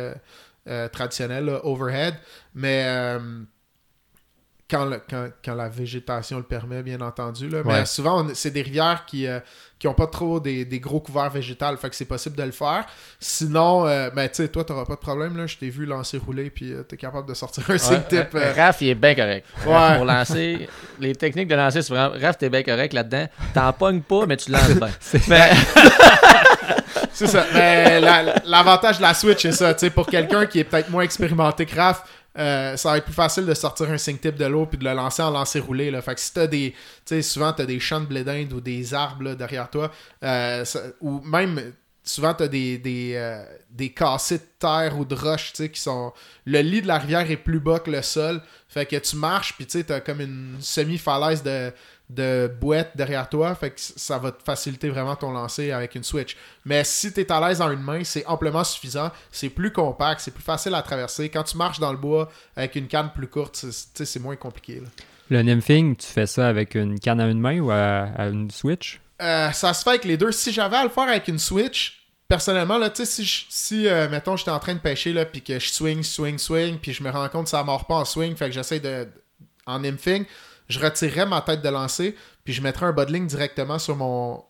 traditionnel, 0.93 1.61
overhead. 1.63 2.15
Mais 2.55 3.19
quand, 4.71 4.85
le- 4.85 5.01
quand, 5.09 5.29
quand 5.45 5.55
la 5.55 5.69
végétation 5.69 6.37
le 6.39 6.45
permet, 6.45 6.83
bien 6.83 7.01
entendu. 7.01 7.49
Là. 7.49 7.63
Mais 7.65 7.73
Ouais. 7.81 7.87
souvent, 7.87 8.27
c'est 8.35 8.51
des 8.51 8.63
rivières 8.63 9.05
qui 9.07 9.27
euh, 9.27 9.41
qui 9.79 9.89
ont 9.89 9.95
pas 9.95 10.07
trop 10.09 10.41
des, 10.41 10.67
des 10.67 10.79
gros 10.79 11.01
couverts 11.01 11.31
végétals. 11.31 11.79
Fait 11.79 11.89
que 11.89 11.97
c'est 11.97 12.05
possible 12.05 12.37
de 12.37 12.43
le 12.43 12.51
faire. 12.51 12.85
Sinon, 13.19 13.87
euh, 13.87 14.11
ben, 14.11 14.29
tu 14.29 14.35
sais, 14.37 14.49
toi, 14.49 14.63
t'auras 14.63 14.85
pas 14.85 14.95
de 14.95 15.01
problème. 15.01 15.39
Là. 15.39 15.47
Je 15.47 15.57
t'ai 15.57 15.71
vu 15.71 15.87
lancer 15.87 16.19
rouler, 16.19 16.51
puis 16.51 16.71
euh, 16.73 16.83
t'es 16.83 16.99
capable 16.99 17.27
de 17.27 17.33
sortir 17.33 17.65
un 17.69 17.73
Ouais, 17.73 17.79
tip. 17.79 18.13
euh, 18.13 18.25
euh, 18.35 18.53
Raph, 18.55 18.83
il 18.83 18.91
est 18.91 18.95
bien 18.95 19.15
correct. 19.15 19.47
Ouais. 19.67 19.97
Pour 19.97 20.05
lancer, 20.05 20.69
les 20.99 21.15
techniques 21.15 21.49
de 21.49 21.55
lancer, 21.55 21.81
c'est 21.81 21.95
vraiment. 21.95 22.15
Raph, 22.21 22.37
t'es 22.37 22.51
bien 22.51 22.63
correct 22.63 22.93
là-dedans. 22.93 23.27
T'en 23.55 23.73
pognes 23.73 24.03
pas, 24.03 24.27
mais 24.27 24.37
tu 24.37 24.51
lances 24.53 24.69
bien. 24.75 24.91
Mais- 25.29 25.51
C'est 27.13 27.27
ça. 27.27 27.45
Mais 27.53 28.01
la- 28.01 28.23
la- 28.23 28.35
l'avantage 28.45 28.99
de 28.99 29.03
la 29.03 29.15
Switch, 29.15 29.43
c'est 29.43 29.53
ça. 29.53 29.75
Tu 29.75 29.91
pour 29.91 30.07
quelqu'un 30.07 30.47
qui 30.47 30.61
est 30.61 30.65
peut-être 30.65 30.91
moins 30.91 31.03
expérimenté 31.03 31.67
que 31.67 31.75
Raph, 31.77 32.03
euh, 32.39 32.77
ça 32.77 32.91
va 32.91 32.99
être 32.99 33.05
plus 33.05 33.15
facile 33.15 33.45
de 33.45 33.55
sortir 33.55 33.91
un 33.91 33.99
sink 33.99 34.21
tip 34.21 34.37
de 34.37 34.45
l'eau 34.45 34.67
puis 34.67 34.79
de 34.79 34.85
le 34.85 34.93
lancer 34.93 35.23
en 35.23 35.31
lancer 35.31 35.59
roulé. 35.59 35.91
Là. 35.91 36.01
Fait 36.01 36.15
que 36.15 36.21
si 36.21 36.33
t'as 36.33 36.47
des. 36.47 36.73
Tu 37.05 37.15
sais, 37.17 37.23
souvent, 37.23 37.53
t'as 37.53 37.67
des 37.67 37.81
champs 37.81 38.01
de 38.01 38.07
blé 38.07 38.23
d'Inde 38.25 38.53
ou 38.53 38.61
des 38.61 38.95
arbres 38.95 39.35
derrière 39.35 39.69
toi, 39.69 39.91
euh, 40.23 40.65
ou 41.01 41.21
même. 41.23 41.73
souvent, 42.05 42.33
tu 42.35 42.45
as 42.45 42.49
des, 42.49 42.79
des, 42.79 43.15
euh, 43.17 43.45
des 43.71 43.93
cassés 43.93 44.39
de 44.39 44.45
terre 44.59 44.97
ou 44.99 45.05
de 45.05 45.15
roches, 45.15 45.53
qui 45.53 45.81
sont... 45.81 46.13
Le 46.47 46.61
lit 46.61 46.83
de 46.83 46.87
la 46.87 46.99
rivière 46.99 47.29
est 47.31 47.37
plus 47.37 47.61
bas 47.61 47.81
que 47.81 47.91
le 47.91 48.03
sol. 48.03 48.41
Fait 48.69 48.87
que 48.87 48.97
tu 48.97 49.17
marches, 49.17 49.55
puis 49.55 49.67
tu 49.67 49.79
sais, 49.79 49.85
t'as 49.85 50.01
comme 50.01 50.21
une 50.21 50.57
semi-falaise 50.61 51.43
de, 51.43 51.73
de 52.15 52.51
boîte 52.61 52.97
derrière 52.97 53.29
toi. 53.29 53.55
Fait 53.55 53.71
que 53.71 53.77
ça 53.79 54.19
va 54.19 54.33
te 54.33 54.43
faciliter 54.43 54.89
vraiment 54.91 55.17
ton 55.17 55.31
lancer 55.31 55.71
avec 55.73 55.95
une 55.95 56.03
Switch. 56.05 56.37
Mais 56.65 56.83
si 56.85 57.13
tu 57.13 57.21
es 57.21 57.33
à 57.33 57.41
l'aise 57.47 57.61
en 57.61 57.71
une 57.71 57.83
main, 57.83 58.03
c'est 58.05 58.27
amplement 58.27 58.65
suffisant. 58.65 59.11
C'est 59.31 59.49
plus 59.49 59.73
compact, 59.73 60.21
c'est 60.21 60.31
plus 60.33 60.43
facile 60.43 60.75
à 60.75 60.83
traverser. 60.83 61.29
Quand 61.29 61.45
tu 61.45 61.57
marches 61.57 61.79
dans 61.81 61.93
le 61.93 61.99
bois 61.99 62.31
avec 62.57 62.75
une 62.77 62.89
canne 62.89 63.11
plus 63.15 63.29
courte, 63.29 63.57
c'est- 63.95 64.19
moins 64.21 64.37
compliqué. 64.37 64.81
là. 64.81 64.89
Le 65.31 65.43
nymphing, 65.43 65.95
tu 65.97 66.07
fais 66.09 66.27
ça 66.27 66.49
avec 66.49 66.75
une 66.75 66.99
canne 66.99 67.21
à 67.21 67.27
une 67.29 67.41
main 67.41 67.61
ou 67.61 67.71
à, 67.71 68.09
à 68.17 68.27
une 68.27 68.51
Switch? 68.51 69.01
Euh, 69.23 69.51
ça 69.53 69.73
se 69.75 69.83
fait 69.85 69.91
avec 69.91 70.05
les 70.05 70.17
deux. 70.17 70.33
Si 70.33 70.53
j'avais 70.53 70.77
à 70.77 70.83
le 70.83 70.89
faire 70.91 71.05
avec 71.05 71.29
une 71.29 71.39
Switch, 71.39 72.05
personnellement, 72.27 72.79
là, 72.79 72.91
tu 72.91 73.05
sais, 73.05 73.07
si, 73.07 73.25
je- 73.25 73.45
si 73.49 73.87
euh, 73.87 74.09
mettons, 74.09 74.37
j'étais 74.37 74.51
en 74.51 74.59
train 74.59 74.75
de 74.75 74.81
pêcher, 74.81 75.13
là, 75.13 75.25
puis 75.25 75.41
que 75.43 75.59
je 75.59 75.69
swing, 75.69 76.03
swing, 76.03 76.39
swing, 76.39 76.79
puis 76.79 76.93
je 76.93 77.03
me 77.05 77.11
rends 77.11 77.29
compte 77.29 77.45
que 77.45 77.51
ça 77.51 77.63
mord 77.63 77.87
pas 77.87 77.95
en 77.97 78.05
swing, 78.05 78.35
fait 78.35 78.47
que 78.47 78.53
j'essaie 78.53 78.81
de. 78.81 79.07
En 79.67 79.79
nymphing, 79.79 80.25
je 80.71 80.79
retirerais 80.79 81.27
ma 81.27 81.41
tête 81.41 81.63
de 81.63 81.69
lancer, 81.69 82.15
puis 82.45 82.55
je 82.55 82.63
mettrais 82.63 82.87
un 82.87 82.93
bas 82.93 83.05
de 83.05 83.13
ligne 83.13 83.27
directement 83.27 83.79
sur 83.79 83.97
mon, 83.97 84.45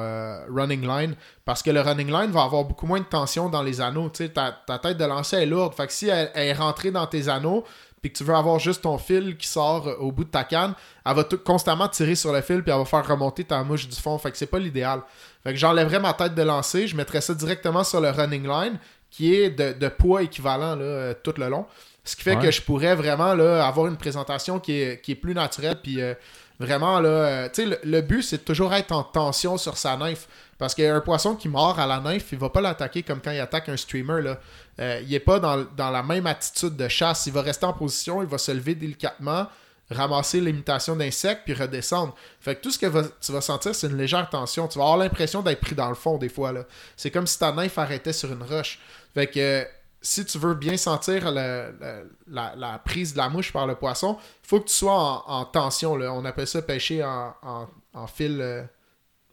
euh, 0.00 0.44
running 0.50 0.86
line, 0.86 1.14
parce 1.44 1.62
que 1.62 1.70
le 1.70 1.80
running 1.80 2.10
line 2.10 2.30
va 2.30 2.42
avoir 2.42 2.64
beaucoup 2.64 2.86
moins 2.86 3.00
de 3.00 3.04
tension 3.04 3.48
dans 3.48 3.62
les 3.62 3.80
anneaux. 3.80 4.08
Tu 4.08 4.24
sais, 4.24 4.30
ta, 4.30 4.78
tête 4.78 4.96
de 4.96 5.04
lancer 5.04 5.36
est 5.36 5.46
lourde, 5.46 5.74
fait 5.74 5.86
que 5.86 5.92
si 5.92 6.08
elle, 6.08 6.30
est 6.34 6.54
rentrée 6.54 6.90
dans 6.90 7.06
tes 7.06 7.28
anneaux, 7.28 7.64
puis 8.00 8.12
que 8.12 8.18
tu 8.18 8.24
veux 8.24 8.34
avoir 8.34 8.58
juste 8.58 8.82
ton 8.82 8.96
fil 8.96 9.36
qui 9.36 9.46
sort 9.46 9.88
euh, 9.88 9.96
au 9.96 10.10
bout 10.10 10.24
de 10.24 10.30
ta 10.30 10.44
canne, 10.44 10.74
elle 11.04 11.14
va 11.14 11.24
constamment 11.44 11.88
tirer 11.88 12.14
sur 12.14 12.32
le 12.32 12.40
fil 12.40 12.62
puis 12.62 12.72
elle 12.72 12.78
va 12.78 12.84
faire 12.84 13.06
remonter 13.06 13.42
ta 13.42 13.62
mouche 13.64 13.88
du 13.88 13.96
fond. 13.96 14.16
Fait 14.18 14.30
que 14.30 14.38
c'est 14.38 14.46
pas 14.46 14.60
l'idéal. 14.60 15.02
Fait 15.42 15.52
que 15.52 15.58
j'enlèverais 15.58 15.98
ma 15.98 16.14
tête 16.14 16.34
de 16.34 16.42
lancer, 16.42 16.86
je 16.86 16.96
mettrais 16.96 17.20
ça 17.20 17.34
directement 17.34 17.82
sur 17.82 18.00
le 18.00 18.10
running 18.10 18.46
line 18.46 18.78
qui 19.10 19.34
est 19.34 19.50
de, 19.50 19.88
poids 19.88 20.22
équivalent 20.22 20.76
euh, 20.80 21.12
tout 21.24 21.34
le 21.38 21.48
long. 21.48 21.66
Ce 22.10 22.16
qui 22.16 22.22
fait 22.22 22.36
Ouais. 22.36 22.42
que 22.42 22.50
je 22.50 22.62
pourrais 22.62 22.94
vraiment 22.94 23.34
là, 23.34 23.66
avoir 23.66 23.86
une 23.86 23.96
présentation 23.96 24.58
qui 24.60 24.80
est, 24.80 25.00
qui 25.02 25.12
est 25.12 25.16
plus 25.16 25.34
naturelle 25.34 25.78
puis 25.82 26.00
euh, 26.00 26.14
vraiment 26.58 27.00
là, 27.00 27.08
euh, 27.08 27.48
tu 27.52 27.62
sais, 27.62 27.66
le, 27.68 27.78
le 27.84 28.00
but 28.00 28.22
c'est 28.22 28.38
de 28.38 28.42
toujours 28.42 28.72
être 28.74 28.92
en 28.92 29.02
tension 29.02 29.58
sur 29.58 29.76
sa 29.76 29.96
knife. 29.96 30.26
Parce 30.56 30.74
qu'un 30.74 31.00
poisson 31.00 31.36
qui 31.36 31.48
mord 31.48 31.78
à 31.78 31.86
la 31.86 32.00
knife, 32.00 32.28
il 32.32 32.38
va 32.38 32.48
pas 32.50 32.60
l'attaquer 32.60 33.02
comme 33.04 33.20
quand 33.20 33.30
il 33.30 33.38
attaque 33.38 33.68
un 33.68 33.76
streamer. 33.76 34.22
Là. 34.22 34.40
Euh, 34.80 35.00
il 35.06 35.14
est 35.14 35.20
pas 35.20 35.38
dans, 35.38 35.64
dans 35.76 35.90
la 35.90 36.02
même 36.02 36.26
attitude 36.26 36.74
de 36.76 36.88
chasse. 36.88 37.26
Il 37.28 37.32
va 37.32 37.42
rester 37.42 37.64
en 37.66 37.72
position, 37.72 38.22
il 38.22 38.28
va 38.28 38.38
se 38.38 38.50
lever 38.50 38.74
délicatement, 38.74 39.46
ramasser 39.88 40.40
l'imitation 40.40 40.96
d'insectes, 40.96 41.42
puis 41.44 41.54
redescendre. 41.54 42.14
Fait 42.40 42.56
que 42.56 42.60
tout 42.62 42.72
ce 42.72 42.78
que 42.80 42.86
va- 42.86 43.04
tu 43.20 43.30
vas 43.30 43.40
sentir, 43.40 43.72
c'est 43.72 43.86
une 43.86 43.96
légère 43.96 44.28
tension. 44.30 44.66
Tu 44.66 44.78
vas 44.78 44.84
avoir 44.86 44.98
l'impression 44.98 45.42
d'être 45.42 45.60
pris 45.60 45.76
dans 45.76 45.88
le 45.90 45.94
fond 45.94 46.18
des 46.18 46.28
fois. 46.28 46.50
là. 46.52 46.64
C'est 46.96 47.12
comme 47.12 47.26
si 47.28 47.38
ta 47.38 47.52
knife 47.52 47.78
arrêtait 47.78 48.12
sur 48.12 48.32
une 48.32 48.42
roche. 48.42 48.80
Fait 49.14 49.28
que 49.28 49.64
si 50.08 50.24
tu 50.24 50.38
veux 50.38 50.54
bien 50.54 50.76
sentir 50.76 51.30
le- 51.30 51.74
le- 51.80 52.16
la, 52.28 52.54
la 52.56 52.78
prise 52.78 53.12
de 53.12 53.18
la 53.18 53.28
mouche 53.28 53.52
par 53.52 53.66
le 53.66 53.74
poisson, 53.74 54.16
faut 54.42 54.60
que 54.60 54.66
tu 54.68 54.74
sois 54.74 54.92
en, 55.26 55.40
en 55.40 55.44
tension. 55.44 55.96
Là. 55.96 56.12
On 56.12 56.24
appelle 56.24 56.46
ça 56.46 56.62
pêcher 56.62 57.02
en, 57.04 57.34
en- 57.42 57.66
en 57.94 58.06
fil, 58.06 58.38
euh, 58.40 58.62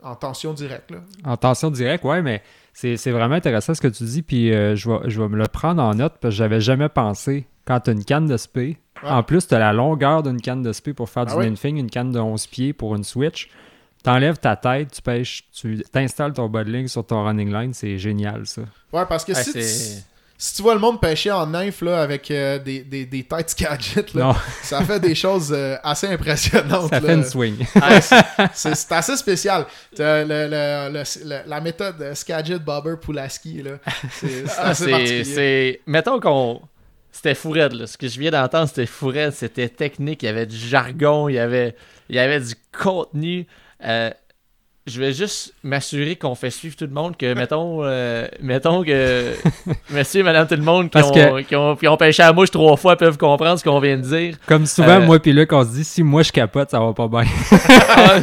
en 0.03 0.15
tension 0.15 0.53
directe. 0.53 0.91
En 1.23 1.38
tension 1.38 1.71
directe, 1.71 2.03
ouais, 2.03 2.21
mais 2.21 2.43
c'est 2.73 2.97
vraiment 3.11 3.36
intéressant 3.36 3.73
ce 3.73 3.82
que 3.82 3.88
tu 3.88 4.03
dis, 4.03 4.21
puis 4.21 4.53
euh, 4.53 4.76
je, 4.76 4.89
vais, 4.89 5.09
je 5.09 5.21
vais 5.21 5.30
me 5.30 5.38
le 5.38 5.47
prendre 5.47 5.82
en 5.82 5.93
note 5.95 6.15
parce 6.19 6.34
que 6.34 6.38
j'avais 6.38 6.61
jamais 6.61 6.89
pensé. 6.89 7.47
Quand 7.65 7.80
tu 7.80 7.89
as 7.89 7.93
une 7.93 8.03
canne 8.05 8.28
de 8.28 8.38
spé, 8.38 8.78
Ouais. 9.03 9.09
en 9.09 9.23
plus, 9.23 9.45
tu 9.45 9.53
as 9.53 9.59
la 9.59 9.73
longueur 9.73 10.23
d'une 10.23 10.39
canne 10.39 10.61
de 10.61 10.71
spé 10.71 10.93
pour 10.93 11.09
faire 11.09 11.26
Ah 11.28 11.36
du 11.45 11.67
une 11.67 11.89
canne 11.89 12.11
de 12.13 12.19
11 12.19 12.47
pieds 12.47 12.71
pour 12.71 12.95
une 12.95 13.03
switch. 13.03 13.49
T'enlèves 14.03 14.38
ta 14.38 14.55
tête, 14.55 14.91
tu 14.91 15.01
pêches, 15.01 15.49
tu 15.51 15.84
t'installes 15.91 16.32
ton 16.32 16.47
ligne 16.61 16.88
sur 16.88 17.05
ton 17.05 17.26
running 17.26 17.51
line, 17.51 17.73
c'est 17.73 17.97
génial 17.97 18.45
ça. 18.45 18.61
Ouais, 18.93 19.05
parce 19.05 19.26
que 19.26 19.34
Ouais, 19.34 19.43
si, 19.43 19.51
tu, 19.51 19.61
c'est- 19.63 20.05
si 20.45 20.55
tu 20.55 20.61
vois 20.61 20.73
le 20.75 20.79
monde 20.79 21.01
pêcher 21.01 21.31
en 21.31 21.47
nymphe 21.47 21.81
là, 21.81 22.01
avec 22.01 22.29
euh, 22.29 22.59
des, 22.59 22.81
des, 22.81 23.05
des 23.05 23.23
têtes 23.23 23.49
Skagit, 23.55 24.05
là, 24.13 24.35
ça 24.61 24.83
fait 24.83 24.99
des 24.99 25.15
choses 25.15 25.51
euh, 25.51 25.75
assez 25.83 26.07
impressionnantes. 26.07 26.89
ça 26.89 26.99
là. 26.99 27.07
fait 27.07 27.13
une 27.15 27.23
swing. 27.23 27.57
Ouais, 27.75 28.01
c'est- 28.01 28.15
c'est 28.53 28.75
c'est 28.75 28.91
assez 28.91 29.17
spécial. 29.17 29.65
T'as 29.95 30.23
le- 30.23 30.47
le- 30.47 30.93
le- 30.93 31.29
le- 31.29 31.49
la 31.49 31.61
méthode 31.61 32.01
euh, 32.01 32.13
Skagit 32.13 32.59
Bobber 32.59 32.95
Pulaski, 33.01 33.63
là, 33.63 33.71
c'est 34.11 34.45
c'est 34.47 34.53
Ah, 34.57 34.69
assez 34.69 34.83
c'est, 34.85 34.91
particulier. 34.91 35.23
c'est- 35.23 35.81
Mettons 35.87 36.19
qu'on. 36.19 36.61
C'était 37.11 37.33
fourette, 37.35 37.73
là. 37.73 37.87
Ce 37.87 37.97
que 37.97 38.07
je 38.09 38.19
viens 38.19 38.31
d'entendre, 38.31 38.67
c'était 38.67 38.85
fourette, 38.85 39.33
c'était 39.33 39.69
technique, 39.69 40.21
il 40.23 40.25
y 40.25 40.29
avait 40.29 40.45
du 40.45 40.57
jargon, 40.57 41.29
il 41.29 41.35
y 41.35 41.39
avait, 41.39 41.73
il 42.09 42.15
y 42.17 42.19
avait 42.19 42.41
du 42.41 42.53
contenu. 42.77 43.47
Euh, 43.83 44.09
je 44.88 44.99
vais 44.99 45.13
juste 45.13 45.53
m'assurer 45.63 46.15
qu'on 46.15 46.36
fait 46.36 46.51
suivre 46.51 46.75
tout 46.75 46.86
le 46.86 46.91
monde, 46.91 47.17
que, 47.17 47.33
mettons, 47.33 47.83
euh, 47.83 48.27
mettons 48.39 48.83
que 48.83 49.31
monsieur 49.89 50.19
et 50.19 50.23
madame 50.23 50.47
tout 50.47 50.55
le 50.55 50.61
monde 50.61 50.86
qui, 50.86 50.89
Parce 50.91 51.09
ont, 51.09 51.13
que- 51.13 51.41
qui, 51.41 51.55
ont, 51.55 51.75
qui 51.75 51.88
ont 51.88 51.97
pêché 51.97 52.21
à 52.21 52.27
la 52.27 52.33
mouche 52.33 52.51
trois 52.51 52.77
fois 52.77 52.95
peuvent 52.95 53.17
comprendre 53.17 53.57
ce 53.57 53.63
qu'on 53.63 53.79
vient 53.79 53.97
de 53.97 54.03
dire. 54.03 54.38
Comme 54.45 54.65
souvent, 54.67 55.01
Euh, 55.01 55.05
moi 55.05 55.19
puis 55.19 55.33
Luc, 55.33 55.51
on 55.53 55.63
se 55.63 55.69
dit 55.71 55.83
si 55.83 56.03
moi 56.03 56.21
je 56.21 56.31
capote, 56.31 56.69
ça 56.69 56.79
va 56.79 56.93
pas 56.93 57.07
bien. 57.07 57.23
Ah. 57.97 58.19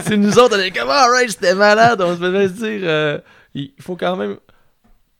C'est 0.00 0.16
nous 0.16 0.38
autres, 0.38 0.56
on 0.56 0.60
est 0.60 0.70
comme, 0.70 0.90
alright, 0.90 1.30
c'était 1.30 1.54
malade. 1.54 2.00
On 2.02 2.14
se 2.14 2.20
se 2.20 2.52
dire, 2.52 2.80
euh, 2.84 3.18
il 3.54 3.72
faut 3.80 3.96
quand 3.96 4.14
même. 4.14 4.36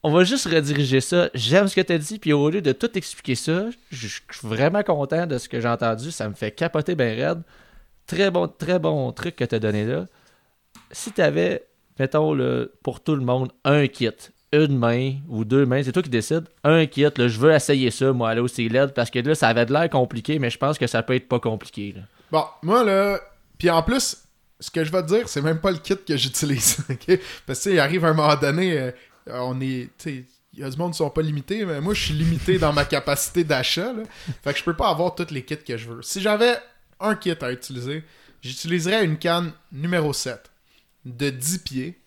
On 0.02 0.12
va 0.12 0.22
juste 0.22 0.46
rediriger 0.46 1.00
ça. 1.00 1.30
J'aime 1.34 1.66
ce 1.66 1.74
que 1.74 1.80
tu 1.80 1.92
as 1.92 1.98
dit, 1.98 2.18
puis 2.20 2.32
au 2.32 2.48
lieu 2.50 2.60
de 2.60 2.70
tout 2.72 2.96
expliquer 2.96 3.34
ça, 3.34 3.64
je 3.90 4.06
je 4.06 4.06
suis 4.06 4.20
vraiment 4.46 4.82
content 4.84 5.26
de 5.26 5.38
ce 5.38 5.48
que 5.48 5.60
j'ai 5.60 5.66
entendu. 5.68 6.12
Ça 6.12 6.28
me 6.28 6.34
fait 6.34 6.52
capoter 6.52 6.94
bien 6.94 7.06
raide. 7.14 7.42
Très 8.06 8.30
bon, 8.30 8.46
très 8.46 8.78
bon 8.78 9.10
truc 9.10 9.34
que 9.34 9.44
tu 9.44 9.54
as 9.54 9.58
donné 9.58 9.84
là. 9.84 10.06
Si 10.90 11.12
tu 11.12 11.20
avais, 11.20 11.66
mettons, 11.98 12.34
le, 12.34 12.74
pour 12.82 13.02
tout 13.02 13.16
le 13.16 13.24
monde, 13.24 13.52
un 13.64 13.86
kit, 13.86 14.10
une 14.52 14.78
main 14.78 15.14
ou 15.28 15.44
deux 15.44 15.66
mains, 15.66 15.82
c'est 15.82 15.92
toi 15.92 16.02
qui 16.02 16.10
décides, 16.10 16.44
un 16.64 16.86
kit, 16.86 17.02
là, 17.02 17.28
je 17.28 17.38
veux 17.38 17.52
essayer 17.52 17.90
ça, 17.90 18.12
moi, 18.12 18.30
aller 18.30 18.40
au 18.40 18.46
LED, 18.46 18.92
parce 18.94 19.10
que 19.10 19.18
là, 19.18 19.34
ça 19.34 19.48
avait 19.48 19.66
de 19.66 19.72
l'air 19.72 19.90
compliqué, 19.90 20.38
mais 20.38 20.50
je 20.50 20.58
pense 20.58 20.78
que 20.78 20.86
ça 20.86 21.02
peut 21.02 21.14
être 21.14 21.28
pas 21.28 21.40
compliqué. 21.40 21.94
Bon, 22.30 22.44
moi 22.62 22.84
là, 22.84 23.20
puis 23.58 23.70
en 23.70 23.82
plus, 23.82 24.16
ce 24.60 24.70
que 24.70 24.84
je 24.84 24.92
vais 24.92 25.02
te 25.02 25.08
dire, 25.08 25.28
c'est 25.28 25.42
même 25.42 25.60
pas 25.60 25.70
le 25.70 25.78
kit 25.78 25.96
que 25.96 26.16
j'utilise. 26.16 26.78
Parce 27.46 27.64
que 27.64 27.70
il 27.70 27.78
arrive 27.78 28.04
un 28.04 28.14
moment 28.14 28.36
donné, 28.36 28.78
euh, 28.78 28.90
on 29.26 29.60
est. 29.60 29.90
Il 30.06 30.60
y 30.60 30.64
a 30.64 30.70
du 30.70 30.76
monde 30.78 30.92
qui 30.92 30.98
sont 30.98 31.10
pas 31.10 31.20
limités, 31.20 31.66
mais 31.66 31.82
moi 31.82 31.92
je 31.92 32.02
suis 32.02 32.14
limité 32.14 32.58
dans 32.58 32.72
ma 32.72 32.86
capacité 32.86 33.44
d'achat. 33.44 33.92
Fait 34.42 34.54
que 34.54 34.58
je 34.58 34.64
peux 34.64 34.74
pas 34.74 34.88
avoir 34.88 35.14
tous 35.14 35.30
les 35.30 35.44
kits 35.44 35.56
que 35.58 35.76
je 35.76 35.88
veux. 35.88 36.02
Si 36.02 36.22
j'avais 36.22 36.56
un 36.98 37.14
kit 37.14 37.34
à 37.38 37.52
utiliser, 37.52 38.02
j'utiliserais 38.40 39.04
une 39.04 39.18
canne 39.18 39.52
numéro 39.70 40.14
7 40.14 40.50
de 41.06 41.30
10 41.30 41.58
pieds. 41.60 42.00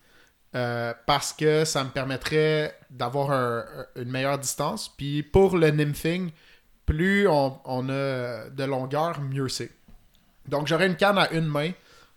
euh, 0.56 0.92
parce 1.06 1.32
que 1.32 1.64
ça 1.64 1.84
me 1.84 1.90
permettrait 1.90 2.76
d'avoir 2.90 3.30
un- 3.30 3.60
un- 3.60 4.02
une 4.02 4.10
meilleure 4.10 4.36
distance. 4.36 4.88
Puis 4.88 5.22
pour 5.22 5.56
le 5.56 5.70
nymphing, 5.70 6.32
plus 6.86 7.28
on, 7.28 7.56
on 7.64 7.88
a 7.88 8.48
de 8.50 8.64
longueur, 8.64 9.20
mieux 9.20 9.48
c'est. 9.48 9.70
Donc, 10.48 10.66
j'aurais 10.66 10.88
une 10.88 10.96
canne 10.96 11.18
à 11.18 11.30
une 11.30 11.46
main, 11.46 11.70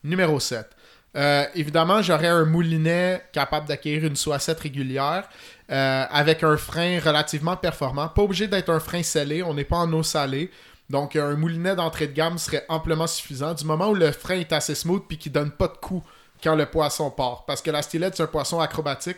numéro 0.03 0.39
7. 0.39 0.67
Euh, 1.15 1.45
évidemment, 1.53 2.01
j'aurais 2.01 2.27
un 2.29 2.45
moulinet 2.45 3.21
capable 3.33 3.67
d'acquérir 3.67 4.05
une 4.05 4.15
soissette 4.15 4.61
régulière 4.61 5.29
euh, 5.69 6.05
avec 6.09 6.41
un 6.41 6.57
frein 6.57 6.99
relativement 7.05 7.55
performant. 7.55 8.07
Pas 8.07 8.23
obligé 8.23 8.47
d'être 8.47 8.69
un 8.71 8.79
frein 8.79 9.03
scellé, 9.03 9.43
on 9.43 9.53
n'est 9.53 9.63
pas 9.63 9.77
en 9.77 9.93
eau 9.93 10.01
salée. 10.01 10.49
Donc, 10.89 11.15
un 11.15 11.35
moulinet 11.35 11.75
d'entrée 11.75 12.07
de 12.07 12.13
gamme 12.13 12.39
serait 12.39 12.65
amplement 12.67 13.05
suffisant 13.05 13.53
du 13.53 13.63
moment 13.63 13.89
où 13.89 13.93
le 13.93 14.11
frein 14.11 14.39
est 14.39 14.51
assez 14.53 14.73
smooth 14.73 15.03
puis 15.07 15.19
qu'il 15.19 15.31
donne 15.31 15.51
pas 15.51 15.67
de 15.67 15.77
coup 15.77 16.03
quand 16.43 16.55
le 16.55 16.65
poisson 16.65 17.09
part. 17.09 17.45
Parce 17.45 17.61
que 17.61 17.71
la 17.71 17.81
stylette, 17.81 18.15
c'est 18.17 18.23
un 18.23 18.27
poisson 18.27 18.59
acrobatique. 18.59 19.17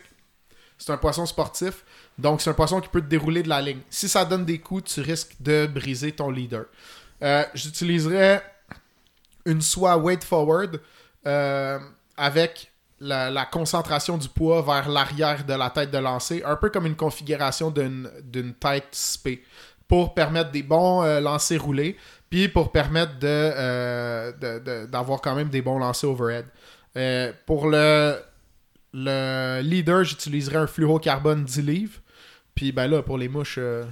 C'est 0.78 0.92
un 0.92 0.96
poisson 0.96 1.26
sportif. 1.26 1.84
Donc, 2.18 2.40
c'est 2.40 2.50
un 2.50 2.54
poisson 2.54 2.80
qui 2.80 2.88
peut 2.88 3.00
te 3.00 3.06
dérouler 3.06 3.42
de 3.42 3.48
la 3.48 3.62
ligne. 3.62 3.80
Si 3.90 4.08
ça 4.08 4.24
donne 4.24 4.44
des 4.44 4.58
coups, 4.58 4.94
tu 4.94 5.00
risques 5.00 5.34
de 5.40 5.66
briser 5.66 6.12
ton 6.12 6.30
leader. 6.30 6.66
Euh, 7.22 7.44
J'utiliserais 7.54 8.42
une 9.46 9.62
soie 9.62 9.96
weight 9.96 10.24
forward 10.24 10.80
euh, 11.26 11.78
avec 12.16 12.70
la, 13.00 13.46
concentration 13.46 14.18
du 14.18 14.28
poids 14.28 14.62
vers 14.62 14.88
l'arrière 14.88 15.44
de 15.44 15.54
la 15.54 15.70
tête 15.70 15.90
de 15.90 15.98
lancer, 15.98 16.42
un 16.44 16.56
peu 16.56 16.70
comme 16.70 16.86
une 16.86 16.96
configuration 16.96 17.70
d'une 17.70 18.54
tête 18.60 18.88
spé, 18.92 19.42
pour 19.88 20.14
permettre 20.14 20.50
des 20.50 20.62
bons 20.62 21.02
euh, 21.02 21.20
lancers 21.20 21.62
roulés, 21.62 21.96
puis 22.28 22.48
pour 22.48 22.72
permettre 22.72 23.12
euh, 23.22 24.32
d'avoir 24.86 25.20
quand 25.20 25.34
même 25.34 25.48
des 25.48 25.62
bons 25.62 25.78
lancers 25.78 26.10
overhead. 26.10 26.46
Euh, 26.96 27.32
pour 27.44 27.68
le, 27.68 28.16
le 28.92 29.60
leader, 29.62 30.04
j'utiliserais 30.04 30.56
un 30.56 30.66
fluorocarbone 30.66 31.44
10 31.44 31.62
livres. 31.62 32.00
Puis 32.54 32.72
ben 32.72 32.88
là, 32.90 33.02
pour 33.02 33.18
les 33.18 33.28
mouches, 33.28 33.58
euh, 33.58 33.84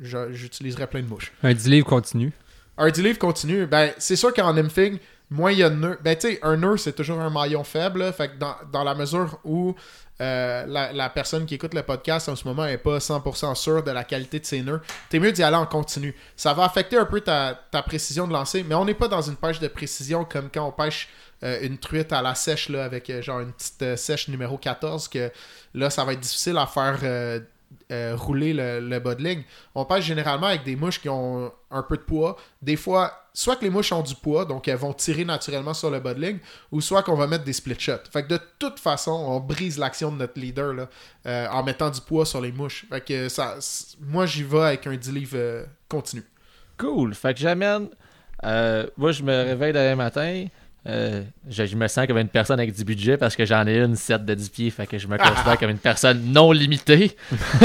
j'utiliserais 0.00 0.86
plein 0.86 1.02
de 1.02 1.08
mouches. 1.08 1.32
Un 1.42 1.52
10 1.52 1.68
livres 1.68 1.86
continu. 1.86 2.32
Un 2.78 2.90
10 2.90 3.02
livres 3.02 3.18
continu, 3.18 3.66
ben 3.66 3.92
c'est 3.98 4.16
sûr 4.16 4.32
qu'en 4.32 4.54
nymphing, 4.54 4.98
moins 5.28 5.52
il 5.52 5.58
y 5.58 5.62
a 5.62 5.70
de 5.70 5.74
nœuds. 5.74 5.98
Ben 6.02 6.16
tu 6.16 6.28
sais, 6.28 6.38
un 6.42 6.56
nœud, 6.56 6.76
c'est 6.76 6.92
toujours 6.94 7.20
un 7.20 7.30
maillon 7.30 7.64
faible. 7.64 7.98
là. 8.00 8.12
fait 8.12 8.28
que 8.28 8.36
dans, 8.38 8.54
dans 8.72 8.84
la 8.84 8.94
mesure 8.94 9.38
où 9.44 9.74
euh, 10.20 10.66
la, 10.66 10.92
la 10.92 11.08
personne 11.08 11.46
qui 11.46 11.54
écoute 11.54 11.74
le 11.74 11.82
podcast 11.82 12.28
en 12.28 12.36
ce 12.36 12.46
moment 12.46 12.66
n'est 12.66 12.78
pas 12.78 12.98
100% 12.98 13.54
sûre 13.54 13.82
de 13.82 13.90
la 13.90 14.04
qualité 14.04 14.38
de 14.38 14.44
ses 14.44 14.62
nœuds, 14.62 14.80
t'es 15.08 15.18
mieux 15.18 15.32
d'y 15.32 15.42
aller 15.42 15.56
en 15.56 15.66
continu. 15.66 16.14
Ça 16.36 16.52
va 16.52 16.64
affecter 16.64 16.96
un 16.96 17.06
peu 17.06 17.20
ta, 17.20 17.58
ta 17.70 17.82
précision 17.82 18.26
de 18.28 18.32
lancer, 18.32 18.62
mais 18.62 18.74
on 18.74 18.84
n'est 18.84 18.94
pas 18.94 19.08
dans 19.08 19.22
une 19.22 19.36
pêche 19.36 19.60
de 19.60 19.68
précision 19.68 20.24
comme 20.24 20.48
quand 20.52 20.66
on 20.66 20.72
pêche 20.72 21.08
euh, 21.42 21.58
une 21.62 21.78
truite 21.78 22.12
à 22.12 22.20
la 22.20 22.34
sèche 22.34 22.68
là, 22.68 22.84
avec 22.84 23.08
euh, 23.08 23.22
genre 23.22 23.40
une 23.40 23.52
petite 23.52 23.82
euh, 23.82 23.96
sèche 23.96 24.28
numéro 24.28 24.58
14 24.58 25.08
que 25.08 25.32
là 25.72 25.88
ça 25.88 26.04
va 26.04 26.12
être 26.12 26.20
difficile 26.20 26.58
à 26.58 26.66
faire 26.66 26.98
rouler 28.16 28.52
le, 28.52 28.80
le. 28.80 29.36
On 29.74 29.84
passe 29.84 30.04
généralement 30.04 30.48
avec 30.48 30.64
des 30.64 30.76
mouches 30.76 31.00
qui 31.00 31.08
ont 31.08 31.52
un 31.70 31.82
peu 31.82 31.96
de 31.96 32.02
poids. 32.02 32.36
Des 32.60 32.76
fois, 32.76 33.28
soit 33.32 33.56
que 33.56 33.64
les 33.64 33.70
mouches 33.70 33.92
ont 33.92 34.02
du 34.02 34.14
poids, 34.16 34.44
donc 34.44 34.66
elles 34.66 34.76
vont 34.76 34.92
tirer 34.92 35.24
naturellement 35.24 35.72
sur 35.72 35.90
le 35.90 36.00
bas 36.00 36.14
ou 36.72 36.80
soit 36.80 37.02
qu'on 37.04 37.14
va 37.14 37.28
mettre 37.28 37.44
des 37.44 37.52
split 37.52 37.78
shots. 37.78 38.10
Fait 38.12 38.24
que 38.24 38.28
de 38.28 38.40
toute 38.58 38.80
façon, 38.80 39.12
on 39.12 39.38
brise 39.40 39.78
l'action 39.78 40.10
de 40.10 40.16
notre 40.16 40.38
leader 40.38 40.74
là, 40.74 40.88
en 41.52 41.62
mettant 41.62 41.90
du 41.90 42.00
poids 42.00 42.26
sur 42.26 42.40
les 42.40 42.52
mouches. 42.52 42.86
Fait 42.88 43.00
que 43.00 43.28
ça, 43.28 43.56
moi 44.00 44.26
j'y 44.26 44.42
vais 44.42 44.62
avec 44.62 44.86
un 44.88 44.96
10 44.96 45.12
livres 45.12 45.36
euh, 45.36 45.64
continu. 45.88 46.24
Cool. 46.76 47.14
Fait 47.14 47.34
que 47.34 47.40
j'amène. 47.40 47.88
moi, 48.42 49.12
je 49.12 49.22
me 49.22 49.44
réveille 49.44 49.72
demain 49.72 49.96
matin. 49.96 50.46
Euh, 50.86 51.22
je, 51.48 51.66
je 51.66 51.76
me 51.76 51.86
sens 51.88 52.06
comme 52.06 52.16
une 52.18 52.28
personne 52.28 52.58
avec 52.58 52.74
du 52.74 52.84
budget 52.84 53.18
parce 53.18 53.36
que 53.36 53.44
j'en 53.44 53.66
ai 53.66 53.78
une 53.78 53.96
7 53.96 54.24
de 54.24 54.34
10 54.34 54.48
pieds. 54.48 54.70
Fait 54.70 54.86
que 54.86 54.98
je 54.98 55.06
me 55.06 55.18
considère 55.18 55.58
comme 55.58 55.70
une 55.70 55.78
personne 55.78 56.32
non 56.32 56.52
limitée. 56.52 57.16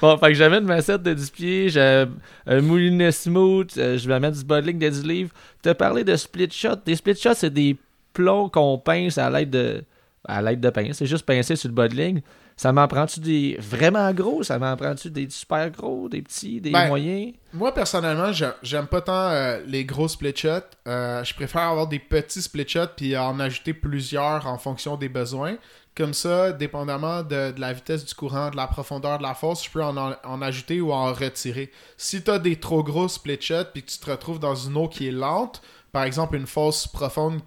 bon, 0.00 0.16
fait 0.18 0.28
que 0.28 0.34
j'amène 0.34 0.64
ma 0.64 0.82
7 0.82 1.02
de 1.02 1.14
10 1.14 1.30
pieds. 1.30 1.68
J'ai 1.68 2.06
un 2.46 2.60
moulinet 2.60 3.12
smooth. 3.12 3.70
euh, 3.78 3.98
je 3.98 4.08
vais 4.08 4.18
mettre 4.20 4.38
du 4.38 4.44
bottling 4.44 4.78
de 4.78 4.88
10 4.88 5.04
livres. 5.06 5.30
Tu 5.62 5.68
as 5.68 5.74
parlé 5.74 6.04
de 6.04 6.16
split 6.16 6.50
shot. 6.50 6.76
Des 6.84 6.96
split 6.96 7.16
shots, 7.16 7.34
c'est 7.34 7.52
des 7.52 7.76
plombs 8.12 8.48
qu'on 8.48 8.78
pince 8.78 9.18
à 9.18 9.30
l'aide 9.30 9.50
de. 9.50 9.84
À 10.28 10.42
l'aide 10.42 10.60
de 10.60 10.70
pince. 10.70 10.96
C'est 10.96 11.06
juste 11.06 11.24
pincer 11.24 11.54
sur 11.54 11.68
le 11.68 11.74
bas 11.74 11.86
de 11.88 11.94
ligne. 11.94 12.20
Ça 12.58 12.72
m'en 12.72 12.88
prend-tu 12.88 13.20
des 13.20 13.56
vraiment 13.60 14.10
gros? 14.14 14.42
Ça 14.42 14.58
m'en 14.58 14.74
prend-tu 14.76 15.10
des 15.10 15.28
super 15.28 15.70
gros, 15.70 16.08
des 16.08 16.22
petits, 16.22 16.58
des 16.60 16.70
Ben, 16.70 16.86
moyens? 16.88 17.34
Moi 17.52 17.72
personnellement, 17.74 18.32
j'ai- 18.32 18.50
j'aime 18.62 18.86
pas 18.86 19.02
tant 19.02 19.28
euh, 19.28 19.60
les 19.66 19.84
gros 19.84 20.08
split 20.08 20.34
shots. 20.34 20.48
Euh, 20.88 21.22
je 21.22 21.34
préfère 21.34 21.62
avoir 21.62 21.86
des 21.86 21.98
petits 21.98 22.40
split 22.40 22.66
shots 22.66 22.94
puis 22.96 23.14
en 23.16 23.38
ajouter 23.40 23.74
plusieurs 23.74 24.46
en 24.46 24.56
fonction 24.56 24.96
des 24.96 25.10
besoins. 25.10 25.56
Comme 25.94 26.14
ça, 26.14 26.52
dépendamment 26.52 27.22
de, 27.22 27.52
de 27.52 27.60
la 27.60 27.72
vitesse 27.74 28.04
du 28.04 28.14
courant, 28.14 28.50
de 28.50 28.56
la 28.56 28.66
profondeur 28.66 29.18
de 29.18 29.22
la 29.22 29.34
fosse, 29.34 29.64
je 29.64 29.70
peux 29.70 29.82
en, 29.82 29.96
en, 29.96 30.14
en 30.24 30.42
ajouter 30.42 30.80
ou 30.80 30.92
en 30.92 31.12
retirer. 31.12 31.70
Si 31.98 32.22
tu 32.22 32.30
as 32.30 32.38
des 32.38 32.56
trop 32.56 32.82
gros 32.82 33.08
split 33.08 33.38
shots 33.40 33.64
puis 33.72 33.82
que 33.82 33.90
tu 33.90 33.98
te 33.98 34.10
retrouves 34.10 34.38
dans 34.38 34.54
une 34.54 34.76
eau 34.76 34.88
qui 34.88 35.08
est 35.08 35.12
lente, 35.12 35.60
par 35.92 36.04
exemple 36.04 36.36
une 36.36 36.46
fosse 36.46 36.86
profonde 36.86 37.40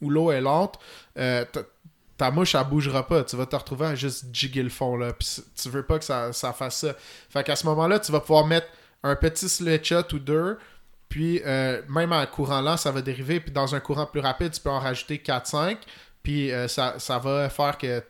où 0.00 0.10
l'eau 0.10 0.32
est 0.32 0.40
lente, 0.40 0.80
euh, 1.16 1.44
ta 2.22 2.30
mouche, 2.30 2.54
elle 2.54 2.62
bougera 2.62 3.04
pas. 3.04 3.24
Tu 3.24 3.34
vas 3.34 3.46
te 3.46 3.56
retrouver 3.56 3.86
à 3.86 3.94
juste 3.96 4.26
jigger 4.32 4.62
le 4.62 4.68
fond. 4.68 4.96
Là, 4.96 5.12
puis 5.12 5.42
tu 5.60 5.68
veux 5.68 5.82
pas 5.82 5.98
que 5.98 6.04
ça, 6.04 6.32
ça 6.32 6.52
fasse 6.52 6.76
ça. 6.76 6.94
Fait 7.28 7.42
qu'à 7.42 7.56
ce 7.56 7.66
moment-là, 7.66 7.98
tu 7.98 8.12
vas 8.12 8.20
pouvoir 8.20 8.46
mettre 8.46 8.68
un 9.02 9.16
petit 9.16 9.48
split 9.48 9.82
shot 9.82 10.04
ou 10.12 10.20
deux. 10.20 10.56
Puis 11.08 11.42
euh, 11.44 11.82
même 11.88 12.12
en 12.12 12.24
courant 12.26 12.60
lent, 12.60 12.76
ça 12.76 12.92
va 12.92 13.02
dériver. 13.02 13.40
Puis 13.40 13.50
dans 13.50 13.74
un 13.74 13.80
courant 13.80 14.06
plus 14.06 14.20
rapide, 14.20 14.52
tu 14.52 14.60
peux 14.60 14.70
en 14.70 14.78
rajouter 14.78 15.16
4-5. 15.16 15.78
Puis 16.22 16.52
euh, 16.52 16.68
ça, 16.68 16.94
ça 16.98 17.18
va 17.18 17.50
faire 17.50 17.76
que 17.76 18.00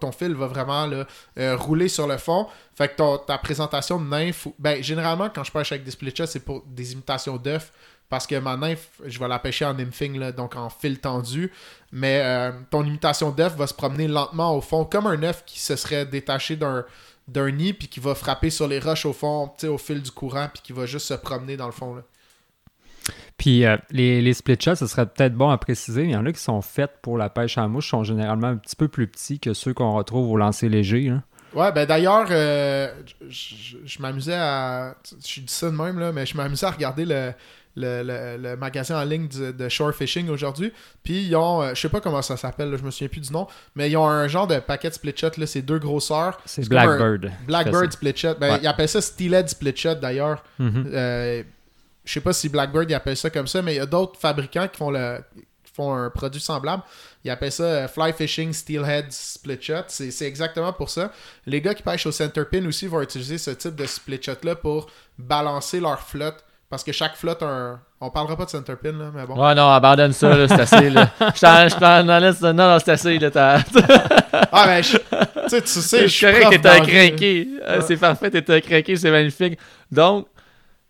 ton, 0.00 0.12
fil 0.12 0.36
va 0.36 0.46
vraiment 0.46 0.86
là, 0.86 1.06
euh, 1.40 1.56
rouler 1.56 1.88
sur 1.88 2.06
le 2.06 2.18
fond. 2.18 2.46
Fait 2.76 2.86
que 2.86 3.26
ta 3.26 3.36
présentation 3.38 4.00
de 4.00 4.06
nymphe, 4.06 4.46
ben, 4.60 4.80
généralement, 4.80 5.28
quand 5.28 5.42
je 5.42 5.50
pêche 5.50 5.72
avec 5.72 5.82
des 5.82 5.90
split 5.90 6.14
c'est 6.14 6.44
pour 6.44 6.62
des 6.68 6.92
imitations 6.92 7.36
d'œufs. 7.36 7.72
Parce 8.08 8.26
que 8.26 8.36
ma 8.36 8.56
nymphe, 8.56 8.90
je 9.04 9.18
vais 9.18 9.28
la 9.28 9.38
pêcher 9.38 9.64
en 9.64 9.74
nymphing, 9.74 10.18
là, 10.18 10.30
donc 10.30 10.56
en 10.56 10.70
fil 10.70 11.00
tendu. 11.00 11.50
Mais 11.90 12.20
euh, 12.22 12.52
ton 12.70 12.84
imitation 12.84 13.30
d'œuf 13.30 13.56
va 13.56 13.66
se 13.66 13.74
promener 13.74 14.08
lentement 14.08 14.54
au 14.56 14.60
fond, 14.60 14.84
comme 14.84 15.06
un 15.06 15.22
œuf 15.22 15.44
qui 15.46 15.58
se 15.60 15.76
serait 15.76 16.06
détaché 16.06 16.56
d'un 16.56 16.84
d'un 17.26 17.50
nid, 17.50 17.72
puis 17.72 17.88
qui 17.88 18.00
va 18.00 18.14
frapper 18.14 18.50
sur 18.50 18.68
les 18.68 18.78
roches 18.78 19.06
au 19.06 19.14
fond, 19.14 19.50
au 19.62 19.78
fil 19.78 20.02
du 20.02 20.10
courant, 20.10 20.48
puis 20.52 20.62
qui 20.62 20.74
va 20.74 20.84
juste 20.84 21.06
se 21.06 21.14
promener 21.14 21.56
dans 21.56 21.64
le 21.64 21.72
fond. 21.72 21.94
Là. 21.94 22.02
Puis 23.38 23.64
euh, 23.64 23.76
les, 23.90 24.20
les 24.20 24.34
split 24.34 24.58
shots, 24.60 24.76
ce 24.76 24.86
serait 24.86 25.06
peut-être 25.06 25.34
bon 25.34 25.50
à 25.50 25.58
préciser. 25.58 26.04
Il 26.04 26.10
y 26.10 26.16
en 26.16 26.26
a 26.26 26.32
qui 26.32 26.40
sont 26.40 26.62
faits 26.62 26.92
pour 27.02 27.18
la 27.18 27.30
pêche 27.30 27.58
à 27.58 27.66
mouche, 27.66 27.90
sont 27.90 28.04
généralement 28.04 28.48
un 28.48 28.56
petit 28.56 28.76
peu 28.76 28.88
plus 28.88 29.06
petits 29.06 29.40
que 29.40 29.54
ceux 29.54 29.74
qu'on 29.74 29.92
retrouve 29.94 30.30
au 30.30 30.36
lancer 30.36 30.68
léger. 30.68 31.08
hein. 31.08 31.22
Ouais, 31.54 31.70
ben 31.70 31.86
d'ailleurs, 31.86 32.26
euh, 32.30 32.92
je 33.28 34.02
m'amusais 34.02 34.34
à. 34.34 34.96
Je 35.24 35.40
dis 35.40 35.52
ça 35.52 35.70
de 35.70 35.76
même, 35.76 36.00
là, 36.00 36.10
mais 36.10 36.26
je 36.26 36.36
m'amusais 36.36 36.66
à 36.66 36.70
regarder 36.70 37.04
le, 37.04 37.32
le, 37.76 38.02
le- 38.02 38.36
le 38.50 38.56
magasin 38.56 39.00
en 39.00 39.04
ligne 39.04 39.26
de 39.28 39.68
Shore 39.68 39.92
Fishing 39.94 40.28
aujourd'hui. 40.28 40.72
Puis 41.02 41.24
ils 41.26 41.36
ont. 41.36 41.62
euh, 41.62 41.74
je 41.74 41.80
sais 41.80 41.88
pas 41.88 42.00
comment 42.00 42.22
ça 42.22 42.36
s'appelle, 42.36 42.76
je 42.76 42.82
me 42.82 42.90
souviens 42.90 43.08
plus 43.08 43.20
du 43.20 43.32
nom, 43.32 43.46
mais 43.74 43.90
ils 43.90 43.96
ont 43.96 44.06
un 44.06 44.28
genre 44.28 44.46
de 44.46 44.58
paquet 44.60 44.88
de 44.90 44.94
split 44.94 45.14
shot, 45.16 45.30
là, 45.38 45.46
c'est 45.46 45.62
deux 45.62 45.78
grosseurs. 45.78 46.40
C'est 46.44 46.68
Blackbird. 46.68 47.32
Blackbird 47.46 47.92
split 47.92 48.16
shot. 48.16 48.34
Ben, 48.40 48.52
Ouais. 48.54 48.58
Ils 48.62 48.66
appellent 48.66 48.88
ça 48.88 49.00
Steelhead 49.00 49.48
split 49.48 49.76
shot 49.76 49.94
d'ailleurs. 49.96 50.42
Mhm. 50.58 50.90
Euh, 50.92 51.42
je 52.04 52.12
sais 52.12 52.20
pas 52.20 52.32
si 52.32 52.48
Blackbird 52.48 52.88
il 52.90 52.94
appelle 52.94 53.16
ça 53.16 53.30
comme 53.30 53.46
ça, 53.46 53.62
mais 53.62 53.74
il 53.74 53.78
y 53.78 53.80
a 53.80 53.86
d'autres 53.86 54.18
fabricants 54.20 54.68
qui 54.68 54.76
font 54.76 54.90
le 54.90 55.18
qui 55.64 55.72
font 55.72 55.92
un 55.94 56.10
produit 56.10 56.40
semblable. 56.40 56.82
Ils 57.24 57.30
appellent 57.30 57.50
ça 57.50 57.62
euh, 57.64 57.88
Fly 57.88 58.12
Fishing 58.12 58.52
Steelhead 58.52 59.06
Split 59.10 59.58
Shot. 59.60 59.84
C'est 59.88 60.10
c'est 60.10 60.26
exactement 60.26 60.72
pour 60.72 60.90
ça. 60.90 61.10
Les 61.46 61.60
gars 61.62 61.74
qui 61.74 61.82
pêchent 61.82 62.06
au 62.06 62.12
center 62.12 62.42
pin 62.44 62.64
aussi 62.66 62.86
vont 62.86 63.00
utiliser 63.00 63.38
ce 63.38 63.50
type 63.52 63.74
de 63.74 63.86
split 63.86 64.20
shot 64.22 64.34
là 64.44 64.54
pour 64.54 64.88
balancer 65.18 65.80
leur 65.80 66.00
flotte. 66.00 66.44
Parce 66.74 66.82
que 66.82 66.90
chaque 66.90 67.14
flotte 67.14 67.40
a 67.44 67.46
un. 67.46 67.80
On 68.00 68.10
parlera 68.10 68.36
pas 68.36 68.46
de 68.46 68.50
center 68.50 68.72
pin 68.74 68.90
là, 68.90 69.12
mais 69.14 69.24
bon. 69.26 69.34
Ouais, 69.40 69.54
non, 69.54 69.68
abandonne 69.70 70.12
ça, 70.12 70.36
là, 70.36 70.48
c'est 70.48 70.58
assez, 70.60 70.90
là. 70.90 71.08
Je 71.20 71.40
t'en- 71.40 71.68
je 71.68 71.76
t'en 71.76 72.08
en 72.08 72.18
laisse- 72.18 72.40
Non, 72.40 72.52
non, 72.52 72.78
c'est 72.84 72.90
assez, 72.90 73.16
là. 73.16 73.30
t'as- 73.30 73.60
Ah 74.50 74.66
ben 74.66 74.82
je- 74.82 74.96
tu 74.96 75.48
sais, 75.50 75.62
tu 75.62 75.68
sais, 75.68 75.80
je 76.02 76.02
C'est 76.02 76.08
suis 76.08 76.26
correct, 76.26 76.60
t'es 76.60 76.68
un 76.68 76.80
craqué. 76.80 77.48
Ouais. 77.64 77.80
C'est 77.86 77.96
parfait, 77.96 78.28
t'es 78.32 78.52
un 78.52 78.60
craqué, 78.60 78.96
c'est 78.96 79.10
magnifique. 79.12 79.56
Donc, 79.92 80.26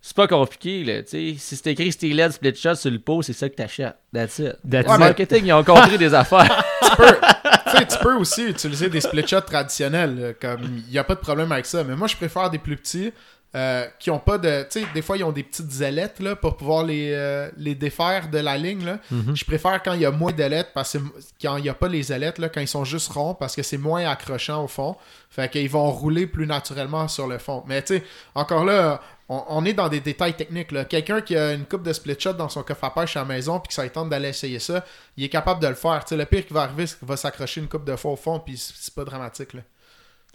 c'est 0.01 0.17
pas 0.17 0.27
compliqué, 0.27 0.85
là. 0.85 1.03
tu 1.03 1.11
sais. 1.11 1.35
Si 1.39 1.57
c'est 1.57 1.67
écrit 1.73 1.93
Steelhead 1.93 2.33
Split 2.33 2.55
Shot 2.57 2.77
sur 2.77 2.91
le 2.91 2.99
pot, 2.99 3.21
c'est 3.21 3.35
ça 3.35 3.47
que 3.51 3.55
t'achètes. 3.55 3.95
That's 4.13 4.39
it. 4.39 4.57
That's 4.69 4.87
Le 4.89 4.95
it. 4.95 4.99
marketing, 5.01 5.45
ils 5.45 5.53
ont 5.53 5.65
compris 5.65 5.99
des 5.99 6.15
affaires. 6.15 6.65
tu 6.83 6.97
peux, 6.97 7.87
tu 7.87 7.99
peux 8.03 8.15
aussi 8.15 8.45
utiliser 8.49 8.89
des 8.89 9.03
split 9.03 9.27
shots 9.27 9.43
traditionnels. 9.43 10.19
là, 10.19 10.33
Comme 10.33 10.63
il 10.87 10.91
n'y 10.91 10.99
a 10.99 11.05
pas 11.05 11.15
de 11.15 11.21
problème 11.21 11.53
avec 11.53 11.67
ça. 11.67 11.85
Mais 11.85 11.95
moi, 11.95 12.09
je 12.09 12.17
préfère 12.17 12.49
des 12.49 12.59
plus 12.59 12.77
petits 12.79 13.13
euh, 13.55 13.87
qui 14.01 14.11
ont 14.11 14.19
pas 14.19 14.39
de. 14.39 14.63
Tu 14.71 14.81
sais, 14.81 14.87
des 14.95 15.03
fois, 15.03 15.17
ils 15.17 15.25
ont 15.25 15.33
des 15.33 15.43
petites 15.45 15.81
ailettes 15.81 16.19
là, 16.21 16.35
pour 16.35 16.57
pouvoir 16.57 16.83
les, 16.85 17.13
euh, 17.13 17.49
les 17.57 17.75
défaire 17.75 18.29
de 18.29 18.39
la 18.39 18.57
ligne. 18.59 18.85
Là. 18.85 18.99
Mhm. 19.11 19.37
Je 19.37 19.45
préfère 19.45 19.83
quand 19.83 19.93
il 19.93 20.01
y 20.01 20.07
a 20.07 20.11
moins 20.11 20.33
d'ailettes 20.33 20.71
parce 20.75 20.95
que 20.95 20.99
quand 21.41 21.57
il 21.59 21.63
n'y 21.63 21.69
a 21.69 21.75
pas 21.75 21.89
les 21.89 22.13
ailettes, 22.13 22.39
là, 22.39 22.49
quand 22.49 22.61
ils 22.61 22.69
sont 22.69 22.85
juste 22.85 23.11
ronds, 23.13 23.35
parce 23.35 23.55
que 23.55 23.63
c'est 23.63 23.79
moins 23.79 24.05
accrochant 24.09 24.65
au 24.65 24.69
fond. 24.69 24.97
Fait 25.31 25.51
qu'ils 25.51 25.71
vont 25.71 25.91
rouler 25.91 26.27
plus 26.27 26.47
naturellement 26.47 27.07
sur 27.09 27.27
le 27.27 27.39
fond. 27.39 27.63
Mais 27.67 27.83
tu 27.83 27.97
sais, 27.99 28.05
encore 28.35 28.65
là, 28.65 29.01
on, 29.29 29.43
on 29.49 29.65
est 29.65 29.73
dans 29.73 29.89
des 29.89 30.01
détails 30.01 30.35
techniques. 30.35 30.71
là. 30.73 30.85
Quelqu'un 30.85 31.21
qui 31.21 31.37
a 31.37 31.53
une 31.55 31.65
coupe 31.65 31.83
de 31.83 31.93
split 31.93 32.17
shot 32.19 32.35
dans 32.35 32.49
son 32.49 32.63
coffre 32.63 32.85
à 32.85 32.93
pêche 32.95 33.17
à 33.17 33.21
la 33.21 33.25
maison 33.27 33.59
puis 33.59 33.69
que 33.69 33.75
ça 33.75 33.89
tente 33.89 34.11
d'aller 34.11 34.29
essayer 34.29 34.59
ça, 34.59 34.85
il 35.17 35.25
est 35.25 35.29
capable 35.29 35.61
de 35.63 35.69
le 35.69 35.75
faire. 35.75 36.05
Tu 36.05 36.11
sais, 36.11 36.17
le 36.17 36.25
pire 36.27 36.47
qui 36.47 36.53
va 36.53 36.63
arriver, 36.63 36.87
c'est 36.87 36.99
qu'il 36.99 37.09
va 37.09 37.17
s'accrocher 37.17 37.61
une 37.61 37.69
coupe 37.69 37.85
de 37.85 37.97
fois 37.97 38.13
au 38.13 38.17
fond 38.17 38.39
puis 38.41 38.57
c'est 38.59 38.95
pas 38.95 39.05
dramatique. 39.05 39.55
Là. 39.55 39.61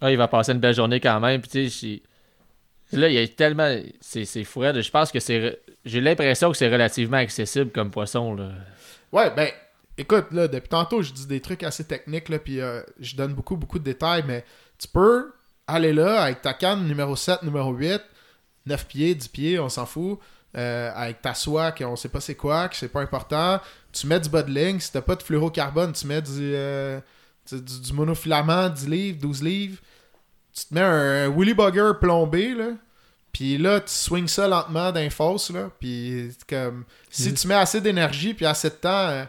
Ah, 0.01 0.09
il 0.11 0.17
va 0.17 0.27
passer 0.27 0.53
une 0.53 0.59
belle 0.59 0.73
journée 0.73 0.99
quand 0.99 1.19
même. 1.19 1.41
Puis, 1.41 1.49
tu 1.51 1.69
sais, 1.69 1.87
j'ai- 1.87 2.03
là, 2.97 3.07
il 3.09 3.13
y 3.15 3.17
a 3.19 3.27
tellement. 3.27 3.75
C'est 4.01 4.25
c'est 4.25 4.43
fou. 4.43 4.59
raide. 4.61 4.81
Je 4.81 4.91
pense 4.91 5.11
que 5.11 5.19
c'est. 5.19 5.59
J'ai 5.85 6.01
l'impression 6.01 6.51
que 6.51 6.57
c'est 6.57 6.69
relativement 6.69 7.17
accessible 7.17 7.71
comme 7.71 7.91
poisson, 7.91 8.33
là. 8.35 8.51
Ouais, 9.11 9.31
ben, 9.35 9.49
écoute, 9.97 10.27
là, 10.31 10.47
depuis 10.47 10.69
tantôt, 10.69 11.01
je 11.01 11.11
dis 11.11 11.25
des 11.25 11.39
trucs 11.39 11.63
assez 11.63 11.83
techniques, 11.83 12.29
là, 12.29 12.37
puis 12.39 12.59
euh, 12.61 12.81
je 12.99 13.15
donne 13.15 13.33
beaucoup, 13.33 13.55
beaucoup 13.55 13.79
de 13.79 13.83
détails, 13.83 14.23
mais 14.27 14.43
tu 14.77 14.87
peux 14.87 15.31
aller 15.67 15.93
là 15.93 16.21
avec 16.23 16.41
ta 16.41 16.53
canne 16.53 16.87
numéro 16.87 17.15
7, 17.15 17.43
numéro 17.43 17.71
8, 17.73 18.01
9 18.65 18.85
pieds, 18.87 19.15
10 19.15 19.27
pieds, 19.29 19.59
on 19.59 19.69
s'en 19.69 19.85
fout, 19.85 20.19
euh, 20.57 20.91
avec 20.95 21.21
ta 21.21 21.33
soie, 21.33 21.71
qu'on 21.71 21.95
sait 21.95 22.09
pas 22.09 22.19
c'est 22.21 22.35
quoi, 22.35 22.69
que 22.69 22.75
c'est 22.75 22.89
pas 22.89 23.01
important. 23.01 23.59
Tu 23.91 24.05
mets 24.07 24.19
du 24.19 24.29
bas 24.29 24.43
si 24.79 24.91
t'as 24.91 25.01
pas 25.01 25.15
de 25.15 25.23
fluorocarbone, 25.23 25.93
tu 25.93 26.05
mets 26.07 26.21
du, 26.21 26.31
euh, 26.53 26.99
du- 27.51 27.81
du 27.81 27.93
monofilament, 27.93 28.69
10 28.69 28.87
livres, 28.87 29.19
12 29.19 29.41
livres. 29.43 29.77
Tu 30.61 30.65
te 30.69 30.73
mets 30.73 30.81
un, 30.81 31.29
Willy 31.29 31.53
Bugger 31.53 31.91
plombé, 31.99 32.53
là. 32.53 32.65
Puis 33.31 33.57
là, 33.57 33.79
tu 33.79 33.91
swings 33.93 34.27
ça 34.27 34.47
lentement 34.47 34.91
d'un 34.91 35.09
fosse, 35.09 35.51
là. 35.51 35.69
Puis 35.79 36.31
comme... 36.49 36.83
Si 37.09 37.29
Mm. 37.29 37.33
tu 37.35 37.47
mets 37.47 37.55
assez 37.55 37.79
d'énergie 37.81 38.33
puis 38.33 38.45
assez 38.45 38.69
de 38.69 38.75
temps, 38.75 38.89
euh, 39.09 39.23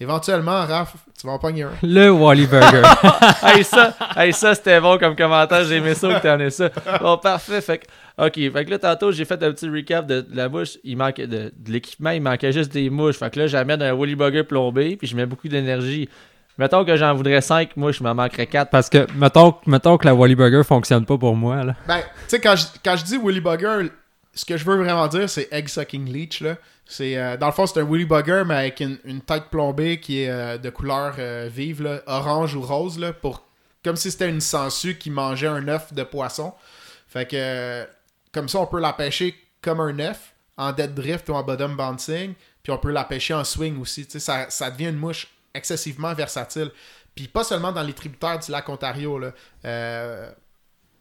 éventuellement, 0.00 0.64
Raph, 0.66 0.94
tu 1.18 1.26
vas 1.26 1.34
en 1.34 1.38
pogner 1.38 1.62
un. 1.64 1.70
Le 1.82 2.10
Wally 2.10 2.46
Burger. 2.46 2.82
hey, 3.42 3.62
ça, 3.64 3.94
hey, 4.16 4.32
ça 4.32 4.54
c'était 4.54 4.80
bon 4.80 4.98
comme 4.98 5.14
commentaire. 5.16 5.64
J'ai 5.64 5.76
aimé 5.76 5.94
ça 5.94 6.08
que 6.14 6.22
t'en 6.26 6.38
aies 6.40 6.50
ça. 6.50 6.70
Bon, 7.00 7.16
parfait. 7.18 7.60
Fait 7.60 7.78
que, 7.78 7.84
ok. 8.18 8.52
Fait 8.52 8.64
que 8.64 8.70
là, 8.70 8.78
tantôt, 8.78 9.12
j'ai 9.12 9.24
fait 9.24 9.42
un 9.42 9.52
petit 9.52 9.68
recap 9.68 10.06
de, 10.06 10.22
de 10.22 10.36
la 10.36 10.48
mouche. 10.48 10.78
Il 10.82 10.96
manquait 10.96 11.26
de, 11.26 11.52
de 11.56 11.72
l'équipement, 11.72 12.10
il 12.10 12.22
manquait 12.22 12.52
juste 12.52 12.72
des 12.72 12.90
mouches. 12.90 13.16
Fait 13.16 13.30
que 13.30 13.40
là, 13.40 13.46
j'amène 13.46 13.80
un 13.82 13.92
Woolly 13.92 14.16
Bugger 14.16 14.44
plombé, 14.44 14.96
puis 14.96 15.06
je 15.06 15.14
mets 15.16 15.26
beaucoup 15.26 15.48
d'énergie. 15.48 16.08
Mettons 16.56 16.84
que 16.84 16.96
j'en 16.96 17.14
voudrais 17.14 17.40
5 17.40 17.76
mouches, 17.76 17.98
il 18.00 18.04
m'en 18.04 18.14
manquerait 18.14 18.46
4. 18.46 18.70
Parce 18.70 18.88
que, 18.88 19.06
mettons, 19.16 19.54
mettons 19.66 19.96
que 19.96 20.06
la 20.06 20.14
Wally 20.14 20.36
Burger 20.36 20.62
fonctionne 20.62 21.04
pas 21.04 21.18
pour 21.18 21.34
moi. 21.34 21.64
Là. 21.64 21.74
Ben, 21.86 21.98
tu 21.98 22.06
sais, 22.28 22.40
quand 22.40 22.54
je, 22.54 22.66
quand 22.84 22.96
je 22.96 23.04
dis 23.04 23.18
Willy 23.18 23.40
Bugger, 23.40 23.88
ce 24.34 24.44
que 24.44 24.56
je 24.56 24.64
veux 24.64 24.76
vraiment 24.76 25.08
dire, 25.08 25.28
c'est 25.28 25.48
Egg 25.52 25.68
Sucking 25.68 26.10
Leech, 26.12 26.40
là. 26.40 26.56
C'est, 26.86 27.16
euh, 27.16 27.36
dans 27.36 27.46
le 27.46 27.52
fond, 27.52 27.66
c'est 27.66 27.80
un 27.80 27.84
Willy 27.84 28.04
Bugger, 28.04 28.42
mais 28.46 28.54
avec 28.54 28.80
une, 28.80 28.98
une 29.04 29.22
tête 29.22 29.44
plombée 29.50 30.00
qui 30.00 30.22
est 30.22 30.30
euh, 30.30 30.58
de 30.58 30.68
couleur 30.70 31.14
euh, 31.18 31.48
vive, 31.50 31.82
là, 31.82 32.02
orange 32.06 32.54
ou 32.54 32.60
rose, 32.60 32.98
là, 32.98 33.12
pour, 33.12 33.46
comme 33.82 33.96
si 33.96 34.10
c'était 34.10 34.28
une 34.28 34.42
sangsue 34.42 34.96
qui 34.96 35.10
mangeait 35.10 35.46
un 35.46 35.66
œuf 35.68 35.94
de 35.94 36.02
poisson. 36.02 36.52
Fait 37.08 37.26
que, 37.26 37.86
comme 38.32 38.48
ça, 38.48 38.58
on 38.58 38.66
peut 38.66 38.80
la 38.80 38.92
pêcher 38.92 39.34
comme 39.62 39.80
un 39.80 39.98
œuf, 39.98 40.34
en 40.56 40.72
dead 40.72 40.94
drift 40.94 41.28
ou 41.30 41.32
en 41.32 41.42
bottom 41.42 41.74
bouncing. 41.74 42.34
puis 42.62 42.70
on 42.72 42.78
peut 42.78 42.90
la 42.90 43.04
pêcher 43.04 43.34
en 43.34 43.44
swing 43.44 43.80
aussi. 43.80 44.04
Tu 44.04 44.12
sais, 44.12 44.20
ça, 44.20 44.50
ça 44.50 44.70
devient 44.70 44.90
une 44.90 44.96
mouche 44.96 45.33
excessivement 45.54 46.12
versatile. 46.14 46.70
Puis 47.14 47.28
pas 47.28 47.44
seulement 47.44 47.72
dans 47.72 47.82
les 47.82 47.92
tributaires 47.92 48.38
du 48.38 48.50
lac 48.50 48.68
Ontario. 48.68 49.18
Là. 49.18 49.32
Euh, 49.64 50.30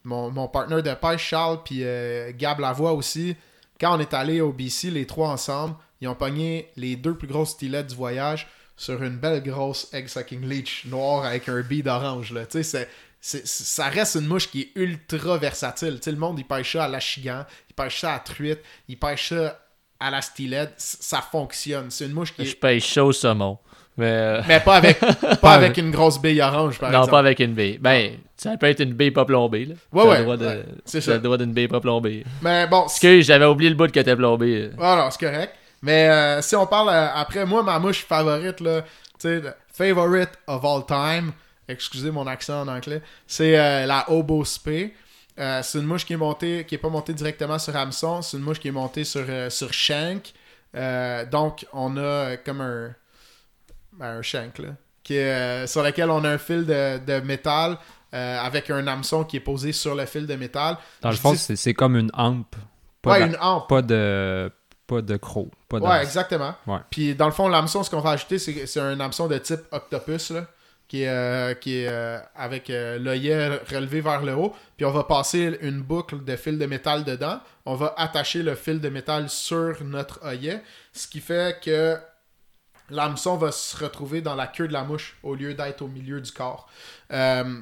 mon, 0.04 0.30
mon 0.30 0.48
partenaire 0.48 0.84
de 0.84 0.94
pêche, 0.94 1.28
Charles, 1.28 1.64
puis 1.64 1.80
euh, 1.84 2.32
Gab 2.36 2.60
Lavoie 2.60 2.94
aussi, 2.94 3.36
quand 3.80 3.98
on 3.98 4.00
est 4.00 4.14
allé 4.14 4.42
au 4.42 4.52
BC, 4.52 4.92
les 4.92 5.08
trois 5.08 5.30
ensemble, 5.30 5.76
ils 6.02 6.08
ont 6.08 6.16
pogné 6.16 6.72
les 6.76 6.96
deux 6.96 7.16
plus 7.16 7.28
grosses 7.28 7.52
stylettes 7.52 7.88
du 7.88 7.96
voyage 7.96 8.48
sur 8.76 9.02
une 9.04 9.18
belle 9.18 9.42
grosse 9.44 9.94
egg 9.94 10.08
sucking 10.08 10.46
leech 10.46 10.86
noire 10.86 11.26
avec 11.26 11.48
un 11.48 11.62
bead 11.62 11.88
orange. 11.88 12.32
Là. 12.32 12.46
Tu 12.46 12.64
sais, 12.64 12.88
ça 13.22 13.88
reste 13.88 14.16
une 14.16 14.28
mouche 14.28 14.50
qui 14.50 14.62
est 14.62 14.72
ultra 14.76 15.38
versatile. 15.38 15.96
Tu 15.96 16.04
sais, 16.04 16.12
le 16.12 16.18
monde, 16.18 16.40
il 16.40 16.46
pêche 16.46 16.74
ça 16.74 16.86
à 16.86 16.88
l'achigan, 16.88 17.46
il 17.70 17.74
pêche 17.74 18.02
ça 18.02 18.16
à 18.16 18.20
truite, 18.20 18.60
il 18.88 19.00
pêche 19.00 19.30
ça 19.30 19.60
à 20.00 20.12
la 20.12 20.22
stylette. 20.22 20.74
Ça 20.78 21.22
fonctionne. 21.22 21.90
C'est 21.90 22.06
une 22.06 22.14
mouche 22.14 22.34
qui 22.34 22.46
Je 22.46 22.52
est... 22.52 22.56
paye 22.56 22.82
chaud 22.82 23.08
au 23.08 23.14
saumon. 23.14 23.60
Mais 23.98 24.06
euh, 24.10 24.42
Mais 24.48 24.60
pas 24.60 24.76
avec, 24.78 25.00
pas 25.42 25.54
avec 25.54 25.78
une 25.78 25.92
grosse 25.92 26.20
bille 26.22 26.42
orange, 26.42 26.80
par 26.80 26.90
non, 26.92 27.00
exemple. 27.00 27.12
pas 27.12 27.20
avec 27.20 27.40
une 27.40 27.54
baie. 27.54 27.78
Ben, 27.80 28.14
ça 28.36 28.58
peut 28.58 28.66
être 28.68 28.80
une 28.82 28.94
baie 28.94 29.12
pas 29.12 29.24
plombée. 29.26 29.66
Là. 29.66 29.76
Ouais, 29.92 30.04
ouais, 30.08 30.18
le 30.18 30.24
droit 30.24 30.38
de- 30.38 30.46
ouais, 30.46 30.66
c'est 30.86 31.02
ça. 31.02 31.14
le 31.14 31.20
droit 31.20 31.38
d'une 31.38 31.54
baie 31.54 31.68
pas 31.68 31.80
plombée. 31.80 32.24
Mais 32.42 32.66
bon, 32.68 32.82
Parce 32.82 33.00
que 33.00 33.22
j'avais 33.22 33.46
oublié 33.46 33.70
le 33.70 33.76
bout 33.76 33.92
que 33.92 34.00
t'es 34.00 34.16
plombé. 34.16 34.72
Ah 34.80 34.96
non, 34.98 35.12
c'est 35.12 35.26
correct. 35.26 35.54
Mais 35.84 36.10
euh, 36.10 36.42
si 36.42 36.56
on 36.56 36.66
parle 36.66 36.90
euh, 36.90 37.08
après, 37.14 37.46
moi, 37.46 37.62
ma 37.62 37.78
mouche 37.78 38.04
favorite, 38.06 38.62
là, 38.62 38.82
tu 39.20 39.28
sais, 39.28 39.42
favorite 39.74 40.32
of 40.48 40.64
all 40.66 40.86
time, 40.88 41.32
excusez 41.68 42.10
mon 42.10 42.26
accent 42.26 42.62
en 42.62 42.68
anglais, 42.70 43.02
c'est 43.28 43.60
euh, 43.60 43.86
la 43.86 44.10
Obo 44.10 44.44
Spay. 44.46 44.94
Euh, 45.40 45.62
c'est 45.64 45.80
une 45.80 45.86
mouche 45.86 46.06
qui 46.06 46.14
est 46.14 46.18
montée, 46.18 46.64
qui 46.68 46.76
est 46.76 46.80
pas 46.80 46.90
montée 46.90 47.14
directement 47.14 47.60
sur 47.60 47.76
hameçon, 47.76 48.22
c'est 48.22 48.38
une 48.38 48.44
mouche 48.44 48.60
qui 48.60 48.68
est 48.70 48.72
montée 48.72 49.04
sur, 49.04 49.26
euh, 49.28 49.50
sur 49.50 49.74
shank. 49.74 50.32
Euh, 50.76 51.26
donc, 51.26 51.66
on 51.74 51.98
a 51.98 52.02
euh, 52.02 52.38
comme 52.46 52.62
un, 52.62 52.90
un 54.02 54.22
shank, 54.22 54.60
là, 54.60 54.70
qui 55.04 55.16
est, 55.16 55.32
euh, 55.34 55.68
sur 55.68 55.84
lequel 55.84 56.10
on 56.10 56.24
a 56.24 56.30
un 56.30 56.38
fil 56.38 56.66
de, 56.66 56.98
de 57.06 57.20
métal 57.26 57.78
euh, 58.14 58.40
avec 58.40 58.70
un 58.70 58.86
hameçon 58.88 59.24
qui 59.24 59.38
est 59.38 59.42
posé 59.42 59.72
sur 59.72 59.96
le 59.96 60.06
fil 60.06 60.28
de 60.28 60.36
métal. 60.36 60.78
Dans 61.02 61.10
le 61.10 61.16
Je 61.16 61.22
fond, 61.22 61.34
dis- 61.34 61.58
c'est 61.58 61.74
comme 61.74 61.96
une 61.96 62.12
hampe. 62.14 62.56
Pas 63.02 63.12
Ouais, 63.20 63.26
une 63.28 63.38
hampe. 63.42 63.68
pas 63.68 63.82
de, 63.82 64.52
pas 64.88 65.02
de 65.02 65.18
croc. 65.18 65.50
Pas 65.68 65.80
de... 65.80 65.86
Ouais, 65.86 66.02
exactement. 66.04 66.54
Ouais. 66.68 66.80
Puis 66.90 67.16
dans 67.16 67.26
le 67.26 67.32
fond, 67.32 67.48
l'hameçon, 67.48 67.84
ce 67.84 67.90
qu'on 67.90 68.00
va 68.02 68.12
ajouter, 68.12 68.40
c'est 68.40 68.66
c'est 68.68 68.80
un 68.80 69.00
hameçon 69.00 69.28
de 69.28 69.38
type 69.40 69.62
octopus, 69.72 70.30
là, 70.32 70.46
qui 70.88 71.04
est, 71.04 71.10
euh, 71.10 71.54
qui 71.56 71.80
est 71.80 72.20
avec 72.36 72.68
l'œillet 72.70 73.60
relevé 73.72 74.00
vers 74.02 74.22
le 74.22 74.36
haut. 74.36 74.54
Puis 74.78 74.86
on 74.86 74.92
va 74.92 75.04
passer 75.04 75.58
une 75.62 75.82
boucle 75.82 76.24
de 76.24 76.36
fil 76.36 76.58
de 76.60 76.66
métal 76.66 77.04
dedans. 77.04 77.40
On 77.66 77.76
va 77.76 77.94
attacher 77.98 78.44
le 78.44 78.56
fil 78.56 78.80
de 78.80 78.90
métal 78.90 79.28
sur 79.30 79.84
notre 79.84 80.24
œillet, 80.26 80.62
ce 80.94 81.08
qui 81.08 81.20
fait 81.20 81.60
que 81.64 81.98
l'hameçon 82.90 83.38
va 83.38 83.52
se 83.52 83.76
retrouver 83.84 84.22
dans 84.22 84.36
la 84.36 84.48
queue 84.48 84.68
de 84.68 84.74
la 84.74 84.84
mouche 84.84 85.18
au 85.24 85.36
lieu 85.36 85.54
d'être 85.54 85.82
au 85.82 85.88
milieu 85.88 86.20
du 86.22 86.32
corps. 86.32 86.68
Euh, 87.12 87.62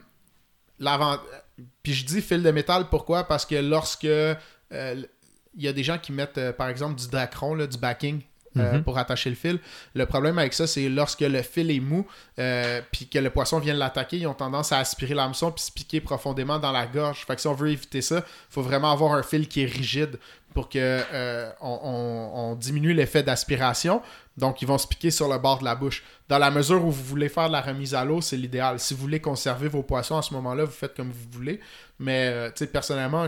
Puis 1.84 1.94
je 1.94 2.06
dis 2.06 2.22
fil 2.22 2.42
de 2.44 2.52
métal, 2.52 2.88
pourquoi? 2.90 3.24
Parce 3.26 3.46
que 3.46 3.56
lorsque 3.56 4.06
euh, 4.06 4.36
il 4.72 5.62
y 5.64 5.68
a 5.68 5.74
des 5.74 5.84
gens 5.84 5.98
qui 5.98 6.12
mettent, 6.12 6.38
euh, 6.38 6.54
par 6.54 6.70
exemple, 6.70 6.96
du 7.00 7.08
dacron, 7.08 7.54
là, 7.56 7.68
du 7.68 7.78
backing, 7.78 8.22
euh, 8.58 8.74
Mhm. 8.78 8.84
pour 8.84 8.98
attacher 8.98 9.30
le 9.30 9.36
fil. 9.38 9.60
Le 9.94 10.06
problème 10.06 10.38
avec 10.38 10.54
ça, 10.54 10.68
c'est 10.68 10.90
lorsque 10.90 11.22
le 11.22 11.42
fil 11.42 11.72
est 11.72 11.80
mou, 11.80 12.06
euh, 12.38 12.82
puis 12.92 13.08
que 13.08 13.18
le 13.20 13.30
poisson 13.30 13.60
vient 13.60 13.74
de 13.74 13.80
l'attaquer, 13.80 14.18
ils 14.18 14.28
ont 14.28 14.34
tendance 14.34 14.72
à 14.74 14.80
aspirer 14.80 15.14
l'hameçon 15.14 15.52
puis 15.54 15.64
se 15.64 15.72
piquer 15.72 16.02
profondément 16.02 16.60
dans 16.60 16.72
la 16.74 16.86
gorge. 16.86 17.26
Fait 17.26 17.36
que 17.36 17.42
si 17.42 17.48
on 17.48 17.54
veut 17.54 17.70
éviter 17.70 18.02
ça, 18.02 18.18
il 18.18 18.24
faut 18.54 18.62
vraiment 18.62 18.92
avoir 18.92 19.14
un 19.14 19.24
fil 19.24 19.48
qui 19.48 19.62
est 19.62 19.66
rigide 19.72 20.20
pour 20.54 20.70
que 20.70 20.78
euh, 20.80 21.50
on, 21.62 22.56
diminue 22.60 22.94
l'effet 22.94 23.24
d'aspiration. 23.24 24.02
Donc, 24.38 24.62
ils 24.62 24.68
vont 24.68 24.78
se 24.78 24.88
piquer 24.88 25.12
sur 25.12 25.28
le 25.28 25.38
bord 25.38 25.60
de 25.60 25.66
la 25.66 25.76
bouche. 25.76 26.04
Dans 26.28 26.38
la 26.38 26.52
mesure 26.52 26.84
où 26.84 26.92
vous 26.92 27.04
voulez 27.04 27.30
faire 27.30 27.48
de 27.48 27.54
la 27.54 27.62
remise 27.62 27.96
à 27.96 28.06
l'eau, 28.06 28.22
c'est 28.22 28.38
l'idéal. 28.38 28.80
Si 28.80 28.94
vous 28.94 29.02
voulez 29.02 29.20
conserver 29.20 29.68
vos 29.68 29.84
poissons 29.84 30.18
à 30.18 30.22
ce 30.22 30.34
moment-là, 30.34 30.66
vous 30.66 30.72
faites 30.72 30.96
comme 30.96 31.12
vous 31.12 31.30
voulez. 31.32 31.60
Mais, 32.00 32.28
euh, 32.28 32.50
tu 32.50 32.60
sais, 32.60 32.68
personnellement, 32.68 33.26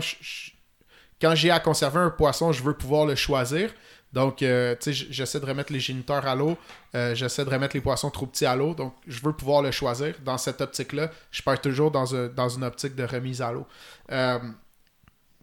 quand 1.20 1.34
j'ai 1.34 1.50
à 1.50 1.60
conserver 1.60 2.00
un 2.00 2.10
poisson, 2.10 2.52
je 2.52 2.62
veux 2.62 2.74
pouvoir 2.74 3.06
le 3.06 3.14
choisir. 3.14 3.70
Donc, 4.12 4.42
euh, 4.42 4.76
tu 4.80 4.94
sais, 4.94 5.06
j'essaie 5.10 5.40
de 5.40 5.46
remettre 5.46 5.72
les 5.72 5.80
géniteurs 5.80 6.26
à 6.26 6.34
l'eau. 6.34 6.56
j'essaie 6.92 7.44
de 7.44 7.50
remettre 7.50 7.74
les 7.74 7.80
poissons 7.80 8.10
trop 8.10 8.26
petits 8.26 8.46
à 8.46 8.54
l'eau. 8.54 8.74
Donc, 8.74 8.94
je 9.06 9.20
veux 9.20 9.32
pouvoir 9.32 9.62
le 9.62 9.70
choisir. 9.70 10.14
Dans 10.24 10.38
cette 10.38 10.60
optique-là, 10.60 11.10
je 11.30 11.42
pars 11.42 11.60
toujours 11.60 11.90
dans, 11.90 12.04
dans 12.28 12.48
une 12.48 12.64
optique 12.64 12.94
de 12.94 13.04
remise 13.04 13.42
à 13.42 13.50
l'eau. 13.50 13.66
Euh, 14.12 14.38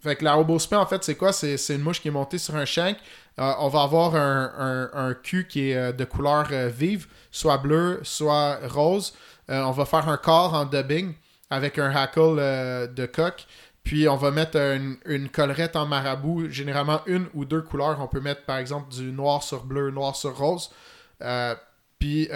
fait 0.02 0.16
que 0.16 0.24
la 0.24 0.36
Hobospin, 0.38 0.78
en 0.78 0.86
fait, 0.86 1.04
c'est 1.04 1.14
quoi? 1.14 1.32
C'est 1.32 1.56
une 1.68 1.80
mouche 1.80 2.00
qui 2.00 2.08
est 2.08 2.12
montée 2.12 2.38
sur 2.38 2.56
un 2.56 2.64
shank. 2.64 2.96
Euh, 3.38 3.52
on 3.60 3.68
va 3.68 3.82
avoir 3.82 4.14
un, 4.14 5.14
cul 5.22 5.46
qui 5.46 5.70
est 5.70 5.76
euh, 5.76 5.92
de 5.92 6.04
couleur 6.04 6.48
euh, 6.50 6.68
vive, 6.68 7.06
soit 7.30 7.58
bleu, 7.58 8.00
soit 8.02 8.58
rose. 8.68 9.14
On 9.48 9.70
va 9.70 9.84
faire 9.84 10.08
un 10.08 10.16
corps 10.16 10.54
en 10.54 10.64
dubbing 10.64 11.14
avec 11.50 11.78
un 11.78 11.94
hackle 11.94 12.36
de 12.36 13.06
coq. 13.06 13.46
Puis 13.84 14.08
on 14.08 14.16
va 14.16 14.30
mettre 14.30 14.56
une, 14.56 15.28
collerette 15.28 15.76
en 15.76 15.84
marabout, 15.84 16.48
généralement 16.48 17.00
une 17.06 17.26
ou 17.34 17.44
deux 17.44 17.60
couleurs. 17.60 17.98
On 18.00 18.06
peut 18.06 18.20
mettre 18.20 18.44
par 18.44 18.56
exemple 18.56 18.90
du 18.90 19.12
noir 19.12 19.42
sur 19.42 19.64
bleu, 19.64 19.90
noir 19.90 20.16
sur 20.16 20.34
rose. 20.36 20.70
Puis 21.98 22.30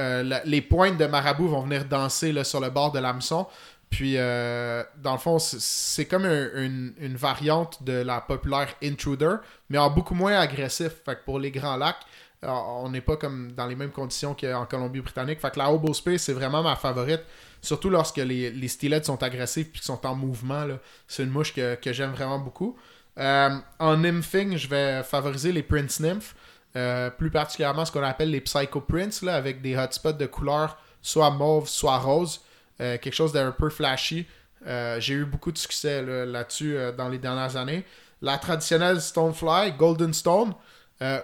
les 0.45 0.61
pointes 0.61 0.99
de 0.99 1.07
marabout 1.07 1.49
vont 1.49 1.63
venir 1.63 1.87
danser 1.87 2.45
sur 2.45 2.61
le 2.61 2.69
bord 2.69 2.93
de 2.93 2.99
l'hameçon. 2.99 3.47
Puis 3.91 4.15
euh, 4.17 4.83
dans 4.99 5.13
le 5.13 5.19
fond, 5.19 5.39
c'est- 5.39 6.05
comme 6.07 6.25
un- 6.25 6.51
une, 6.55 7.17
variante 7.17 7.83
de 7.83 7.93
la 7.93 8.21
populaire 8.21 8.69
Intruder, 8.83 9.37
mais 9.71 9.79
en 9.79 9.91
beaucoup 9.91 10.15
moins 10.15 10.39
agressif. 10.39 10.93
Fait 11.05 11.17
que 11.17 11.25
pour 11.25 11.39
les 11.39 11.51
grands 11.51 11.77
lacs, 11.77 11.97
euh, 12.45 12.49
on 12.49 12.91
n'est 12.91 13.01
pas 13.01 13.17
comme 13.17 13.53
dans 13.53 13.67
les 13.67 13.77
mêmes 13.77 13.91
conditions 13.91 14.35
qu'en 14.35 14.67
Colombie-Britannique. 14.67 15.41
Fait 15.41 15.51
que 15.51 15.59
la 15.59 15.73
Hobo 15.73 15.95
Space, 15.95 16.23
c'est 16.23 16.33
vraiment 16.33 16.63
ma 16.63 16.77
favorite. 16.77 17.23
Surtout 17.63 17.89
lorsque 17.91 18.19
les, 18.19 18.51
les 18.51 18.69
stylettes 18.69 19.07
sont 19.07 19.23
agressifs 19.23 19.73
puis 19.73 19.83
sont 19.83 20.05
en 20.07 20.15
mouvement. 20.15 20.67
C'est 21.09 21.23
une 21.25 21.31
mouche 21.31 21.55
que, 21.55 21.79
j'aime 21.93 22.13
vraiment 22.13 22.39
beaucoup. 22.39 22.77
Euh, 23.19 23.51
en 23.79 23.97
nymphing, 23.97 24.57
je 24.57 24.69
vais 24.69 25.03
favoriser 25.03 25.53
les 25.53 25.63
Prince 25.63 26.01
Nymph. 26.01 26.35
Euh, 26.77 27.09
plus 27.09 27.31
particulièrement 27.31 27.87
ce 27.87 27.93
qu'on 27.93 28.03
appelle 28.03 28.31
les 28.31 28.43
Psycho 28.43 28.83
Prince, 28.83 29.23
là, 29.23 29.37
avec 29.37 29.63
des 29.63 29.77
hotspots 29.77 30.13
de 30.13 30.27
couleur 30.27 30.77
soit 31.01 31.31
mauve, 31.31 31.69
soit 31.69 31.99
rose. 31.99 32.41
Euh, 32.81 32.99
quelque 32.99 33.15
chose 33.15 33.33
d'un 33.33 33.53
peu 33.53 33.71
flashy. 33.71 34.27
Euh, 34.67 35.01
J'ai 35.01 35.15
eu 35.15 35.25
beaucoup 35.25 35.53
de 35.53 35.59
succès 35.59 36.03
là, 36.03 36.27
là-dessus 36.27 36.77
euh, 36.77 36.93
dans 36.93 37.09
les 37.09 37.19
dernières 37.19 37.57
années. 37.57 37.85
La 38.21 38.39
traditionnelle 38.39 39.01
Stonefly, 39.01 39.73
Golden 39.73 40.13
Stone, 40.13 40.55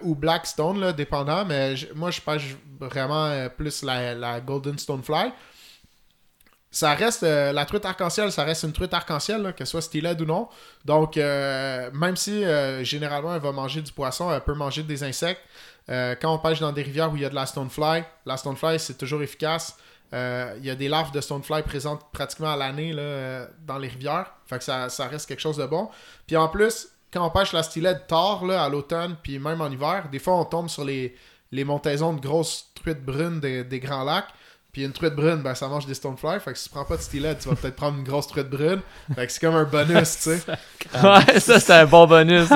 ou 0.03 0.15
Black 0.15 0.47
Stone, 0.47 0.81
là, 0.81 0.93
dépendant, 0.93 1.47
mais 1.47 1.75
moi 1.95 2.11
je 2.11 2.21
pêche 2.21 2.57
vraiment 2.79 3.49
plus 3.57 3.83
la, 3.83 4.39
Golden 4.41 4.79
Stonefly. 4.79 5.33
Ça 6.71 6.95
reste, 6.95 7.23
la 7.23 7.65
truite 7.65 7.87
arc-en-ciel, 7.87 8.31
ça 8.31 8.45
reste 8.45 8.65
une 8.65 8.75
truite 8.75 8.93
arc-en-ciel, 8.93 9.55
que 9.57 9.65
ce 9.65 9.71
soit 9.71 9.81
steelhead 9.81 10.21
ou 10.21 10.27
non. 10.27 10.49
Donc, 10.85 11.17
même 11.17 12.17
si 12.17 12.45
généralement 12.85 13.35
elle 13.35 13.41
va 13.41 13.53
manger 13.53 13.81
du 13.81 13.93
poisson, 13.93 14.31
elle 14.31 14.43
peut 14.43 14.53
manger 14.53 14.83
des 14.83 15.03
insectes. 15.03 15.41
Quand 15.89 16.35
on 16.35 16.39
pêche 16.39 16.61
dans 16.61 16.73
des 16.73 16.83
rivières 16.83 17.11
où 17.11 17.17
il 17.17 17.23
y 17.23 17.25
a 17.25 17.31
de 17.31 17.35
la 17.35 17.47
stonefly, 17.47 18.05
la 18.27 18.37
stonefly 18.37 18.79
c'est 18.79 18.99
toujours 18.99 19.23
efficace. 19.23 19.79
Euh, 20.13 20.55
il 20.59 20.65
y 20.67 20.71
a 20.71 20.75
des 20.75 20.89
larves 20.89 21.13
de 21.13 21.21
stonefly 21.21 21.63
présentes 21.63 22.05
pratiquement 22.13 22.53
à 22.53 22.57
l'année 22.57 22.93
là, 22.93 23.03
euh, 23.03 23.47
dans 23.67 23.79
les 23.79 23.89
rivières. 23.89 24.33
Fait 24.47 24.59
que 24.59 24.65
ça, 24.65 24.89
ça 24.89 25.07
reste 25.07 25.27
quelque 25.27 25.41
chose 25.41 25.57
de 25.57 25.67
bon. 25.67 25.89
Puis 26.27 26.37
en 26.37 26.49
plus, 26.49 26.89
quand 27.13 27.27
on 27.27 27.31
pêche 27.31 27.53
la 27.53 27.63
steelhead 27.63 28.07
tard 28.07 28.45
là, 28.45 28.65
à 28.65 28.69
l'automne, 28.69 29.17
puis 29.23 29.39
même 29.39 29.61
en 29.61 29.71
hiver, 29.71 30.09
des 30.11 30.19
fois 30.19 30.35
on 30.35 30.45
tombe 30.45 30.69
sur 30.69 30.85
les, 30.85 31.17
les 31.51 31.65
montaisons 31.65 32.13
de 32.13 32.21
grosses 32.21 32.71
truites 32.75 33.05
brunes 33.05 33.41
des, 33.41 33.65
des 33.65 33.81
grands 33.81 34.05
lacs. 34.05 34.29
Puis 34.73 34.85
une 34.85 34.93
truite 34.93 35.15
brune, 35.15 35.43
ben 35.43 35.55
ça 35.55 35.69
mange 35.69 35.85
des 35.85 35.93
stonefly. 35.93 36.41
Fait 36.41 36.53
que 36.53 36.59
si 36.59 36.65
tu 36.65 36.71
prends 36.71 36.87
pas 36.87 36.97
de 36.97 37.03
steelhead, 37.03 37.39
tu 37.39 37.49
vas 37.51 37.55
peut-être 37.55 37.77
prendre 37.77 37.99
une 37.99 38.05
grosse 38.05 38.27
truite 38.27 38.49
brune. 38.49 38.81
Fait 39.15 39.27
que 39.27 39.33
c'est 39.33 39.41
comme 39.41 39.55
un 39.55 39.65
bonus, 39.65 40.17
tu 40.17 40.23
sais. 40.23 40.41
ouais, 41.03 41.41
ça, 41.41 41.61
c'est 41.61 41.75
un 41.75 41.85
bon 41.85 42.07
bonus. 42.07 42.49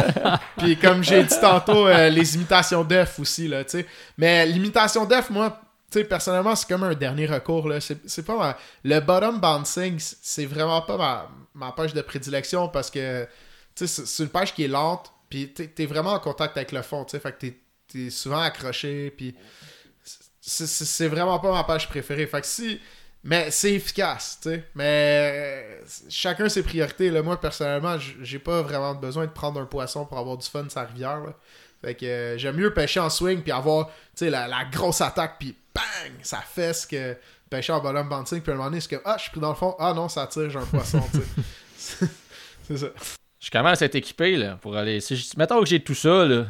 Puis 0.56 0.78
comme 0.78 1.04
j'ai 1.04 1.24
dit 1.24 1.38
tantôt, 1.38 1.86
euh, 1.86 2.08
les 2.08 2.36
imitations 2.36 2.84
d'œufs 2.84 3.18
aussi, 3.18 3.48
là, 3.48 3.64
tu 3.64 3.80
sais. 3.80 3.86
Mais 4.16 4.46
l'imitation 4.46 5.04
d'œufs, 5.04 5.28
moi, 5.28 5.60
tu 5.90 5.98
sais, 6.00 6.04
personnellement, 6.04 6.54
c'est 6.54 6.68
comme 6.68 6.82
un 6.84 6.94
dernier 6.94 7.26
recours. 7.26 7.70
C'est 7.80 7.98
c'est 8.08 8.22
pas 8.24 8.36
ma... 8.36 8.58
Le 8.84 9.00
bottom 9.00 9.40
bouncing, 9.40 9.98
c'est 9.98 10.46
vraiment 10.46 10.82
pas 10.82 10.96
ma, 10.96 11.30
ma 11.54 11.72
pêche 11.72 11.94
de 11.94 12.02
prédilection 12.02 12.68
parce 12.68 12.90
que, 12.90 13.26
c'est- 13.74 13.86
c'est 14.06 14.22
une 14.22 14.28
pêche 14.28 14.54
qui 14.54 14.64
est 14.64 14.68
lente, 14.68 15.12
puis 15.30 15.52
t'es 15.52 15.66
t'es 15.68 15.86
vraiment 15.86 16.12
en 16.12 16.18
contact 16.20 16.56
avec 16.56 16.72
le 16.72 16.82
fond, 16.82 17.04
tu. 17.04 17.18
Fait 17.18 17.32
que 17.32 17.46
t'es- 17.92 18.10
souvent 18.10 18.40
accroché, 18.40 19.10
puis 19.16 19.34
c'est- 20.40 20.66
c'est 20.66 21.08
vraiment 21.08 21.38
pas 21.38 21.52
ma 21.52 21.64
pêche 21.64 21.88
préférée. 21.88 22.26
Fait 22.26 22.40
que 22.40 22.46
si... 22.46 22.80
Mais 23.24 23.50
c'est 23.50 23.72
efficace, 23.72 24.38
tu 24.40 24.50
sais. 24.50 24.64
Mais 24.76 25.80
chacun 26.08 26.48
ses 26.48 26.62
priorités. 26.62 27.10
Là. 27.10 27.20
Moi, 27.20 27.38
personnellement, 27.40 27.96
j'ai 28.22 28.38
pas 28.38 28.62
vraiment 28.62 28.94
besoin 28.94 29.26
de 29.26 29.32
prendre 29.32 29.60
un 29.60 29.66
poisson 29.66 30.06
pour 30.06 30.18
avoir 30.18 30.36
du 30.38 30.46
fun 30.46 30.66
la 30.74 30.84
rivière. 30.84 31.22
Fait 31.82 31.94
que 31.94 32.06
euh, 32.06 32.38
j'aime 32.38 32.56
mieux 32.56 32.72
pêcher 32.72 33.00
en 33.00 33.10
swing 33.10 33.42
puis 33.42 33.50
avoir, 33.52 33.90
la, 34.20 34.46
la 34.46 34.64
grosse 34.70 35.00
attaque 35.00 35.36
puis 35.40 35.56
bang, 35.78 36.12
ça 36.22 36.38
fesse 36.38 36.86
que 36.86 37.16
pêcher 37.50 37.72
en 37.72 37.80
bottom 37.80 38.08
bouncing 38.08 38.40
puis 38.40 38.50
à 38.52 38.54
un 38.54 38.58
moment 38.58 38.70
donné, 38.70 38.80
c'est 38.80 38.90
comme 38.90 39.00
ah, 39.04 39.14
je 39.16 39.22
suis 39.22 39.30
pris 39.30 39.40
dans 39.40 39.50
le 39.50 39.54
fond. 39.56 39.74
Ah 39.78 39.92
non, 39.94 40.08
ça 40.08 40.26
tire, 40.26 40.50
j'ai 40.50 40.58
un 40.58 40.64
poisson, 40.66 41.02
tu 41.12 41.18
sais. 41.76 42.06
c'est 42.64 42.76
ça. 42.76 42.86
Je 43.40 43.50
commence 43.50 43.80
à 43.82 43.84
être 43.86 43.94
équipé 43.94 44.36
là, 44.36 44.58
pour 44.60 44.76
aller. 44.76 45.00
Si 45.00 45.16
je- 45.16 45.30
Mettons 45.36 45.60
que 45.60 45.66
j'ai 45.66 45.80
tout 45.80 45.94
ça, 45.94 46.24
là. 46.24 46.46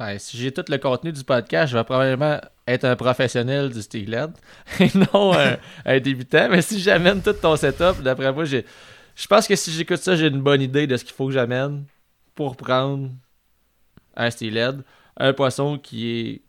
Ouais, 0.00 0.18
si 0.18 0.36
j'ai 0.36 0.52
tout 0.52 0.64
le 0.68 0.78
contenu 0.78 1.10
du 1.12 1.24
podcast, 1.24 1.72
je 1.72 1.76
vais 1.78 1.84
probablement 1.84 2.40
être 2.66 2.84
un 2.84 2.94
professionnel 2.96 3.70
du 3.70 3.82
steelhead 3.82 4.30
et 4.80 4.90
non 5.12 5.36
un, 5.36 5.56
un 5.84 6.00
débutant. 6.00 6.48
Mais 6.50 6.62
si 6.62 6.80
j'amène 6.80 7.22
tout 7.22 7.32
ton 7.32 7.56
setup, 7.56 8.02
d'après 8.02 8.32
moi, 8.32 8.44
j'ai. 8.44 8.64
Je 9.16 9.26
pense 9.26 9.48
que 9.48 9.56
si 9.56 9.72
j'écoute 9.72 9.96
ça, 9.98 10.14
j'ai 10.14 10.26
une 10.28 10.40
bonne 10.42 10.60
idée 10.62 10.86
de 10.86 10.96
ce 10.96 11.04
qu'il 11.04 11.14
faut 11.14 11.26
que 11.26 11.32
j'amène 11.32 11.84
pour 12.36 12.56
prendre 12.56 13.10
un 14.16 14.30
steelhead. 14.30 14.82
Un 15.16 15.32
poisson 15.32 15.78
qui 15.78 16.10
est 16.10 16.42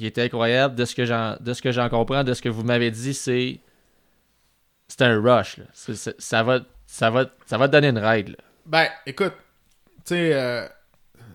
qui 0.00 0.06
est 0.06 0.18
incroyable. 0.18 0.74
De 0.74 0.84
ce 0.86 0.94
que 0.94 1.04
j'en 1.04 1.36
de 1.38 1.52
ce 1.52 1.60
que 1.60 1.72
j'en 1.72 1.88
comprends, 1.90 2.24
de 2.24 2.32
ce 2.32 2.40
que 2.40 2.48
vous 2.48 2.64
m'avez 2.64 2.90
dit, 2.90 3.14
c'est. 3.14 3.60
C'est 4.88 5.02
un 5.02 5.20
rush. 5.20 5.58
là. 5.58 5.64
Ça, 5.74 6.42
va, 6.42 6.60
ça, 6.84 7.10
va, 7.10 7.26
ça 7.46 7.58
va 7.58 7.68
te 7.68 7.72
donner 7.72 7.88
une 7.88 7.98
règle. 7.98 8.36
Ben, 8.66 8.88
écoute, 9.06 9.34
tu 9.98 10.14
sais, 10.14 10.34
euh, 10.34 10.66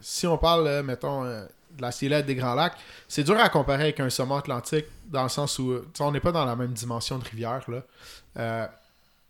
si 0.02 0.28
on 0.28 0.38
parle, 0.38 0.68
euh, 0.68 0.84
mettons, 0.84 1.24
euh, 1.24 1.46
de 1.72 1.82
la 1.82 1.92
steelhead 1.92 2.26
des 2.26 2.36
Grands 2.36 2.56
Lacs, 2.56 2.76
c'est 3.08 3.24
dur 3.24 3.40
à 3.40 3.48
comparer 3.48 3.84
avec 3.84 4.02
un 4.02 4.10
saumon 4.10 4.36
atlantique 4.36 4.88
dans 5.06 5.24
le 5.24 5.30
sens 5.30 5.58
où, 5.58 5.74
on 6.02 6.12
n'est 6.12 6.20
pas 6.20 6.34
dans 6.34 6.44
la 6.44 6.58
même 6.58 6.74
dimension 6.74 7.18
de 7.18 7.24
rivière, 7.24 7.66
là. 7.70 8.72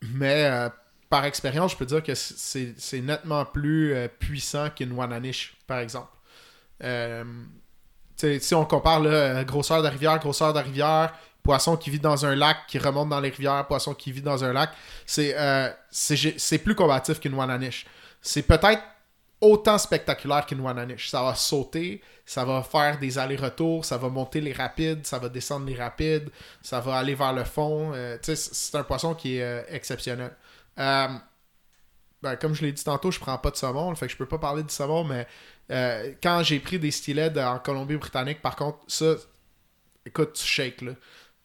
Mais 0.01 0.49
par 1.09 1.25
expérience, 1.25 1.73
je 1.73 1.77
peux 1.77 1.85
dire 1.85 2.01
que 2.01 2.15
c'est 2.15 3.01
nettement 3.01 3.45
plus 3.45 3.95
puissant 4.19 4.69
qu'une 4.71 4.93
Wananish, 4.93 5.55
par 5.67 5.79
exemple. 5.79 6.09
Euh, 8.23 8.37
si 8.39 8.55
on 8.55 8.65
compare 8.65 8.99
là, 9.01 9.43
grosseur 9.43 9.83
de 9.83 9.87
rivière, 9.87 10.19
grosseur 10.19 10.53
de 10.53 10.59
rivière, 10.59 11.13
poisson 11.43 11.77
qui 11.77 11.89
vit 11.89 11.99
dans 11.99 12.25
un 12.25 12.35
lac, 12.35 12.57
qui 12.67 12.79
remonte 12.79 13.09
dans 13.09 13.19
les 13.19 13.29
rivières, 13.29 13.65
poisson 13.67 13.93
qui 13.93 14.11
vit 14.11 14.21
dans 14.21 14.43
un 14.43 14.53
lac, 14.53 14.71
c'est 15.05 15.35
euh, 15.37 15.69
c'est 15.89 16.57
plus 16.57 16.75
combatif 16.75 17.19
qu'une 17.19 17.35
Wananish. 17.35 17.85
C'est 18.21 18.41
peut-être 18.41 18.81
autant 19.41 19.77
spectaculaire 19.77 20.45
qu'une 20.45 20.61
Wananish. 20.61 21.09
Ça 21.09 21.21
va 21.21 21.35
sauter, 21.35 22.01
ça 22.25 22.43
va 22.45 22.63
faire 22.63 22.97
des 22.99 23.17
allers-retours, 23.17 23.85
ça 23.85 23.97
va 23.97 24.09
monter 24.09 24.41
les 24.41 24.53
rapides, 24.53 25.05
ça 25.05 25.19
va 25.19 25.29
descendre 25.29 25.67
les 25.67 25.75
rapides, 25.75 26.29
ça 26.61 26.79
va 26.79 26.95
aller 26.95 27.15
vers 27.15 27.33
le 27.33 27.43
fond. 27.43 27.91
Euh, 27.93 28.17
c'est 28.21 28.75
un 28.75 28.83
poisson 28.83 29.13
qui 29.13 29.37
est 29.37 29.43
euh, 29.43 29.61
exceptionnel. 29.69 30.31
Euh, 30.79 31.07
ben, 32.21 32.35
comme 32.37 32.55
je 32.55 32.65
l'ai 32.65 32.71
dit 32.71 32.83
tantôt, 32.83 33.11
je 33.11 33.19
prends 33.19 33.37
pas 33.37 33.51
de 33.51 33.55
saumon, 33.55 33.93
fait 33.95 34.07
que 34.07 34.13
je 34.13 34.17
peux 34.17 34.27
pas 34.27 34.39
parler 34.39 34.63
du 34.63 34.73
saumon, 34.73 35.03
mais 35.03 35.27
euh, 35.71 36.11
quand 36.21 36.43
j'ai 36.43 36.59
pris 36.59 36.79
des 36.79 36.91
stylets 36.91 37.37
en 37.39 37.59
Colombie-Britannique, 37.59 38.41
par 38.41 38.55
contre, 38.55 38.79
ça, 38.87 39.15
écoute, 40.05 40.33
tu 40.33 40.45
shakes, 40.45 40.81
là. 40.81 40.91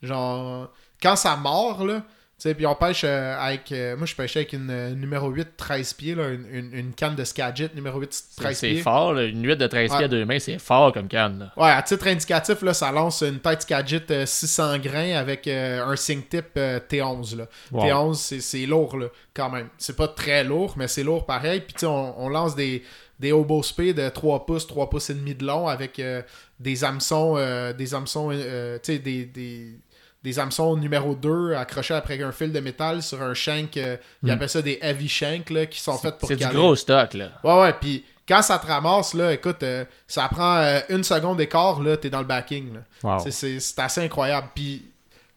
Genre, 0.03 0.73
quand 1.03 1.17
ça 1.17 1.37
mord, 1.37 1.85
là, 1.85 1.97
tu 2.01 2.05
sais, 2.49 2.55
puis 2.55 2.65
on 2.65 2.75
pêche 2.75 3.03
euh, 3.05 3.37
avec. 3.39 3.71
euh, 3.71 3.99
moi, 3.99 4.07
je 4.07 4.15
pêchais 4.15 4.39
avec 4.41 4.55
une 4.55 4.71
euh, 4.71 4.95
numéro 4.95 5.29
8 5.29 5.59
13 5.59 5.93
pieds, 5.93 6.15
là, 6.15 6.29
une, 6.31 6.47
une- 6.51 6.73
une 6.73 6.95
canne 6.95 7.15
de 7.15 7.23
Skagit 7.25 7.69
numéro 7.75 8.01
8 8.01 8.09
C'est 8.15 8.41
13 8.43 8.57
c'est 8.59 8.69
pieds. 8.71 8.81
fort, 8.81 9.13
là. 9.13 9.25
une 9.25 9.45
huit 9.47 9.57
de 9.59 9.67
13 9.67 9.91
Ouais. 9.91 9.97
pieds 9.99 10.05
à 10.07 10.09
deux 10.09 10.25
mains, 10.25 10.39
c'est 10.39 10.59
fort 10.59 10.91
comme 10.95 11.07
canne. 11.07 11.39
là. 11.39 11.53
Ouais, 11.63 11.71
à 11.71 11.83
titre 11.83 12.07
indicatif, 12.07 12.63
là, 12.63 12.73
ça 12.73 12.91
lance 12.93 13.21
une 13.23 13.41
tête 13.41 13.61
Skagit 13.61 14.01
euh, 14.11 14.25
600 14.25 14.79
grains 14.79 15.17
avec 15.17 15.47
un 15.49 15.95
sink 15.97 16.31
tip 16.31 16.47
euh, 16.57 16.81
T11. 16.81 17.37
Là. 17.37 17.47
Wow. 17.73 17.85
T11, 17.85 18.15
c'est- 18.15 18.41
c'est 18.41 18.65
lourd, 18.65 18.97
là, 18.97 19.09
quand 19.35 19.51
même. 19.51 19.69
C'est 19.77 19.97
pas 19.97 20.09
très 20.09 20.43
lourd, 20.43 20.73
mais 20.79 20.89
c'est 20.89 21.03
lourd 21.03 21.27
pareil. 21.27 21.61
Puis, 21.61 21.75
tu 21.75 21.81
sais, 21.81 21.87
on, 21.87 22.23
on 22.25 22.31
lance 22.31 22.57
des, 22.57 22.83
des 23.21 23.31
obo 23.33 23.63
spé 23.63 23.93
de 23.95 24.09
3 24.09 24.47
pouces, 24.47 24.67
3 24.67 24.91
pouces 24.91 25.11
et 25.11 25.15
demi 25.15 25.35
de 25.37 25.45
long 25.47 25.69
avec 25.69 25.99
euh, 26.01 26.23
des 26.59 26.83
hameçons, 26.83 27.35
euh, 27.37 27.73
des 27.73 27.95
hameçons, 27.95 28.31
euh, 28.33 28.79
tu 28.83 28.95
sais, 28.95 28.99
des, 28.99 29.27
des, 29.27 29.79
des 30.25 30.39
hameçons 30.39 30.75
numéro 30.77 31.15
2 31.15 31.53
accrochés 31.55 31.95
après 31.95 32.21
un 32.23 32.33
fil 32.33 32.51
de 32.53 32.61
métal 32.61 33.03
sur 33.03 33.21
un 33.23 33.35
shank. 33.35 33.77
euh, 33.77 33.97
Ils 34.23 34.29
Mm. 34.29 34.31
appellent 34.33 34.49
ça 34.49 34.63
des 34.63 34.79
heavy 34.83 35.09
shanks, 35.09 35.51
là, 35.51 35.67
qui 35.67 35.79
sont 35.81 35.97
faits 35.99 36.19
pour 36.19 36.29
C'est 36.29 36.37
du 36.37 36.47
gros 36.49 36.75
stock, 36.75 37.15
là. 37.15 37.29
Ouais, 37.45 37.61
ouais, 37.61 37.73
puis 37.81 38.05
quand 38.27 38.43
ça 38.43 38.59
te 38.59 38.67
ramasse, 38.67 39.13
là, 39.15 39.33
écoute, 39.35 39.63
euh, 39.63 39.85
ça 40.09 40.27
prend 40.29 40.57
euh, 40.57 40.81
une 40.89 41.05
seconde 41.05 41.37
d'écart, 41.39 41.81
là, 41.83 41.97
t'es 41.97 42.11
dans 42.11 42.21
le 42.21 42.27
backing. 42.27 42.71
Wow. 43.03 43.19
C'est- 43.31 43.79
assez 43.79 44.01
incroyable. 44.03 44.49
Puis, 44.55 44.83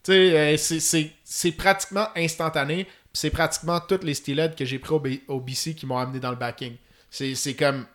tu 0.03 0.11
sais, 0.13 0.37
euh, 0.37 0.57
c'est- 1.25 1.51
pratiquement 1.57 2.07
instantané. 2.15 2.87
c'est 3.15 3.29
pratiquement 3.29 3.79
toutes 3.79 4.03
les 4.03 4.15
steelheads 4.15 4.55
que 4.57 4.65
j'ai 4.65 4.79
pris 4.79 4.93
au, 4.95 4.99
B- 4.99 5.21
au 5.27 5.39
BC 5.39 5.75
qui 5.75 5.85
m'ont 5.85 5.97
amené 5.99 6.19
dans 6.19 6.31
le 6.31 6.35
backing. 6.35 6.73
C'est 7.13 7.55
comme. 7.55 7.85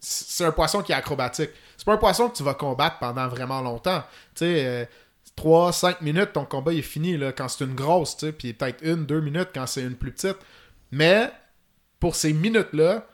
C'est 0.00 0.44
un 0.44 0.52
poisson 0.52 0.82
qui 0.82 0.92
est 0.92 0.94
acrobatique. 0.94 1.50
C'est 1.76 1.84
pas 1.84 1.94
un 1.94 1.98
poisson 1.98 2.28
que 2.28 2.36
tu 2.36 2.44
vas 2.44 2.54
combattre 2.54 2.98
pendant 2.98 3.26
vraiment 3.26 3.60
longtemps. 3.62 4.04
Tu 4.34 4.44
sais, 4.44 4.66
euh, 4.66 4.84
3-5 5.36 5.96
minutes, 6.02 6.32
ton 6.34 6.44
combat 6.44 6.72
est 6.72 6.82
fini 6.82 7.16
là, 7.16 7.32
quand 7.32 7.48
c'est 7.48 7.64
une 7.64 7.74
grosse, 7.74 8.16
tu 8.16 8.26
sais, 8.26 8.32
puis 8.32 8.52
peut-être 8.52 8.82
une, 8.84 9.06
deux 9.06 9.20
minutes 9.20 9.48
quand 9.54 9.66
c'est 9.66 9.82
une 9.82 9.96
plus 9.96 10.12
petite. 10.12 10.36
Mais 10.92 11.32
pour 11.98 12.14
ces 12.14 12.32
minutes-là, 12.32 13.06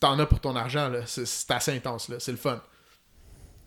t'en 0.00 0.18
as 0.18 0.26
pour 0.26 0.40
ton 0.40 0.56
argent. 0.56 0.88
là. 0.88 1.00
C'est 1.06 1.50
assez 1.50 1.72
intense, 1.76 2.08
là. 2.08 2.16
c'est 2.18 2.32
le 2.32 2.38
fun. 2.38 2.60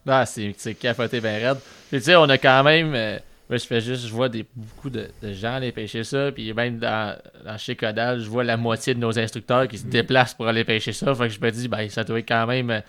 Ah, 0.06 0.26
c'est 0.26 0.54
capoté 0.80 1.20
ben 1.22 1.42
raide. 1.42 1.60
Tu 1.90 2.02
sais, 2.02 2.16
on 2.16 2.24
a 2.30 2.38
quand 2.38 2.64
même. 2.64 2.94
euh, 2.96 3.20
moi, 3.50 3.58
je 3.58 3.66
fais 3.66 3.80
juste, 3.82 4.06
je 4.08 4.12
vois 4.14 4.28
des, 4.30 4.46
beaucoup 4.56 4.90
de, 4.90 5.08
de 5.24 5.32
gens 5.34 5.54
aller 5.56 5.72
pêcher 5.72 6.04
ça. 6.04 6.32
Puis 6.34 6.54
même 6.54 6.80
dans, 6.80 7.16
dans 7.46 7.58
chez 7.58 7.76
Codal, 7.76 8.20
je 8.20 8.30
vois 8.30 8.44
la 8.44 8.58
moitié 8.58 8.94
de 8.94 9.00
nos 9.00 9.18
instructeurs 9.18 9.68
qui 9.68 9.78
se 9.78 9.86
déplacent 9.86 10.34
pour 10.34 10.48
aller 10.48 10.64
pêcher 10.66 10.92
ça. 10.92 11.14
Fait 11.16 11.28
que 11.28 11.34
je 11.34 11.40
me 11.40 11.50
dis, 11.52 11.68
ben, 11.68 11.88
ça 11.90 12.04
doit 12.04 12.20
être 12.20 12.28
quand 12.28 12.46
même. 12.48 12.70
euh, 12.72 12.80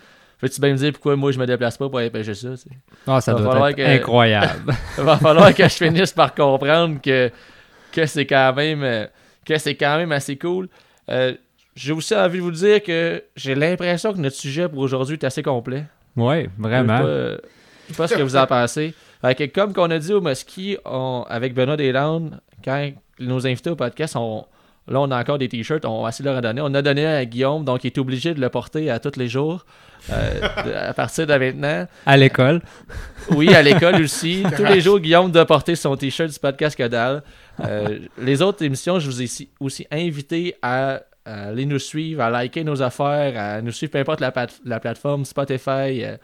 Peux-tu 0.41 0.59
bien 0.61 0.71
me 0.71 0.77
dire 0.77 0.91
pourquoi 0.93 1.15
moi 1.17 1.31
je 1.33 1.39
me 1.39 1.45
déplace 1.45 1.77
pas 1.77 1.89
pour 1.89 1.99
aller 1.99 2.09
pêcher 2.09 2.33
ça? 2.33 2.49
tu 2.51 2.57
sais? 2.57 2.69
Ah, 3.07 3.19
ça 3.21 3.33
doit 3.33 3.69
être 3.71 3.77
que- 3.77 3.81
incroyable. 3.81 4.73
Il 4.97 5.03
va 5.05 5.17
falloir 5.17 5.53
que 5.53 5.63
je 5.63 5.69
finisse 5.75 6.11
par 6.13 6.33
comprendre 6.35 7.01
que, 7.01 7.29
que 7.91 8.05
c'est 8.05 8.25
quand 8.25 8.53
même 8.53 8.83
euh, 8.83 9.05
que 9.45 9.57
c'est 9.57 9.75
quand 9.75 9.97
même 9.97 10.11
assez 10.11 10.37
cool. 10.37 10.67
Euh, 11.09 11.33
j'ai 11.75 11.91
aussi 11.93 12.15
envie 12.15 12.37
de 12.39 12.43
vous 12.43 12.51
dire 12.51 12.83
que 12.83 13.23
j'ai 13.35 13.55
l'impression 13.55 14.13
que 14.13 14.17
notre 14.19 14.35
sujet 14.35 14.67
pour 14.67 14.79
aujourd'hui 14.79 15.15
est 15.15 15.23
assez 15.25 15.41
complet. 15.43 15.85
Oui, 16.15 16.47
vraiment. 16.57 16.97
Je 16.97 17.01
sais 17.01 17.03
pas, 17.03 17.09
euh, 17.09 17.37
je 17.87 17.93
sais 17.93 17.97
pas 17.97 18.07
ce 18.07 18.15
que 18.15 18.21
vous 18.21 18.35
en 18.35 18.45
pensez. 18.45 18.93
Fait 19.21 19.35
que 19.35 19.43
comme 19.45 19.73
qu'on 19.73 19.89
a 19.91 19.99
dit 19.99 20.13
au 20.13 20.21
Mosquée, 20.21 20.77
on- 20.85 21.25
avec 21.29 21.53
Benoît 21.53 21.77
Deslandes, 21.77 22.39
quand 22.63 22.89
nos 23.19 23.45
invités 23.45 23.69
au 23.69 23.75
podcast, 23.75 24.15
on, 24.15 24.45
là 24.87 25.01
on 25.01 25.11
a 25.11 25.19
encore 25.19 25.37
des 25.37 25.49
t-shirts, 25.49 25.83
on 25.85 26.03
va 26.03 26.09
essayer 26.09 26.23
de 26.23 26.29
leur 26.29 26.37
en 26.37 26.41
donner. 26.41 26.61
On 26.61 26.73
a 26.73 26.81
donné 26.81 27.05
à 27.05 27.25
Guillaume, 27.25 27.65
donc 27.65 27.83
il 27.83 27.87
est 27.87 27.97
obligé 27.97 28.33
de 28.33 28.39
le 28.39 28.49
porter 28.49 28.89
à 28.89 28.99
tous 28.99 29.17
les 29.19 29.27
jours. 29.27 29.65
euh, 30.11 30.39
de- 30.65 30.73
à 30.73 30.93
partir 30.93 31.27
de 31.27 31.33
maintenant. 31.35 31.85
À 32.05 32.17
l'école. 32.17 32.61
Oui, 33.31 33.53
à 33.53 33.61
l'école 33.61 34.01
aussi. 34.01 34.43
Tous 34.57 34.63
les 34.65 34.81
jours, 34.81 34.99
Guillaume 34.99 35.31
doit 35.31 35.45
porter 35.45 35.75
son 35.75 35.95
t-shirt 35.95 36.31
du 36.31 36.39
podcast 36.39 36.75
Codal. 36.75 37.21
Euh, 37.63 37.99
les 38.17 38.41
autres 38.41 38.63
émissions, 38.63 38.97
je 38.97 39.05
vous 39.05 39.21
ai 39.21 39.27
si- 39.27 39.49
aussi 39.59 39.85
invité 39.91 40.55
à, 40.63 41.01
aller 41.25 41.67
nous 41.67 41.77
suivre, 41.77 42.21
à 42.23 42.31
liker 42.31 42.63
nos 42.63 42.81
affaires, 42.81 43.33
à 43.37 43.61
nous 43.61 43.71
suivre 43.71 43.91
peu 43.91 43.99
importe 43.99 44.19
la 44.65 44.79
plateforme 44.79 45.25
Spotify, 45.25 46.03
euh, 46.03 46.17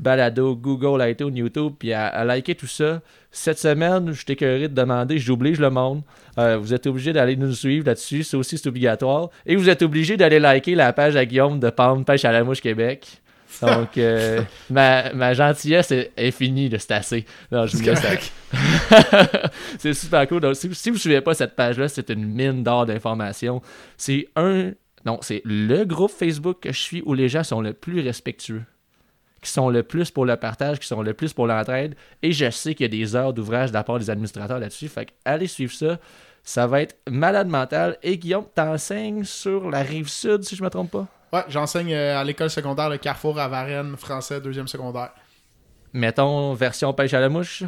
Balado, 0.00 0.56
Google, 0.56 1.06
iTunes, 1.08 1.36
YouTube, 1.36 1.74
puis 1.78 1.92
à, 1.92 2.06
à 2.06 2.24
liker 2.24 2.54
tout 2.54 2.66
ça. 2.66 3.02
Cette 3.30 3.58
semaine, 3.58 4.12
je 4.12 4.24
t'écœuré 4.24 4.68
de 4.68 4.74
demander, 4.74 5.18
j'oblige 5.18 5.60
le 5.60 5.70
monde. 5.70 6.02
Euh, 6.38 6.56
vous 6.56 6.72
êtes 6.72 6.86
obligé 6.86 7.12
d'aller 7.12 7.36
nous 7.36 7.52
suivre 7.52 7.86
là-dessus, 7.86 8.24
ça 8.24 8.38
aussi 8.38 8.56
c'est 8.56 8.68
obligatoire. 8.68 9.28
Et 9.46 9.56
vous 9.56 9.68
êtes 9.68 9.82
obligé 9.82 10.16
d'aller 10.16 10.40
liker 10.40 10.74
la 10.74 10.92
page 10.92 11.16
à 11.16 11.26
Guillaume 11.26 11.60
de 11.60 11.70
Pound 11.70 12.06
Pêche 12.06 12.24
à 12.24 12.32
la 12.32 12.42
Mouche 12.42 12.62
Québec. 12.62 13.20
Donc, 13.60 13.98
euh, 13.98 14.40
ma, 14.70 15.12
ma 15.12 15.34
gentillesse 15.34 15.90
est, 15.90 16.12
est 16.16 16.30
finie, 16.30 16.70
c'est 16.78 16.92
assez. 16.92 17.26
Non, 17.52 17.66
je 17.66 17.76
c'est 19.78 19.94
super 19.94 20.26
cool. 20.26 20.40
Donc, 20.40 20.56
si, 20.56 20.74
si 20.74 20.90
vous 20.90 20.96
ne 20.96 21.00
suivez 21.00 21.20
pas 21.20 21.34
cette 21.34 21.56
page-là, 21.56 21.88
c'est 21.88 22.10
une 22.10 22.24
mine 22.24 22.62
d'or 22.62 22.86
d'informations. 22.86 23.60
C'est 23.96 24.28
un. 24.36 24.70
Non, 25.04 25.18
c'est 25.20 25.42
le 25.44 25.84
groupe 25.84 26.10
Facebook 26.10 26.58
que 26.60 26.72
je 26.72 26.78
suis 26.78 27.02
où 27.04 27.14
les 27.14 27.28
gens 27.28 27.42
sont 27.42 27.60
le 27.60 27.72
plus 27.72 28.00
respectueux. 28.00 28.62
Qui 29.42 29.50
sont 29.50 29.70
le 29.70 29.82
plus 29.82 30.10
pour 30.10 30.26
le 30.26 30.36
partage, 30.36 30.78
qui 30.78 30.86
sont 30.86 31.02
le 31.02 31.14
plus 31.14 31.32
pour 31.32 31.46
l'entraide. 31.46 31.94
Et 32.22 32.32
je 32.32 32.50
sais 32.50 32.74
qu'il 32.74 32.84
y 32.84 32.86
a 32.86 32.88
des 32.88 33.16
heures 33.16 33.32
d'ouvrage 33.32 33.70
de 33.70 33.74
la 33.74 33.84
part 33.84 33.98
des 33.98 34.10
administrateurs 34.10 34.58
là-dessus. 34.58 34.88
Fait 34.88 35.06
que 35.06 35.12
allez 35.24 35.46
suivre 35.46 35.72
ça. 35.72 35.98
Ça 36.42 36.66
va 36.66 36.82
être 36.82 36.96
malade 37.08 37.48
mental. 37.48 37.96
Et 38.02 38.18
Guillaume, 38.18 38.46
t'enseignes 38.54 39.24
sur 39.24 39.70
la 39.70 39.82
rive 39.82 40.08
sud, 40.08 40.42
si 40.42 40.56
je 40.56 40.62
me 40.62 40.68
trompe 40.68 40.90
pas? 40.90 41.06
Ouais, 41.32 41.44
j'enseigne 41.48 41.94
euh, 41.94 42.18
à 42.18 42.24
l'école 42.24 42.50
secondaire 42.50 42.88
le 42.88 42.98
Carrefour 42.98 43.38
à 43.38 43.48
Varennes, 43.48 43.96
français, 43.96 44.40
deuxième 44.40 44.68
secondaire. 44.68 45.10
Mettons 45.92 46.54
version 46.54 46.92
pêche 46.92 47.14
à 47.14 47.20
la 47.20 47.28
mouche. 47.28 47.62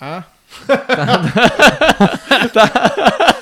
Hein? 0.00 0.22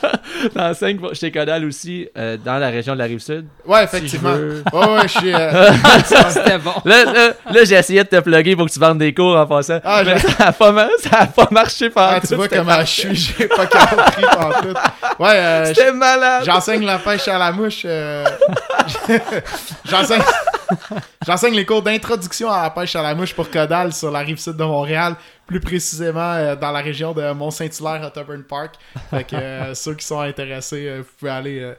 T'enseignes 0.54 0.98
pour- 0.98 1.14
chez 1.14 1.30
Codal 1.30 1.64
aussi, 1.64 2.08
euh, 2.16 2.36
dans 2.42 2.58
la 2.58 2.68
région 2.68 2.94
de 2.94 2.98
la 2.98 3.04
rive 3.04 3.18
sud. 3.20 3.46
Ouais, 3.66 3.86
Si 3.86 3.96
effectivement. 3.96 4.32
veux- 4.32 4.62
Ouais, 4.72 4.86
ouais, 4.86 5.02
je 5.08 5.18
suis. 5.18 5.34
euh, 5.34 5.70
C'était 6.28 6.58
bon. 6.58 6.72
Là, 6.84 7.04
là, 7.04 7.28
là, 7.52 7.64
j'ai 7.64 7.74
essayé 7.74 8.02
de 8.04 8.08
te 8.08 8.20
plugger 8.20 8.54
pour 8.56 8.66
que 8.66 8.72
tu 8.72 8.78
vendes 8.78 8.98
des 8.98 9.12
cours 9.14 9.36
en 9.36 9.46
passant. 9.46 9.80
Ah, 9.84 10.02
mais 10.04 10.18
ça 10.18 10.46
a 10.48 10.52
pas, 10.52 10.72
mar- 10.72 10.88
ça 10.98 11.18
a 11.20 11.26
pas 11.26 11.48
marché 11.50 11.90
pendant 11.90 12.12
ah, 12.16 12.20
tu 12.26 12.34
vois 12.34 12.48
comment 12.48 12.80
je 12.80 12.84
suis, 12.86 13.14
j'ai 13.38 13.46
pas 13.48 13.66
compris 13.66 14.22
tout. 14.62 15.22
Ouais, 15.22 15.28
euh. 15.34 15.72
J'enseigne 16.44 16.84
la 16.84 16.98
pêche 16.98 17.28
à 17.28 17.38
la 17.38 17.52
mouche. 17.52 17.82
euh, 17.84 18.24
J'enseigne... 19.88 20.22
J'enseigne 21.26 21.54
les 21.54 21.66
cours 21.66 21.82
d'introduction 21.82 22.50
à 22.50 22.62
la 22.62 22.70
pêche 22.70 22.96
à 22.96 23.02
la 23.02 23.14
mouche 23.14 23.34
pour 23.34 23.50
Codal 23.50 23.92
sur 23.92 24.10
la 24.10 24.20
rive 24.20 24.38
sud 24.38 24.56
de 24.56 24.64
Montréal, 24.64 25.14
plus 25.46 25.60
précisément 25.60 26.32
euh, 26.32 26.56
dans 26.56 26.72
la 26.72 26.80
région 26.80 27.12
de 27.12 27.32
Mont-Saint-Hilaire 27.32 28.04
à 28.04 28.10
Tubern 28.10 28.42
Park. 28.44 28.74
Fait 29.10 29.24
que 29.24 29.36
euh, 29.36 29.74
ceux 29.74 29.94
qui 29.94 30.06
sont 30.06 30.20
intéressés, 30.20 30.88
euh, 30.88 30.98
vous 30.98 31.12
pouvez 31.18 31.30
aller 31.30 31.74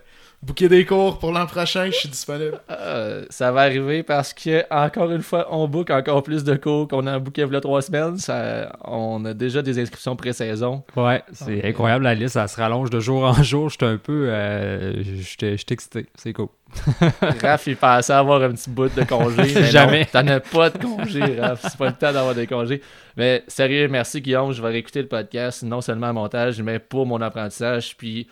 booker 0.47 0.69
des 0.69 0.85
cours 0.85 1.19
pour 1.19 1.33
l'an 1.33 1.45
prochain, 1.45 1.87
je 1.87 1.91
suis 1.91 2.09
disponible. 2.09 2.59
Euh, 2.71 3.25
ça 3.29 3.51
va 3.51 3.61
arriver 3.61 4.01
parce 4.01 4.33
que, 4.33 4.63
encore 4.73 5.11
une 5.11 5.21
fois, 5.21 5.47
on 5.51 5.67
book 5.67 5.89
encore 5.89 6.23
plus 6.23 6.45
de 6.45 6.55
cours 6.55 6.87
qu'on 6.87 7.05
a 7.05 7.19
booké 7.19 7.41
il 7.41 7.51
y 7.51 7.55
a 7.55 7.61
trois 7.61 7.81
semaines. 7.81 8.17
Ça, 8.17 8.71
on 8.85 9.23
a 9.25 9.33
déjà 9.33 9.61
des 9.61 9.77
inscriptions 9.77 10.15
pré-saison. 10.15 10.83
Ouais, 10.95 11.21
c'est 11.33 11.65
incroyable 11.65 12.05
la 12.05 12.15
liste, 12.15 12.35
ça 12.35 12.47
se 12.47 12.55
rallonge 12.55 12.89
de 12.89 12.99
jour 13.01 13.23
en 13.23 13.43
jour. 13.43 13.69
J'étais 13.69 13.85
un 13.85 13.97
peu. 13.97 14.27
Euh, 14.29 15.03
J'étais 15.03 15.57
excité, 15.69 16.07
c'est 16.15 16.31
cool. 16.31 16.47
Raph, 17.41 17.67
il 17.67 17.77
pensait 17.77 18.13
avoir 18.13 18.41
un 18.41 18.51
petit 18.51 18.69
bout 18.69 18.93
de 18.93 19.03
congé. 19.03 19.35
mais 19.55 19.63
Jamais. 19.65 20.05
T'en 20.05 20.27
as 20.27 20.39
pas 20.39 20.69
de 20.69 20.77
congé, 20.77 21.39
Raph. 21.39 21.61
C'est 21.63 21.77
pas 21.77 21.87
le 21.87 21.93
temps 21.93 22.13
d'avoir 22.13 22.35
des 22.35 22.47
congés. 22.47 22.81
Mais 23.17 23.43
sérieux, 23.47 23.87
merci 23.89 24.21
Guillaume. 24.21 24.53
Je 24.53 24.61
vais 24.61 24.69
réécouter 24.69 25.01
le 25.01 25.07
podcast, 25.07 25.63
non 25.63 25.81
seulement 25.81 26.07
à 26.07 26.13
montage, 26.13 26.61
mais 26.61 26.79
pour 26.79 27.05
mon 27.05 27.21
apprentissage. 27.21 27.97
Puis 27.97 28.27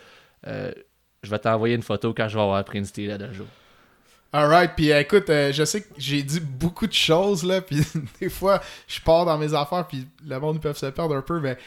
euh, 0.48 0.72
je 1.26 1.30
vais 1.32 1.40
t'envoyer 1.40 1.76
une 1.76 1.84
photo 1.84 2.14
quand 2.14 2.28
je 2.30 2.36
vais 2.36 2.42
avoir 2.44 2.64
pris 2.64 2.78
une 2.80 2.86
style 2.86 3.18
d'un 3.18 3.34
jour. 3.34 3.48
Alright, 4.34 4.72
puis 4.76 4.92
euh, 4.92 5.00
écoute, 5.00 5.30
euh, 5.30 5.54
je 5.54 5.64
sais 5.64 5.82
que 5.82 5.88
j'ai 5.98 6.22
dit 6.22 6.40
beaucoup 6.42 6.88
de 6.88 6.94
choses 6.94 7.44
là, 7.46 7.62
puis 7.62 7.78
des 8.20 8.30
fois 8.30 8.62
je 8.88 9.00
pars 9.00 9.26
dans 9.26 9.38
mes 9.38 9.54
affaires, 9.54 9.88
puis 9.88 10.08
le 10.28 10.40
monde 10.40 10.62
peuvent 10.62 10.78
se 10.78 10.88
perdre 10.88 11.16
un 11.16 11.22
peu, 11.22 11.40
mais 11.40 11.58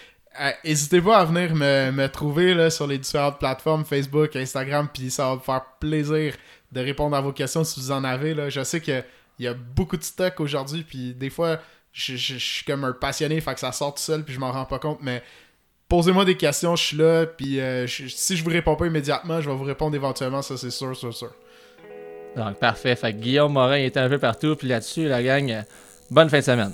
euh, 0.40 0.50
n'hésitez 0.64 1.00
pas 1.00 1.18
à 1.18 1.24
venir 1.24 1.54
me, 1.54 1.90
me 1.90 2.06
trouver 2.08 2.52
là, 2.54 2.68
sur 2.70 2.86
les 2.86 2.98
différentes 2.98 3.38
plateformes 3.38 3.84
Facebook, 3.86 4.36
Instagram, 4.36 4.86
puis 4.92 5.10
ça 5.10 5.28
va 5.30 5.34
me 5.36 5.40
faire 5.40 5.62
plaisir 5.80 6.34
de 6.70 6.80
répondre 6.80 7.16
à 7.16 7.20
vos 7.22 7.32
questions 7.32 7.64
si 7.64 7.80
vous 7.80 7.90
en 7.90 8.04
avez. 8.04 8.34
Là. 8.34 8.50
Je 8.50 8.62
sais 8.62 8.82
qu'il 8.82 9.02
y 9.38 9.46
a 9.46 9.54
beaucoup 9.54 9.96
de 9.96 10.04
stock 10.04 10.38
aujourd'hui, 10.40 10.82
puis 10.84 11.14
des 11.14 11.30
fois 11.30 11.58
je, 11.94 12.16
je- 12.16 12.34
je 12.34 12.38
suis 12.38 12.64
comme 12.66 12.84
un 12.84 12.92
passionné, 12.92 13.40
fait 13.40 13.54
que 13.54 13.60
ça 13.60 13.72
sort 13.72 13.94
tout 13.94 14.02
seul, 14.02 14.22
puis 14.24 14.34
je 14.34 14.38
m'en 14.40 14.52
rends 14.52 14.66
pas 14.66 14.78
compte, 14.78 14.98
mais 15.00 15.22
posez-moi 15.88 16.24
des 16.24 16.36
questions, 16.36 16.76
je 16.76 16.84
suis 16.84 16.96
là, 16.96 17.26
puis 17.26 17.60
euh, 17.60 17.86
je- 17.86 18.08
si 18.08 18.36
je 18.36 18.44
vous 18.44 18.50
réponds 18.50 18.76
pas 18.76 18.86
immédiatement, 18.86 19.40
je 19.40 19.48
vais 19.48 19.56
vous 19.56 19.64
répondre 19.64 19.94
éventuellement, 19.96 20.42
ça 20.42 20.56
c'est 20.56 20.70
sûr, 20.70 20.94
sûr, 20.96 21.14
sûr. 21.14 21.30
Donc, 22.36 22.58
parfait. 22.58 22.94
Fait 22.94 23.12
Guillaume 23.14 23.52
Morin 23.54 23.76
était 23.76 23.98
un 24.00 24.08
peu 24.08 24.18
partout. 24.18 24.54
Puis 24.54 24.68
là-dessus, 24.68 25.08
la 25.08 25.22
gang, 25.22 25.50
euh, 25.50 25.62
bonne 26.10 26.28
fin 26.28 26.38
de 26.38 26.44
semaine. 26.44 26.72